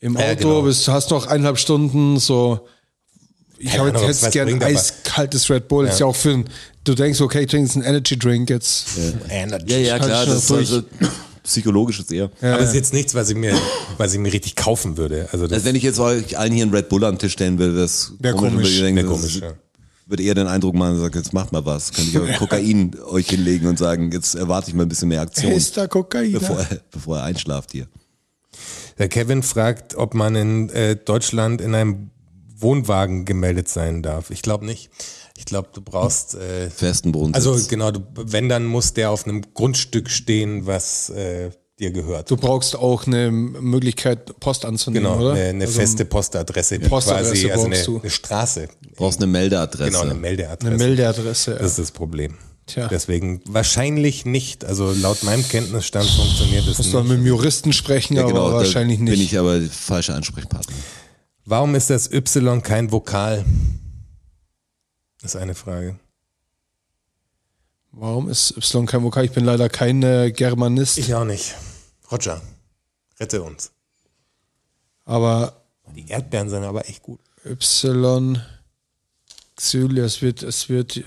im 0.00 0.16
Auto, 0.16 0.24
Ja, 0.26 0.34
genau. 0.34 0.62
bist, 0.62 0.88
hast 0.88 1.10
noch 1.10 1.26
eineinhalb 1.26 1.58
Stunden, 1.58 2.18
so, 2.18 2.60
ich 3.58 3.78
habe 3.78 3.90
jetzt 3.90 4.30
bringt, 4.32 4.62
aber- 4.62 4.66
eiskaltes 4.72 5.48
Red 5.50 5.68
Bull. 5.68 5.86
Ist 5.86 6.00
ja 6.00 6.06
auch 6.06 6.16
für 6.16 6.30
ein, 6.32 6.44
du 6.84 6.94
denkst, 6.94 7.20
okay, 7.20 7.46
trinkst 7.46 7.76
einen 7.76 7.84
Energy 7.84 8.18
Drink 8.18 8.50
jetzt. 8.50 8.86
Energy. 9.28 9.72
ja, 9.72 9.78
ja, 9.78 9.92
halt 9.92 10.02
klar, 10.04 10.24
schon 10.24 10.32
das 10.34 10.42
ist 10.42 10.50
durch. 10.50 10.60
also 10.72 10.82
psychologisch 11.44 11.98
ist 12.00 12.12
eher. 12.12 12.30
Aber 12.40 12.60
es 12.60 12.68
ist 12.70 12.74
jetzt 12.76 12.92
nichts, 12.94 13.14
was 13.16 13.28
ich 13.30 13.36
mir, 13.36 13.54
was 13.98 14.12
ich 14.12 14.18
mir 14.20 14.32
richtig 14.32 14.54
kaufen 14.56 14.96
würde. 14.96 15.28
Also 15.32 15.46
das 15.46 15.54
Also 15.56 15.66
wenn 15.66 15.74
ich 15.76 15.82
jetzt 15.82 15.98
euch 15.98 16.38
allen 16.38 16.52
hier 16.52 16.62
einen 16.62 16.72
Red 16.74 16.88
Bull 16.88 17.04
am 17.04 17.18
Tisch 17.18 17.32
stellen 17.32 17.58
will, 17.58 17.74
das 17.74 18.12
Wär 18.20 18.34
und 18.34 18.40
komisch. 18.40 18.70
würde 18.78 18.88
ich 18.88 18.94
Wär 18.96 19.02
das 19.02 19.12
komisch, 19.12 19.40
ja. 19.40 19.52
Würde 20.12 20.24
eher 20.24 20.34
den 20.34 20.46
Eindruck 20.46 20.74
machen, 20.74 20.98
sagt, 21.00 21.14
jetzt 21.14 21.32
macht 21.32 21.52
mal 21.52 21.64
was. 21.64 21.90
Kann 21.90 22.04
ich 22.04 22.18
auch 22.18 22.30
Kokain 22.38 22.94
euch 23.06 23.30
hinlegen 23.30 23.66
und 23.66 23.78
sagen, 23.78 24.12
jetzt 24.12 24.34
erwarte 24.34 24.68
ich 24.68 24.74
mal 24.74 24.82
ein 24.82 24.88
bisschen 24.90 25.08
mehr 25.08 25.22
Aktion, 25.22 25.52
Ist 25.52 25.74
da 25.78 25.86
Kokain? 25.86 26.32
bevor, 26.32 26.60
er, 26.60 26.80
bevor 26.90 27.16
er 27.16 27.24
einschlaft 27.24 27.72
hier. 27.72 27.86
Der 28.98 29.08
Kevin 29.08 29.42
fragt, 29.42 29.94
ob 29.94 30.12
man 30.12 30.34
in 30.34 30.68
äh, 30.68 30.96
Deutschland 30.96 31.62
in 31.62 31.74
einem 31.74 32.10
Wohnwagen 32.58 33.24
gemeldet 33.24 33.70
sein 33.70 34.02
darf. 34.02 34.30
Ich 34.30 34.42
glaube 34.42 34.66
nicht. 34.66 34.90
Ich 35.38 35.46
glaube, 35.46 35.70
du 35.72 35.80
brauchst 35.80 36.34
äh, 36.34 36.68
Festen 36.68 37.12
Boden. 37.12 37.32
also 37.32 37.58
genau, 37.66 37.90
du, 37.90 38.00
wenn 38.14 38.50
dann 38.50 38.66
muss 38.66 38.92
der 38.92 39.12
auf 39.12 39.26
einem 39.26 39.40
Grundstück 39.54 40.10
stehen, 40.10 40.66
was 40.66 41.08
äh, 41.08 41.52
dir 41.82 41.90
gehört. 41.90 42.30
Du 42.30 42.36
brauchst 42.36 42.76
auch 42.76 43.06
eine 43.06 43.30
Möglichkeit, 43.30 44.38
Post 44.40 44.64
anzunehmen, 44.64 45.04
genau, 45.04 45.20
oder? 45.20 45.32
eine, 45.32 45.44
eine 45.48 45.64
Also 45.64 45.80
feste 45.80 46.04
Postadresse, 46.04 46.78
die 46.78 46.88
Postadresse 46.88 47.30
quasi 47.32 47.50
also 47.50 47.64
eine, 47.64 47.74
brauchst 47.74 47.86
du. 47.88 48.00
eine 48.00 48.10
Straße. 48.10 48.68
brauchst 48.96 49.18
eine 49.18 49.26
Meldeadresse. 49.30 49.90
Genau, 49.90 50.02
eine 50.02 50.14
Meldeadresse. 50.14 50.66
eine 50.66 50.76
Meldeadresse. 50.78 51.54
Das 51.56 51.70
ist 51.72 51.78
das 51.78 51.90
Problem. 51.90 52.34
Tja. 52.66 52.86
Deswegen 52.88 53.42
wahrscheinlich 53.46 54.24
nicht. 54.24 54.64
Also 54.64 54.92
laut 54.92 55.24
meinem 55.24 55.46
Kenntnisstand 55.46 56.08
funktioniert 56.08 56.66
das 56.68 56.78
Musst 56.78 56.92
du 56.92 57.00
nicht. 57.00 57.08
mit 57.08 57.18
dem 57.18 57.26
Juristen 57.26 57.72
sprechen, 57.72 58.14
ja, 58.16 58.24
genau, 58.26 58.46
aber 58.46 58.58
wahrscheinlich 58.58 59.00
nicht. 59.00 59.10
bin 59.10 59.20
ich 59.20 59.36
aber 59.36 59.58
der 59.58 59.68
falsche 59.68 60.14
Ansprechpartner. 60.14 60.72
Warum 61.44 61.74
ist 61.74 61.90
das 61.90 62.10
Y 62.12 62.62
kein 62.62 62.92
Vokal? 62.92 63.44
Das 65.20 65.34
ist 65.34 65.40
eine 65.40 65.56
Frage. 65.56 65.96
Warum 67.90 68.28
ist 68.30 68.52
Y 68.56 68.86
kein 68.86 69.02
Vokal? 69.02 69.24
Ich 69.24 69.32
bin 69.32 69.44
leider 69.44 69.68
kein 69.68 70.02
äh, 70.04 70.30
Germanist, 70.30 70.98
Ich 70.98 71.14
auch 71.14 71.24
nicht. 71.24 71.54
Roger, 72.12 72.40
rette 73.18 73.42
uns. 73.42 73.70
aber 75.04 75.62
Die 75.96 76.06
Erdbeeren 76.08 76.48
sind 76.50 76.62
aber 76.64 76.88
echt 76.88 77.02
gut. 77.02 77.20
Y, 77.44 78.38
Xylia, 79.56 80.04
es 80.04 80.20
wird, 80.22 80.42
es 80.42 80.68
wird, 80.68 80.96
ja, 80.96 81.04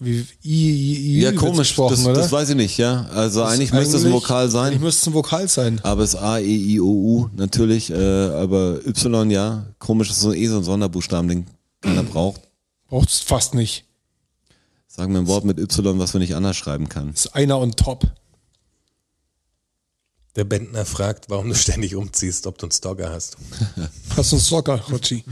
wie 0.00 0.20
I, 0.20 0.24
I, 0.44 0.96
I 1.18 1.20
Ja, 1.20 1.30
wird 1.30 1.36
komisch, 1.40 1.68
gesprochen, 1.68 1.96
das, 1.96 2.06
oder? 2.06 2.14
das 2.14 2.32
weiß 2.32 2.50
ich 2.50 2.56
nicht, 2.56 2.76
ja. 2.78 3.06
Also 3.06 3.42
eigentlich 3.44 3.72
müsste 3.72 3.96
es 3.96 4.04
ein 4.04 4.12
Vokal 4.12 4.42
Eigentlich 4.44 4.52
sein, 4.52 4.80
müsste 4.80 5.00
es 5.02 5.06
ein 5.08 5.14
Vokal 5.14 5.48
sein. 5.48 5.80
aber 5.82 6.02
es 6.02 6.14
ist 6.14 6.20
A, 6.20 6.38
E, 6.38 6.44
I, 6.44 6.80
O, 6.80 6.84
U 6.86 7.30
natürlich, 7.36 7.90
äh, 7.90 7.94
aber 7.96 8.80
Y, 8.86 9.30
ja. 9.30 9.66
Komisch, 9.78 10.08
das 10.08 10.18
ist 10.18 10.22
so 10.22 10.32
eh 10.32 10.46
so 10.46 10.58
ein 10.58 10.64
Sonderbuchstaben, 10.64 11.28
den 11.28 11.46
keiner 11.80 12.02
braucht. 12.02 12.40
Braucht 12.88 13.08
es 13.08 13.20
fast 13.20 13.54
nicht. 13.54 13.84
Sagen 14.86 15.12
wir 15.12 15.20
ein 15.20 15.26
Wort 15.28 15.44
mit 15.44 15.58
Y, 15.58 15.98
was 15.98 16.12
man 16.14 16.20
nicht 16.20 16.34
anders 16.34 16.56
schreiben 16.56 16.88
kann. 16.88 17.10
Ist 17.12 17.34
einer 17.34 17.58
on 17.58 17.72
top. 17.72 18.04
Der 20.36 20.44
Bentner 20.44 20.84
fragt, 20.84 21.28
warum 21.28 21.48
du 21.48 21.54
ständig 21.54 21.96
umziehst, 21.96 22.46
ob 22.46 22.56
du 22.58 22.66
einen 22.66 22.72
Stalker 22.72 23.10
hast. 23.10 23.36
Hast 24.16 24.32
du 24.32 24.36
einen 24.36 24.44
Soccer, 24.44 24.80
Rotschi. 24.90 25.24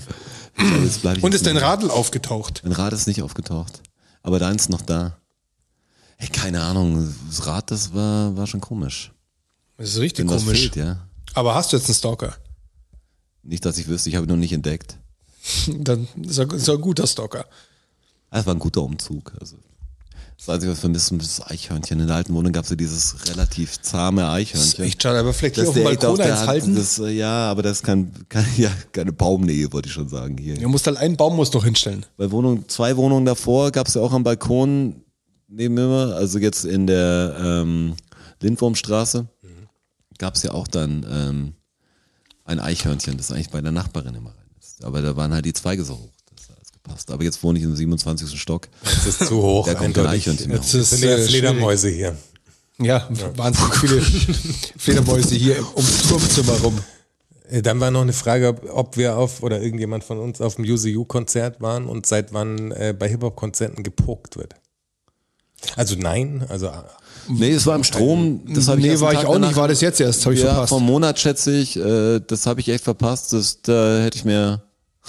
Und 1.23 1.35
ist 1.35 1.47
dein 1.47 1.57
Radl 1.57 1.91
aufgetaucht? 1.91 2.63
Mein 2.65 2.73
Rad 2.73 2.93
ist 2.93 3.07
nicht 3.07 3.23
aufgetaucht. 3.23 3.81
Aber 4.23 4.39
deins 4.41 4.63
ist 4.63 4.69
noch 4.71 4.83
da. 4.83 5.19
Hey, 6.17 6.29
keine 6.29 6.63
Ahnung. 6.63 7.15
Das 7.29 7.47
Rad, 7.47 7.71
das 7.71 7.95
war, 7.95 8.37
war 8.37 8.49
schon 8.49 8.61
komisch. 8.61 9.13
Das 9.77 9.91
ist 9.91 9.99
richtig 9.99 10.27
Wenn 10.27 10.35
was 10.35 10.43
komisch. 10.43 10.61
fehlt, 10.63 10.77
ja. 10.77 11.09
Aber 11.35 11.55
hast 11.55 11.73
du 11.73 11.77
jetzt 11.77 11.87
einen 11.87 11.95
Stalker? 11.95 12.35
Nicht, 13.45 13.65
dass 13.65 13.79
ich 13.79 13.87
wüsste, 13.87 14.11
ich 14.11 14.17
habe 14.17 14.27
ihn 14.27 14.31
noch 14.31 14.37
nicht 14.37 14.53
entdeckt. 14.53 14.99
Dann 15.79 16.09
ist 16.23 16.39
er, 16.39 16.53
ist 16.53 16.67
er 16.67 16.75
ein 16.75 16.81
guter 16.81 17.07
Stalker. 17.07 17.47
Es 18.31 18.45
war 18.45 18.55
ein 18.55 18.59
guter 18.59 18.83
Umzug. 18.83 19.33
Also, 19.41 19.57
das 20.39 20.49
Einzige, 20.49 20.71
was 20.71 20.79
ich 20.79 20.81
vermisse, 20.81 21.15
ist 21.17 21.39
das 21.41 21.47
Eichhörnchen. 21.51 22.01
In 22.01 22.07
der 22.07 22.17
alten 22.17 22.33
Wohnung 22.33 22.53
gab 22.53 22.65
es 22.65 22.71
ja 22.71 22.77
dieses 22.77 23.29
relativ 23.29 23.81
zahme 23.83 24.23
Das 24.23 24.31
ist 24.31 24.35
Eichhörnchen. 24.37 24.85
echt 24.85 25.03
schade, 25.03 25.19
aber 25.19 25.35
vielleicht 25.35 25.57
hier 25.57 25.65
Das 25.65 25.69
auf 25.71 25.75
dem 25.75 25.85
Balkon 25.85 26.21
eins 26.21 26.47
halten. 26.47 26.77
Das, 26.77 26.99
äh, 27.01 27.11
ja, 27.11 27.51
aber 27.51 27.63
das 27.63 27.83
kann, 27.83 28.13
kann 28.29 28.45
ja 28.57 28.71
keine 28.93 29.13
Baumnähe, 29.13 29.73
wollte 29.73 29.89
ich 29.89 29.93
schon 29.95 30.09
sagen 30.09 30.39
hier. 30.39 30.57
Du 30.57 30.69
musst 30.69 30.87
halt 30.87 30.97
einen 30.97 31.17
Baum 31.17 31.37
musst 31.37 31.55
noch 31.55 31.65
hinstellen. 31.65 32.07
Bei 32.17 32.31
Wohnung, 32.31 32.69
zwei 32.69 32.97
Wohnungen 32.97 33.25
davor 33.27 33.73
gab 33.73 33.89
es 33.89 33.95
ja 33.95 34.01
auch 34.01 34.13
am 34.13 34.23
Balkon 34.23 35.03
neben 35.49 35.75
mir, 35.75 36.15
also 36.15 36.39
jetzt 36.39 36.65
in 36.65 36.87
der 36.87 37.37
ähm, 37.43 37.95
Lindwurmstraße, 38.41 39.27
gab 40.19 40.35
es 40.35 40.43
ja 40.43 40.53
auch 40.53 40.69
dann 40.69 41.05
ähm, 41.11 41.53
ein 42.45 42.61
Eichhörnchen, 42.61 43.17
das 43.17 43.33
eigentlich 43.33 43.51
bei 43.51 43.61
der 43.61 43.73
Nachbarin 43.73 44.15
immer 44.15 44.31
rein 44.31 44.51
ist. 44.61 44.85
Aber 44.85 45.03
da 45.03 45.17
waren 45.17 45.33
halt 45.33 45.45
die 45.45 45.53
Zweige 45.53 45.85
so 45.85 45.95
hoch. 45.95 46.11
Gepasst. 46.89 47.11
Aber 47.11 47.25
jetzt 47.25 47.43
wohne 47.43 47.59
ich 47.59 47.65
im 47.65 47.77
27. 47.77 48.41
Stock. 48.41 48.69
Das 48.83 49.07
ist 49.07 49.27
zu 49.27 49.43
hoch. 49.43 49.67
Da 49.67 49.75
kommt 49.75 49.95
kein 49.95 50.07
eindeutig. 50.07 50.23
Eichhörnchen 50.23 50.49
mehr 50.49 50.57
Jetzt 50.57 50.75
Das 50.75 50.91
sind 50.91 51.05
ja 51.05 51.17
äh, 51.17 51.23
Fledermäuse 51.23 51.89
hier. 51.89 52.17
Ja, 52.81 53.09
wahnsinnig 53.37 53.75
viele 53.77 54.01
Fledermäuse 54.77 55.35
hier 55.35 55.57
ums 55.75 56.09
Turmzimmer 56.09 56.53
rum. 56.61 56.79
Äh, 57.51 57.63
Dann 57.63 57.81
war 57.81 57.91
noch 57.91 58.03
eine 58.03 58.13
Frage, 58.13 58.55
ob, 58.73 58.97
wir 58.97 59.17
auf 59.17 59.43
oder 59.43 59.61
irgendjemand 59.61 60.05
von 60.05 60.19
uns 60.19 60.41
auf 60.41 60.57
dem 60.57 60.65
UCU-Konzert 60.65 61.61
waren 61.61 61.87
und 61.87 62.07
seit 62.07 62.33
wann 62.33 62.71
äh, 62.73 62.95
bei 62.97 63.09
Hip-Hop-Konzerten 63.09 63.83
gepokt 63.83 64.37
wird. 64.37 64.55
Also 65.75 65.97
nein, 65.97 66.47
also 66.49 66.67
äh, 66.67 66.73
Nee, 67.31 67.51
es 67.51 67.67
war 67.67 67.77
im 67.77 67.85
Strom. 67.85 68.43
Das 68.55 68.69
hab 68.69 68.79
ich 68.79 68.85
nee, 68.85 68.91
einen 68.93 69.01
war 69.01 69.13
ich 69.13 69.27
auch 69.27 69.39
nicht, 69.39 69.57
war 69.57 69.69
das 69.69 69.81
jetzt 69.81 70.01
erst, 70.01 70.25
habe 70.25 70.35
ich 70.35 70.41
ja, 70.41 70.49
verpasst. 70.51 70.71
vom 70.71 70.85
Monat 70.85 71.19
schätze 71.19 71.55
ich. 71.55 71.77
Äh, 71.77 72.21
das 72.27 72.47
habe 72.47 72.61
ich 72.61 72.69
echt 72.69 72.85
verpasst. 72.85 73.33
Das, 73.33 73.61
da 73.61 73.99
hätte 74.01 74.17
ich 74.17 74.25
mir 74.25 74.63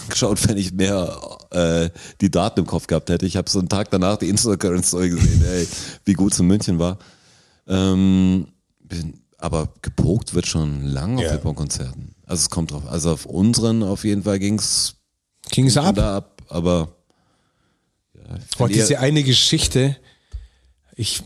geschaut, 0.08 0.48
wenn 0.48 0.58
ich 0.58 0.72
mehr 0.74 1.20
äh, 1.52 1.90
die 2.22 2.32
Daten 2.32 2.62
im 2.62 2.66
Kopf 2.66 2.88
gehabt 2.88 3.10
hätte. 3.10 3.26
Ich 3.26 3.36
habe 3.38 3.50
so 3.50 3.60
einen 3.60 3.70
Tag 3.70 3.90
danach 3.92 4.18
die 4.18 4.30
Instagram-Story 4.30 5.10
gesehen, 5.10 5.44
ey, 5.46 5.68
wie 6.06 6.14
gut 6.14 6.34
es 6.34 6.40
in 6.40 6.48
München 6.48 6.80
war. 6.80 6.98
Ähm, 7.68 8.48
bin, 8.80 9.20
aber 9.38 9.70
gepokt 9.82 10.34
wird 10.34 10.48
schon 10.48 10.84
lang 10.86 11.18
auf 11.18 11.24
Ja. 11.24 11.32
Hip-Hop-Konzerten. 11.32 12.16
Also 12.26 12.42
es 12.42 12.50
kommt 12.50 12.72
drauf. 12.72 12.84
Also 12.88 13.12
auf 13.12 13.26
unseren 13.26 13.84
auf 13.84 14.04
jeden 14.04 14.24
Fall 14.24 14.40
ging's 14.40 14.96
Ging's 15.52 15.78
ab? 15.78 15.96
da 15.96 16.18
ab. 16.18 16.42
Aber 16.50 16.90
ja, 18.14 18.36
eher- 18.60 18.68
diese 18.68 19.00
eine 19.00 19.24
Geschichte. 19.24 19.98
Ich, 20.96 21.22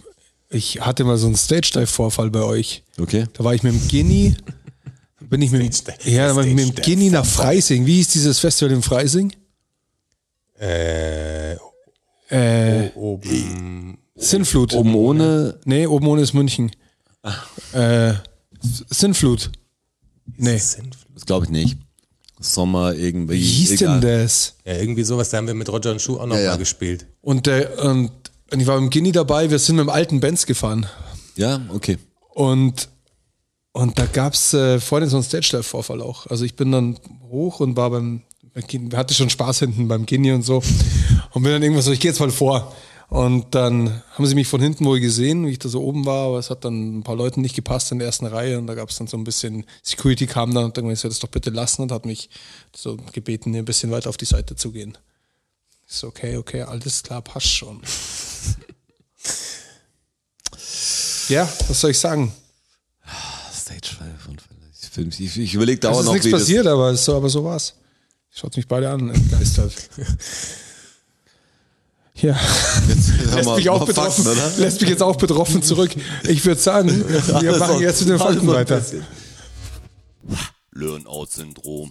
ich 0.49 0.81
hatte 0.81 1.03
mal 1.03 1.17
so 1.17 1.25
einen 1.27 1.35
Stage-Dive-Vorfall 1.35 2.29
bei 2.29 2.43
euch. 2.43 2.83
okay. 2.99 3.25
Da 3.33 3.43
war 3.43 3.53
ich 3.55 3.63
mit 3.63 3.73
dem 3.73 3.87
Guinea. 3.87 4.33
Bin 5.33 5.41
ich 5.41 5.49
mit, 5.49 5.73
Stage-Dive, 5.73 6.11
ja, 6.15 6.41
ich 6.41 6.53
mit 6.53 6.77
dem. 6.77 6.83
Guinea 6.85 7.11
nach 7.11 7.25
Freising. 7.25 7.87
Wie 7.87 7.95
hieß 7.95 8.09
dieses 8.09 8.37
Festival 8.37 8.71
in 8.71 8.83
Freising? 8.83 9.33
äh, 10.59 11.53
Äh, 12.29 12.91
oben. 12.93 13.97
Sinnflut. 14.15 14.75
Oben 14.75 14.93
ohne 14.93 15.59
Nee, 15.65 15.87
oben 15.87 16.05
ohne 16.05 16.21
ist 16.21 16.33
München. 16.33 16.69
Äh, 17.71 18.13
Sinnflut. 18.91 19.49
Nee. 20.37 20.61
Das 21.15 21.25
glaube 21.25 21.45
ich 21.47 21.51
nicht. 21.51 21.77
Sommer 22.39 22.93
irgendwie. 22.93 23.33
Wie 23.33 23.41
hieß 23.41 23.71
egal. 23.81 24.01
denn 24.01 24.19
das? 24.21 24.57
Ja, 24.65 24.73
irgendwie 24.75 25.03
sowas, 25.03 25.31
da 25.31 25.37
haben 25.37 25.47
wir 25.47 25.55
mit 25.55 25.67
Roger 25.67 25.93
und 25.93 25.99
Schuh 26.01 26.17
auch 26.19 26.27
noch 26.27 26.35
Ja, 26.35 26.41
ja. 26.43 26.51
mal 26.51 26.57
gespielt. 26.57 27.07
Und, 27.21 27.47
der, 27.47 27.83
und, 27.83 28.11
und 28.51 28.59
ich 28.59 28.67
war 28.67 28.79
mit 28.79 28.91
dem 28.93 28.93
Guinea 28.93 29.13
dabei, 29.13 29.49
wir 29.49 29.57
sind 29.57 29.77
mit 29.77 29.85
dem 29.85 29.89
alten 29.89 30.19
Benz 30.19 30.45
gefahren. 30.45 30.85
Ja, 31.37 31.59
okay. 31.69 31.97
Und, 32.35 32.89
und 33.73 33.97
da 33.97 34.05
gab's 34.05 34.53
äh, 34.53 34.79
vorhin 34.79 35.09
so 35.09 35.17
einen 35.17 35.23
Stage-Dive-Vorfall 35.23 36.01
auch. 36.01 36.27
Also 36.27 36.45
ich 36.45 36.55
bin 36.55 36.71
dann 36.71 36.99
hoch 37.29 37.59
und 37.59 37.75
war 37.75 37.89
beim, 37.89 38.21
hatte 38.93 39.15
schon 39.15 39.31
Spaß 39.31 39.59
hinten 39.59 39.87
beim 39.87 40.05
Guinea 40.05 40.35
und 40.35 40.43
so. 40.43 40.61
Und 41.31 41.41
bin 41.41 41.51
dann 41.51 41.63
irgendwas 41.63 41.85
so, 41.85 41.91
ich 41.91 41.99
gehe 41.99 42.11
jetzt 42.11 42.19
mal 42.19 42.29
vor. 42.29 42.75
Und 43.09 43.55
dann 43.55 44.03
haben 44.11 44.27
sie 44.27 44.35
mich 44.35 44.47
von 44.47 44.61
hinten 44.61 44.85
wohl 44.85 44.99
gesehen, 44.99 45.43
wie 45.45 45.51
ich 45.51 45.59
da 45.59 45.69
so 45.69 45.83
oben 45.83 46.05
war, 46.05 46.27
aber 46.27 46.39
es 46.39 46.51
hat 46.51 46.65
dann 46.65 46.99
ein 46.99 47.03
paar 47.03 47.15
Leuten 47.15 47.41
nicht 47.41 47.55
gepasst 47.55 47.91
in 47.91 47.99
der 47.99 48.07
ersten 48.07 48.25
Reihe 48.27 48.57
und 48.57 48.67
da 48.67 48.75
gab 48.75 48.89
es 48.89 48.97
dann 48.97 49.07
so 49.07 49.17
ein 49.17 49.23
bisschen, 49.23 49.65
Security 49.83 50.25
kam 50.25 50.53
dann 50.53 50.65
und 50.65 50.77
dann 50.77 50.87
gesagt, 50.87 51.11
das 51.11 51.19
doch 51.19 51.29
bitte 51.29 51.51
lassen 51.51 51.83
und 51.83 51.91
hat 51.91 52.05
mich 52.05 52.29
so 52.75 52.97
gebeten, 53.11 53.55
ein 53.55 53.65
bisschen 53.65 53.91
weiter 53.91 54.09
auf 54.09 54.17
die 54.17 54.25
Seite 54.25 54.55
zu 54.55 54.71
gehen. 54.71 54.97
Ich 55.87 55.95
so, 55.95 56.07
okay, 56.07 56.37
okay, 56.37 56.61
alles 56.61 57.03
klar, 57.03 57.21
passt 57.21 57.49
schon. 57.49 57.81
ja, 61.29 61.47
was 61.67 61.81
soll 61.81 61.91
ich 61.91 61.99
sagen? 61.99 62.33
Stage 64.93 65.11
5 65.11 65.19
Unfälle. 65.19 65.27
Ich, 65.27 65.39
ich, 65.39 65.53
überlege 65.53 65.77
Es 65.77 65.81
dauernd 65.81 65.99
ist 65.99 66.05
noch, 66.05 66.13
nichts 66.13 66.27
wie 66.27 66.31
passiert, 66.31 66.67
aber 66.67 66.95
so, 66.95 67.15
aber 67.15 67.29
so 67.29 67.43
war's. 67.43 67.75
Schaut 68.29 68.55
mich 68.55 68.67
beide 68.67 68.89
an, 68.89 69.09
entgeistert. 69.09 69.73
Ja, 72.15 72.33
das... 72.87 72.87
Jetzt, 72.87 73.11
hör 73.11 73.35
lässt 73.37 73.55
mich 73.55 73.69
auch 73.71 73.85
betroffen, 73.87 74.23
Fakten, 74.23 74.39
oder? 74.39 74.57
lässt 74.59 74.79
mich 74.81 74.89
jetzt 74.91 75.01
auch 75.01 75.15
betroffen 75.15 75.63
zurück. 75.63 75.89
Ich 76.27 76.45
würde 76.45 76.61
sagen, 76.61 76.87
wir 77.41 77.57
machen 77.57 77.81
jetzt 77.81 78.01
mit 78.01 78.11
den 78.11 78.19
Fakten 78.19 78.47
weiter. 78.47 78.85
Learn-out-Syndrom. 80.73 81.89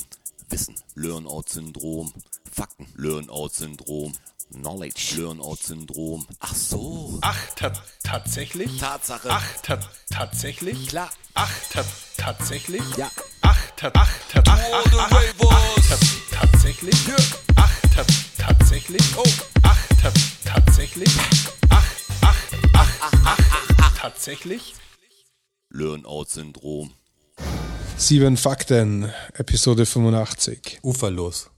Wissen. 0.49 0.77
Learn-out-Syndrom. 0.95 2.13
Fakten. 2.53 2.87
Learn-out-Syndrom. 2.95 4.13
Knowledge. 4.53 5.15
Learn-out-Syndrom. 5.17 6.27
Ach 6.41 6.55
so. 6.55 7.19
Ach, 7.23 7.39
ta 7.57 7.73
tatsächlich? 8.03 8.79
Tatsache. 8.79 9.29
Ach, 9.31 9.47
ta 9.63 9.79
tatsächlich? 10.11 10.89
Klar. 10.89 11.11
Ach, 11.35 11.51
ta 11.71 11.85
tatsächlich? 12.17 12.83
Ja. 12.97 13.11
Ach, 13.41 13.59
ta 13.77 13.91
ach, 13.95 14.11
ta 14.31 14.43
ach, 14.47 14.61
ach, 14.73 14.93
ach, 14.93 15.13
ach, 15.13 15.35
ach, 15.51 15.89
ta 15.89 16.47
tatsächlich? 16.47 16.97
Ach, 17.57 17.81
ta 17.95 18.05
tatsächlich? 18.39 19.03
Oh. 19.17 19.25
Ach, 19.63 19.79
ta 20.01 20.13
tatsächlich? 20.45 21.11
Ach, 21.71 21.87
ach, 22.21 22.37
ach, 22.75 22.89
ach, 23.25 23.39
ach, 23.79 23.99
tatsächlich? 23.99 24.75
Learn-out-Syndrom. 25.71 26.93
Sieben 27.97 28.37
Fakten, 28.37 29.13
Episode 29.35 29.87
85. 29.87 30.81
Uferlos. 30.83 31.52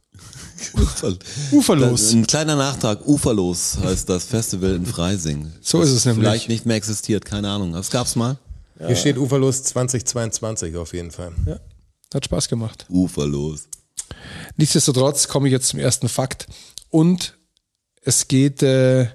Uferlos. 1.53 2.12
Ein 2.12 2.27
kleiner 2.27 2.57
Nachtrag, 2.57 3.07
Uferlos 3.07 3.79
heißt 3.83 4.09
das 4.09 4.25
Festival 4.25 4.75
in 4.75 4.87
Freising. 4.87 5.53
So 5.61 5.83
ist 5.83 5.91
es 5.91 6.05
nämlich. 6.05 6.25
Vielleicht 6.25 6.49
nicht 6.49 6.67
mehr 6.67 6.77
existiert, 6.77 7.25
keine 7.25 7.51
Ahnung. 7.51 7.73
Das 7.73 7.91
gab's 7.91 8.17
mal. 8.17 8.39
Hier 8.79 8.97
steht 8.97 9.19
Uferlos 9.19 9.62
2022 9.65 10.77
auf 10.77 10.93
jeden 10.95 11.11
Fall. 11.11 11.33
Ja, 11.47 11.59
hat 12.12 12.25
Spaß 12.25 12.49
gemacht. 12.49 12.87
Uferlos. 12.89 13.69
Nichtsdestotrotz 14.57 15.29
komme 15.29 15.49
ich 15.49 15.53
jetzt 15.53 15.69
zum 15.69 15.81
ersten 15.81 16.09
Fakt. 16.09 16.47
Und 16.91 17.37
es 18.03 18.29
geht 18.29 18.62
äh, 18.62 19.09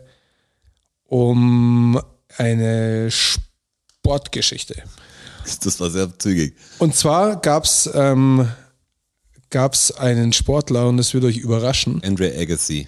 um 1.06 2.02
eine 2.38 3.10
Sportgeschichte. 3.12 4.84
Das 5.64 5.80
war 5.80 5.90
sehr 5.90 6.18
zügig. 6.18 6.56
Und 6.78 6.96
zwar 6.96 7.36
gab's 7.38 7.90
ähm, 7.94 8.48
gab's 9.50 9.92
einen 9.92 10.34
Sportler, 10.34 10.88
und 10.88 10.98
das 10.98 11.14
wird 11.14 11.24
euch 11.24 11.38
überraschen. 11.38 12.02
Andre 12.06 12.34
Agassi. 12.38 12.88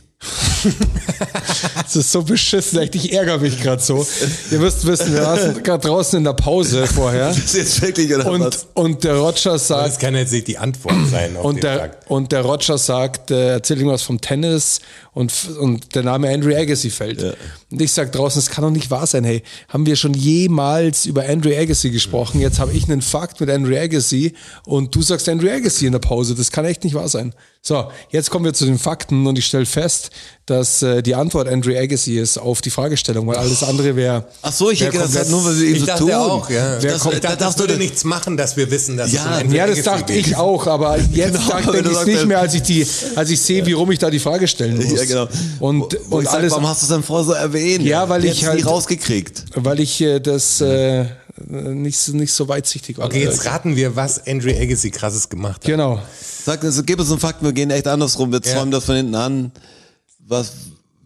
Das 1.83 1.95
ist 1.95 2.11
so 2.11 2.21
beschissen, 2.21 2.79
echt, 2.79 2.93
ich 2.93 3.11
ärgere 3.11 3.39
mich 3.39 3.59
gerade 3.59 3.81
so. 3.81 4.05
Ihr 4.51 4.59
müsst 4.59 4.85
wissen, 4.85 5.11
wir 5.13 5.23
saßen 5.23 5.63
gerade 5.63 5.87
draußen 5.87 6.17
in 6.17 6.23
der 6.23 6.33
Pause 6.33 6.85
vorher. 6.85 7.29
Das 7.29 7.37
ist 7.37 7.55
jetzt 7.55 7.81
wirklich 7.81 8.13
oder 8.13 8.29
Und, 8.29 8.41
was? 8.41 8.67
und 8.75 9.03
der 9.03 9.15
Roger 9.15 9.53
Das 9.53 9.67
sagt, 9.67 9.99
kann 9.99 10.15
jetzt 10.15 10.31
nicht 10.31 10.47
die 10.47 10.57
Antwort 10.59 10.95
sein 11.09 11.35
auf 11.35 11.45
und 11.45 11.55
den 11.55 11.61
der, 11.61 11.91
und 12.07 12.31
der 12.31 12.41
Roger 12.41 12.77
sagt, 12.77 13.31
äh, 13.31 13.53
erzählt 13.53 13.79
irgendwas 13.79 14.03
vom 14.03 14.21
Tennis 14.21 14.79
und, 15.13 15.33
und 15.59 15.95
der 15.95 16.03
Name 16.03 16.29
Andre 16.29 16.55
Agassi 16.55 16.91
fällt. 16.91 17.35
Und 17.71 17.81
ich 17.81 17.93
sag 17.93 18.11
draußen, 18.11 18.37
es 18.37 18.49
kann 18.49 18.63
doch 18.63 18.69
nicht 18.69 18.91
wahr 18.91 19.07
sein, 19.07 19.23
hey, 19.23 19.43
haben 19.69 19.85
wir 19.85 19.95
schon 19.95 20.13
jemals 20.13 21.05
über 21.05 21.23
Andre 21.27 21.57
Agassi 21.57 21.89
gesprochen? 21.89 22.41
Jetzt 22.41 22.59
habe 22.59 22.73
ich 22.73 22.83
einen 22.83 23.01
Fakt 23.01 23.39
mit 23.39 23.49
Andre 23.49 23.79
Agassi 23.79 24.33
und 24.65 24.93
du 24.93 25.01
sagst 25.01 25.29
Andre 25.29 25.53
Agassi 25.53 25.85
in 25.85 25.93
der 25.93 25.99
Pause. 25.99 26.35
Das 26.35 26.51
kann 26.51 26.65
echt 26.65 26.83
nicht 26.83 26.95
wahr 26.95 27.07
sein. 27.07 27.33
So, 27.61 27.89
jetzt 28.09 28.29
kommen 28.29 28.43
wir 28.43 28.53
zu 28.53 28.65
den 28.65 28.77
Fakten 28.77 29.25
und 29.25 29.37
ich 29.37 29.45
stelle 29.45 29.65
fest, 29.65 30.09
dass 30.51 30.83
äh, 30.83 31.01
die 31.01 31.15
Antwort 31.15 31.47
Andre 31.47 31.79
Agassi 31.79 32.19
ist 32.19 32.37
auf 32.37 32.61
die 32.61 32.69
Fragestellung, 32.69 33.25
weil 33.27 33.37
alles 33.37 33.63
andere 33.63 33.95
wäre. 33.95 34.25
Ach 34.41 34.51
so, 34.51 34.69
ich 34.69 34.81
hätte 34.81 34.91
gedacht, 34.91 35.09
das 35.15 35.21
hat 35.21 35.29
nur, 35.29 35.51
ihn 35.59 35.73
Ich 35.73 35.79
so 35.79 35.85
dachte 35.87 36.03
tun. 36.03 36.11
auch, 36.13 36.49
ja. 36.49 36.77
Das, 36.79 36.99
kommt- 37.01 37.23
dachte, 37.23 37.37
das 37.37 37.57
würde 37.57 37.77
nichts 37.77 38.03
machen, 38.03 38.37
dass 38.37 38.55
wir 38.57 38.69
wissen, 38.69 38.97
dass 38.97 39.11
Ja, 39.11 39.39
es 39.41 39.51
Ja, 39.53 39.65
das 39.65 39.81
dachte 39.83 40.13
ich 40.13 40.35
auch, 40.35 40.67
aber 40.67 40.97
jetzt 41.13 41.33
Genau, 41.47 41.71
du 41.71 41.77
ich 41.79 41.85
sagst 41.95 42.07
nicht 42.07 42.25
mehr, 42.27 42.39
als 42.39 42.53
ich 42.53 42.61
die, 42.61 42.85
als 43.15 43.29
ich 43.31 43.41
sehe, 43.41 43.65
wie 43.65 43.71
rum 43.71 43.89
ich 43.91 43.99
da 43.99 44.09
die 44.09 44.19
Frage 44.19 44.47
stellen 44.47 44.75
muss. 44.77 44.91
Ja, 44.99 45.05
genau. 45.05 45.27
Und, 45.59 45.97
Wo 46.09 46.17
und 46.17 46.23
ich 46.23 46.29
sag, 46.29 46.39
alles, 46.39 46.51
warum 46.51 46.67
hast 46.67 46.81
du 46.81 46.85
es 46.85 46.89
dann 46.89 47.03
vorher 47.03 47.25
so 47.25 47.31
erwähnt? 47.33 47.83
Ja, 47.85 48.07
weil 48.09 48.25
ich 48.25 48.45
halt- 48.45 48.65
rausgekriegt. 48.65 49.45
weil 49.55 49.79
ich 49.79 50.01
äh, 50.01 50.19
das 50.19 50.61
äh, 50.61 51.05
nicht, 51.47 51.97
so- 51.97 52.11
nicht 52.13 52.33
so 52.33 52.47
weitsichtig 52.47 52.97
war. 52.97 53.05
Okay, 53.05 53.23
jetzt 53.23 53.45
raten 53.45 53.75
wir, 53.75 53.95
was 53.95 54.27
Andre 54.27 54.55
Agassi 54.59 54.91
krasses 54.91 55.29
gemacht 55.29 55.61
hat. 55.61 55.65
Genau. 55.65 55.99
Sag, 56.45 56.63
also, 56.63 56.81
gib 56.83 56.99
uns 56.99 57.09
einen 57.11 57.19
Fakt, 57.19 57.43
wir 57.43 57.51
gehen 57.53 57.69
echt 57.69 57.87
andersrum. 57.87 58.31
Wir 58.31 58.41
Ja. 58.43 58.55
zäumen 58.57 58.71
das 58.71 58.83
von 58.85 58.95
hinten 58.95 59.15
an. 59.15 59.51
Was 60.31 60.53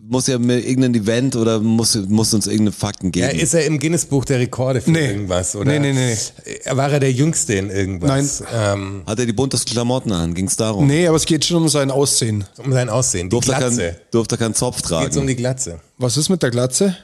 muss 0.07 0.27
ja 0.27 0.37
mit 0.37 0.63
irgendein 0.67 0.93
Event 0.93 1.35
oder 1.35 1.59
muss, 1.59 1.95
muss 1.95 2.31
uns 2.35 2.45
irgendeine 2.45 2.73
Fakten 2.73 3.11
Ja, 3.15 3.27
geben? 3.29 3.39
ist 3.39 3.55
er 3.55 3.65
im 3.65 3.79
Guinness-Buch 3.79 4.23
der 4.25 4.37
Rekorde 4.37 4.79
für 4.81 4.91
Nee. 4.91 5.07
irgendwas? 5.07 5.55
Oder? 5.55 5.71
Nee, 5.71 5.79
nee, 5.79 5.93
nee. 5.93 6.15
Er 6.63 6.77
war 6.77 6.91
er 6.91 6.99
der 6.99 7.11
Jüngste 7.11 7.55
in 7.55 7.71
irgendwas? 7.71 8.43
Ähm, 8.53 9.01
Hat 9.07 9.17
er 9.17 9.25
die 9.25 9.33
buntesten 9.33 9.71
Klamotten 9.73 10.11
an? 10.11 10.35
Ging 10.35 10.45
es 10.45 10.55
darum? 10.57 10.85
Nee, 10.85 11.07
aber 11.07 11.17
es 11.17 11.25
geht 11.25 11.43
schon 11.43 11.57
um 11.63 11.69
sein 11.69 11.89
Aussehen. 11.89 12.45
um 12.59 12.71
sein 12.71 12.87
Aussehen. 12.87 13.29
Die 13.29 13.33
Durfte 13.33 13.53
er, 13.53 13.59
kein, 13.61 13.75
Glatze. 13.75 13.99
durfte 14.11 14.35
er 14.35 14.37
keinen 14.37 14.53
Zopf 14.53 14.83
tragen? 14.83 15.17
um 15.17 15.25
die 15.25 15.35
Glatze. 15.35 15.79
Was 15.97 16.17
ist 16.17 16.29
mit 16.29 16.43
der 16.43 16.51
Glatze? 16.51 16.95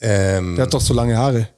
Ähm, 0.00 0.56
Der 0.56 0.64
hat 0.66 0.74
doch 0.74 0.80
so 0.80 0.94
lange 0.94 1.16
Haare. 1.16 1.48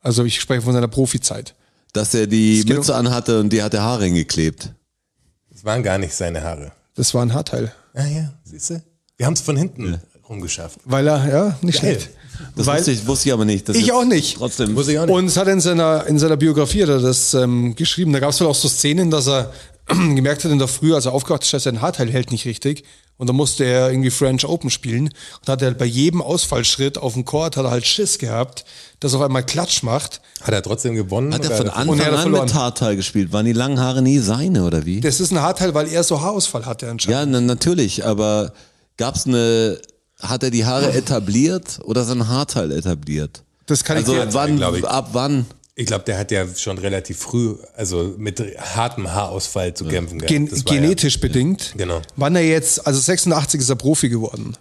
Also 0.00 0.24
ich 0.26 0.38
spreche 0.38 0.60
von 0.60 0.74
seiner 0.74 0.88
Profizeit. 0.88 1.54
Dass 1.94 2.12
er 2.12 2.26
die 2.26 2.62
geht 2.66 2.76
Mütze 2.76 2.94
anhatte 2.94 3.40
und 3.40 3.50
die 3.50 3.62
hat 3.62 3.72
er 3.72 3.82
Haare 3.82 4.04
hingeklebt. 4.04 4.70
das 5.50 5.64
waren 5.64 5.82
gar 5.82 5.96
nicht 5.96 6.14
seine 6.14 6.42
Haare. 6.42 6.72
Das 6.96 7.14
war 7.14 7.22
ein 7.22 7.32
Haarteil. 7.32 7.72
Ah 7.94 8.06
ja, 8.06 8.32
siehst 8.44 8.70
du? 8.70 8.82
Wir 9.16 9.26
haben 9.26 9.34
es 9.34 9.40
von 9.40 9.56
hinten 9.56 10.00
rumgeschafft. 10.28 10.78
Weil 10.84 11.06
er, 11.06 11.28
ja, 11.28 11.58
nicht 11.62 11.80
Geil. 11.82 11.94
schlecht. 11.94 12.10
Das 12.56 12.66
Weil, 12.66 12.78
wusste, 12.78 12.92
ich, 12.92 13.06
wusste 13.06 13.28
ich 13.28 13.32
aber 13.32 13.44
nicht. 13.44 13.68
Das 13.68 13.76
Ich 13.76 13.92
auch 13.92 14.04
nicht. 14.04 14.38
Trotzdem. 14.38 14.72
Muss 14.72 14.88
ich 14.88 14.98
auch 14.98 15.06
nicht. 15.06 15.14
Und 15.14 15.26
es 15.26 15.36
hat 15.36 15.46
er 15.46 15.52
in 15.52 15.60
seiner, 15.60 16.06
in 16.06 16.18
seiner 16.18 16.36
Biografie 16.36 16.82
hat 16.82 16.88
er 16.88 17.00
das 17.00 17.34
ähm, 17.34 17.74
geschrieben. 17.74 18.12
Da 18.12 18.20
gab 18.20 18.30
es 18.30 18.40
wohl 18.40 18.48
auch 18.48 18.54
so 18.54 18.68
Szenen, 18.68 19.10
dass 19.10 19.28
er 19.28 19.52
gemerkt 19.86 20.44
hat 20.44 20.50
in 20.50 20.58
der 20.58 20.68
Früh, 20.68 20.94
als 20.94 21.06
er 21.06 21.12
aufgewacht 21.12 21.42
ist, 21.42 21.52
dass 21.52 21.64
sein 21.64 21.82
Haarteil 21.82 22.10
hält 22.10 22.32
nicht 22.32 22.46
richtig. 22.46 22.84
Und 23.22 23.28
dann 23.28 23.36
musste 23.36 23.62
er 23.62 23.88
irgendwie 23.88 24.10
French 24.10 24.44
Open 24.44 24.68
spielen. 24.68 25.04
Und 25.04 25.48
hat 25.48 25.62
er 25.62 25.68
halt 25.68 25.78
bei 25.78 25.84
jedem 25.84 26.20
Ausfallschritt 26.20 26.98
auf 26.98 27.12
dem 27.12 27.24
Court 27.24 27.56
hat 27.56 27.64
er 27.64 27.70
halt 27.70 27.86
Schiss 27.86 28.18
gehabt, 28.18 28.64
dass 28.98 29.12
er 29.12 29.20
auf 29.20 29.26
einmal 29.26 29.46
Klatsch 29.46 29.84
macht. 29.84 30.20
Hat 30.40 30.52
er 30.52 30.60
trotzdem 30.60 30.96
gewonnen? 30.96 31.32
Hat 31.32 31.44
er 31.44 31.56
von 31.56 31.68
hat 31.68 31.76
Anfang 31.76 32.00
er 32.00 32.18
an 32.18 32.32
mit 32.32 32.52
Haarteil 32.52 32.96
gespielt? 32.96 33.32
Waren 33.32 33.46
die 33.46 33.52
langen 33.52 33.78
Haare 33.78 34.02
nie 34.02 34.18
seine 34.18 34.64
oder 34.64 34.86
wie? 34.86 35.00
Das 35.00 35.20
ist 35.20 35.30
ein 35.30 35.40
Haarteil, 35.40 35.72
weil 35.72 35.86
er 35.86 36.02
so 36.02 36.20
Haarausfall 36.20 36.66
hatte 36.66 36.90
anscheinend. 36.90 37.16
Ja, 37.16 37.24
na, 37.24 37.40
natürlich, 37.40 38.04
aber 38.04 38.54
gab's 38.96 39.24
eine, 39.24 39.78
hat 40.18 40.42
er 40.42 40.50
die 40.50 40.64
Haare 40.64 40.92
etabliert 40.92 41.78
oder 41.84 42.02
sein 42.02 42.26
Haarteil 42.26 42.72
etabliert? 42.72 43.44
Das 43.66 43.84
kann 43.84 43.98
Also 43.98 44.14
ich 44.16 44.18
dir 44.18 44.34
wann, 44.34 44.84
ab 44.84 45.10
wann? 45.12 45.46
Ich 45.74 45.86
glaube, 45.86 46.04
der 46.04 46.18
hat 46.18 46.30
ja 46.30 46.46
schon 46.54 46.76
relativ 46.76 47.18
früh, 47.18 47.54
also 47.74 48.14
mit 48.18 48.40
hartem 48.58 49.10
Haarausfall 49.12 49.72
zu 49.72 49.86
kämpfen 49.86 50.18
gehabt. 50.18 50.28
gen 50.28 50.64
genetisch 50.66 51.18
bedingt. 51.18 51.72
Genau. 51.76 52.02
Wann 52.16 52.36
er 52.36 52.46
jetzt, 52.46 52.86
also 52.86 53.00
86 53.00 53.60
ist 53.60 53.70
er 53.70 53.76
Profi 53.76 54.10
geworden. 54.10 54.56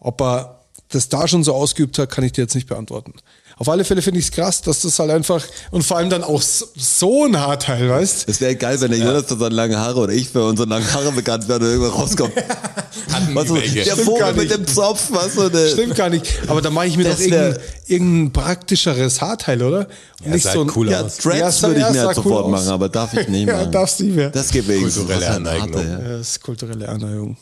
Ob 0.00 0.20
er 0.20 0.60
das 0.88 1.08
da 1.08 1.28
schon 1.28 1.44
so 1.44 1.54
ausgeübt 1.54 1.98
hat, 1.98 2.10
kann 2.10 2.24
ich 2.24 2.32
dir 2.32 2.42
jetzt 2.42 2.54
nicht 2.54 2.68
beantworten. 2.68 3.14
Auf 3.58 3.70
alle 3.70 3.84
Fälle 3.84 4.02
finde 4.02 4.20
ich 4.20 4.26
es 4.26 4.30
krass, 4.32 4.60
dass 4.60 4.82
das 4.82 4.98
halt 4.98 5.10
einfach, 5.10 5.42
und 5.70 5.82
vor 5.82 5.96
allem 5.96 6.10
dann 6.10 6.22
auch 6.22 6.42
so- 6.42 6.66
so 6.76 7.24
ein 7.24 7.38
Haarteil, 7.40 7.88
weißt 7.88 8.28
Es 8.28 8.38
wäre 8.42 8.54
geil, 8.54 8.78
wenn 8.82 8.90
der 8.90 9.00
Jonas 9.00 9.24
für 9.28 9.36
seine 9.38 9.54
langen 9.54 9.78
Haare 9.78 9.98
oder 10.00 10.12
ich 10.12 10.28
für 10.28 10.44
unsere 10.44 10.68
langen 10.68 10.92
Haare 10.92 11.10
bekannt 11.12 11.48
wäre 11.48 11.60
und 11.60 11.64
irgendwann 11.64 11.92
rauskommt. 11.92 12.34
Was 13.32 13.48
so, 13.48 13.54
welche. 13.54 13.76
der 13.76 13.92
Stimmt 13.92 14.00
Vogel 14.02 14.26
mit 14.34 14.36
nicht. 14.50 14.54
dem 14.54 14.66
Zopf, 14.66 15.04
was 15.10 15.34
so 15.34 15.42
eine, 15.42 15.68
Stimmt 15.70 15.94
gar 15.94 16.10
nicht. 16.10 16.26
Aber 16.48 16.60
da 16.60 16.68
mache 16.70 16.86
ich 16.86 16.96
mir 16.98 17.04
Das 17.04 17.16
doch 17.16 17.24
irgendein, 17.24 17.58
irgendein 17.86 18.32
praktischeres 18.32 19.20
Haarteil, 19.22 19.62
oder? 19.62 19.86
Und 20.24 20.32
Ja, 20.32 20.38
sah 20.38 20.50
halt 20.58 20.76
cool 20.76 20.90
Ja, 20.90 21.00
aus. 21.02 21.16
Dreads 21.18 21.60
Ja, 21.62 21.68
würde 21.68 21.80
ich 21.80 21.86
ja, 21.86 21.92
mir 21.92 22.00
halt 22.06 22.18
cool 22.18 22.24
sofort 22.24 22.44
aus. 22.46 22.50
machen, 22.50 22.68
aber 22.68 22.88
darf 22.90 23.14
ich 23.14 23.28
nicht 23.28 23.48
Ja, 23.48 23.56
machen. 23.58 23.72
darfst 23.72 24.00
nicht 24.00 24.14
mehr. 24.14 24.30
Das 24.30 24.50
geht 24.50 24.68
wenigstens 24.68 24.96
Kulturelle 25.06 25.26
was 25.28 25.36
an 25.36 25.46
Harte, 25.48 25.62
Aneignung. 25.62 25.88
ja. 26.02 26.08
Das 26.18 26.20
ist 26.28 26.42
kulturelle 26.42 26.88
Aneigung. 26.88 27.36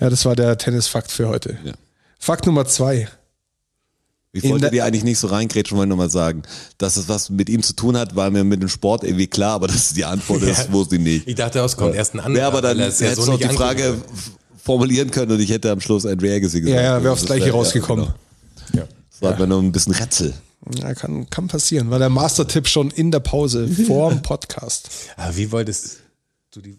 Ja, 0.00 0.10
das 0.10 0.24
war 0.24 0.34
der 0.34 0.56
Tennisfakt 0.58 1.10
für 1.12 1.28
heute. 1.28 1.56
Ja. 1.64 1.72
Fakt 2.18 2.46
Nummer 2.46 2.66
zwei. 2.66 3.08
Ich 4.44 4.50
wollte 4.50 4.70
dir 4.70 4.84
eigentlich 4.84 5.04
nicht 5.04 5.18
so 5.18 5.28
reingrätschen, 5.28 5.76
wollte 5.76 5.88
nur 5.88 5.98
mal 5.98 6.10
sagen, 6.10 6.42
dass 6.78 6.96
es 6.96 7.08
was 7.08 7.30
mit 7.30 7.48
ihm 7.48 7.62
zu 7.62 7.74
tun 7.74 7.96
hat, 7.96 8.16
war 8.16 8.30
mir 8.30 8.44
mit 8.44 8.62
dem 8.62 8.68
Sport 8.68 9.04
irgendwie 9.04 9.26
klar, 9.26 9.54
aber 9.54 9.66
dass 9.68 9.92
die 9.94 10.04
Antwort 10.04 10.42
ist, 10.42 10.72
wusste 10.72 10.96
ich 10.96 11.02
nicht. 11.02 11.28
Ich 11.28 11.34
dachte, 11.34 11.60
es 11.60 11.76
kommt 11.76 11.94
erst 11.94 12.14
ein 12.14 12.20
anderer. 12.20 12.42
Ja, 12.42 12.48
aber 12.48 12.62
dann 12.62 12.78
er 12.78 12.88
es 12.88 13.00
ja 13.00 13.06
hättest 13.06 13.26
so 13.26 13.32
du 13.32 13.38
nicht 13.38 13.50
die 13.50 13.56
Frage 13.56 13.96
formulieren 14.62 15.10
können 15.10 15.32
und 15.32 15.40
ich 15.40 15.50
hätte 15.50 15.70
am 15.70 15.80
Schluss 15.80 16.04
Andre 16.04 16.34
Agassi 16.34 16.60
gesagt. 16.60 16.76
Ja, 16.76 16.82
ja, 16.82 17.02
wäre 17.02 17.12
aufs 17.12 17.22
Das 17.22 17.36
Gleiche 17.36 17.50
rausgekommen. 17.52 18.06
Ja, 18.06 18.12
genau. 18.72 18.86
Das 19.10 19.22
war 19.22 19.38
mir 19.38 19.46
nur 19.46 19.62
ein 19.62 19.72
bisschen 19.72 19.94
Rätsel. 19.94 20.34
Ja, 20.74 20.94
kann, 20.94 21.30
kann 21.30 21.48
passieren. 21.48 21.90
War 21.90 21.98
der 21.98 22.10
Mastertipp 22.10 22.68
schon 22.68 22.90
in 22.90 23.10
der 23.10 23.20
Pause 23.20 23.68
vor 23.86 24.10
dem 24.10 24.22
Podcast. 24.22 24.90
hat. 25.16 25.26
Aber 25.26 25.36
wie 25.36 25.50
wolltest 25.52 25.98
du 26.52 26.60
die, 26.60 26.78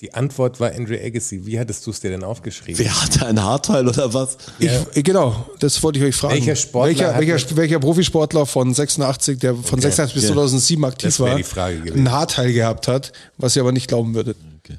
Die 0.00 0.14
Antwort 0.14 0.60
war 0.60 0.72
Andre 0.72 0.98
Agassi. 0.98 1.44
Wie 1.44 1.58
hattest 1.60 1.86
du 1.86 1.90
es 1.90 2.00
dir 2.00 2.10
denn 2.10 2.24
aufgeschrieben? 2.24 2.78
Wer 2.78 3.02
hatte 3.02 3.26
ein 3.26 3.42
Haarteil 3.42 3.86
oder 3.86 4.14
was? 4.14 4.38
Ich, 4.58 4.70
äh, 4.94 5.02
genau, 5.02 5.50
das 5.58 5.82
wollte 5.82 5.98
ich 5.98 6.04
euch 6.06 6.16
fragen. 6.16 6.34
Welcher 6.34 6.56
Sportler 6.56 7.18
welcher, 7.18 7.18
welcher, 7.18 7.56
welcher 7.56 7.78
Profisportler 7.80 8.46
von 8.46 8.72
86, 8.72 9.38
der 9.38 9.54
von 9.54 9.78
86 9.78 10.14
bis 10.14 10.26
2007 10.28 10.84
aktiv 10.86 11.20
war, 11.20 11.36
die 11.36 11.42
Frage 11.42 11.80
gewesen. 11.80 12.06
ein 12.06 12.10
Haarteil 12.10 12.50
gehabt 12.54 12.88
hat, 12.88 13.12
was 13.36 13.56
ihr 13.56 13.62
aber 13.62 13.72
nicht 13.72 13.88
glauben 13.88 14.14
würdet. 14.14 14.38
Okay. 14.64 14.78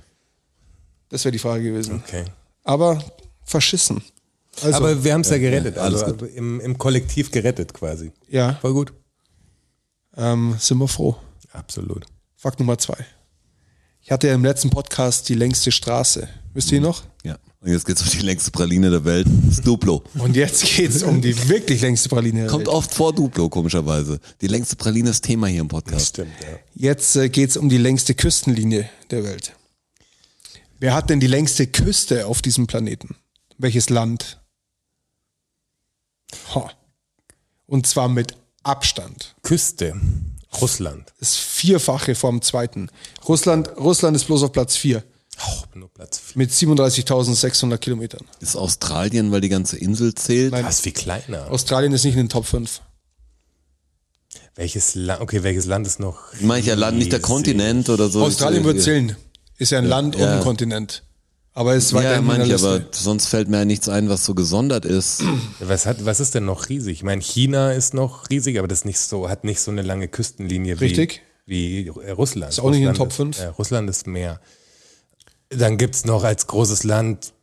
Das 1.09 1.23
wäre 1.23 1.31
die 1.31 1.39
Frage 1.39 1.65
gewesen. 1.65 2.01
Okay. 2.03 2.25
Aber 2.63 3.03
verschissen. 3.43 4.01
Also, 4.63 4.77
Aber 4.77 5.03
wir 5.03 5.13
haben 5.13 5.21
es 5.21 5.29
ja, 5.29 5.37
gerettet. 5.37 5.75
ja, 5.75 5.83
alles 5.83 6.01
also 6.03 6.25
im, 6.25 6.59
im 6.59 6.77
Kollektiv 6.79 7.29
gerettet 7.29 7.73
quasi. 7.73 8.11
ja, 8.27 8.55
Voll 8.61 8.73
gut. 8.73 8.93
ähm, 10.17 10.55
sind 10.57 10.79
wir 10.79 10.87
froh. 10.87 11.15
Absolut. 11.53 12.05
Fakt 12.35 12.59
Nummer 12.59 12.77
zwei. 12.77 12.97
Ich 14.11 14.13
hatte 14.13 14.27
ja 14.27 14.33
im 14.33 14.43
letzten 14.43 14.69
Podcast 14.69 15.29
die 15.29 15.35
längste 15.35 15.71
Straße. 15.71 16.27
Wisst 16.53 16.69
ihr 16.73 16.79
Mhm. 16.81 16.87
noch? 16.87 17.03
Ja. 17.23 17.37
Und 17.61 17.71
jetzt 17.71 17.85
geht's 17.85 18.01
um 18.01 18.09
die 18.09 18.19
längste 18.25 18.51
Praline 18.51 18.89
der 18.89 19.05
Welt. 19.05 19.25
Das 19.47 19.61
Duplo. 19.61 20.03
Und 20.15 20.35
jetzt 20.35 20.65
geht's 20.65 21.01
um 21.01 21.21
die 21.21 21.47
wirklich 21.47 21.79
längste 21.79 22.09
Praline. 22.09 22.41
der 22.41 22.47
Kommt 22.49 22.67
Welt. 22.67 22.75
oft 22.75 22.93
vor 22.93 23.15
Duplo, 23.15 23.47
komischerweise. 23.47 24.19
Die 24.41 24.47
längste 24.47 24.75
Praline 24.75 25.09
ist 25.11 25.23
Thema 25.23 25.47
hier 25.47 25.61
im 25.61 25.69
Podcast. 25.69 26.07
Stimmt, 26.09 26.33
ja. 26.41 26.59
Jetzt 26.75 27.15
äh, 27.15 27.29
geht's 27.29 27.55
um 27.55 27.69
die 27.69 27.77
längste 27.77 28.13
Küstenlinie 28.13 28.89
der 29.11 29.23
Welt. 29.23 29.55
Wer 30.81 30.93
hat 30.93 31.09
denn 31.09 31.21
die 31.21 31.27
längste 31.27 31.65
Küste 31.67 32.27
auf 32.27 32.41
diesem 32.41 32.67
Planeten? 32.67 33.15
Welches 33.59 33.89
Land? 33.89 34.41
Ho. 36.53 36.69
Und 37.65 37.87
zwar 37.87 38.09
mit 38.09 38.35
Abstand. 38.63 39.35
Küste. 39.41 39.95
Russland. 40.59 41.13
Das 41.19 41.37
Vierfache 41.37 42.15
vom 42.15 42.41
zweiten. 42.41 42.89
Russland, 43.27 43.69
Russland 43.77 44.15
ist 44.15 44.25
bloß 44.25 44.43
auf 44.43 44.51
Platz 44.51 44.75
vier 44.75 45.03
Oh, 45.47 45.63
nur 45.79 45.89
Platz 45.89 46.19
4. 46.19 46.37
mit 46.37 46.51
37.600 46.51 47.77
Kilometern. 47.77 48.25
Ist 48.39 48.55
Australien, 48.55 49.31
weil 49.31 49.41
die 49.41 49.49
ganze 49.49 49.77
Insel 49.77 50.13
zählt? 50.13 50.51
Nein. 50.51 50.65
Das 50.65 50.75
ist 50.75 50.81
viel 50.81 50.91
kleiner. 50.91 51.49
Australien 51.49 51.93
ist 51.93 52.03
nicht 52.03 52.13
in 52.13 52.23
den 52.25 52.29
Top 52.29 52.45
5. 52.45 52.81
Welches 54.55 54.95
Land? 54.95 55.21
Okay, 55.21 55.43
welches 55.43 55.65
Land 55.65 55.87
ist 55.87 55.99
noch? 55.99 56.19
Meine 56.41 56.59
ich 56.59 56.65
ja 56.67 56.75
Land, 56.75 56.97
nicht 56.97 57.11
der? 57.11 57.21
Kontinent. 57.21 57.89
Oder 57.89 58.09
so. 58.09 58.23
Australien 58.23 58.63
wird 58.63 58.81
zählen. 58.81 59.15
Ist 59.57 59.71
ja 59.71 59.79
ein 59.79 59.85
Land 59.85 60.15
und 60.15 60.21
ja. 60.21 60.37
ein 60.37 60.43
Kontinent. 60.43 61.03
Aber 61.53 61.75
es 61.75 61.93
weiter 61.93 62.21
Ja, 62.21 62.43
ich, 62.43 62.53
aber 62.53 62.81
sonst 62.91 63.27
fällt 63.27 63.49
mir 63.49 63.57
ja 63.57 63.65
nichts 63.65 63.89
ein, 63.89 64.07
was 64.07 64.23
so 64.23 64.33
gesondert 64.33 64.85
ist. 64.85 65.21
Was, 65.59 65.85
hat, 65.85 66.05
was 66.05 66.21
ist 66.21 66.33
denn 66.33 66.45
noch 66.45 66.69
riesig? 66.69 66.93
Ich 66.93 67.03
meine, 67.03 67.21
China 67.21 67.73
ist 67.73 67.93
noch 67.93 68.29
riesig, 68.29 68.57
aber 68.57 68.69
das 68.69 68.85
nicht 68.85 68.99
so, 68.99 69.27
hat 69.27 69.43
nicht 69.43 69.59
so 69.59 69.69
eine 69.69 69.81
lange 69.81 70.07
Küstenlinie 70.07 70.79
Richtig. 70.79 71.21
wie, 71.45 71.85
wie 71.85 72.01
äh, 72.01 72.11
Russland. 72.11 72.53
Ist 72.53 72.59
auch 72.59 72.69
nicht 72.69 72.79
in 72.79 72.83
den 72.85 72.89
Russland 72.91 73.11
Top 73.11 73.13
fünf. 73.13 73.37
Ist, 73.37 73.43
äh, 73.43 73.47
Russland 73.47 73.89
ist 73.89 74.07
mehr. 74.07 74.39
Dann 75.49 75.77
gibt's 75.77 76.05
noch 76.05 76.23
als 76.23 76.47
großes 76.47 76.85
Land 76.85 77.33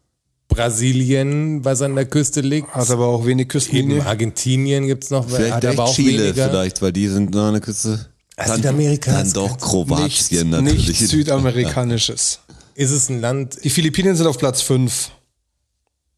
Brasilien, 0.49 1.63
was 1.67 1.83
an 1.83 1.95
der 1.95 2.07
Küste 2.07 2.41
liegt. 2.41 2.75
Hat 2.75 2.91
aber 2.91 3.07
auch 3.09 3.27
wenig 3.27 3.43
Eben 3.43 3.49
Küstenlinie. 3.49 4.07
Argentinien 4.07 4.87
gibt's 4.87 5.11
noch, 5.11 5.29
Vielleicht 5.29 5.53
hat 5.53 5.65
aber 5.67 5.85
auch 5.85 5.95
Chile, 5.95 6.25
weniger. 6.25 6.49
vielleicht, 6.49 6.81
weil 6.81 6.93
die 6.93 7.09
sind 7.09 7.35
noch 7.35 7.45
an 7.49 7.53
der 7.53 7.61
Küste. 7.61 8.07
Südamerika 8.43 9.13
Dann 9.13 9.27
ist 9.27 9.37
doch 9.37 9.59
Kroatien 9.59 10.51
natürlich. 10.51 10.89
nichts 10.89 11.09
Südamerikanisches. 11.11 12.41
Ist 12.79 12.93
es 12.93 13.09
ein 13.09 13.21
Land? 13.21 13.59
Die 13.65 13.71
Philippinen 13.71 14.15
sind 14.15 14.29
auf 14.29 14.39
Platz 14.39 14.63
5. 14.63 15.11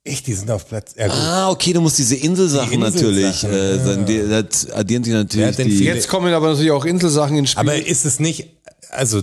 Echt, 0.05 0.27
die 0.27 0.35
sind 0.35 0.51
auf 0.51 0.69
Platz. 0.69 0.95
Ja. 0.95 1.07
Ah, 1.09 1.51
okay, 1.51 1.73
du 1.73 1.81
musst 1.81 1.97
diese 1.97 2.17
Inselsachen 2.17 2.71
Die 2.71 2.77
natürlich, 2.77 3.45
äh, 3.45 3.77
ja. 3.77 3.97
die, 3.97 4.29
das 4.29 4.71
addieren 4.71 5.03
sich 5.03 5.15
natürlich 5.15 5.57
denn 5.57 5.69
die. 5.69 5.85
Jetzt 5.85 6.09
kommen 6.09 6.31
aber 6.35 6.51
natürlich 6.51 6.71
auch 6.71 6.85
Inselsachen 6.85 7.39
ins 7.39 7.53
Spiel. 7.53 7.61
Aber 7.61 7.75
ist 7.77 8.05
es 8.05 8.21
nicht, 8.21 8.49
also 8.91 9.23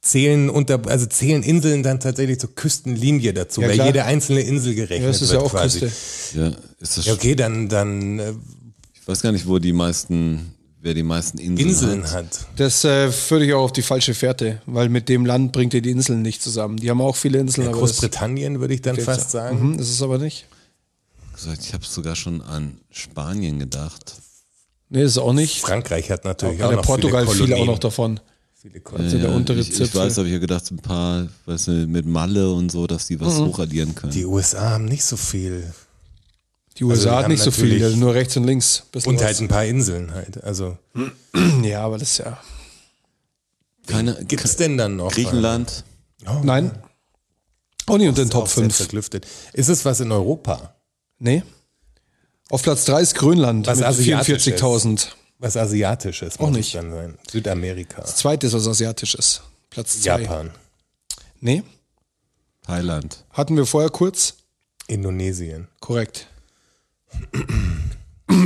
zählen 0.00 0.50
unter, 0.50 0.84
also 0.88 1.06
zählen 1.06 1.44
Inseln 1.44 1.84
dann 1.84 2.00
tatsächlich 2.00 2.40
zur 2.40 2.52
Küstenlinie 2.56 3.32
dazu, 3.34 3.60
Ja, 3.60 3.68
weil 3.68 3.74
klar. 3.76 3.86
jede 3.86 4.04
einzelne 4.04 4.40
Insel 4.40 4.74
gerechnet 4.74 5.02
ja, 5.02 5.06
das 5.08 5.22
ist 5.22 5.30
wird 5.30 5.42
ja 5.42 5.46
auch 5.46 5.52
quasi. 5.52 5.78
Küste. 5.78 6.38
Ja, 6.40 6.48
ist 6.80 6.98
das, 6.98 7.06
Ja, 7.06 7.12
okay, 7.12 7.36
dann, 7.36 7.68
dann 7.68 8.18
äh, 8.18 8.32
Ich 9.00 9.06
weiß 9.06 9.22
gar 9.22 9.30
nicht, 9.30 9.46
wo 9.46 9.60
die 9.60 9.72
meisten, 9.72 10.54
wer 10.82 10.94
die 10.94 11.02
meisten 11.02 11.38
Inseln, 11.38 11.68
Inseln 11.68 12.04
hat. 12.04 12.12
hat. 12.12 12.46
Das 12.56 12.84
äh, 12.84 13.10
führe 13.10 13.44
ich 13.46 13.54
auch 13.54 13.62
auf 13.62 13.72
die 13.72 13.82
falsche 13.82 14.12
Fährte, 14.14 14.60
weil 14.66 14.88
mit 14.88 15.08
dem 15.08 15.24
Land 15.24 15.52
bringt 15.52 15.72
ihr 15.74 15.80
die 15.82 15.90
Inseln 15.90 16.20
nicht 16.22 16.42
zusammen. 16.42 16.76
Die 16.76 16.90
haben 16.90 17.00
auch 17.00 17.16
viele 17.16 17.38
Inseln, 17.38 17.68
aber 17.68 17.80
das, 17.80 17.90
Großbritannien 17.92 18.60
würde 18.60 18.74
ich 18.74 18.82
dann 18.82 18.96
fast 18.98 19.30
sagen. 19.30 19.70
Mhm, 19.72 19.78
das 19.78 19.88
ist 19.88 20.02
aber 20.02 20.18
nicht. 20.18 20.46
Ich 21.60 21.72
habe 21.72 21.84
sogar 21.84 22.14
schon 22.14 22.40
an 22.42 22.78
Spanien 22.90 23.58
gedacht. 23.58 24.14
Nee, 24.90 25.02
ist 25.04 25.18
auch 25.18 25.32
nicht. 25.32 25.60
Frankreich 25.60 26.10
hat 26.10 26.24
natürlich 26.24 26.58
Ja, 26.58 26.66
auch 26.66 26.70
der 26.70 26.76
noch 26.78 26.84
Portugal 26.84 27.24
viele, 27.26 27.34
viele 27.34 27.44
auch 27.46 27.48
Kolonien. 27.58 27.66
noch 27.74 27.78
davon. 27.78 28.20
Viele 28.60 28.80
Kolonien. 28.80 29.12
Also 29.12 29.18
der 29.26 29.34
untere 29.34 29.58
ich, 29.60 29.70
ich 29.70 29.74
Zipfel. 29.76 30.00
weiß, 30.02 30.18
habe 30.18 30.28
ich 30.28 30.34
ja 30.34 30.38
gedacht, 30.38 30.70
ein 30.70 30.76
paar, 30.76 31.26
weißt 31.46 31.68
du, 31.68 31.72
mit 31.88 32.06
Malle 32.06 32.52
und 32.52 32.70
so, 32.70 32.86
dass 32.86 33.06
die 33.06 33.18
was 33.18 33.34
Mhm. 33.38 33.46
hochaddieren 33.46 33.94
können. 33.94 34.12
Die 34.12 34.24
USA 34.26 34.70
haben 34.70 34.84
nicht 34.84 35.04
so 35.04 35.16
viel. 35.16 35.72
Die 36.78 36.84
USA 36.84 37.10
Also 37.10 37.18
hat 37.22 37.28
nicht 37.28 37.42
so 37.42 37.50
viel, 37.50 37.82
also 37.84 37.96
nur 37.96 38.14
rechts 38.14 38.36
und 38.36 38.44
links. 38.44 38.84
Und 38.94 39.16
was. 39.16 39.24
halt 39.24 39.40
ein 39.40 39.48
paar 39.48 39.64
Inseln 39.64 40.12
halt. 40.14 40.42
Also 40.42 40.78
Ja, 41.62 41.84
aber 41.84 41.98
das 41.98 42.12
ist 42.12 42.18
ja. 42.18 42.38
Keine, 43.86 44.24
gibt's 44.24 44.56
denn 44.56 44.76
dann 44.78 44.96
noch? 44.96 45.12
Griechenland? 45.12 45.84
Oh, 46.26 46.40
Nein. 46.42 46.70
Auch 47.86 47.98
nicht 47.98 48.08
unter 48.08 48.24
den 48.24 48.30
Top 48.30 48.46
sehr 48.48 48.62
5. 48.62 48.76
Zerklüftet. 48.76 49.26
Ist 49.52 49.68
es 49.68 49.84
was 49.84 50.00
in 50.00 50.12
Europa? 50.12 50.74
Nee. 51.18 51.42
Auf 52.48 52.62
Platz 52.62 52.84
3 52.84 53.00
ist 53.02 53.14
Grönland 53.16 53.66
Was 53.66 53.78
mit 53.78 53.86
Asiatisches. 53.86 54.62
44.000. 54.62 55.08
Was 55.38 55.56
Asiatisches 55.56 56.38
Auch 56.38 56.48
muss 56.48 56.56
nicht. 56.56 56.74
es 56.74 56.80
dann 56.80 56.92
sein. 56.92 57.18
Südamerika. 57.30 58.04
Zweit 58.04 58.44
ist 58.44 58.52
was 58.52 58.68
Asiatisches. 58.68 59.42
Platz 59.70 60.00
2. 60.00 60.04
Japan. 60.20 60.50
Nee. 61.40 61.64
Thailand. 62.64 63.24
Hatten 63.32 63.56
wir 63.56 63.66
vorher 63.66 63.90
kurz. 63.90 64.34
Indonesien. 64.86 65.66
Korrekt. 65.80 66.28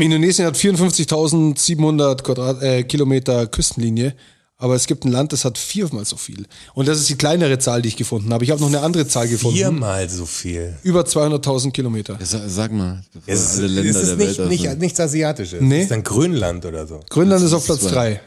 Indonesien 0.00 0.46
hat 0.46 0.56
54.700 0.56 2.22
Quadrat, 2.22 2.62
äh, 2.62 2.82
Kilometer 2.84 3.46
Küstenlinie, 3.46 4.14
aber 4.58 4.74
es 4.74 4.86
gibt 4.86 5.04
ein 5.04 5.12
Land, 5.12 5.32
das 5.32 5.44
hat 5.44 5.58
viermal 5.58 6.04
so 6.04 6.16
viel. 6.16 6.46
Und 6.74 6.88
das 6.88 6.98
ist 6.98 7.08
die 7.08 7.16
kleinere 7.16 7.58
Zahl, 7.58 7.82
die 7.82 7.88
ich 7.88 7.96
gefunden 7.96 8.32
habe. 8.32 8.42
Ich 8.44 8.50
habe 8.50 8.60
noch 8.60 8.68
eine 8.68 8.80
andere 8.80 9.06
Zahl 9.06 9.28
gefunden. 9.28 9.56
Viermal 9.56 10.08
so 10.08 10.24
viel. 10.26 10.74
Über 10.82 11.02
200.000 11.02 11.72
Kilometer. 11.72 12.18
Ja, 12.18 12.26
sag, 12.48 12.72
mal, 12.72 13.02
Es 13.26 13.40
ist, 13.52 13.58
alle 13.58 13.66
Länder 13.68 13.90
es 13.90 13.96
ist 13.96 14.06
der 14.08 14.16
nicht, 14.26 14.38
Welt 14.38 14.48
nicht, 14.48 14.78
nichts 14.78 15.00
Asiatisches. 15.00 15.60
Nee. 15.60 15.76
Es 15.76 15.82
ist 15.84 15.90
dann 15.90 16.02
Grönland 16.02 16.64
oder 16.64 16.86
so. 16.86 17.00
Grönland 17.10 17.44
ist 17.44 17.52
auf 17.52 17.60
ist 17.62 17.66
Platz 17.66 17.80
zwei. 17.82 17.90
3. 18.14 18.20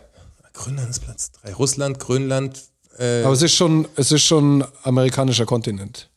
Grönland 0.54 0.90
ist 0.90 1.00
Platz 1.00 1.32
drei. 1.32 1.54
Russland, 1.54 2.00
Grönland, 2.00 2.62
äh, 3.00 3.24
Aber 3.24 3.34
es 3.34 3.42
ist 3.42 3.56
schon, 3.56 3.88
es 3.96 4.12
ist 4.12 4.24
schon 4.24 4.64
amerikanischer 4.84 5.46
Kontinent. 5.46 6.10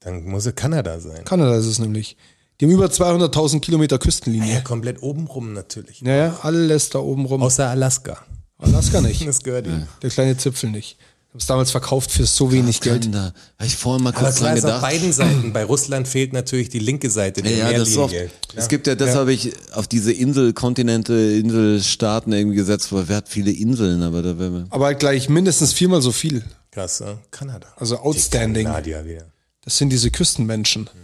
dann 0.00 0.24
muss 0.24 0.46
es 0.46 0.54
Kanada 0.54 0.98
sein. 0.98 1.24
Kanada 1.24 1.56
ist 1.56 1.66
es 1.66 1.78
nämlich. 1.78 2.16
Die 2.60 2.64
haben 2.66 2.72
über 2.72 2.86
200.000 2.86 3.60
Kilometer 3.60 3.96
Ja, 3.96 3.98
Küstenlinie. 4.00 4.62
komplett 4.62 5.02
obenrum 5.02 5.52
natürlich. 5.52 6.02
Naja, 6.02 6.38
alles 6.42 6.90
da 6.90 6.98
oben 6.98 7.24
rum. 7.26 7.42
Außer 7.42 7.68
Alaska. 7.68 8.18
Alaska 8.58 9.00
nicht. 9.00 9.22
Das 9.26 9.42
gehört 9.42 9.66
ihm. 9.66 9.86
Der 10.02 10.10
kleine 10.10 10.36
Zipfel 10.36 10.70
nicht. 10.70 10.96
Ich 11.28 11.34
habe 11.34 11.38
es 11.40 11.46
damals 11.46 11.70
verkauft 11.70 12.10
für 12.10 12.24
so 12.24 12.50
wenig 12.50 12.80
Geld. 12.80 13.14
Da 13.14 13.26
habe 13.58 13.66
ich 13.66 13.76
vorhin 13.76 14.02
mal 14.02 14.10
Aber 14.14 14.20
kurz 14.24 14.36
klar 14.36 14.48
dran 14.48 14.58
ist 14.58 14.64
auf 14.64 14.70
gedacht. 14.70 14.82
beiden 14.82 15.12
Seiten. 15.12 15.52
Bei 15.52 15.62
Russland 15.62 16.08
fehlt 16.08 16.32
natürlich 16.32 16.70
die 16.70 16.78
linke 16.78 17.10
Seite 17.10 17.42
der 17.42 17.52
Ja, 17.54 17.70
ja, 17.70 17.78
das 17.78 17.90
ist 17.90 17.96
oft. 17.98 18.12
Meerlinie. 18.12 18.34
Es 18.56 18.68
gibt 18.68 18.86
ja, 18.86 18.94
das 18.94 19.14
habe 19.14 19.32
ich 19.32 19.52
auf 19.74 19.86
diese 19.86 20.10
Inselkontinente, 20.12 21.12
Inselstaaten 21.12 22.32
irgendwie 22.32 22.56
gesetzt, 22.56 22.92
weil 22.92 23.08
wer 23.08 23.16
hat 23.18 23.28
viele 23.28 23.50
Inseln, 23.52 24.02
aber 24.02 24.22
da 24.22 24.38
wäre 24.38 24.66
Aber 24.70 24.86
halt 24.86 24.98
gleich 25.00 25.28
mindestens 25.28 25.72
viermal 25.74 26.00
so 26.02 26.12
viel. 26.12 26.42
Krass, 26.70 27.00
ja? 27.00 27.18
Kanada. 27.30 27.68
Also 27.76 27.98
outstanding. 27.98 28.64
Die 28.64 28.70
Kanadier 28.70 29.04
wieder. 29.04 29.26
Das 29.64 29.76
sind 29.76 29.90
diese 29.90 30.10
Küstenmenschen. 30.10 30.86
Das 30.86 30.94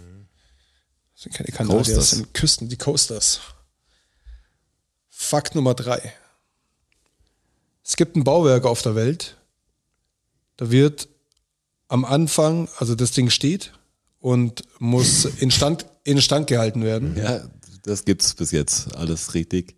sind 1.25 1.35
keine 1.35 1.49
Kanadier, 1.49 1.77
das 1.77 1.87
Coasters. 1.87 2.09
sind 2.11 2.33
Küsten, 2.33 2.69
die 2.69 2.77
Coasters. 2.77 3.41
Fakt 5.09 5.55
Nummer 5.55 5.73
drei. 5.73 6.13
Es 7.83 7.95
gibt 7.95 8.15
ein 8.15 8.23
Bauwerk 8.23 8.65
auf 8.65 8.81
der 8.81 8.95
Welt, 8.95 9.37
da 10.57 10.71
wird 10.71 11.07
am 11.87 12.05
Anfang, 12.05 12.67
also 12.77 12.95
das 12.95 13.11
Ding 13.11 13.29
steht 13.29 13.73
und 14.19 14.63
muss 14.79 15.25
instand, 15.25 15.85
instand 16.03 16.47
gehalten 16.47 16.83
werden. 16.83 17.15
Ja, 17.17 17.47
das 17.83 18.05
gibt's 18.05 18.33
bis 18.33 18.51
jetzt. 18.51 18.95
Alles 18.95 19.33
richtig. 19.33 19.75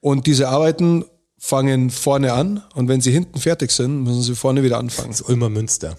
Und 0.00 0.26
diese 0.26 0.48
Arbeiten 0.48 1.04
fangen 1.36 1.90
vorne 1.90 2.32
an 2.32 2.62
und 2.74 2.88
wenn 2.88 3.00
sie 3.00 3.12
hinten 3.12 3.38
fertig 3.40 3.70
sind, 3.70 4.02
müssen 4.04 4.22
sie 4.22 4.34
vorne 4.34 4.62
wieder 4.62 4.78
anfangen. 4.78 5.10
Das 5.10 5.22
Ulmer 5.22 5.48
Münster. 5.50 5.98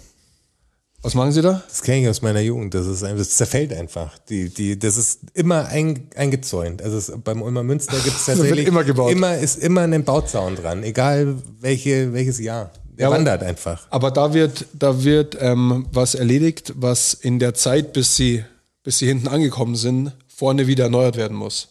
Was 1.03 1.15
machen 1.15 1.31
sie 1.31 1.41
da? 1.41 1.63
Das 1.67 1.81
kenne 1.81 2.01
ich 2.03 2.07
aus 2.09 2.21
meiner 2.21 2.41
Jugend. 2.41 2.73
Das 2.75 2.85
ist 2.85 3.01
das 3.01 3.29
zerfällt 3.31 3.73
einfach. 3.73 4.17
Die, 4.29 4.49
die, 4.49 4.77
das 4.77 4.97
ist 4.97 5.21
immer 5.33 5.65
ein, 5.65 6.07
eingezäunt. 6.15 6.81
Also 6.83 6.97
es, 6.97 7.11
beim 7.23 7.41
Ulmer 7.41 7.63
Münster 7.63 7.97
gibt 8.03 8.17
es 8.17 8.25
tatsächlich 8.27 8.67
immer 8.67 8.83
gebaut. 8.83 9.11
Immer 9.11 9.37
ist 9.37 9.57
immer 9.57 9.81
ein 9.81 10.03
Bauzaun 10.03 10.55
dran, 10.55 10.83
egal 10.83 11.35
welche, 11.59 12.13
welches 12.13 12.39
Jahr. 12.39 12.71
Der 12.97 13.03
Ja, 13.03 13.07
aber- 13.07 13.15
wandert 13.17 13.41
einfach. 13.41 13.87
Aber 13.89 14.11
da 14.11 14.33
wird, 14.35 14.65
da 14.73 15.03
wird 15.03 15.35
ähm, 15.39 15.87
was 15.91 16.13
erledigt, 16.13 16.73
was 16.75 17.15
in 17.15 17.39
der 17.39 17.55
Zeit, 17.55 17.93
bis 17.93 18.15
sie, 18.15 18.45
bis 18.83 18.99
sie 18.99 19.07
hinten 19.07 19.27
angekommen 19.27 19.75
sind, 19.75 20.11
vorne 20.27 20.67
wieder 20.67 20.83
erneuert 20.85 21.17
werden 21.17 21.35
muss. 21.35 21.69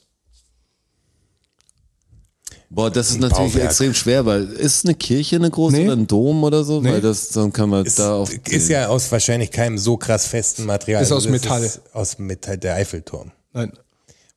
Boah, 2.73 2.89
das 2.89 3.11
ist 3.11 3.19
natürlich 3.21 3.55
Bauwerk. 3.55 3.67
extrem 3.71 3.95
schwer, 3.95 4.27
weil 4.27 4.45
ist 4.53 4.85
eine 4.85 4.95
Kirche 4.95 5.37
eine 5.37 5.51
große 5.51 5.77
Nee. 5.77 5.85
oder 5.87 5.97
ein 5.97 6.07
Dom 6.07 6.45
oder 6.45 6.63
so? 6.63 6.81
Nee. 6.81 6.93
Weil 6.93 7.01
das, 7.01 7.31
dann 7.31 7.53
kann 7.53 7.69
man 7.69 7.85
Ist, 7.85 7.99
da 7.99 8.15
auf 8.15 8.33
ist 8.33 8.69
ja 8.69 8.87
aus 8.87 9.11
wahrscheinlich 9.11 9.51
keinem 9.51 9.77
so 9.77 9.97
krass 9.97 10.27
festen 10.29 10.67
Material. 10.67 11.03
Ist 11.03 11.11
aus 11.11 11.27
Also 11.27 11.33
das 11.33 11.43
Metall. 11.43 11.63
Ist 11.65 11.81
aus 11.93 12.19
Metall, 12.21 12.59
der 12.59 12.75
Eiffelturm. 12.77 13.33
Nein. 13.53 13.73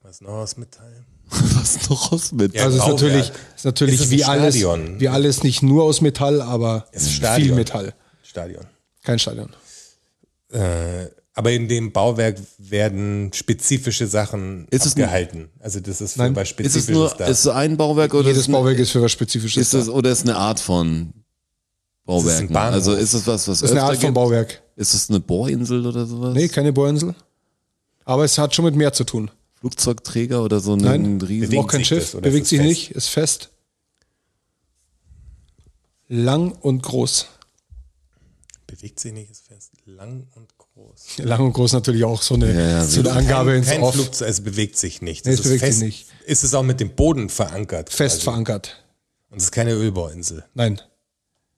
Was 0.01 0.19
noch 0.21 0.31
aus 0.33 0.57
Metall? 0.57 1.05
was 1.29 1.87
noch 1.89 2.11
aus 2.11 2.31
mit. 2.31 2.55
Ja, 2.55 2.63
Also 2.65 2.77
es 2.79 2.83
ist 2.83 2.89
natürlich, 2.89 3.31
ist 3.55 3.65
natürlich 3.65 4.01
Ist 4.01 4.09
wie 4.09 4.23
alles, 4.23 4.55
wie 4.55 5.07
alles 5.09 5.43
nicht 5.43 5.61
nur 5.61 5.83
aus 5.83 6.01
Metall, 6.01 6.41
aber 6.41 6.87
Ist 6.91 7.07
viel 7.07 7.17
Stadion. 7.17 7.55
Metall. 7.55 7.93
Stadion. 8.23 8.65
Kein 9.03 9.19
Stadion. 9.19 9.49
Äh, 10.51 11.05
aber 11.33 11.51
in 11.51 11.67
dem 11.67 11.91
Bauwerk 11.91 12.39
werden 12.59 13.31
spezifische 13.33 14.07
Sachen 14.07 14.67
Ist 14.69 14.85
es 14.85 14.95
ein- 14.95 15.03
abgehalten. 15.03 15.49
Also 15.59 15.79
das 15.79 15.99
ist 16.01 16.13
für 16.13 16.19
Nein. 16.19 16.35
was 16.35 16.43
Ist 16.43 16.47
es 16.47 16.53
Spezifisches 16.53 16.89
nur, 16.89 17.09
da. 17.17 17.25
ist 17.25 17.39
es 17.39 17.47
ein 17.47 17.75
Bauwerk 17.77 18.13
oder 18.13 18.27
Jedes 18.29 18.43
ist, 18.47 18.51
Bauwerk 18.51 18.77
ist 18.77 18.91
für 18.91 19.01
was 19.01 19.11
Spezifisches. 19.11 19.61
ist 19.67 19.73
es, 19.73 19.85
da. 19.87 19.91
oder 19.93 20.11
ist 20.11 20.21
eine 20.23 20.35
Art 20.35 20.59
von 20.59 21.13
Bauwerken? 22.05 22.49
Bahnhof? 22.53 22.73
also 22.75 22.93
ist 22.93 23.13
es 23.13 23.25
was, 23.25 23.47
was 23.47 23.61
ist 23.61 23.71
eine 23.71 23.81
Art 23.83 23.95
von 23.95 24.01
gibt? 24.01 24.13
Bauwerk. 24.15 24.61
Ist 24.75 24.93
es 24.93 25.09
eine 25.09 25.19
Bohrinsel 25.19 25.85
oder 25.85 26.05
sowas? 26.05 26.33
Nee, 26.35 26.47
keine 26.49 26.71
Bohrinsel. 26.73 27.15
Aber 28.05 28.23
es 28.25 28.37
hat 28.37 28.53
schon 28.53 28.65
mit 28.65 28.75
mehr 28.75 28.91
zu 28.93 29.03
tun. 29.03 29.31
Flugzeugträger 29.59 30.43
oder 30.43 30.59
so 30.59 30.73
ein 30.73 30.79
Nein. 30.79 31.21
riesen. 31.21 31.47
Bewegt 31.49 31.63
Auch 31.63 31.67
kein 31.67 31.79
sich 31.79 31.87
Schiff, 31.87 32.11
das 32.11 32.21
bewegt 32.21 32.47
sich 32.47 32.59
es 32.59 32.65
nicht, 32.65 32.91
ist 32.91 33.07
fest. 33.07 33.49
Lang 36.09 36.51
und 36.51 36.83
groß. 36.83 37.27
Bewegt 38.67 38.99
sich 38.99 39.13
nicht, 39.13 39.31
ist 39.31 39.47
fest. 39.47 39.71
Lang 39.85 40.27
und 40.35 40.52
groß. 40.73 41.17
Lang 41.19 41.41
und 41.45 41.53
groß 41.53 41.73
natürlich 41.73 42.03
auch 42.03 42.21
so 42.21 42.35
eine, 42.35 42.53
Ja, 42.53 42.67
ja, 42.69 42.85
so 42.85 42.99
eine 43.01 43.11
Angabe 43.13 43.51
kein, 43.51 43.59
ins 43.59 43.67
kein 43.67 43.81
Off. 43.81 43.93
Flugzeug, 43.95 44.29
es 44.29 44.41
bewegt 44.41 44.77
sich 44.77 45.01
nicht. 45.01 45.25
Nee, 45.25 45.33
es 45.33 45.39
ist 45.39 45.45
bewegt 45.45 45.61
sich 45.61 45.69
fest, 45.69 45.81
nicht. 45.81 46.07
Ist 46.25 46.43
es 46.43 46.53
auch 46.53 46.63
mit 46.63 46.79
dem 46.79 46.95
Boden 46.95 47.29
verankert? 47.29 47.89
Fest 47.89 48.17
quasi? 48.17 48.23
verankert. 48.25 48.83
Und 49.29 49.37
es 49.37 49.45
ist 49.45 49.51
keine 49.51 49.71
Ölbohrinsel. 49.73 50.45
Nein. 50.53 50.79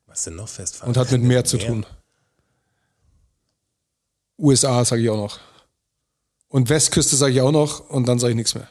Was 0.06 0.20
ist 0.20 0.28
denn 0.28 0.36
noch 0.36 0.48
fest 0.48 0.76
Und 0.76 0.80
verankert? 0.94 1.06
hat 1.08 1.12
mit 1.12 1.24
mehr 1.24 1.44
zu 1.44 1.58
tun. 1.58 1.86
USA 4.38 4.84
sage 4.86 5.02
ich 5.02 5.10
auch 5.10 5.18
noch. 5.18 5.40
Und 6.48 6.70
Westküste 6.70 7.16
sage 7.16 7.34
ich 7.34 7.42
auch 7.42 7.52
noch 7.52 7.90
und 7.90 8.06
dann 8.08 8.20
sage 8.20 8.32
ich 8.32 8.36
nichts 8.38 8.56
mehr. 8.56 8.70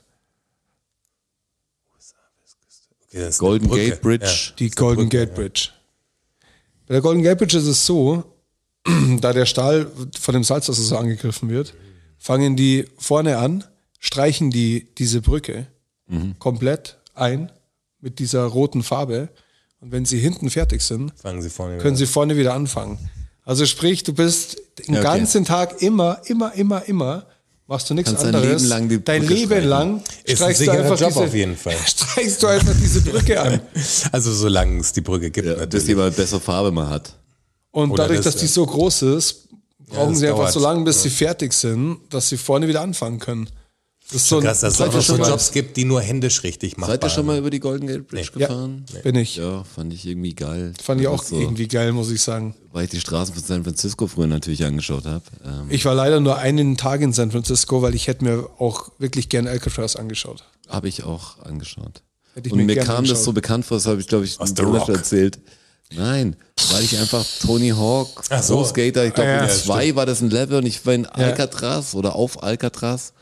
Okay, 3.09 3.31
Golden. 3.39 3.71
Gate 3.71 4.01
Bridge. 4.01 4.53
Die 4.59 4.71
Golden 4.71 5.09
Brücke, 5.09 5.27
Gate 5.27 5.35
Bridge. 5.35 5.69
Bei 6.87 6.95
der 6.95 7.01
Golden 7.01 7.23
Gate 7.23 7.39
Bridge 7.39 7.57
ist 7.59 7.67
es 7.67 7.87
so, 7.87 8.25
da 9.21 9.33
der 9.33 9.47
Stahl 9.47 9.87
von 10.19 10.35
dem 10.35 10.45
Salzwasser 10.45 10.83
so 10.83 10.97
angegriffen 10.97 11.49
wird, 11.49 11.75
fangen 12.19 12.57
die 12.57 12.87
vorne 12.99 13.39
an, 13.39 13.65
streichen 13.99 14.51
die 14.51 14.89
diese 14.99 15.21
Brücke 15.21 15.67
komplett 16.39 16.99
ein 17.15 17.51
mit 18.01 18.19
dieser 18.19 18.45
roten 18.45 18.83
Farbe. 18.83 19.31
Und 19.81 19.93
wenn 19.93 20.05
sie 20.05 20.19
hinten 20.19 20.51
fertig 20.51 20.83
sind, 20.83 21.13
Sie 21.41 21.51
vorne 21.51 21.79
können 21.79 21.97
wieder 21.97 21.97
sie 21.97 22.07
vorne 22.07 22.37
wieder 22.37 22.55
anfangen. 22.55 22.99
Also 23.45 23.67
sprich, 23.67 24.03
du 24.03 24.13
bist 24.15 24.57
den 24.87 24.95
okay. 24.97 25.03
ganzen 25.03 25.45
Tag 25.45 25.83
immer, 25.83 26.21
immer, 26.27 26.55
immer, 26.55 26.85
immer, 26.87 27.27
machst 27.67 27.91
du 27.91 27.95
nichts 27.95 28.11
Kannst 28.11 28.25
dein 28.25 28.35
anderes. 28.35 28.63
Leben 28.63 28.69
lang 28.69 28.89
die 28.89 29.05
dein 29.05 29.27
Leben 29.27 29.65
lang 29.65 30.03
Ist 30.25 30.43
ein 30.43 30.55
streichst 30.55 30.67
du 30.67 30.71
einfach 30.71 31.01
Job 31.01 31.09
diese, 31.11 31.21
auf 31.25 31.35
jeden 31.35 31.57
Fall. 31.57 31.77
streichst 31.87 32.43
du 32.43 32.47
einfach 32.47 32.75
diese 32.81 33.01
Brücke 33.03 33.41
an. 33.41 33.61
Also 34.13 34.33
solange 34.33 34.81
es 34.81 34.93
die 34.93 35.03
Brücke 35.03 35.31
gibt, 35.31 35.47
Ja, 35.47 35.55
bis 35.55 35.61
natürlich. 35.61 35.85
die 35.87 35.95
mal 35.95 36.11
bessere 36.11 36.41
Farbe 36.41 36.71
mal 36.71 36.89
hat. 36.89 37.15
Und 37.75 37.91
Oder 37.91 38.05
dadurch, 38.05 38.21
das, 38.21 38.35
dass 38.35 38.37
die 38.37 38.47
ja. 38.47 38.53
so 38.53 38.65
groß 38.67 39.03
ist, 39.03 39.49
brauchen 39.89 40.11
das 40.11 40.21
sie 40.21 40.29
einfach 40.29 40.49
so 40.49 40.61
lange, 40.61 40.85
bis 40.85 41.03
sie 41.03 41.11
fertig 41.11 41.53
sind, 41.53 41.99
dass 42.09 42.29
sie 42.29 42.37
vorne 42.37 42.69
wieder 42.69 42.81
anfangen 42.83 43.19
können. 43.19 43.51
Das 44.07 44.17
ist 44.23 44.29
so 44.29 44.37
ein 44.37 44.45
Krass, 44.45 44.61
dass 44.61 44.79
es 44.79 45.05
schon 45.07 45.17
so 45.17 45.29
Jobs 45.29 45.51
gibt, 45.51 45.77
die 45.77 45.85
nur 45.85 46.01
händisch 46.01 46.45
richtig 46.45 46.77
machen. 46.77 46.91
Seid 46.91 47.03
ihr 47.03 47.11
schon 47.11 47.27
mal 47.27 47.37
über 47.37 47.51
die 47.51 47.59
Golden 47.59 47.89
Gate 47.89 48.07
Bridge 48.07 48.31
ja, 48.37 48.47
gefahren? 48.47 48.85
bin 49.03 49.17
ich. 49.17 49.37
Ja, 49.37 49.65
fand 49.65 49.93
ich 49.93 50.07
irgendwie 50.07 50.35
geil. 50.35 50.73
Fand 50.81 51.01
ich 51.01 51.09
Das 51.09 51.15
auch 51.21 51.25
so, 51.25 51.41
irgendwie 51.41 51.67
geil, 51.67 51.91
muss 51.93 52.13
ich 52.13 52.23
sagen. 52.23 52.55
Weil 52.71 52.85
ich 52.85 52.91
die 52.91 53.01
Straßen 53.01 53.35
von 53.35 53.43
San 53.43 53.65
Francisco 53.65 54.07
früher 54.07 54.29
natürlich 54.29 54.65
angeschaut 54.65 55.05
habe. 55.05 55.25
Ähm, 55.45 55.67
Ich 55.69 55.85
war 55.85 55.97
leider 55.97 56.21
nur 56.21 56.37
einen 56.39 56.77
Tag 56.77 57.01
in 57.01 57.13
San 57.13 57.33
Francisco, 57.33 57.83
weil 57.83 57.97
ich 57.97 58.07
hätte 58.07 58.23
mir 58.23 58.51
auch 58.61 58.93
wirklich 58.99 59.29
gern 59.31 59.49
Alcatraz 59.49 59.97
angeschaut. 59.97 60.45
habe 60.69 60.87
ich 60.89 61.03
auch 61.03 61.41
angeschaut. 61.41 62.03
Hätte 62.35 62.49
ich 62.49 62.53
Und 62.53 62.59
mir 62.59 62.67
mir 62.67 62.77
kam 62.77 62.87
das 62.87 62.97
angeschaut. 62.99 63.25
so 63.25 63.33
bekannt 63.33 63.65
vor, 63.65 63.79
das 63.79 63.87
habe 63.87 64.01
ich, 64.01 64.07
glaube 64.07 64.27
ich, 64.27 64.39
Aus 64.39 64.53
erzählt. 64.89 65.41
Nein, 65.93 66.37
weil 66.73 66.83
ich 66.83 66.99
einfach 66.99 67.25
Tony 67.45 67.71
Hawk, 67.71 68.23
Ach 68.31 68.43
so. 68.43 68.57
Pro 68.57 68.65
Skater, 68.65 69.05
ich 69.07 69.15
glaube, 69.15 69.31
Ja, 69.31 69.43
in 69.43 69.49
ja, 69.49 69.55
zwei 69.55 69.95
war 69.95 70.07
das 70.07 70.21
ein 70.23 70.31
Level 70.31 70.59
und 70.59 70.67
ich 70.67 70.85
war 70.87 70.95
in 70.95 71.07
Alcatraz 71.07 71.95
oder 71.95 72.17
auf 72.17 72.43
Alcatraz 72.43 73.13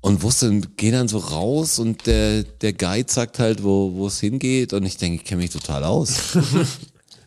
und 0.00 0.22
wusste, 0.22 0.60
geh 0.76 0.90
dann 0.90 1.08
so 1.08 1.18
raus 1.18 1.78
und 1.78 2.06
der, 2.06 2.42
der 2.42 2.74
Guide 2.74 3.10
sagt 3.10 3.38
halt, 3.38 3.64
wo, 3.64 3.92
wo 3.94 4.06
es 4.08 4.20
hingeht 4.20 4.72
und 4.74 4.84
ich 4.84 4.98
denke, 4.98 5.22
ich 5.22 5.24
kenne 5.24 5.42
mich 5.42 5.50
total 5.50 5.84
aus. 5.84 6.10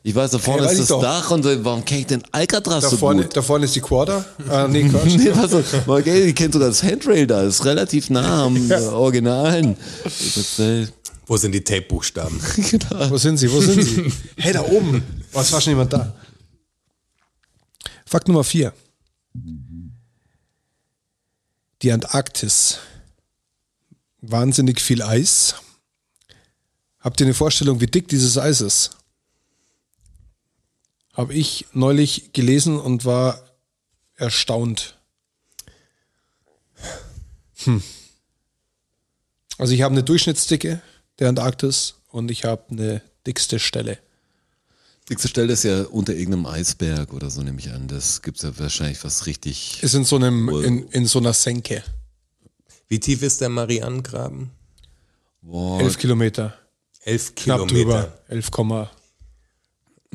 Ich 0.04 0.16
weiß, 0.16 0.32
da 0.32 0.38
vorne 0.40 0.62
Ja, 0.62 0.68
weiß 0.70 0.74
ist 0.76 0.80
ich 0.84 0.88
das 0.88 0.96
doch. 0.96 1.02
Dach 1.02 1.32
und 1.32 1.44
so, 1.44 1.66
warum 1.66 1.84
kenne 1.84 2.00
ich 2.00 2.08
denn 2.08 2.24
Alcatraz 2.32 2.84
Da 2.84 2.90
so 2.92 2.96
vorne, 2.96 3.24
gut? 3.24 3.36
da 3.36 3.42
vorne 3.42 3.66
ist 3.66 3.76
die 3.76 3.82
Quarter. 3.82 4.24
Äh, 4.50 4.68
nee, 4.70 4.88
Quatsch. 4.88 5.04
Nee, 5.18 5.32
was 5.34 5.54
okay, 5.86 6.24
ich 6.28 6.36
kenne 6.36 6.54
sogar 6.54 6.70
das 6.70 6.82
Handrail 6.82 7.28
da, 7.28 7.42
ist 7.44 7.66
relativ 7.66 8.10
nah 8.10 8.46
am 8.46 8.56
äh, 8.72 8.76
Originalen. 8.86 9.76
Das, 10.06 10.60
äh, 10.60 10.88
Wo 11.28 11.36
sind 11.36 11.52
die 11.52 11.64
Tape-Buchstaben? 11.64 12.40
Wo 13.10 13.18
sind 13.18 13.38
sie? 13.38 13.52
Wo 13.52 13.60
sind 13.60 13.84
sie? 13.84 14.12
hey, 14.38 14.54
da 14.54 14.62
oben. 14.62 15.04
Oh, 15.34 15.42
es 15.42 15.52
war 15.52 15.60
schon 15.60 15.72
jemand 15.72 15.92
da. 15.92 16.16
Fakt 18.06 18.30
Nummer 18.30 18.46
vier. 18.46 18.74
Die 21.82 21.92
Antarktis. 21.92 22.80
Wahnsinnig 24.22 24.80
viel 24.82 25.02
Eis. 25.02 25.56
Habt 27.00 27.20
ihr 27.20 27.26
eine 27.26 27.34
Vorstellung, 27.34 27.82
wie 27.82 27.88
dick 27.88 28.08
dieses 28.08 28.38
Eis 28.38 28.62
ist? 28.62 28.92
Habe 31.12 31.34
ich 31.34 31.66
neulich 31.74 32.32
gelesen 32.32 32.80
und 32.80 33.04
war 33.04 33.42
erstaunt. 34.16 34.98
Hm. 37.66 37.84
Also 39.58 39.74
ich 39.74 39.82
habe 39.82 39.92
eine 39.92 40.04
Durchschnittsdicke 40.04 40.82
der 41.20 41.30
Antarktis 41.30 41.96
und 42.10 42.32
ich 42.32 42.46
habe 42.46 42.64
eine 42.72 43.02
dickste 43.26 43.60
Stelle. 43.60 43.98
Dickste 45.10 45.30
Stelle 45.30 45.54
ist 45.54 45.64
ja 45.64 45.84
unter 45.84 46.14
irgendeinem 46.14 46.48
Eisberg 46.48 47.14
oder 47.14 47.30
so, 47.30 47.42
nehme 47.42 47.60
ich 47.60 47.72
an. 47.72 47.88
Das 47.88 48.22
gibt's 48.22 48.44
ja 48.44 48.52
wahrscheinlich 48.60 49.04
was 49.04 49.26
richtig. 49.26 49.82
Ist 49.82 49.96
in 49.96 50.04
so 50.04 50.18
einem, 50.18 50.50
in, 50.50 50.88
in 50.90 51.06
so 51.06 51.20
einer 51.20 51.34
Senke. 51.34 51.82
Wie 52.90 53.00
tief 53.00 53.22
ist 53.22 53.40
der 53.40 53.50
Marianengraben? 53.50 54.52
Boah, 55.42 55.80
Elf 55.80 55.98
Kilometer. 55.98 56.58
Elf 57.04 57.36
Knapp 57.36 57.68
Kilometer. 57.68 58.02
drüber. 58.02 58.18
11, 58.28 58.52
Komma. 58.52 58.92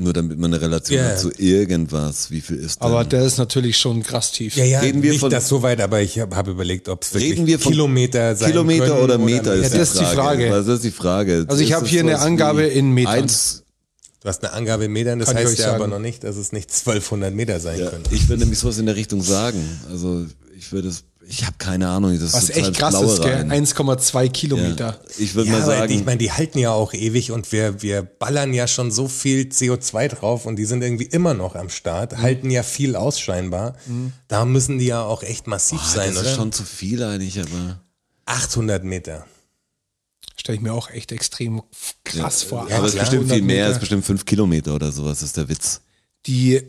Nur 0.03 0.12
damit 0.12 0.39
man 0.39 0.53
eine 0.53 0.62
Relation 0.62 0.99
Ja. 0.99 1.05
hat 1.11 1.19
zu 1.20 1.31
irgendwas. 1.39 2.31
Wie 2.31 2.41
viel 2.41 2.57
ist 2.57 2.81
denn? 2.81 2.89
aber 2.89 3.05
der 3.05 3.23
ist 3.24 3.39
natürlich 3.39 3.77
schon 3.79 4.03
krass 4.03 4.33
tief. 4.33 4.57
Ja, 4.57 4.65
ja, 4.65 4.81
Reden 4.81 5.03
wir 5.03 5.11
nicht 5.11 5.20
von- 5.20 5.31
das 5.31 5.49
so 5.49 5.62
weit, 5.62 5.81
aber 5.81 6.01
ich 6.01 6.19
habe 6.19 6.35
hab 6.37 6.49
überlegt, 6.49 6.89
ob 6.89 7.03
es 7.03 7.15
wirklich 7.15 7.33
Reden 7.33 7.47
wir 7.47 7.59
von 7.59 7.73
Kilometer 7.73 8.35
sein 8.37 8.51
Kilometer 8.51 8.87
können 8.89 9.01
oder 9.01 9.19
Meter 9.19 9.55
Ja, 9.57 9.62
das 9.69 9.74
ist 9.74 10.01
die 10.01 10.05
Frage. 10.05 10.49
Das 10.51 10.66
ist 10.66 10.85
die 10.85 10.91
Frage. 10.91 11.47
Also 11.49 11.62
ich 11.62 11.70
Ist 11.70 11.77
habe 11.77 11.87
hier 11.87 12.01
eine 12.01 12.19
Angabe 12.19 12.65
in 12.65 12.91
Metern. 12.93 13.12
Eins, 13.15 13.59
Du 14.20 14.29
hast 14.29 14.45
eine 14.45 14.53
Angabe 14.53 14.85
in 14.85 14.93
Metern, 14.93 15.19
das 15.19 15.29
Kann 15.29 15.39
heißt 15.39 15.59
ja 15.59 15.70
aber 15.70 15.79
sagen. 15.81 15.91
noch 15.91 15.99
nicht, 15.99 16.23
dass 16.23 16.37
es 16.37 16.53
nicht 16.53 16.70
1200 16.70 17.35
Meter 17.35 17.59
sein 17.59 17.81
ja, 17.81 17.91
können. 17.91 18.05
ich 18.12 18.29
würde 18.29 18.43
nämlich 18.43 18.61
sowas 18.61 18.79
in 18.79 18.87
der 18.87 18.95
Richtung 18.95 19.20
sagen. 19.20 19.59
Also 19.91 20.24
ich 20.57 20.70
würde 20.70 20.89
es, 20.91 21.03
ich 21.28 21.44
habe 21.44 21.55
keine 21.59 21.89
Ahnung. 21.89 22.19
Das 22.19 22.32
Was 22.35 22.44
ist 22.51 22.57
echt 22.57 22.74
krass 22.74 22.90
Blaue 22.99 23.12
ist, 23.15 23.23
gell? 23.23 23.35
rein. 23.35 23.51
1,2 23.66 24.28
Kilometer. 24.31 24.86
Ja. 24.86 25.01
Ich 25.19 25.35
würde 25.35 25.51
Ja, 25.51 25.59
mal 25.59 25.65
sagen, 25.66 25.93
ich 25.93 26.05
meine, 26.05 26.19
die 26.19 26.31
halten 26.32 26.59
ja 26.59 26.73
auch 26.73 26.93
ewig 26.93 27.31
und 27.32 27.51
wir, 27.53 27.81
wir 27.82 28.03
ballern 28.03 28.53
ja 28.53 28.66
schon 28.66 28.90
so 28.90 29.09
viel 29.09 29.43
CO2 29.49 30.09
drauf 30.09 30.47
und 30.47 30.57
die 30.57 30.65
sind 30.65 30.82
irgendwie 30.82 31.05
immer 31.07 31.35
noch 31.35 31.55
am 31.55 31.69
Start, 31.70 32.12
Mhm. 32.12 32.23
halten 32.23 32.51
ja 32.51 32.62
viel 32.62 32.97
aus 32.97 33.19
scheinbar. 33.20 33.77
Da 34.28 34.44
müssen 34.44 34.78
die 34.78 34.86
ja 34.86 35.03
auch 35.03 35.23
echt 35.23 35.47
massiv 35.47 35.81
boah, 35.81 35.89
sein, 35.89 36.09
das 36.15 36.19
oder? 36.23 36.31
ist 36.31 36.36
schon 36.36 36.53
zu 36.53 36.65
viel 36.65 37.03
eigentlich, 37.03 37.40
aber 37.40 37.81
800 38.27 38.85
Meter. 38.85 39.27
Stelle 40.36 40.57
ich 40.57 40.62
mir 40.62 40.73
auch 40.73 40.90
echt 40.90 41.12
extrem 41.12 41.62
krass 42.05 42.43
vor. 42.43 42.62
aber 42.70 42.86
es 42.86 42.94
ist 42.94 43.01
bestimmt 43.01 43.24
viel 43.24 43.32
800 43.35 43.47
mehr, 43.47 43.66
es 43.69 43.73
ist 43.74 43.81
bestimmt 43.81 44.05
fünf 44.05 44.24
Kilometer 44.24 44.74
oder 44.74 44.90
sowas, 44.90 45.23
ist 45.23 45.36
der 45.36 45.49
Witz. 45.49 45.81
Die, 46.27 46.61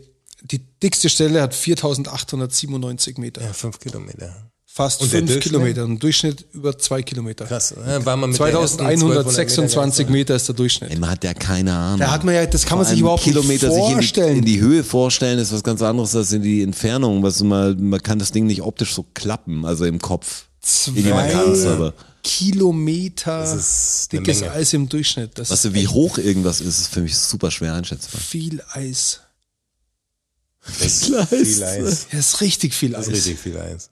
die 0.44 0.60
dickste 0.82 1.08
Stelle 1.08 1.42
hat 1.42 1.54
4897 1.54 3.18
Meter. 3.18 3.42
Ja, 3.42 3.52
5 3.52 3.78
Kilometer. 3.78 4.50
Fast 4.66 5.02
Und 5.02 5.12
der 5.12 5.20
5 5.20 5.30
Durchschnitt? 5.30 5.52
Kilometer. 5.52 5.82
Im 5.84 5.98
Durchschnitt 6.00 6.46
über 6.52 6.76
2 6.76 7.02
Kilometer. 7.02 7.44
Krass. 7.44 7.74
Ja, 7.86 8.04
war 8.04 8.16
man 8.16 8.30
mit 8.30 8.38
der 8.40 8.48
ersten 8.48 8.78
2126 8.78 10.06
1200 10.06 10.10
Meter 10.10 10.34
ist 10.34 10.48
der 10.48 10.54
Durchschnitt. 10.56 10.90
Ey, 10.90 10.98
man 10.98 11.10
hat 11.10 11.22
ja 11.22 11.32
keine 11.32 11.72
Ahnung. 11.72 12.00
Da 12.00 12.10
hat 12.10 12.24
man 12.24 12.34
ja, 12.34 12.44
das 12.44 12.66
kann 12.66 12.78
man 12.78 12.84
Vor 12.84 12.90
sich 12.90 12.96
allem 12.96 13.00
überhaupt 13.02 13.24
nicht 13.24 13.34
Kilometer 13.36 13.70
sich 13.70 13.78
in 13.78 13.86
die, 13.86 13.94
vorstellen. 13.94 14.38
in 14.38 14.44
die 14.44 14.60
Höhe 14.60 14.82
vorstellen, 14.82 15.38
ist 15.38 15.52
was 15.52 15.62
ganz 15.62 15.80
anderes 15.80 16.16
als 16.16 16.32
in 16.32 16.42
die 16.42 16.62
Entfernung. 16.62 17.22
Was 17.22 17.40
man, 17.40 17.80
man 17.88 18.02
kann 18.02 18.18
das 18.18 18.32
Ding 18.32 18.46
nicht 18.46 18.62
optisch 18.62 18.94
so 18.94 19.06
klappen, 19.14 19.64
also 19.64 19.84
im 19.84 20.00
Kopf. 20.00 20.46
Zwei 20.60 21.34
aber 21.68 21.94
Kilometer 22.24 23.42
dickes 24.10 24.40
Menge. 24.40 24.52
Eis 24.52 24.72
im 24.72 24.88
Durchschnitt. 24.88 25.38
Das 25.38 25.50
weißt 25.50 25.66
du, 25.66 25.74
wie 25.74 25.86
hoch 25.86 26.18
irgendwas 26.18 26.60
ist, 26.60 26.80
ist 26.80 26.88
für 26.88 27.02
mich 27.02 27.16
super 27.16 27.50
schwer 27.50 27.74
einschätzbar. 27.74 28.20
viel 28.20 28.62
Eis. 28.72 29.20
Viel 30.72 31.16
Eis. 31.64 32.06
Das 32.10 32.18
ist 32.18 32.40
richtig 32.40 32.74
viel 32.74 32.92
Das 32.92 33.00
Eis. 33.00 33.08
ist 33.08 33.14
richtig 33.26 33.38
viel 33.38 33.58
Eis. 33.58 33.90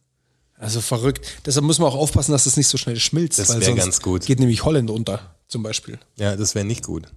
Also 0.56 0.80
verrückt. 0.80 1.26
Deshalb 1.44 1.64
muss 1.66 1.78
man 1.78 1.88
auch 1.88 1.94
aufpassen, 1.96 2.32
dass 2.32 2.46
es 2.46 2.56
nicht 2.56 2.68
so 2.68 2.78
schnell 2.78 2.98
schmilzt. 2.98 3.38
Das 3.38 3.48
weil 3.50 3.60
wär 3.60 3.66
sonst 3.66 3.78
ganz 3.78 4.00
gut. 4.00 4.24
Geht 4.26 4.38
nämlich 4.40 4.64
Holland 4.64 4.90
unter. 4.90 5.34
zum 5.48 5.62
Beispiel. 5.62 5.98
Ja, 6.16 6.36
das 6.36 6.54
wäre 6.54 6.64
nicht 6.64 6.84
gut. 6.84 7.08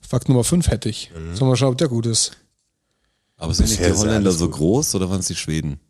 Fakt 0.00 0.28
Nummer 0.28 0.44
5 0.44 0.68
hätte 0.68 0.88
ich. 0.88 1.10
Mhm. 1.16 1.34
Sollen 1.34 1.50
wir 1.50 1.56
schauen, 1.56 1.72
ob 1.72 1.78
der 1.78 1.88
gut 1.88 2.06
ist. 2.06 2.32
Aber 3.38 3.54
sind 3.54 3.68
nicht 3.70 3.80
die 3.80 3.92
Holländer 3.92 4.30
so 4.30 4.46
gut. 4.46 4.56
groß 4.58 4.94
oder 4.94 5.08
waren 5.10 5.20
es 5.20 5.26
die 5.26 5.34
Schweden? 5.34 5.80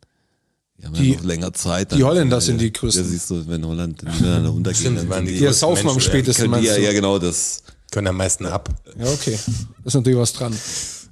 Die 0.77 0.85
haben 0.85 0.93
Die- 0.95 1.11
ja 1.11 1.17
noch 1.17 1.23
länger 1.25 1.53
Zeit. 1.53 1.91
die 1.91 2.03
Holländer 2.03 2.41
sind 2.41 2.59
die 2.59 2.71
größten. 2.73 3.03
Ja, 3.03 3.09
siehst 3.09 3.29
du, 3.29 3.47
wenn 3.47 3.65
Holland 3.65 4.01
die 4.01 4.05
Niederlande 4.07 4.49
untergehen, 4.51 4.79
Stimmt, 4.81 4.97
dann 4.99 5.09
waren 5.09 5.17
sind 5.17 5.25
die 5.27 5.31
Die 5.33 5.39
die, 5.39 5.45
größten 5.45 5.59
saufen 5.59 5.89
am 5.89 5.95
ja. 5.95 6.01
spätesten, 6.01 6.63
ja, 6.63 6.77
ja 6.77 6.93
genau 6.93 7.19
das. 7.19 7.63
Können 7.91 8.07
am 8.07 8.17
meisten 8.17 8.45
ab 8.47 8.69
Ja, 8.97 9.05
okay. 9.11 9.37
Da 9.45 9.51
ist 9.85 9.93
natürlich 9.93 10.17
was 10.17 10.33
dran. 10.33 10.55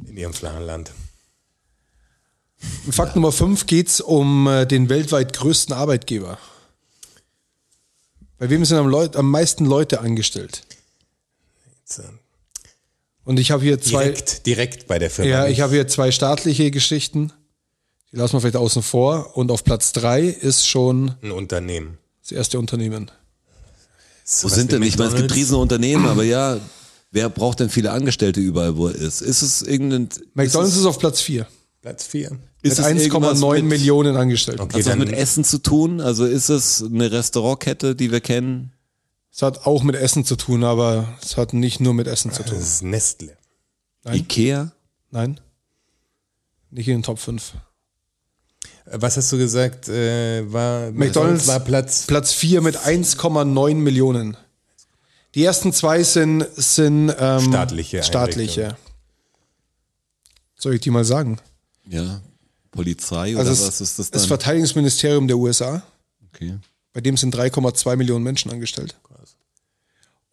In 0.08 0.18
ihrem 0.18 0.34
flachen 0.34 0.66
Land. 0.66 0.92
In 2.86 2.92
Fakt 2.92 3.16
Nummer 3.16 3.32
5 3.32 3.66
geht 3.66 3.88
es 3.88 4.02
um 4.02 4.48
äh, 4.48 4.66
den 4.66 4.90
weltweit 4.90 5.34
größten 5.34 5.74
Arbeitgeber. 5.74 6.38
Bei 8.38 8.50
wem 8.50 8.66
sind 8.66 8.78
am, 8.78 8.88
Leut 8.88 9.16
am 9.16 9.30
meisten 9.30 9.66
Leute 9.66 10.02
angestellt? 10.02 10.64
Jetzt, 11.80 12.00
äh, 12.00 12.04
Und 13.24 13.40
ich 13.40 13.52
habe 13.52 13.64
hier 13.64 13.80
zwei. 13.80 14.06
Direkt, 14.06 14.46
direkt 14.46 14.88
bei 14.88 15.00
der 15.00 15.10
Firma. 15.10 15.30
Ja, 15.30 15.48
ich 15.48 15.62
habe 15.62 15.74
hier 15.74 15.88
zwei 15.88 16.12
staatliche 16.12 16.72
Geschichten. 16.72 17.32
Die 18.12 18.18
lassen 18.18 18.34
wir 18.34 18.42
vielleicht 18.42 18.56
außen 18.58 18.84
vor. 18.84 19.38
Und 19.38 19.52
auf 19.52 19.64
Platz 19.64 19.92
drei 19.92 20.22
ist 20.24 20.68
schon 20.68 21.16
ein 21.22 21.32
Unternehmen. 21.32 21.98
das 22.22 22.32
erste 22.32 22.60
Unternehmen. 22.60 23.12
Wo 24.42 24.48
sind 24.48 24.72
denn? 24.72 24.82
Ich 24.84 24.98
meine, 24.98 25.12
es 25.12 25.16
gibt 25.16 25.36
riesen 25.36 25.58
Unternehmen, 25.58 26.06
aber 26.06 26.24
ja, 26.24 26.60
wer 27.12 27.30
braucht 27.30 27.60
denn 27.60 27.70
viele 27.70 27.92
Angestellte 27.92 28.40
überall, 28.40 28.78
wo 28.78 28.88
er 28.88 28.96
ist? 28.96 29.22
Ist 29.22 29.42
es 29.42 29.62
irgendein. 29.62 30.10
McDonalds 30.34 30.74
ist, 30.74 30.80
ist 30.80 30.86
auf 30.86 31.00
Platz 31.00 31.22
vier 31.22 31.48
Platz 31.82 32.06
4. 32.06 32.26
es, 32.28 32.32
Mit 32.32 32.72
ist 32.74 32.80
es 32.80 32.86
irgendwas 32.86 33.40
1,9 33.42 33.54
mit- 33.56 33.64
Millionen 33.66 34.16
Angestellten. 34.16 34.62
Okay, 34.62 34.78
Hat 34.84 34.86
das 34.88 34.96
mit 34.98 35.12
Essen 35.12 35.44
zu 35.44 35.58
tun? 35.58 36.00
Also 36.00 36.26
ist 36.26 36.50
es 36.50 36.84
eine 36.84 37.12
Restaurantkette, 37.12 37.96
die 37.96 38.12
wir 38.12 38.22
kennen? 38.22 38.72
Es 39.34 39.42
hat 39.42 39.66
auch 39.66 39.82
mit 39.82 39.96
Essen 39.96 40.24
zu 40.24 40.36
tun, 40.36 40.64
aber 40.64 41.08
es 41.24 41.38
hat 41.38 41.54
nicht 41.54 41.80
nur 41.80 41.94
mit 41.96 42.06
Essen 42.08 42.32
zu 42.32 42.44
tun. 42.44 42.54
das 42.56 42.68
ist 42.76 42.84
Nestle. 42.84 43.36
Nein. 44.04 44.16
Ikea? 44.18 44.72
Nein. 45.10 45.40
Nicht 46.70 46.88
in 46.88 46.98
den 46.98 47.04
Top 47.04 47.18
5. 47.18 47.54
Äh, 48.86 48.98
Was 49.02 49.18
hast 49.18 49.32
du 49.32 49.38
gesagt? 49.40 49.90
Äh, 49.90 50.52
war 50.54 50.92
McDonald's 50.92 51.48
war 51.48 51.60
Platz. 51.62 52.06
Platz 52.06 52.32
4 52.34 52.62
mit 52.62 52.78
1,9 52.78 53.74
Millionen. 53.76 54.38
Die 55.36 55.44
ersten 55.44 55.72
zwei 55.74 56.04
sind, 56.04 56.46
sind 56.56 57.14
ähm, 57.18 57.40
Staatliche 57.40 58.04
staatliche. 58.04 58.76
Soll 60.58 60.76
ich 60.76 60.82
die 60.82 60.90
mal 60.92 61.06
sagen? 61.06 61.40
Ja. 61.88 62.22
Polizei 62.72 63.36
Also 63.36 63.40
oder 63.40 63.52
es, 63.52 63.62
was 63.68 63.82
ist 63.82 64.00
das 64.00 64.12
das 64.12 64.22
dann? 64.22 64.28
Verteidigungsministerium 64.28 65.28
der 65.28 65.38
USA. 65.38 65.82
okay. 66.34 66.58
Bei 66.94 67.00
dem 67.02 67.16
sind 67.16 67.34
3,2 67.36 67.96
Millionen 67.96 68.24
Menschen 68.24 68.52
angestellt. 68.52 68.96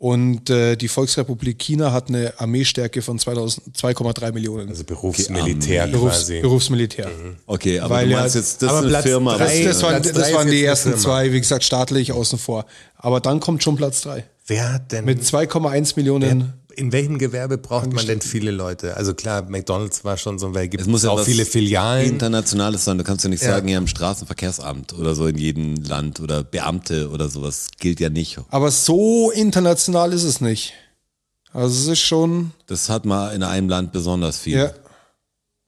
Und 0.00 0.48
äh, 0.48 0.76
die 0.76 0.86
Volksrepublik 0.86 1.58
China 1.58 1.90
hat 1.92 2.08
eine 2.08 2.32
Armeestärke 2.38 3.02
von 3.02 3.18
2000 3.18 3.76
2,3 3.76 4.30
Millionen. 4.32 4.68
Also 4.68 4.84
Berufsmilitär 4.84 5.82
Okay, 5.84 5.92
Berufs, 5.92 6.16
quasi. 6.18 6.40
Berufsmilitär. 6.40 7.10
Okay, 7.46 7.80
aber 7.80 7.96
Weil 7.96 8.08
du 8.08 8.14
meinst 8.14 8.36
jetzt, 8.36 8.62
das 8.62 8.70
ist 8.72 8.78
eine 8.78 8.88
Platz 8.88 9.02
Firma. 9.04 9.36
drei- 9.36 9.64
Das, 9.64 9.74
das, 9.74 9.82
waren, 9.82 10.00
das 10.02 10.12
drei 10.12 10.32
waren 10.34 10.48
die 10.48 10.62
ersten 10.62 10.96
zwei, 10.98 11.32
wie 11.32 11.40
gesagt, 11.40 11.64
staatlich 11.64 12.12
außen 12.12 12.38
vor. 12.38 12.66
Aber 12.96 13.20
dann 13.20 13.40
kommt 13.40 13.64
schon 13.64 13.74
Platz 13.74 14.02
3. 14.02 14.24
Wer 14.48 14.72
hat 14.72 14.90
denn 14.92 15.04
Mit 15.04 15.22
2,1 15.22 15.92
Millionen. 15.96 16.54
in 16.74 16.90
welchem 16.92 17.18
Gewerbe 17.18 17.58
braucht 17.58 17.92
man 17.92 18.06
denn 18.06 18.20
viele 18.22 18.50
Leute? 18.50 18.96
Also 18.96 19.12
klar, 19.14 19.42
McDonalds 19.42 20.04
war 20.04 20.16
schon 20.16 20.38
so, 20.38 20.54
weil 20.54 20.68
gibt 20.68 20.80
Es 20.80 20.86
muss 20.88 21.02
ja 21.02 21.10
auch 21.10 21.22
viele 21.22 21.44
Filialen. 21.44 22.08
Internationales 22.08 22.84
sein. 22.84 22.96
Du 22.98 23.04
kannst 23.04 23.24
ja 23.24 23.30
nicht 23.30 23.42
Ja. 23.42 23.50
sagen, 23.50 23.68
ja, 23.68 23.76
im 23.78 23.86
Straßenverkehrsamt 23.86 24.94
oder 24.94 25.14
so 25.14 25.26
in 25.26 25.36
jedem 25.36 25.74
Land 25.84 26.18
oder 26.20 26.42
Beamte 26.44 27.10
oder 27.10 27.28
sowas 27.28 27.68
gilt 27.78 28.00
ja 28.00 28.08
nicht. 28.08 28.38
Aber 28.48 28.70
so 28.70 29.30
international 29.32 30.12
ist 30.14 30.24
es 30.24 30.40
nicht. 30.40 30.72
Also 31.52 31.74
es 31.78 31.86
ist 31.98 32.00
schon, 32.00 32.52
Das 32.66 32.88
hat 32.88 33.04
mal 33.04 33.34
in 33.34 33.42
einem 33.42 33.68
Land 33.68 33.92
besonders 33.92 34.38
viel. 34.38 34.56
ja, 34.58 34.70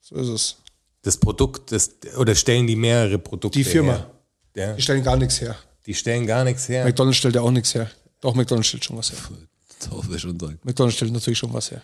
so 0.00 0.16
ist 0.16 0.28
es. 0.28 0.56
Das 1.02 1.16
Produkt, 1.16 1.72
das, 1.72 1.90
oder 2.18 2.34
stellen 2.34 2.66
die 2.66 2.76
mehrere 2.76 3.18
Produkte 3.18 3.58
Die 3.58 3.64
Firma. 3.64 3.92
her? 3.92 4.10
Ja, 4.54 4.72
Die 4.74 4.82
stellen 4.82 5.02
gar 5.02 5.16
nichts 5.16 5.40
her. 5.40 5.56
die 5.86 5.94
stellen 5.94 6.26
gar 6.26 6.44
nichts 6.44 6.68
her. 6.68 6.84
McDonalds 6.84 7.16
stellt 7.18 7.34
ja 7.34 7.40
auch 7.42 7.50
nichts 7.50 7.74
her. 7.74 7.90
Doch, 8.20 8.34
McDonalds 8.34 8.68
stellt 8.68 8.84
schon 8.84 8.96
was 8.96 9.10
her. 9.12 9.18
Das 9.80 10.08
will 10.08 10.16
ich 10.16 10.22
schon 10.22 10.38
sagen. 10.38 10.58
McDonalds 10.62 10.96
stellt 10.96 11.12
natürlich 11.12 11.38
schon 11.38 11.52
was 11.52 11.70
her. 11.70 11.82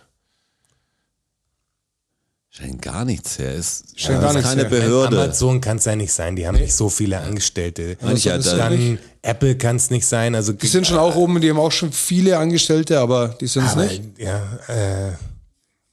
Stellen 2.50 2.80
gar 2.80 3.04
nichts 3.04 3.38
her. 3.38 3.54
Ist, 3.54 3.92
ja, 3.96 4.18
gar 4.18 4.28
ist 4.30 4.36
nichts 4.36 4.48
keine 4.48 4.62
her. 4.62 4.70
Behörde. 4.70 5.22
Amazon 5.22 5.60
kann 5.60 5.76
es 5.76 5.84
ja 5.84 5.94
nicht 5.94 6.12
sein, 6.12 6.36
die 6.36 6.46
haben 6.46 6.56
nicht 6.56 6.74
so 6.74 6.88
viele 6.88 7.20
Angestellte. 7.20 7.98
Ja 8.24 8.38
Dann 8.38 8.98
Apple 9.20 9.58
kann 9.58 9.76
es 9.76 9.90
nicht 9.90 10.06
sein. 10.06 10.34
Also 10.34 10.52
Die 10.52 10.66
sind 10.66 10.86
schon 10.86 10.96
auch 10.98 11.16
oben, 11.16 11.40
die 11.40 11.50
haben 11.50 11.58
auch 11.58 11.72
schon 11.72 11.92
viele 11.92 12.38
Angestellte, 12.38 12.98
aber 12.98 13.28
die 13.28 13.46
sind 13.46 13.66
es 13.66 13.76
nicht. 13.76 14.18
ja, 14.18 14.58
äh, 14.68 15.12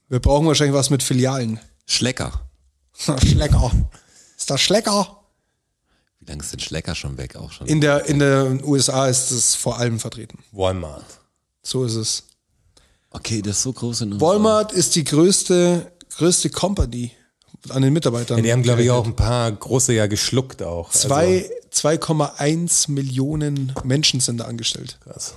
Wir 0.08 0.20
brauchen 0.20 0.48
wahrscheinlich 0.48 0.76
was 0.76 0.90
mit 0.90 1.04
Filialen. 1.04 1.60
Schlecker. 1.86 2.48
Schlecker. 2.98 3.72
Ist 4.38 4.50
das 4.50 4.62
Schlecker? 4.62 5.23
Wie 6.26 6.32
lange 6.32 6.44
ist 6.44 6.54
denn 6.54 6.60
Schlecker 6.60 6.96
schon 6.96 7.18
weg? 7.18 7.36
Auch 7.36 7.52
schon. 7.52 7.68
In 7.68 7.82
der, 7.82 8.06
in 8.06 8.20
der 8.20 8.66
USA 8.66 9.08
ist 9.08 9.32
es 9.32 9.56
vor 9.56 9.78
allem 9.78 10.00
vertreten. 10.00 10.40
Walmart. 10.52 11.04
So 11.62 11.84
ist 11.84 11.96
es. 11.96 12.24
okay, 13.10 13.42
das 13.42 13.58
ist 13.58 13.64
so 13.64 13.74
groß 13.74 14.02
in. 14.02 14.22
Walmart 14.22 14.72
ist 14.72 14.96
die 14.96 15.04
größte, 15.04 15.92
größte 16.18 16.50
Company 16.50 17.12
an 17.70 17.82
den 17.82 17.94
Mitarbeitern. 17.94 18.38
Ja, 18.38 18.44
die 18.44 18.52
haben, 18.52 18.64
glaube 18.64 18.84
ich, 18.84 18.92
auch 18.92 19.06
ein 19.06 19.16
paar 19.16 19.52
große 19.52 19.94
ja 19.94 20.08
geschluckt 20.08 20.64
auch. 20.64 20.92
Zwei- 20.92 21.50
2,1 21.74 22.92
Millionen 22.92 23.74
Menschen 23.84 24.20
sind 24.20 24.38
da 24.38 24.46
angestellt. 24.46 25.00
Also, 25.06 25.14
krass. 25.14 25.36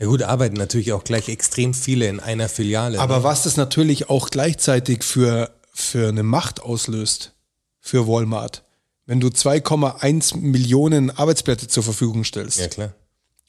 Ja 0.00 0.06
gut, 0.06 0.22
arbeiten 0.22 0.56
natürlich 0.56 0.92
auch 0.92 1.02
gleich 1.02 1.28
extrem 1.28 1.74
viele 1.74 2.06
in 2.06 2.20
einer 2.20 2.48
Filiale. 2.48 3.00
Aber 3.00 3.18
ne? 3.18 3.22
was 3.24 3.42
das 3.42 3.56
natürlich 3.56 4.10
auch 4.10 4.30
gleichzeitig 4.30 5.02
für, 5.02 5.50
für 5.72 6.08
eine 6.08 6.22
Macht 6.22 6.60
auslöst 6.60 7.32
für 7.80 8.06
Walmart, 8.06 8.62
wenn 9.08 9.20
du 9.20 9.28
2,1 9.28 10.36
Millionen 10.36 11.10
Arbeitsplätze 11.10 11.66
zur 11.66 11.82
Verfügung 11.82 12.24
stellst. 12.24 12.60
Ja, 12.60 12.68
klar. 12.68 12.92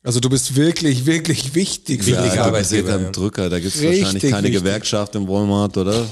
Also 0.02 0.22
du 0.22 0.30
bist 0.30 0.56
wirklich, 0.56 1.06
wirklich 1.06 1.54
wichtig. 1.54 2.06
für 2.06 2.12
ja, 2.12 2.46
Arbeitgeber, 2.46 2.94
am 2.94 3.04
ja. 3.04 3.10
Drücker. 3.12 3.50
Da 3.50 3.60
gibt 3.60 3.76
es 3.76 3.84
wahrscheinlich 3.84 4.32
keine 4.32 4.48
wichtig. 4.48 4.62
Gewerkschaft 4.64 5.16
im 5.16 5.28
Walmart, 5.28 5.76
oder? 5.76 6.08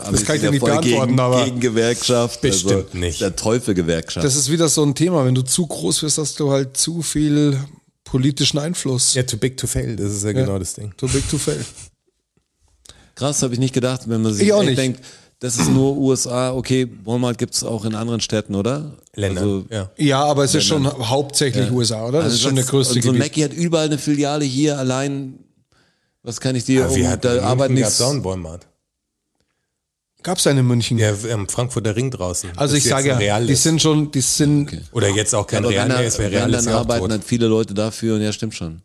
Aber 0.00 0.12
Das 0.12 0.24
kann 0.26 0.36
ich 0.36 0.42
dir 0.42 0.50
nicht 0.50 0.62
beantworten, 0.62 1.08
gegen, 1.08 1.20
aber- 1.20 1.44
Gegen 1.46 1.60
Gewerkschaft. 1.60 2.42
Bestimmt 2.42 2.72
also, 2.88 2.98
nicht. 2.98 3.22
Der 3.22 3.34
Teufel 3.34 3.72
Gewerkschaft. 3.72 4.26
Das 4.26 4.36
ist 4.36 4.50
wieder 4.50 4.68
so 4.68 4.84
ein 4.84 4.94
Thema. 4.94 5.24
Wenn 5.24 5.34
du 5.34 5.40
zu 5.42 5.66
groß 5.66 6.02
wirst, 6.02 6.18
hast 6.18 6.38
du 6.38 6.50
halt 6.50 6.76
zu 6.76 7.00
viel 7.00 7.58
politischen 8.04 8.58
Einfluss. 8.58 9.14
Ja, 9.14 9.22
too 9.22 9.38
big 9.38 9.56
to 9.56 9.66
fail, 9.66 9.96
das 9.96 10.12
ist 10.12 10.24
ja, 10.24 10.32
genau 10.32 10.58
das 10.58 10.74
Ding. 10.74 10.92
Too 10.98 11.08
big 11.08 11.26
to 11.30 11.38
fail. 11.38 11.64
Krass, 13.14 13.42
habe 13.42 13.54
ich 13.54 13.60
nicht 13.60 13.72
gedacht, 13.72 14.02
wenn 14.08 14.20
man 14.20 14.34
sich 14.34 14.46
Ich 14.48 14.52
auch 14.52 14.60
echt 14.60 14.70
nicht. 14.70 14.78
denkt, 14.78 15.00
das 15.44 15.58
ist 15.58 15.70
nur 15.70 15.94
USA, 15.98 16.54
okay, 16.54 16.88
Walmart 17.04 17.36
gibt 17.36 17.52
es 17.54 17.64
auch 17.64 17.84
in 17.84 17.94
anderen 17.94 18.20
Städten, 18.22 18.54
oder? 18.54 18.92
Länder. 19.14 19.42
Also, 19.42 19.66
ja. 19.68 19.90
Ja, 19.98 20.24
aber 20.24 20.44
es 20.44 20.54
ist 20.54 20.64
schon 20.64 20.86
hauptsächlich 20.86 21.70
USA, 21.70 22.06
oder? 22.06 22.22
Das 22.22 22.24
also 22.24 22.36
ist 22.36 22.42
schon 22.44 22.56
der 22.56 22.64
größte 22.64 22.94
so 22.94 22.98
ein 23.00 23.02
Gebiet. 23.02 23.18
Mackie 23.18 23.44
hat 23.44 23.52
überall 23.52 23.84
eine 23.84 23.98
Filiale 23.98 24.46
hier 24.46 24.78
allein. 24.78 25.38
Was 26.22 26.40
kann 26.40 26.56
ich 26.56 26.64
dir? 26.64 26.86
Aber 26.86 26.96
wir 26.96 27.04
um, 27.04 27.10
hatten 27.10 27.20
da 27.20 27.42
arbeiten 27.42 27.76
gab's 27.76 27.98
nicht. 27.98 28.06
auch 28.06 28.12
einen 28.12 28.24
Walmart. 28.24 28.66
Gab 30.22 30.38
es 30.38 30.46
einen 30.46 30.60
in 30.60 30.66
München? 30.66 30.96
Ja, 30.96 31.12
am 31.34 31.46
Frankfurter 31.46 31.94
Ring 31.94 32.10
draußen. 32.10 32.52
also 32.56 32.74
Das 32.74 32.82
ich 32.82 32.88
sage 32.88 33.22
ja, 33.22 33.40
die 33.40 33.54
sind 33.54 33.82
schon, 33.82 34.10
die 34.10 34.22
sind, 34.22 34.80
Oder 34.92 35.10
jetzt 35.10 35.34
auch 35.34 35.46
kein 35.46 35.58
Aber 35.58 35.68
Real 35.68 35.88
mehr, 35.88 36.00
es 36.00 36.18
wäre 36.18 36.30
Real 36.30 36.50
dann 36.50 36.64
ja 36.64 36.78
arbeiten 36.78 37.10
halt 37.10 37.22
viele 37.22 37.48
Leute 37.48 37.74
dafür 37.74 38.14
und 38.14 38.22
ja, 38.22 38.32
stimmt 38.32 38.54
schon. 38.54 38.80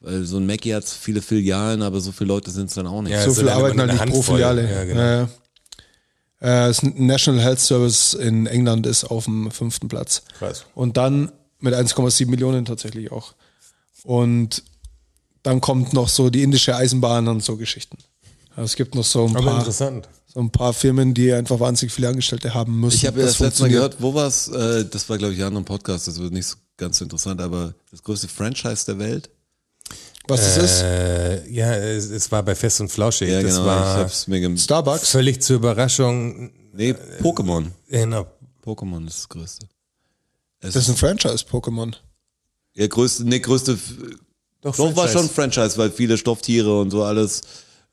Weil 0.00 0.24
so 0.24 0.38
ein 0.38 0.46
Mackie 0.46 0.74
hat 0.74 0.84
viele 0.84 1.22
Filialen, 1.22 1.82
aber 1.82 2.00
so 2.00 2.10
viele 2.10 2.28
Leute 2.28 2.50
sind 2.50 2.68
es 2.68 2.74
dann 2.74 2.88
auch 2.88 3.02
nicht. 3.02 3.12
Ja, 3.12 3.22
so 3.22 3.28
es 3.28 3.36
sind 3.36 3.44
viele 3.44 3.50
dann 3.50 3.58
arbeiten 3.58 3.78
halt 3.78 4.06
nicht 4.06 4.10
pro. 4.10 4.22
Filiale. 4.22 4.68
Ja, 4.68 4.84
genau. 4.84 5.00
Ja, 5.00 5.20
ja. 5.20 5.28
Das 6.40 6.82
National 6.82 7.42
Health 7.42 7.60
Service 7.60 8.14
in 8.14 8.46
England 8.46 8.86
ist 8.86 9.04
auf 9.04 9.24
dem 9.24 9.50
fünften 9.50 9.88
Platz. 9.88 10.22
Krass. 10.38 10.64
Und 10.74 10.96
dann 10.96 11.30
mit 11.58 11.74
1,7 11.74 12.28
Millionen 12.28 12.64
tatsächlich 12.64 13.12
auch. 13.12 13.34
Und 14.04 14.62
dann 15.42 15.60
kommt 15.60 15.92
noch 15.92 16.08
so 16.08 16.30
die 16.30 16.42
indische 16.42 16.74
Eisenbahn 16.74 17.28
und 17.28 17.44
so 17.44 17.56
Geschichten. 17.56 17.98
Also 18.50 18.64
es 18.64 18.76
gibt 18.76 18.94
noch 18.94 19.04
so 19.04 19.26
ein, 19.26 19.36
Aber 19.36 19.44
paar, 19.44 19.58
interessant. 19.58 20.08
so 20.26 20.40
ein 20.40 20.50
paar 20.50 20.72
Firmen, 20.72 21.14
die 21.14 21.32
einfach 21.32 21.60
wahnsinnig 21.60 21.92
viele 21.92 22.08
Angestellte 22.08 22.52
haben 22.54 22.80
müssen. 22.80 22.96
Ich 22.96 23.06
habe 23.06 23.20
ja 23.20 23.26
das, 23.26 23.38
letzte 23.38 23.62
Mal 23.64 23.68
gehört, 23.70 23.96
wo 24.00 24.14
war's? 24.14 24.48
Äh, 24.48 24.86
das 24.86 25.08
war, 25.08 25.18
glaube 25.18 25.34
ich, 25.34 25.38
in 25.38 25.44
einem 25.44 25.56
anderen 25.56 25.66
Podcast, 25.66 26.08
das 26.08 26.18
wird 26.18 26.32
nicht 26.32 26.46
so 26.46 26.56
ganz 26.76 26.98
so 26.98 27.04
interessant, 27.04 27.40
aber 27.40 27.74
das 27.90 28.02
größte 28.02 28.28
Franchise 28.28 28.86
der 28.86 28.98
Welt. 28.98 29.30
Was 30.30 30.54
das 30.54 30.64
ist? 30.64 30.82
Äh, 30.82 31.48
ja, 31.50 31.74
es, 31.74 32.10
es 32.10 32.30
war 32.32 32.42
bei 32.42 32.54
Fest 32.54 32.80
und 32.80 32.88
Flauschig. 32.90 33.28
Ja, 33.28 33.42
das 33.42 33.52
genau. 33.56 33.60
ich 33.62 33.66
war 33.66 33.96
hab's 33.98 34.26
mir 34.26 34.56
Starbucks? 34.56 35.08
völlig 35.08 35.40
zur 35.42 35.56
Überraschung. 35.56 36.50
Nee, 36.72 36.94
Pokémon. 37.22 37.66
Genau. 37.88 38.26
Pokémon 38.64 39.06
ist 39.06 39.18
das 39.18 39.28
größte. 39.28 39.66
Es 40.60 40.74
Das 40.74 40.84
ist 40.84 40.90
ein 40.90 40.96
Franchise-Pokémon. 40.96 41.94
ja, 42.74 42.86
größte, 42.86 43.24
nee, 43.24 43.38
größte. 43.40 43.78
Doch, 44.62 44.76
Doch, 44.76 44.94
war 44.94 45.08
schon 45.08 45.28
Franchise, 45.28 45.76
weil 45.78 45.90
viele 45.90 46.18
Stofftiere 46.18 46.80
und 46.80 46.90
so 46.90 47.02
alles. 47.02 47.40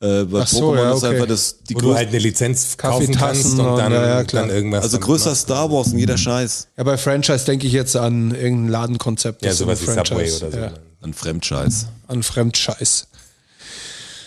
Äh, 0.00 0.24
bei 0.24 0.42
Ach 0.42 0.46
so, 0.46 0.70
Pokémon 0.72 0.76
ja, 0.76 0.92
ist 0.92 0.98
okay. 1.02 1.14
einfach 1.14 1.26
das, 1.26 1.56
die 1.64 1.74
Wo 1.74 1.78
du 1.80 1.84
größte. 1.86 1.98
halt 1.98 2.08
eine 2.10 2.18
Lizenz 2.18 2.76
kaufen 2.76 3.12
kannst 3.14 3.46
und 3.54 3.60
und- 3.60 3.78
dann, 3.78 3.90
ja, 3.92 4.22
dann 4.22 4.48
irgendwas. 4.50 4.84
also 4.84 5.00
größer. 5.00 5.34
Star 5.34 5.72
Wars 5.72 5.88
in 5.92 5.98
jeder 5.98 6.16
Scheiß. 6.16 6.68
Ja, 6.76 6.84
bei 6.84 6.96
Franchise 6.96 7.44
denke 7.46 7.66
ich 7.66 7.72
jetzt 7.72 7.96
an 7.96 8.32
irgendein 8.32 8.68
Ladenkonzept. 8.68 9.44
Ja, 9.44 9.52
sowas 9.52 9.80
ein 9.80 9.88
wie 9.88 9.90
Subway 10.08 10.30
oder 10.36 10.50
so. 10.52 10.56
Ja. 10.58 10.72
An 11.00 11.14
Fremdscheiß. 11.14 11.86
an 12.08 12.22
Fremdscheiß. 12.22 13.08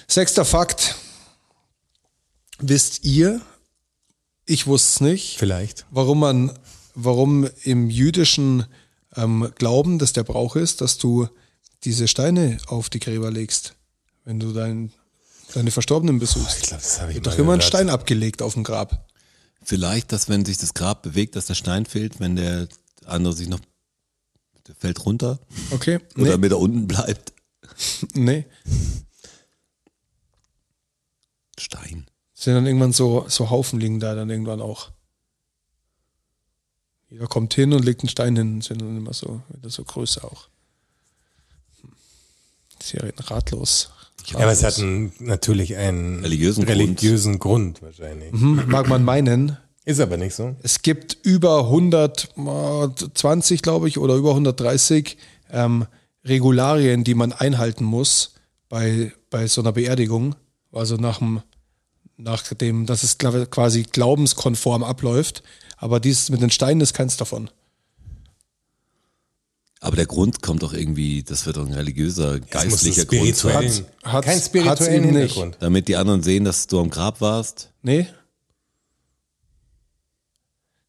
Sechster 0.07 0.45
Fakt. 0.45 0.95
Wisst 2.59 3.03
ihr, 3.05 3.41
ich 4.45 4.67
wusste 4.67 4.89
es 4.89 5.01
nicht, 5.01 5.37
Vielleicht. 5.39 5.85
warum 5.89 6.19
man, 6.19 6.57
warum 6.95 7.49
im 7.63 7.89
jüdischen 7.89 8.65
ähm, 9.15 9.51
Glauben 9.55 9.99
das 9.99 10.13
der 10.13 10.23
Brauch 10.23 10.55
ist, 10.55 10.81
dass 10.81 10.97
du 10.97 11.27
diese 11.83 12.07
Steine 12.07 12.57
auf 12.67 12.89
die 12.89 12.99
Gräber 12.99 13.31
legst, 13.31 13.75
wenn 14.23 14.39
du 14.39 14.53
dein, 14.53 14.91
deine 15.53 15.71
Verstorbenen 15.71 16.19
besuchst. 16.19 16.57
Ich 16.59 16.63
glaube, 16.69 16.83
das 16.83 17.01
habe 17.01 17.11
ich 17.11 17.15
Wird 17.15 17.25
mal 17.25 17.31
doch 17.31 17.39
immer 17.39 17.53
ein 17.53 17.59
gehört. 17.59 17.73
Stein 17.73 17.89
abgelegt 17.89 18.41
auf 18.41 18.53
dem 18.53 18.63
Grab. 18.63 19.07
Vielleicht, 19.63 20.11
dass 20.11 20.29
wenn 20.29 20.45
sich 20.45 20.57
das 20.57 20.73
Grab 20.73 21.01
bewegt, 21.03 21.35
dass 21.35 21.45
der 21.47 21.55
Stein 21.55 21.85
fehlt, 21.85 22.19
wenn 22.19 22.35
der 22.35 22.67
andere 23.05 23.33
sich 23.33 23.47
noch 23.47 23.59
der 24.67 24.75
fällt 24.75 25.05
runter 25.05 25.39
Okay? 25.71 25.99
oder 26.15 26.31
Nee, 26.31 26.37
mit 26.37 26.51
da 26.51 26.55
unten 26.57 26.87
bleibt. 26.87 27.33
nee. 28.13 28.45
Stein. 31.57 32.07
Sind 32.33 32.55
dann 32.55 32.65
irgendwann 32.65 32.91
so, 32.93 33.25
so 33.27 33.49
Haufen 33.49 33.79
liegen 33.79 33.99
da 33.99 34.15
dann 34.15 34.29
irgendwann 34.29 34.61
auch. 34.61 34.91
Jeder 37.09 37.27
kommt 37.27 37.53
hin 37.53 37.73
und 37.73 37.83
legt 37.83 38.01
einen 38.01 38.09
Stein 38.09 38.35
hin, 38.35 38.61
sind 38.61 38.81
dann 38.81 38.97
immer 38.97 39.13
so, 39.13 39.41
wieder 39.49 39.69
so 39.69 39.83
Größe 39.83 40.23
auch. 40.23 40.47
Sie 42.81 42.97
reden 42.97 43.19
ratlos. 43.19 43.91
Ja, 44.27 44.37
aber 44.39 44.51
es 44.51 44.59
hat 44.63 44.73
ratlos. 44.73 44.79
einen, 44.83 45.13
natürlich 45.19 45.75
einen 45.75 46.21
Religiösen 46.21 46.65
Grund. 46.65 46.69
religiösen 46.79 47.39
Grund. 47.39 47.81
wahrscheinlich. 47.81 48.31
Hm, 48.31 48.63
Mag 48.67 48.87
man 48.87 49.03
meinen. 49.03 49.57
Ist 49.85 49.99
aber 49.99 50.17
nicht 50.17 50.35
so. 50.35 50.55
Es 50.61 50.81
gibt 50.83 51.17
über 51.23 51.65
120, 51.65 53.61
glaube 53.61 53.87
ich, 53.87 53.97
oder 53.97 54.15
über 54.15 54.29
130 54.31 55.17
ähm, 55.51 55.85
Regularien, 56.23 57.03
die 57.03 57.15
man 57.15 57.33
einhalten 57.33 57.83
muss 57.83 58.33
bei, 58.69 59.11
bei 59.29 59.47
so 59.47 59.61
einer 59.61 59.71
Beerdigung. 59.71 60.35
Also 60.71 60.95
nach 60.97 61.17
dem, 61.17 61.41
nach 62.17 62.43
dem, 62.53 62.85
dass 62.85 63.03
es 63.03 63.17
quasi 63.17 63.83
glaubenskonform 63.83 64.83
abläuft. 64.83 65.41
Aber 65.77 65.99
dies 65.99 66.29
mit 66.29 66.41
den 66.41 66.51
Steinen 66.51 66.81
ist 66.81 66.93
keins 66.93 67.17
davon. 67.17 67.49
Aber 69.79 69.95
der 69.95 70.05
Grund 70.05 70.43
kommt 70.43 70.61
doch 70.61 70.73
irgendwie, 70.73 71.23
das 71.23 71.47
wird 71.47 71.57
doch 71.57 71.65
ein 71.65 71.73
religiöser, 71.73 72.39
geistlicher 72.39 73.05
Grund 73.05 73.35
sein. 73.35 73.55
Hat- 74.03 74.13
hat's- 74.13 74.25
kein 74.27 74.39
spirituellen 74.39 74.93
eben 75.05 75.13
nicht. 75.13 75.33
Hintergrund. 75.33 75.57
Damit 75.59 75.87
die 75.87 75.95
anderen 75.95 76.21
sehen, 76.21 76.43
dass 76.45 76.67
du 76.67 76.79
am 76.79 76.91
Grab 76.91 77.19
warst. 77.19 77.71
Nee. 77.81 78.05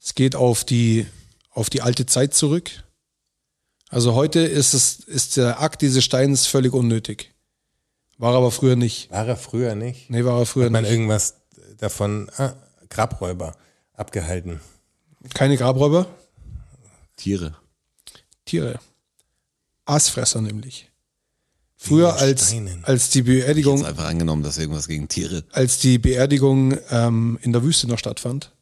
Es 0.02 0.14
geht 0.14 0.34
auf 0.34 0.64
die, 0.64 1.06
auf 1.50 1.70
die 1.70 1.82
alte 1.82 2.06
Zeit 2.06 2.34
zurück. 2.34 2.70
Also 3.88 4.14
heute 4.14 4.40
ist 4.40 4.74
es, 4.74 5.00
ist 5.00 5.36
der 5.36 5.60
Akt 5.60 5.82
dieses 5.82 6.02
Steins 6.02 6.46
völlig 6.46 6.72
unnötig. 6.72 7.32
War 8.18 8.34
aber 8.34 8.50
früher 8.50 8.76
nicht. 8.76 9.10
War 9.10 9.28
er 9.28 9.36
früher 9.36 9.74
nicht? 9.74 10.10
Nee, 10.10 10.24
war 10.24 10.38
er 10.40 10.46
früher 10.46 10.66
Hat 10.66 10.72
man 10.72 10.82
nicht. 10.82 10.92
irgendwas 10.92 11.34
davon, 11.78 12.30
ah, 12.36 12.54
Grabräuber, 12.88 13.56
abgehalten. 13.94 14.60
Keine 15.34 15.56
Grabräuber, 15.56 16.06
Tiere. 17.16 17.56
Tiere. 18.44 18.80
Aasfresser 19.84 20.40
nämlich. 20.40 20.90
Früher 21.76 22.14
als, 22.14 22.54
als 22.82 23.10
die 23.10 23.22
Beerdigung, 23.22 23.84
einfach 23.84 24.04
angenommen, 24.06 24.42
dass 24.42 24.56
irgendwas 24.58 24.86
gegen 24.86 25.08
Tiere. 25.08 25.44
als 25.52 25.78
die 25.78 25.98
Beerdigung 25.98 26.78
ähm, 26.90 27.38
in 27.42 27.52
der 27.52 27.64
Wüste 27.64 27.88
noch 27.88 27.98
stattfand, 27.98 28.52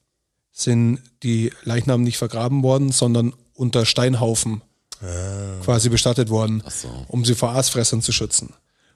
sind 0.52 1.00
die 1.22 1.52
Leichnamen 1.64 2.04
nicht 2.04 2.18
vergraben 2.18 2.62
worden, 2.62 2.92
sondern 2.92 3.32
unter 3.54 3.86
Steinhaufen 3.86 4.62
quasi 5.62 5.88
bestattet 5.88 6.28
worden, 6.28 6.62
so. 6.68 6.88
um 7.08 7.24
sie 7.24 7.34
vor 7.34 7.50
Aasfressern 7.50 8.02
zu 8.02 8.12
schützen. 8.12 8.52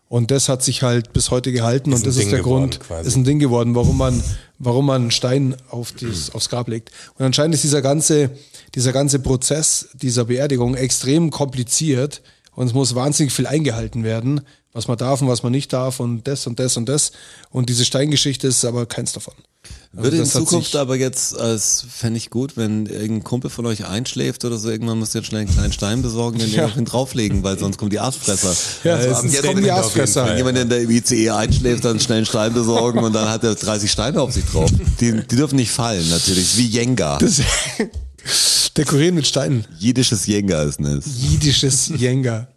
Und 0.07 0.31
das 0.31 0.49
hat 0.51 0.63
sich 0.63 0.83
halt 0.83 1.13
bis 1.15 1.31
heute 1.31 1.51
gehalten 1.51 1.93
Ist 1.93 1.99
und 1.99 2.07
das 2.07 2.17
Ding 2.17 2.27
ist 2.27 2.33
der 2.33 2.41
geworden 2.41 2.71
Grund, 2.71 2.81
quasi. 2.81 3.09
ist 3.09 3.17
ein 3.17 3.25
Ding 3.25 3.39
geworden, 3.39 3.75
warum 3.75 3.97
man, 3.97 4.23
warum 4.59 4.87
man 4.87 5.03
einen 5.03 5.11
Stein 5.11 5.57
auf 5.71 5.93
dieses, 5.93 6.35
aufs 6.35 6.51
Grab 6.51 6.69
legt. 6.69 6.91
Und 7.19 7.25
anscheinend 7.25 7.55
ist 7.55 7.65
dieser 7.65 7.81
ganze, 7.81 8.31
dieser 8.75 8.93
ganze 8.93 9.19
Prozess 9.19 9.89
dieser 9.95 10.27
Beerdigung 10.27 10.75
extrem 10.75 11.31
kompliziert 11.31 12.23
und 12.55 12.67
es 12.67 12.75
muss 12.75 12.95
wahnsinnig 12.95 13.33
viel 13.33 13.47
eingehalten 13.47 14.05
werden, 14.05 14.43
was 14.73 14.89
man 14.89 14.99
darf 14.99 15.23
und 15.23 15.29
was 15.29 15.43
man 15.43 15.53
nicht 15.53 15.73
darf 15.73 16.01
und 16.01 16.29
das 16.29 16.47
und 16.47 16.61
das 16.61 16.77
und 16.77 16.87
das. 16.89 17.13
Und 17.51 17.71
diese 17.71 17.85
Steingeschichte 17.85 18.47
ist 18.47 18.65
aber 18.65 18.85
keins 18.87 19.13
davon. 19.13 19.35
Also 19.97 20.03
Würde 20.11 20.17
in 20.17 20.25
Zukunft 20.27 20.75
aber 20.75 20.97
jetzt, 20.97 21.39
als 21.39 21.85
fände 21.89 22.17
ich 22.19 22.29
gut, 22.31 22.57
wenn 22.57 22.87
irgendein 22.87 23.23
Kumpel 23.23 23.49
von 23.49 23.65
euch 23.67 23.87
einschläft 23.87 24.45
oder 24.45 24.59
so, 24.59 24.69
irgendwann 24.69 24.99
müsst 24.99 25.15
ihr 25.15 25.21
jetzt 25.21 25.29
schnell 25.29 25.43
einen 25.43 25.51
kleinen 25.51 25.73
Stein 25.73 26.03
besorgen, 26.03 26.39
den 26.41 26.51
Ja. 26.53 26.63
ihr 26.63 26.67
auf 26.67 26.77
ihn 26.77 26.85
drauflegen, 26.85 27.43
weil 27.45 27.59
sonst 27.59 27.77
kommen 27.79 27.91
die 27.91 28.01
Aasfresser. 28.01 28.55
Ja, 28.83 28.97
Also 28.97 29.27
jetzt 29.29 29.43
kommen 29.45 29.59
die 29.59 29.65
wenn- 29.65 29.71
Aasfresser. 29.71 30.27
Wenn 30.27 30.37
jemand 30.39 30.59
in 30.59 30.69
der 30.69 30.83
ICE 30.91 31.31
einschläft, 31.31 31.85
dann 31.85 32.01
schnell 32.01 32.19
einen 32.19 32.27
Stein 32.27 32.53
besorgen 32.53 32.99
und 33.01 33.13
dann 33.13 33.29
hat 33.29 33.45
er 33.45 33.55
30 33.55 33.91
Steine 33.91 34.21
auf 34.21 34.33
sich 34.33 34.45
drauf. 34.47 34.69
Die, 35.01 35.13
die 35.13 35.37
dürfen 35.37 35.57
nicht 35.57 35.71
fallen, 35.71 36.09
natürlich. 36.11 36.57
Wie 36.57 36.67
Jenga. 36.67 37.19
Das, 37.19 37.41
dekorieren 38.77 39.15
mit 39.15 39.27
Steinen. 39.29 39.65
Jiddisches 39.79 40.27
Jenga 40.27 40.63
ist 40.65 40.81
es. 40.81 41.05
Jiddisches 41.23 41.93
Jenga. 41.97 42.49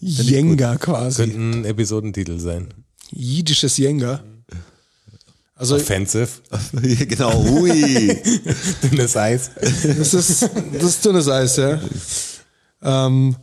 Jenga 0.00 0.76
quasi. 0.76 1.16
Könnte 1.22 1.38
ein 1.38 1.64
Episodentitel 1.64 2.38
sein. 2.38 2.68
Jiddisches 3.10 3.76
Jenga. 3.76 4.22
Also 5.58 5.74
Offensive, 5.76 6.28
genau, 7.08 7.36
ui. 7.60 8.16
dünnes 8.84 9.16
Eis. 9.16 9.50
das 9.60 10.14
ist, 10.14 10.42
das 10.72 10.82
ist 10.84 11.04
dünnes 11.04 11.28
Eis, 11.28 11.56
ja. 11.56 11.80
Ähm, 12.82 13.34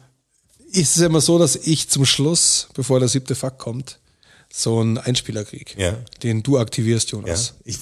ist 0.71 0.95
es 0.95 1.01
immer 1.03 1.19
so, 1.21 1.37
dass 1.37 1.55
ich 1.57 1.89
zum 1.89 2.05
Schluss, 2.05 2.69
bevor 2.73 2.99
der 2.99 3.09
siebte 3.09 3.35
Fakt 3.35 3.59
kommt, 3.59 3.99
so 4.51 4.79
einen 4.79 4.97
Einspieler 4.97 5.43
krieg, 5.43 5.75
Ja. 5.77 5.93
den 6.23 6.41
du 6.41 6.57
aktivierst, 6.57 7.11
Ja, 7.11 7.17
Jonas. 7.19 7.55
ich 7.65 7.77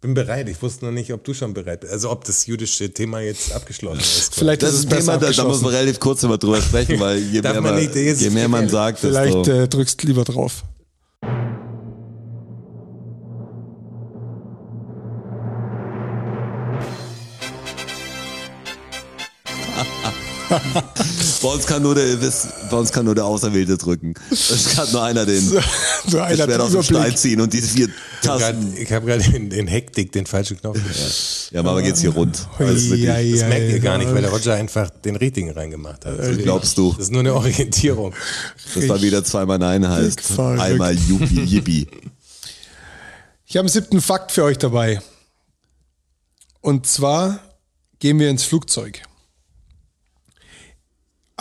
bin 0.00 0.14
bereit. 0.14 0.48
Ich 0.48 0.60
wusste 0.60 0.84
noch 0.86 0.92
nicht, 0.92 1.12
ob 1.12 1.22
du 1.22 1.32
schon 1.32 1.54
bereit 1.54 1.82
bist. 1.82 1.92
Also 1.92 2.10
ob 2.10 2.24
das 2.24 2.46
jüdische 2.46 2.92
Thema 2.92 3.20
jetzt 3.20 3.52
abgeschlossen 3.52 4.00
ist. 4.00 4.34
Vielleicht 4.38 4.62
Das 4.62 4.74
ist 4.74 4.86
ein 4.86 4.88
besser 4.88 5.20
Thema, 5.20 5.30
da, 5.30 5.36
da 5.36 5.44
muss 5.44 5.60
man 5.60 5.72
relativ 5.72 6.00
kurz 6.00 6.24
immer 6.24 6.38
drüber 6.38 6.60
sprechen, 6.60 6.98
weil 6.98 7.18
je 7.18 7.40
mehr 7.40 7.60
man 7.60 7.74
man, 7.76 7.86
das 7.86 8.20
je 8.20 8.30
mehr 8.30 8.48
man 8.48 8.68
sagt, 8.68 8.98
Vielleicht 8.98 9.34
desto... 9.36 9.52
äh, 9.52 9.68
drückst 9.68 10.02
lieber 10.02 10.24
drauf. 10.24 10.64
Bei 21.42 21.48
uns 21.48 21.66
kann 21.66 21.82
nur 21.82 21.94
der, 21.94 22.16
das- 22.16 22.46
bei 22.70 22.76
uns 22.76 22.92
kann 22.92 23.04
nur 23.04 23.14
der 23.14 23.24
Auserwählte 23.24 23.76
drücken. 23.76 24.14
Es 24.30 24.74
kann 24.76 24.90
nur 24.92 25.02
einer 25.02 25.26
den 25.26 25.40
So 25.48 25.56
das 25.56 26.14
einer 26.40 26.54
hat 26.54 26.60
aus 26.60 26.72
dem 26.72 26.82
Stein 26.82 27.16
ziehen 27.16 27.40
und 27.40 27.52
diese 27.52 27.68
vier 27.68 27.88
Tasten. 28.22 28.74
Ich 28.76 28.92
habe 28.92 29.06
gerade 29.06 29.24
in, 29.36 29.50
in 29.50 29.66
Hektik 29.66 30.12
den 30.12 30.26
falschen 30.26 30.58
Knopf. 30.60 30.78
Ja, 31.50 31.60
aber 31.60 31.82
geht's 31.82 32.00
hier 32.00 32.10
rund. 32.10 32.46
Also 32.58 32.90
wirklich, 32.90 33.02
Ja, 33.04 33.14
Das 33.14 33.40
ja, 33.40 33.48
merkt 33.48 33.62
ihr 33.68 33.76
ja. 33.76 33.78
gar 33.82 33.98
nicht, 33.98 34.12
weil 34.14 34.22
der 34.22 34.30
Roger 34.30 34.54
einfach 34.54 34.90
den 34.90 35.16
richtigen 35.16 35.50
reingemacht 35.50 36.04
hat. 36.04 36.36
Wie 36.36 36.42
glaubst 36.42 36.78
du? 36.78 36.92
Das 36.92 37.04
ist 37.06 37.10
nur 37.12 37.20
eine 37.20 37.34
Orientierung. 37.34 38.14
Das 38.74 38.88
war 38.88 39.02
wieder 39.02 39.24
zweimal 39.24 39.58
Nein 39.58 39.88
heißt. 39.88 40.20
verrückt. 40.20 40.60
Einmal 40.60 40.94
Yuppie 40.94 41.42
Yippie. 41.44 41.86
Ich 43.46 43.56
habe 43.56 43.66
einen 43.66 43.68
siebten 43.72 44.00
Fakt 44.00 44.32
für 44.32 44.44
euch 44.44 44.58
dabei. 44.58 45.00
Und 46.60 46.86
zwar 46.86 47.40
gehen 47.98 48.18
wir 48.18 48.30
ins 48.30 48.44
Flugzeug. 48.44 49.02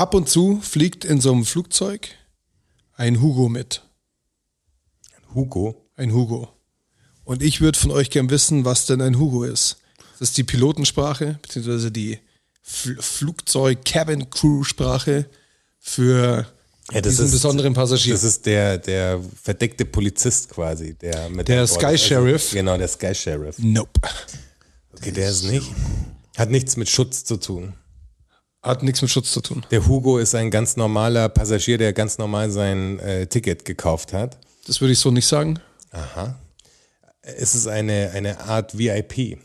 Ab 0.02 0.16
und 0.16 0.28
zu 0.28 0.60
fliegt 0.64 1.06
in 1.06 1.22
so 1.22 1.32
einem 1.32 1.46
Flugzeug 1.46 2.08
ein 2.96 3.22
Hugo 3.22 3.50
mit. 3.50 3.84
Hugo. 5.36 5.76
Ein 5.96 6.12
Hugo. 6.12 6.50
Und 7.24 7.44
ich 7.44 7.62
würde 7.62 7.78
von 7.78 7.92
euch 7.92 8.10
gern 8.10 8.32
wissen, 8.32 8.66
was 8.66 8.88
denn 8.88 9.00
ein 9.00 9.20
Hugo 9.20 9.44
ist. 9.44 9.78
Das 10.18 10.30
ist 10.30 10.38
die 10.40 10.44
Pilotensprache, 10.44 11.38
beziehungsweise 11.44 11.92
die 11.92 12.18
Fl 12.64 12.98
Flugzeug-Cabin-Crew-Sprache 13.00 15.30
für 15.78 16.48
Ja, 16.92 17.02
diesen 17.02 17.26
ist- 17.28 17.32
besonderen 17.34 17.76
Passagier. 17.76 18.14
Das 18.16 18.24
ist 18.24 18.48
der, 18.48 18.80
der 18.80 19.22
verdeckte 19.44 19.86
Polizist 19.86 20.50
quasi. 20.50 20.96
Der, 20.96 21.30
mit 21.30 21.48
Der 21.48 21.68
Sky. 21.68 21.96
Sheriff. 21.96 22.50
Genau, 22.54 22.76
der 22.76 22.88
Sky 22.88 23.14
Sheriff. 23.14 23.60
nope. 23.60 23.92
Okay, 24.94 25.12
der 25.12 25.30
ist 25.30 25.44
nicht. 25.44 25.68
Hat 26.38 26.50
nichts 26.50 26.76
mit 26.76 26.90
Schutz 26.90 27.24
zu 27.24 27.38
tun. 27.38 27.74
Hat 28.62 28.84
nichts 28.84 29.02
mit 29.02 29.10
Schutz 29.10 29.32
zu 29.32 29.42
tun. 29.42 29.66
Der 29.72 29.88
Hugo 29.88 30.20
ist 30.20 30.36
ein 30.36 30.52
ganz 30.52 30.78
normaler 30.78 31.30
Passagier, 31.30 31.78
der 31.80 31.94
ganz 31.94 32.18
normal 32.20 32.52
sein 32.52 33.00
äh, 33.00 33.26
Ticket 33.26 33.66
gekauft 33.66 34.14
hat. 34.14 34.38
Das 34.68 34.82
würde 34.82 34.94
ich 34.94 35.00
so 35.00 35.10
nicht 35.10 35.26
sagen. 35.26 35.60
Aha. 35.92 36.38
Es 37.24 37.56
ist 37.56 37.68
eine, 37.68 38.12
eine 38.14 38.40
Art 38.42 38.78
VIP. 38.78 39.40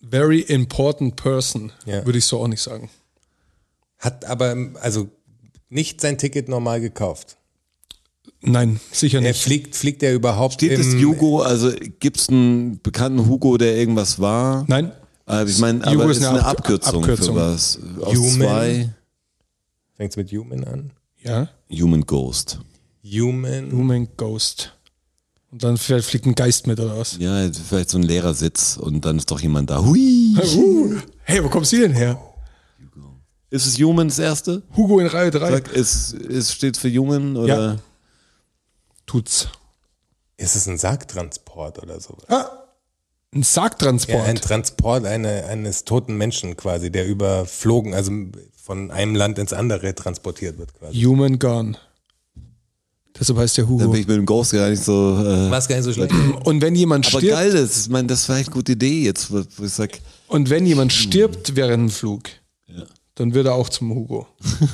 Very 0.00 0.40
important 0.40 1.14
person, 1.16 1.70
Ja. 1.86 2.04
würde 2.04 2.18
ich 2.18 2.24
so 2.24 2.40
auch 2.40 2.48
nicht 2.48 2.60
sagen. 2.62 2.90
Hat 3.98 4.24
aber 4.24 4.56
also 4.80 5.08
nicht 5.68 6.00
sein 6.00 6.18
Ticket 6.18 6.48
normal 6.48 6.80
gekauft. 6.80 7.36
Nein, 8.40 8.80
sicher 8.90 9.18
Er 9.18 9.22
nicht. 9.30 9.40
fliegt, 9.42 9.76
fliegt 9.76 10.02
er 10.02 10.12
überhaupt 10.12 10.54
Steht 10.54 10.72
es 10.78 10.94
Hugo, 10.96 11.42
also 11.42 11.70
gibt's 12.00 12.28
einen 12.28 12.80
bekannten 12.82 13.28
Hugo, 13.28 13.56
der 13.56 13.76
irgendwas 13.76 14.18
war? 14.20 14.64
Nein, 14.66 14.92
ich 15.46 15.58
meine, 15.58 15.80
Hugo 15.84 16.02
aber 16.02 16.10
ist 16.10 16.18
ist 16.18 16.24
eine 16.24 16.38
eine 16.38 16.46
Ab- 16.46 16.58
Abkürzung, 16.58 17.02
Abkürzung. 17.02 17.34
für 17.34 17.40
was. 17.40 17.78
Aus 18.00 18.16
Human. 18.16 18.32
zwei 18.40 18.94
Fängt's 19.96 20.16
mit 20.16 20.30
Human 20.32 20.64
an? 20.64 20.90
Ja. 21.22 21.48
Human 21.70 22.02
Ghost. 22.02 22.58
Human. 23.04 23.70
Human 23.72 24.08
Ghost. 24.16 24.72
Und 25.50 25.62
dann 25.62 25.76
vielleicht 25.76 26.08
fliegt 26.08 26.26
ein 26.26 26.34
Geist 26.34 26.66
mit 26.66 26.80
oder 26.80 26.96
was? 26.98 27.16
Ja, 27.18 27.48
vielleicht 27.52 27.90
so 27.90 27.98
ein 27.98 28.02
leerer 28.04 28.32
Sitz 28.34 28.76
und 28.78 29.04
dann 29.04 29.18
ist 29.18 29.30
doch 29.30 29.40
jemand 29.40 29.70
da. 29.70 29.84
Hui! 29.84 30.36
Hey, 31.24 31.42
wo 31.44 31.48
kommt 31.48 31.66
sie 31.68 31.80
denn 31.80 31.92
her? 31.92 32.20
Ist 33.48 33.66
es 33.66 33.78
Human 33.78 34.08
das 34.08 34.18
erste? 34.18 34.62
Hugo 34.76 34.98
in 34.98 35.06
Reihe 35.06 35.30
3. 35.30 35.50
Sag, 35.52 35.72
ist, 35.72 36.14
ist, 36.14 36.52
steht 36.52 36.76
für 36.76 36.90
Human 36.90 37.36
oder? 37.36 37.56
Ja. 37.74 37.76
Tut's. 39.06 39.48
Ist 40.36 40.56
es 40.56 40.66
ein 40.66 40.78
Sargtransport 40.78 41.80
oder 41.82 42.00
sowas? 42.00 42.24
Ah, 42.28 42.50
ein 43.34 43.42
Sargtransport. 43.42 44.18
Ja, 44.18 44.24
ein 44.24 44.36
Transport 44.36 45.06
eine, 45.06 45.46
eines 45.46 45.84
toten 45.84 46.16
Menschen 46.16 46.56
quasi, 46.56 46.90
der 46.90 47.06
überflogen, 47.06 47.94
also 47.94 48.12
von 48.62 48.90
einem 48.90 49.14
Land 49.14 49.38
ins 49.38 49.52
andere 49.52 49.94
transportiert 49.94 50.58
wird 50.58 50.74
quasi. 50.74 51.02
Human 51.02 51.38
Gone. 51.38 51.76
Deshalb 53.18 53.38
heißt 53.38 53.58
der 53.58 53.64
Dann 53.64 53.72
Hugo. 53.72 53.90
bin 53.90 54.00
ich 54.00 54.06
mit 54.06 54.16
dem 54.16 54.26
Ghost 54.26 54.52
gar 54.52 54.70
nicht 54.70 54.82
so. 54.82 54.92
Äh, 54.92 55.50
War 55.50 55.58
es 55.58 55.68
gar 55.68 55.76
nicht 55.76 55.84
so 55.84 55.92
schlecht. 55.92 56.12
Und 56.44 56.62
wenn 56.62 56.74
jemand 56.74 57.06
aber 57.06 57.18
stirbt, 57.18 57.34
geil, 57.36 57.52
das, 57.52 57.82
ich 57.82 57.88
meine, 57.90 58.08
das 58.08 58.28
war 58.28 58.36
echt 58.38 58.48
eine 58.48 58.54
gute 58.54 58.72
Idee 58.72 59.04
jetzt, 59.04 59.30
wo 59.30 59.64
ich 59.64 59.72
sag, 59.72 59.98
und 60.28 60.48
wenn 60.48 60.64
jemand 60.64 60.92
stirbt 60.92 61.56
während 61.56 61.90
dem 61.90 61.90
Flug, 61.90 62.30
dann 63.14 63.34
wird 63.34 63.46
er 63.46 63.54
auch 63.54 63.68
zum 63.68 63.94
Hugo. 63.94 64.26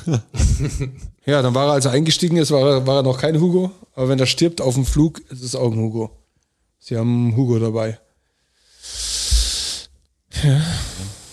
ja, 1.25 1.41
dann 1.41 1.53
war 1.53 1.67
er, 1.67 1.73
als 1.73 1.85
er 1.85 1.91
eingestiegen 1.91 2.37
ist, 2.37 2.51
war 2.51 2.61
er, 2.61 2.87
war 2.87 2.97
er 2.97 3.03
noch 3.03 3.19
kein 3.19 3.39
Hugo. 3.41 3.71
Aber 3.93 4.07
wenn 4.07 4.19
er 4.19 4.25
stirbt 4.25 4.61
auf 4.61 4.75
dem 4.75 4.85
Flug, 4.85 5.19
ist 5.29 5.43
es 5.43 5.55
auch 5.55 5.71
ein 5.71 5.77
Hugo. 5.77 6.11
Sie 6.79 6.95
haben 6.95 7.27
einen 7.27 7.35
Hugo 7.35 7.59
dabei. 7.59 7.99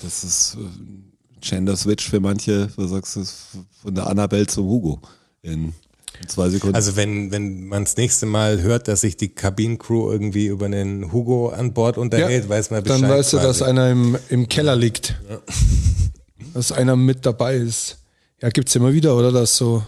Das 0.03 0.25
ist 0.25 0.57
äh, 0.57 1.41
Gender 1.41 1.77
Switch 1.77 2.09
für 2.09 2.21
manche, 2.21 2.69
du 2.77 2.87
sagst 2.87 3.17
es 3.17 3.49
von 3.83 3.95
der 3.95 4.07
Annabelle 4.07 4.47
zum 4.47 4.67
Hugo 4.67 5.01
in, 5.43 5.73
zwei 6.27 6.49
Sekunden. 6.49 6.75
Also 6.75 6.97
wenn, 6.97 7.31
wenn 7.31 7.67
man 7.67 7.85
das 7.85 7.97
nächste 7.97 8.27
Mal 8.27 8.63
hört, 8.63 8.89
dass 8.89 9.03
sich 9.03 9.17
die 9.17 9.29
Kabinencrew 9.29 10.11
irgendwie 10.11 10.47
über 10.47 10.67
einen 10.67 11.13
Hugo 11.13 11.51
an 11.51 11.73
Bord 11.73 11.99
unterhält, 11.99 12.49
weiß 12.49 12.71
man 12.71 12.83
Bescheid. 12.83 13.03
Dann 13.03 13.11
weißt 13.11 13.35
du, 13.35 13.37
dass 13.37 13.59
quasi. 13.59 13.71
einer 13.71 13.91
im, 13.91 14.19
im 14.29 14.49
Keller 14.49 14.77
liegt. 14.77 15.17
Dass 16.55 16.73
einer 16.73 16.97
mit 16.97 17.27
dabei 17.27 17.57
ist. 17.57 17.99
Ja, 18.41 18.49
gibt's 18.49 18.75
immer 18.75 18.91
wieder, 18.91 19.15
oder? 19.15 19.31
Das 19.31 19.59
so. 19.59 19.85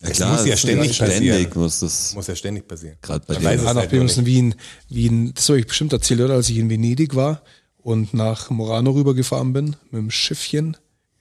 ja, 0.00 0.08
es 0.10 0.20
muss 0.20 0.46
ja 0.46 0.56
ständig 0.56 0.94
ständig 0.94 1.28
passieren. 1.28 1.50
muss 1.56 1.80
das 1.80 2.14
muss 2.14 2.26
ja 2.28 2.36
ständig 2.36 2.68
passieren. 2.68 2.96
gerade 3.02 3.24
bei 3.26 3.34
dir. 3.34 3.44
weiß 3.44 3.62
es 3.62 3.66
halt 3.66 3.92
nur 3.92 4.02
müssen 4.04 4.24
wie 4.24 4.38
in, 4.38 4.54
wie 4.88 5.06
in, 5.06 5.34
das 5.34 5.48
habe 5.48 5.58
ich 5.58 5.66
bestimmt 5.66 5.92
erzählt, 5.92 6.20
oder? 6.20 6.34
Als 6.34 6.50
ich 6.50 6.58
in 6.58 6.70
Venedig 6.70 7.16
war 7.16 7.42
und 7.82 8.14
nach 8.14 8.50
Murano 8.50 8.90
rübergefahren 8.90 9.52
bin 9.52 9.76
mit 9.90 10.02
dem 10.02 10.10
Schiffchen, 10.10 10.76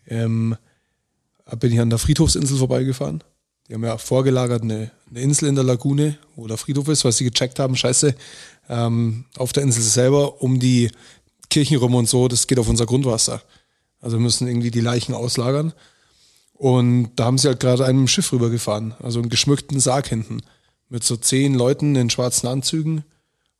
ähm, 0.08 0.56
bin 1.60 1.72
ich 1.72 1.80
an 1.80 1.90
der 1.90 2.00
Friedhofsinsel 2.00 2.58
vorbeigefahren. 2.58 3.24
Die 3.68 3.74
haben 3.74 3.84
ja 3.84 3.98
vorgelagert 3.98 4.64
eine, 4.64 4.92
eine 5.10 5.22
Insel 5.22 5.50
in 5.50 5.56
der 5.56 5.64
Lagune, 5.64 6.18
wo 6.36 6.48
der 6.48 6.58
Friedhof 6.58 6.88
ist, 6.88 7.06
was 7.06 7.18
sie 7.18 7.26
gecheckt 7.26 7.60
haben, 7.60 7.76
scheiße, 7.76 8.16
ähm, 8.70 9.26
auf 9.38 9.54
der 9.54 9.64
Insel 9.64 9.84
selber 9.84 10.42
um 10.42 10.60
die 10.60 10.90
Kirchen 11.50 11.78
rum 11.78 11.96
und 11.96 12.10
so, 12.10 12.28
das 12.28 12.48
geht 12.48 12.60
auf 12.60 12.70
unser 12.70 12.86
Grundwasser. 12.86 13.42
Also 14.00 14.18
wir 14.18 14.22
müssen 14.22 14.48
irgendwie 14.48 14.72
die 14.72 14.82
Leichen 14.82 15.14
auslagern. 15.14 15.74
Und 16.54 17.12
da 17.16 17.26
haben 17.26 17.38
sie 17.38 17.48
halt 17.48 17.60
gerade 17.60 17.86
einem 17.86 18.08
Schiff 18.08 18.32
rübergefahren, 18.32 18.96
also 19.00 19.20
einen 19.20 19.30
geschmückten 19.30 19.80
Sarg 19.80 20.08
hinten, 20.08 20.42
mit 20.90 21.04
so 21.04 21.16
zehn 21.16 21.54
Leuten 21.54 21.96
in 21.96 22.10
schwarzen 22.10 22.48
Anzügen 22.48 23.04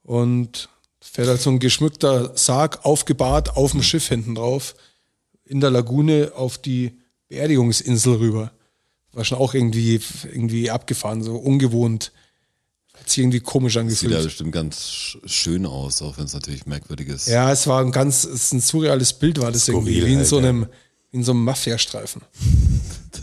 und 0.04 0.70
fährt 1.00 1.28
halt 1.28 1.42
so 1.42 1.50
ein 1.50 1.60
geschmückter 1.60 2.36
Sarg 2.36 2.86
aufgebahrt 2.86 3.56
auf 3.56 3.72
dem 3.72 3.84
Schiff 3.84 4.08
hinten 4.08 4.36
drauf, 4.36 4.76
in 5.46 5.60
der 5.62 5.70
Lagune 5.72 6.32
auf 6.36 6.58
die 6.58 6.98
Beerdigungsinsel 7.30 8.16
rüber. 8.16 8.52
War 9.14 9.24
schon 9.26 9.38
auch 9.38 9.54
irgendwie, 9.54 10.00
irgendwie 10.32 10.70
abgefahren, 10.70 11.24
so 11.24 11.36
ungewohnt. 11.38 12.12
Hat 12.94 13.10
sich 13.10 13.20
irgendwie 13.20 13.40
komisch 13.40 13.74
Sieht 13.74 13.76
ja 13.78 13.82
angefühlt. 13.82 14.24
bestimmt 14.24 14.52
ganz 14.52 14.80
sch- 14.90 15.28
schön 15.28 15.66
aus, 15.66 16.02
auch 16.02 16.18
wenn 16.18 16.26
es 16.26 16.34
natürlich 16.34 16.66
merkwürdig 16.66 17.10
ist. 17.10 17.28
Ja, 17.28 17.52
es 17.52 17.68
war 17.68 17.82
ein 17.82 17.92
ganz, 17.92 18.24
es 18.24 18.44
ist 18.46 18.54
ein 18.54 18.60
surreales 18.62 19.14
Bild, 19.14 19.40
war 19.40 19.52
das 19.52 19.68
irgendwie, 19.68 19.92
Skurril 19.94 20.08
wie 20.08 20.12
in 20.14 20.18
halt, 20.20 20.28
so 20.28 20.40
ja. 20.40 20.48
einem, 20.50 20.64
wie 20.64 20.68
in 21.12 21.24
so 21.24 21.32
einem 21.32 21.44
Mafia-Streifen. 21.44 22.22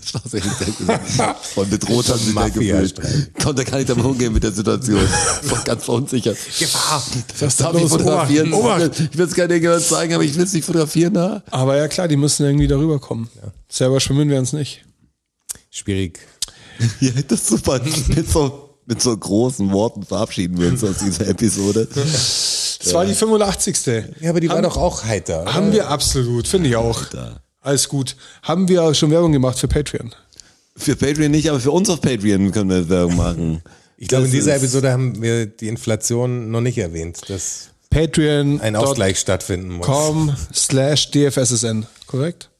Das 0.02 0.12
war 0.14 0.22
sehr 0.28 0.42
hinterher 0.42 1.34
Von 1.54 1.70
bedroht 1.70 2.08
haben 2.08 2.18
sie 2.18 2.34
der 2.34 2.50
gefühlt. 2.50 3.34
Konnte 3.40 3.64
gar 3.64 3.76
nicht 3.78 3.88
damit 3.88 4.04
umgehen 4.04 4.32
mit 4.32 4.42
der 4.42 4.50
Situation. 4.50 5.00
War 5.44 5.62
ganz 5.64 5.84
verunsichert. 5.84 6.36
Gefahr! 6.58 7.02
Das 7.38 7.56
darf 7.56 7.76
ich 7.76 7.88
fotografieren. 7.88 8.52
Obacht, 8.52 8.90
Ich 9.12 9.16
will 9.16 9.26
es 9.26 9.34
gerne 9.34 9.54
jemand 9.56 9.82
zeigen, 9.82 10.14
aber 10.14 10.24
ich 10.24 10.34
will 10.34 10.42
es 10.44 10.52
nicht 10.52 10.64
fotografieren 10.64 11.14
da. 11.14 11.42
Aber 11.50 11.76
ja 11.76 11.86
klar, 11.88 12.08
die 12.08 12.16
müssen 12.16 12.44
irgendwie 12.44 12.66
darüber 12.66 12.98
kommen. 12.98 13.30
Selber 13.70 14.00
schwimmen 14.00 14.28
werden 14.30 14.42
es 14.44 14.52
nicht. 14.52 14.84
Schwierig. 15.70 16.18
Ja, 17.00 17.12
das 17.28 17.40
ist 17.42 17.48
super. 17.48 17.80
Mit 18.08 18.28
so, 18.30 18.70
mit 18.86 19.00
so 19.00 19.16
großen 19.16 19.70
Worten 19.70 20.02
verabschieden 20.02 20.58
wir 20.60 20.68
uns 20.68 20.82
aus 20.82 20.98
dieser 20.98 21.28
Episode. 21.28 21.86
Das 21.94 22.92
war 22.92 23.06
die 23.06 23.14
85. 23.14 23.76
Ja, 24.20 24.30
aber 24.30 24.40
die 24.40 24.48
war 24.48 24.56
Haben- 24.56 24.64
doch 24.64 24.76
auch 24.76 25.04
heiter. 25.04 25.44
Haben 25.54 25.72
wir 25.72 25.88
absolut, 25.88 26.48
finde 26.48 26.68
ich 26.70 26.76
auch. 26.76 27.00
Alles 27.64 27.88
gut. 27.88 28.14
Haben 28.42 28.68
wir 28.68 28.94
schon 28.94 29.10
Werbung 29.10 29.32
gemacht 29.32 29.58
für 29.58 29.68
Patreon? 29.68 30.14
Für 30.76 30.94
Patreon 30.96 31.30
nicht, 31.30 31.48
aber 31.48 31.58
für 31.60 31.70
uns 31.70 31.88
auf 31.88 32.00
Patreon 32.00 32.52
können 32.52 32.70
wir 32.70 32.88
Werbung 32.88 33.16
machen. 33.16 33.62
Ich 33.96 34.08
glaube, 34.08 34.26
in 34.26 34.32
dieser 34.32 34.56
Episode 34.56 34.90
haben 34.90 35.22
wir 35.22 35.46
die 35.46 35.68
Inflation 35.68 36.50
noch 36.50 36.60
nicht 36.60 36.76
erwähnt, 36.78 37.30
dass 37.30 37.70
Patreon. 37.90 38.60
ein 38.60 38.74
Ausgleich 38.74 39.20
stattfinden 39.20 39.70
muss. 39.74 39.86
Com 39.86 40.34
slash 40.52 41.12
DFSSN, 41.12 41.86
korrekt? 42.08 42.50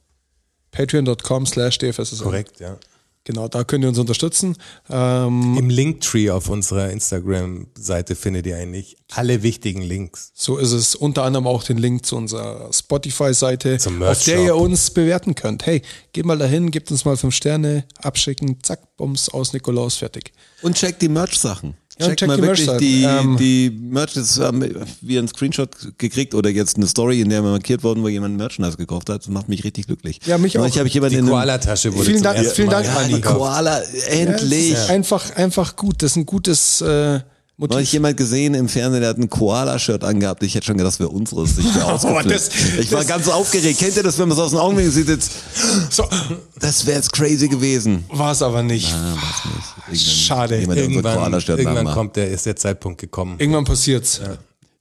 Patreon.com 0.71 1.45
slash 1.45 1.79
DFSSN. 1.79 2.23
Korrekt, 2.23 2.61
ja. 2.61 2.79
Genau, 3.25 3.49
da 3.49 3.65
könnt 3.65 3.83
ihr 3.85 3.89
uns 3.89 3.99
unterstützen. 3.99 4.55
Ähm, 4.91 5.57
Im 5.59 5.71
Linktree 5.71 6.29
auf 6.29 6.51
unserer 6.51 6.91
Instagram-Seite 6.91 8.17
findet 8.17 8.47
ihr 8.47 8.59
eigentlich 8.59 8.99
alle 9.11 9.43
wichtigen 9.43 9.81
Links. 9.81 10.31
so 10.35 10.59
ist 10.59 10.73
es 10.73 10.95
unter 10.95 11.23
anderem 11.23 11.47
auch 11.47 11.63
den 11.63 11.79
Link 11.79 12.05
zu 12.05 12.17
unserer 12.17 12.71
Spotify-Seite, 12.71 13.79
auf 14.01 14.25
der 14.25 14.43
ihr 14.43 14.57
uns 14.57 14.91
bewerten 14.91 15.35
könnt. 15.35 15.65
Hey, 15.65 15.81
geht 16.13 16.27
mal 16.27 16.37
dahin, 16.37 16.71
gebt 16.71 16.91
uns 16.91 17.07
mal 17.07 17.17
fünf 17.17 17.35
Sterne, 17.35 17.85
abschicken, 17.97 18.63
zack, 18.63 18.97
Bums 18.99 19.31
aus 19.31 19.55
Nikolaus, 19.55 19.97
fertig. 19.97 20.33
Und 20.61 20.77
checkt 20.77 21.01
die 21.01 21.09
Merch-Sachen. 21.09 21.77
Ja, 21.99 22.07
Checkt 22.07 22.19
checkt 22.21 22.29
mal 22.29 22.37
die 22.37 22.43
wirklich 22.43 22.71
die, 22.79 23.03
Ähm, 23.05 23.37
die 23.37 23.71
Merch, 23.71 24.15
das 24.15 24.41
haben 24.41 24.63
wir 25.01 25.19
einen 25.19 25.29
Screenshot 25.29 25.71
gekriegt 25.99 26.35
oder 26.35 26.51
jetzt 26.51 26.77
eine 26.77 26.87
Story, 26.89 27.21
in 27.21 27.29
der 27.29 27.43
wir 27.43 27.51
markiert 27.51 27.85
worden, 27.85 28.03
wo 28.03 28.09
jemand 28.09 28.37
Merchandise 28.37 28.77
gekauft 28.77 29.09
hat. 29.11 29.21
Das 29.23 29.29
macht 29.29 29.49
mich 29.49 29.63
richtig 29.63 29.87
glücklich. 29.87 30.19
Ja, 30.27 30.37
mich 30.39 30.59
auch. 30.59 30.65
habe 30.77 30.89
ich 30.89 30.95
jemanden 30.95 31.25
Die 31.25 31.31
Koala-Tasche 31.31 31.95
wurde 31.95 32.07
Vielen 32.07 32.23
Dank- 32.23 32.45
vielen 32.51 32.71
Dank, 32.71 32.87
Ja, 32.87 33.05
die 33.07 33.21
Koala, 33.21 33.81
endlich. 34.09 34.73
Das 34.73 34.85
ist 34.85 34.91
einfach, 34.91 35.37
einfach 35.37 35.77
gut. 35.77 36.03
Das 36.03 36.13
ist 36.13 36.17
ein 36.17 36.27
gutes 36.27 36.81
äh, 36.81 37.21
Motiv. 37.57 37.75
Neulich 37.75 37.93
jemand 37.93 38.17
gesehen 38.17 38.55
im 38.55 38.69
Fernsehen, 38.69 39.01
der 39.01 39.11
hat 39.11 39.19
ein 39.19 39.31
Koala-Shirt 39.31 40.03
angehabt. 40.03 40.43
Ich 40.43 40.57
hätte 40.57 40.67
schon 40.67 40.77
gedacht, 40.77 40.95
das 40.95 40.99
wäre 41.01 41.11
unseres. 41.11 41.57
Ich, 41.57 41.73
wäre 41.75 41.85
ausgeflippt. 41.93 42.31
das- 42.35 42.51
ich 42.81 42.91
war 42.91 43.05
ganz 43.05 43.29
aufgeregt. 43.29 43.79
Kennt 43.79 43.97
ihr 43.97 44.03
das, 44.03 44.19
wenn 44.19 44.29
man 44.29 44.37
es 44.37 44.43
aus 44.43 44.51
den 44.51 44.59
Augenwinkeln 44.59 44.93
sieht? 44.93 45.09
Jetzt, 45.09 45.31
So, 45.91 46.05
das 46.59 46.85
wäre 46.85 46.97
jetzt 46.97 47.13
crazy 47.13 47.47
gewesen. 47.47 48.05
war 48.09 48.33
es 48.33 48.43
aber 48.43 48.65
nicht. 48.65 48.93
Ah, 48.93 49.15
weiß 49.15 49.21
nicht. 49.21 49.67
Irgendein- 49.87 49.97
Schade. 50.25 50.59
Jemand, 50.59 50.79
Irgendwann, 50.81 51.17
Koala-Shirt 51.17 51.59
irgendwann 51.61 51.95
kommt 51.95 52.17
der, 52.17 52.29
ist 52.31 52.45
der 52.45 52.57
Zeitpunkt 52.57 53.01
gekommen, 53.01 53.37
Irgendwann 53.39 53.65
passiert's. 53.65 54.21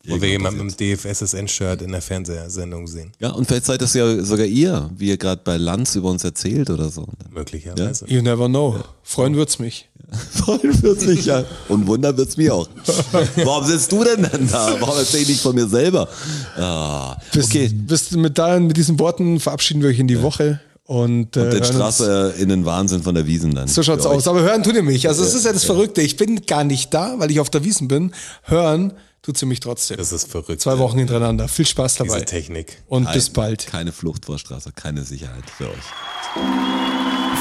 Wo 0.05 0.21
wir 0.21 0.29
jemanden 0.29 0.65
mit 0.65 0.79
dem 0.79 0.97
DFSSN-Shirt 0.97 1.81
in 1.81 1.91
der 1.91 2.01
Fernsehsendung 2.01 2.87
sehen. 2.87 3.13
Ja, 3.19 3.31
und 3.31 3.47
vielleicht 3.47 3.65
seid 3.65 3.81
das 3.81 3.93
ja 3.93 4.21
sogar 4.23 4.45
ihr, 4.45 4.89
wie 4.97 5.07
ihr 5.09 5.17
gerade 5.17 5.41
bei 5.43 5.55
Lanz 5.55 5.95
über 5.95 6.09
uns 6.09 6.23
erzählt 6.25 6.69
oder 6.69 6.89
so. 6.89 7.07
Möglicherweise. 7.31 8.05
You 8.09 8.21
never 8.21 8.49
know. 8.49 8.83
Freuen 9.01 9.35
wird's 9.37 9.59
mich. 9.59 9.89
Freuen 10.31 10.83
wird's 10.83 11.05
mich 11.05 11.25
ja. 11.25 11.45
Und 11.69 11.87
wundern 11.87 12.17
wird's 12.17 12.35
mir 12.35 12.53
auch. 12.53 12.67
Warum 13.37 13.65
sitzt 13.65 13.91
du 13.93 14.03
denn 14.03 14.27
dann 14.29 14.49
da? 14.49 14.75
Warum 14.79 14.97
erzähl 14.97 15.21
ich 15.21 15.29
nicht 15.29 15.41
von 15.41 15.55
mir 15.55 15.67
selber? 15.67 16.09
Ah, 16.57 17.15
Bis, 17.31 17.45
okay. 17.45 17.69
bis 17.69 18.11
mit, 18.11 18.37
da, 18.37 18.59
mit 18.59 18.75
diesen 18.75 18.99
Worten 18.99 19.39
verabschieden 19.39 19.81
wir 19.81 19.89
euch 19.89 19.99
in 19.99 20.07
die 20.07 20.21
Woche 20.21 20.59
und, 20.85 21.37
äh, 21.37 21.43
Und 21.43 21.53
den 21.53 21.63
Straße 21.63 22.35
in 22.39 22.49
den 22.49 22.65
Wahnsinn 22.65 23.03
von 23.03 23.15
der 23.15 23.25
Wiesen 23.25 23.55
dann. 23.55 23.69
So 23.69 23.81
schaut's 23.83 24.05
aus. 24.05 24.27
Aber 24.27 24.41
hören 24.41 24.63
tut 24.63 24.75
ihr 24.75 24.83
mich. 24.83 25.07
Also 25.07 25.23
es 25.23 25.33
ist 25.33 25.45
ja 25.45 25.53
das 25.53 25.63
Verrückte. 25.63 26.01
Ich 26.01 26.17
bin 26.17 26.45
gar 26.45 26.65
nicht 26.65 26.93
da, 26.93 27.19
weil 27.19 27.31
ich 27.31 27.39
auf 27.39 27.49
der 27.49 27.63
Wiesen 27.63 27.87
bin. 27.87 28.11
Hören 28.43 28.91
tut 29.23 29.37
sie 29.37 29.47
mich 29.47 29.59
trotzdem. 29.59 29.97
Das 29.97 30.11
ist 30.11 30.29
verrückt. 30.29 30.61
Zwei 30.61 30.77
Wochen 30.77 30.99
hintereinander. 30.99 31.47
Viel 31.47 31.65
Spaß 31.65 31.95
dabei. 31.95 32.13
Diese 32.15 32.25
Technik. 32.25 32.83
Und 32.87 33.05
Kein- 33.05 33.13
bis 33.15 33.31
bald. 33.31 33.65
Keine 33.65 33.91
Flucht 33.91 34.25
vor 34.25 34.37
Straße, 34.37 34.71
keine 34.73 35.01
Sicherheit 35.03 35.49
für 35.57 35.69
euch. 35.69 35.87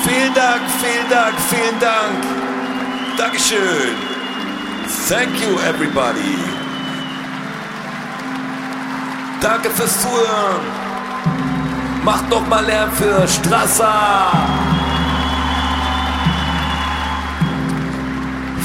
Vielen 0.05 0.35
Dank, 0.35 0.63
vielen 0.81 1.11
Dank, 1.11 1.35
vielen 1.51 1.79
Dank. 1.81 2.25
Dankeschön. 3.19 3.95
Thank 5.09 5.31
you, 5.41 5.59
everybody. 5.61 6.39
Danke 9.41 9.71
fürs 9.71 10.01
Zuhören. 10.01 10.61
Macht 12.05 12.29
noch 12.31 12.47
mal 12.49 12.65
Lärm 12.65 12.91
für 12.93 13.27
Strasser. 13.29 14.62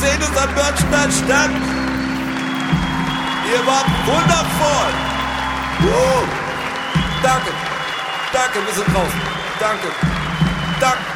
Sehen 0.00 0.22
uns 0.22 0.36
am 0.36 0.54
Börnstein 0.54 1.10
statt. 1.10 1.50
Ihr 3.50 3.66
wart 3.66 3.86
wundervoll. 4.06 4.92
Uh, 5.80 6.24
danke, 7.22 7.50
danke, 8.32 8.66
wir 8.66 8.74
sind 8.74 8.94
draußen. 8.94 9.20
Danke, 9.58 9.88
danke. 10.80 11.08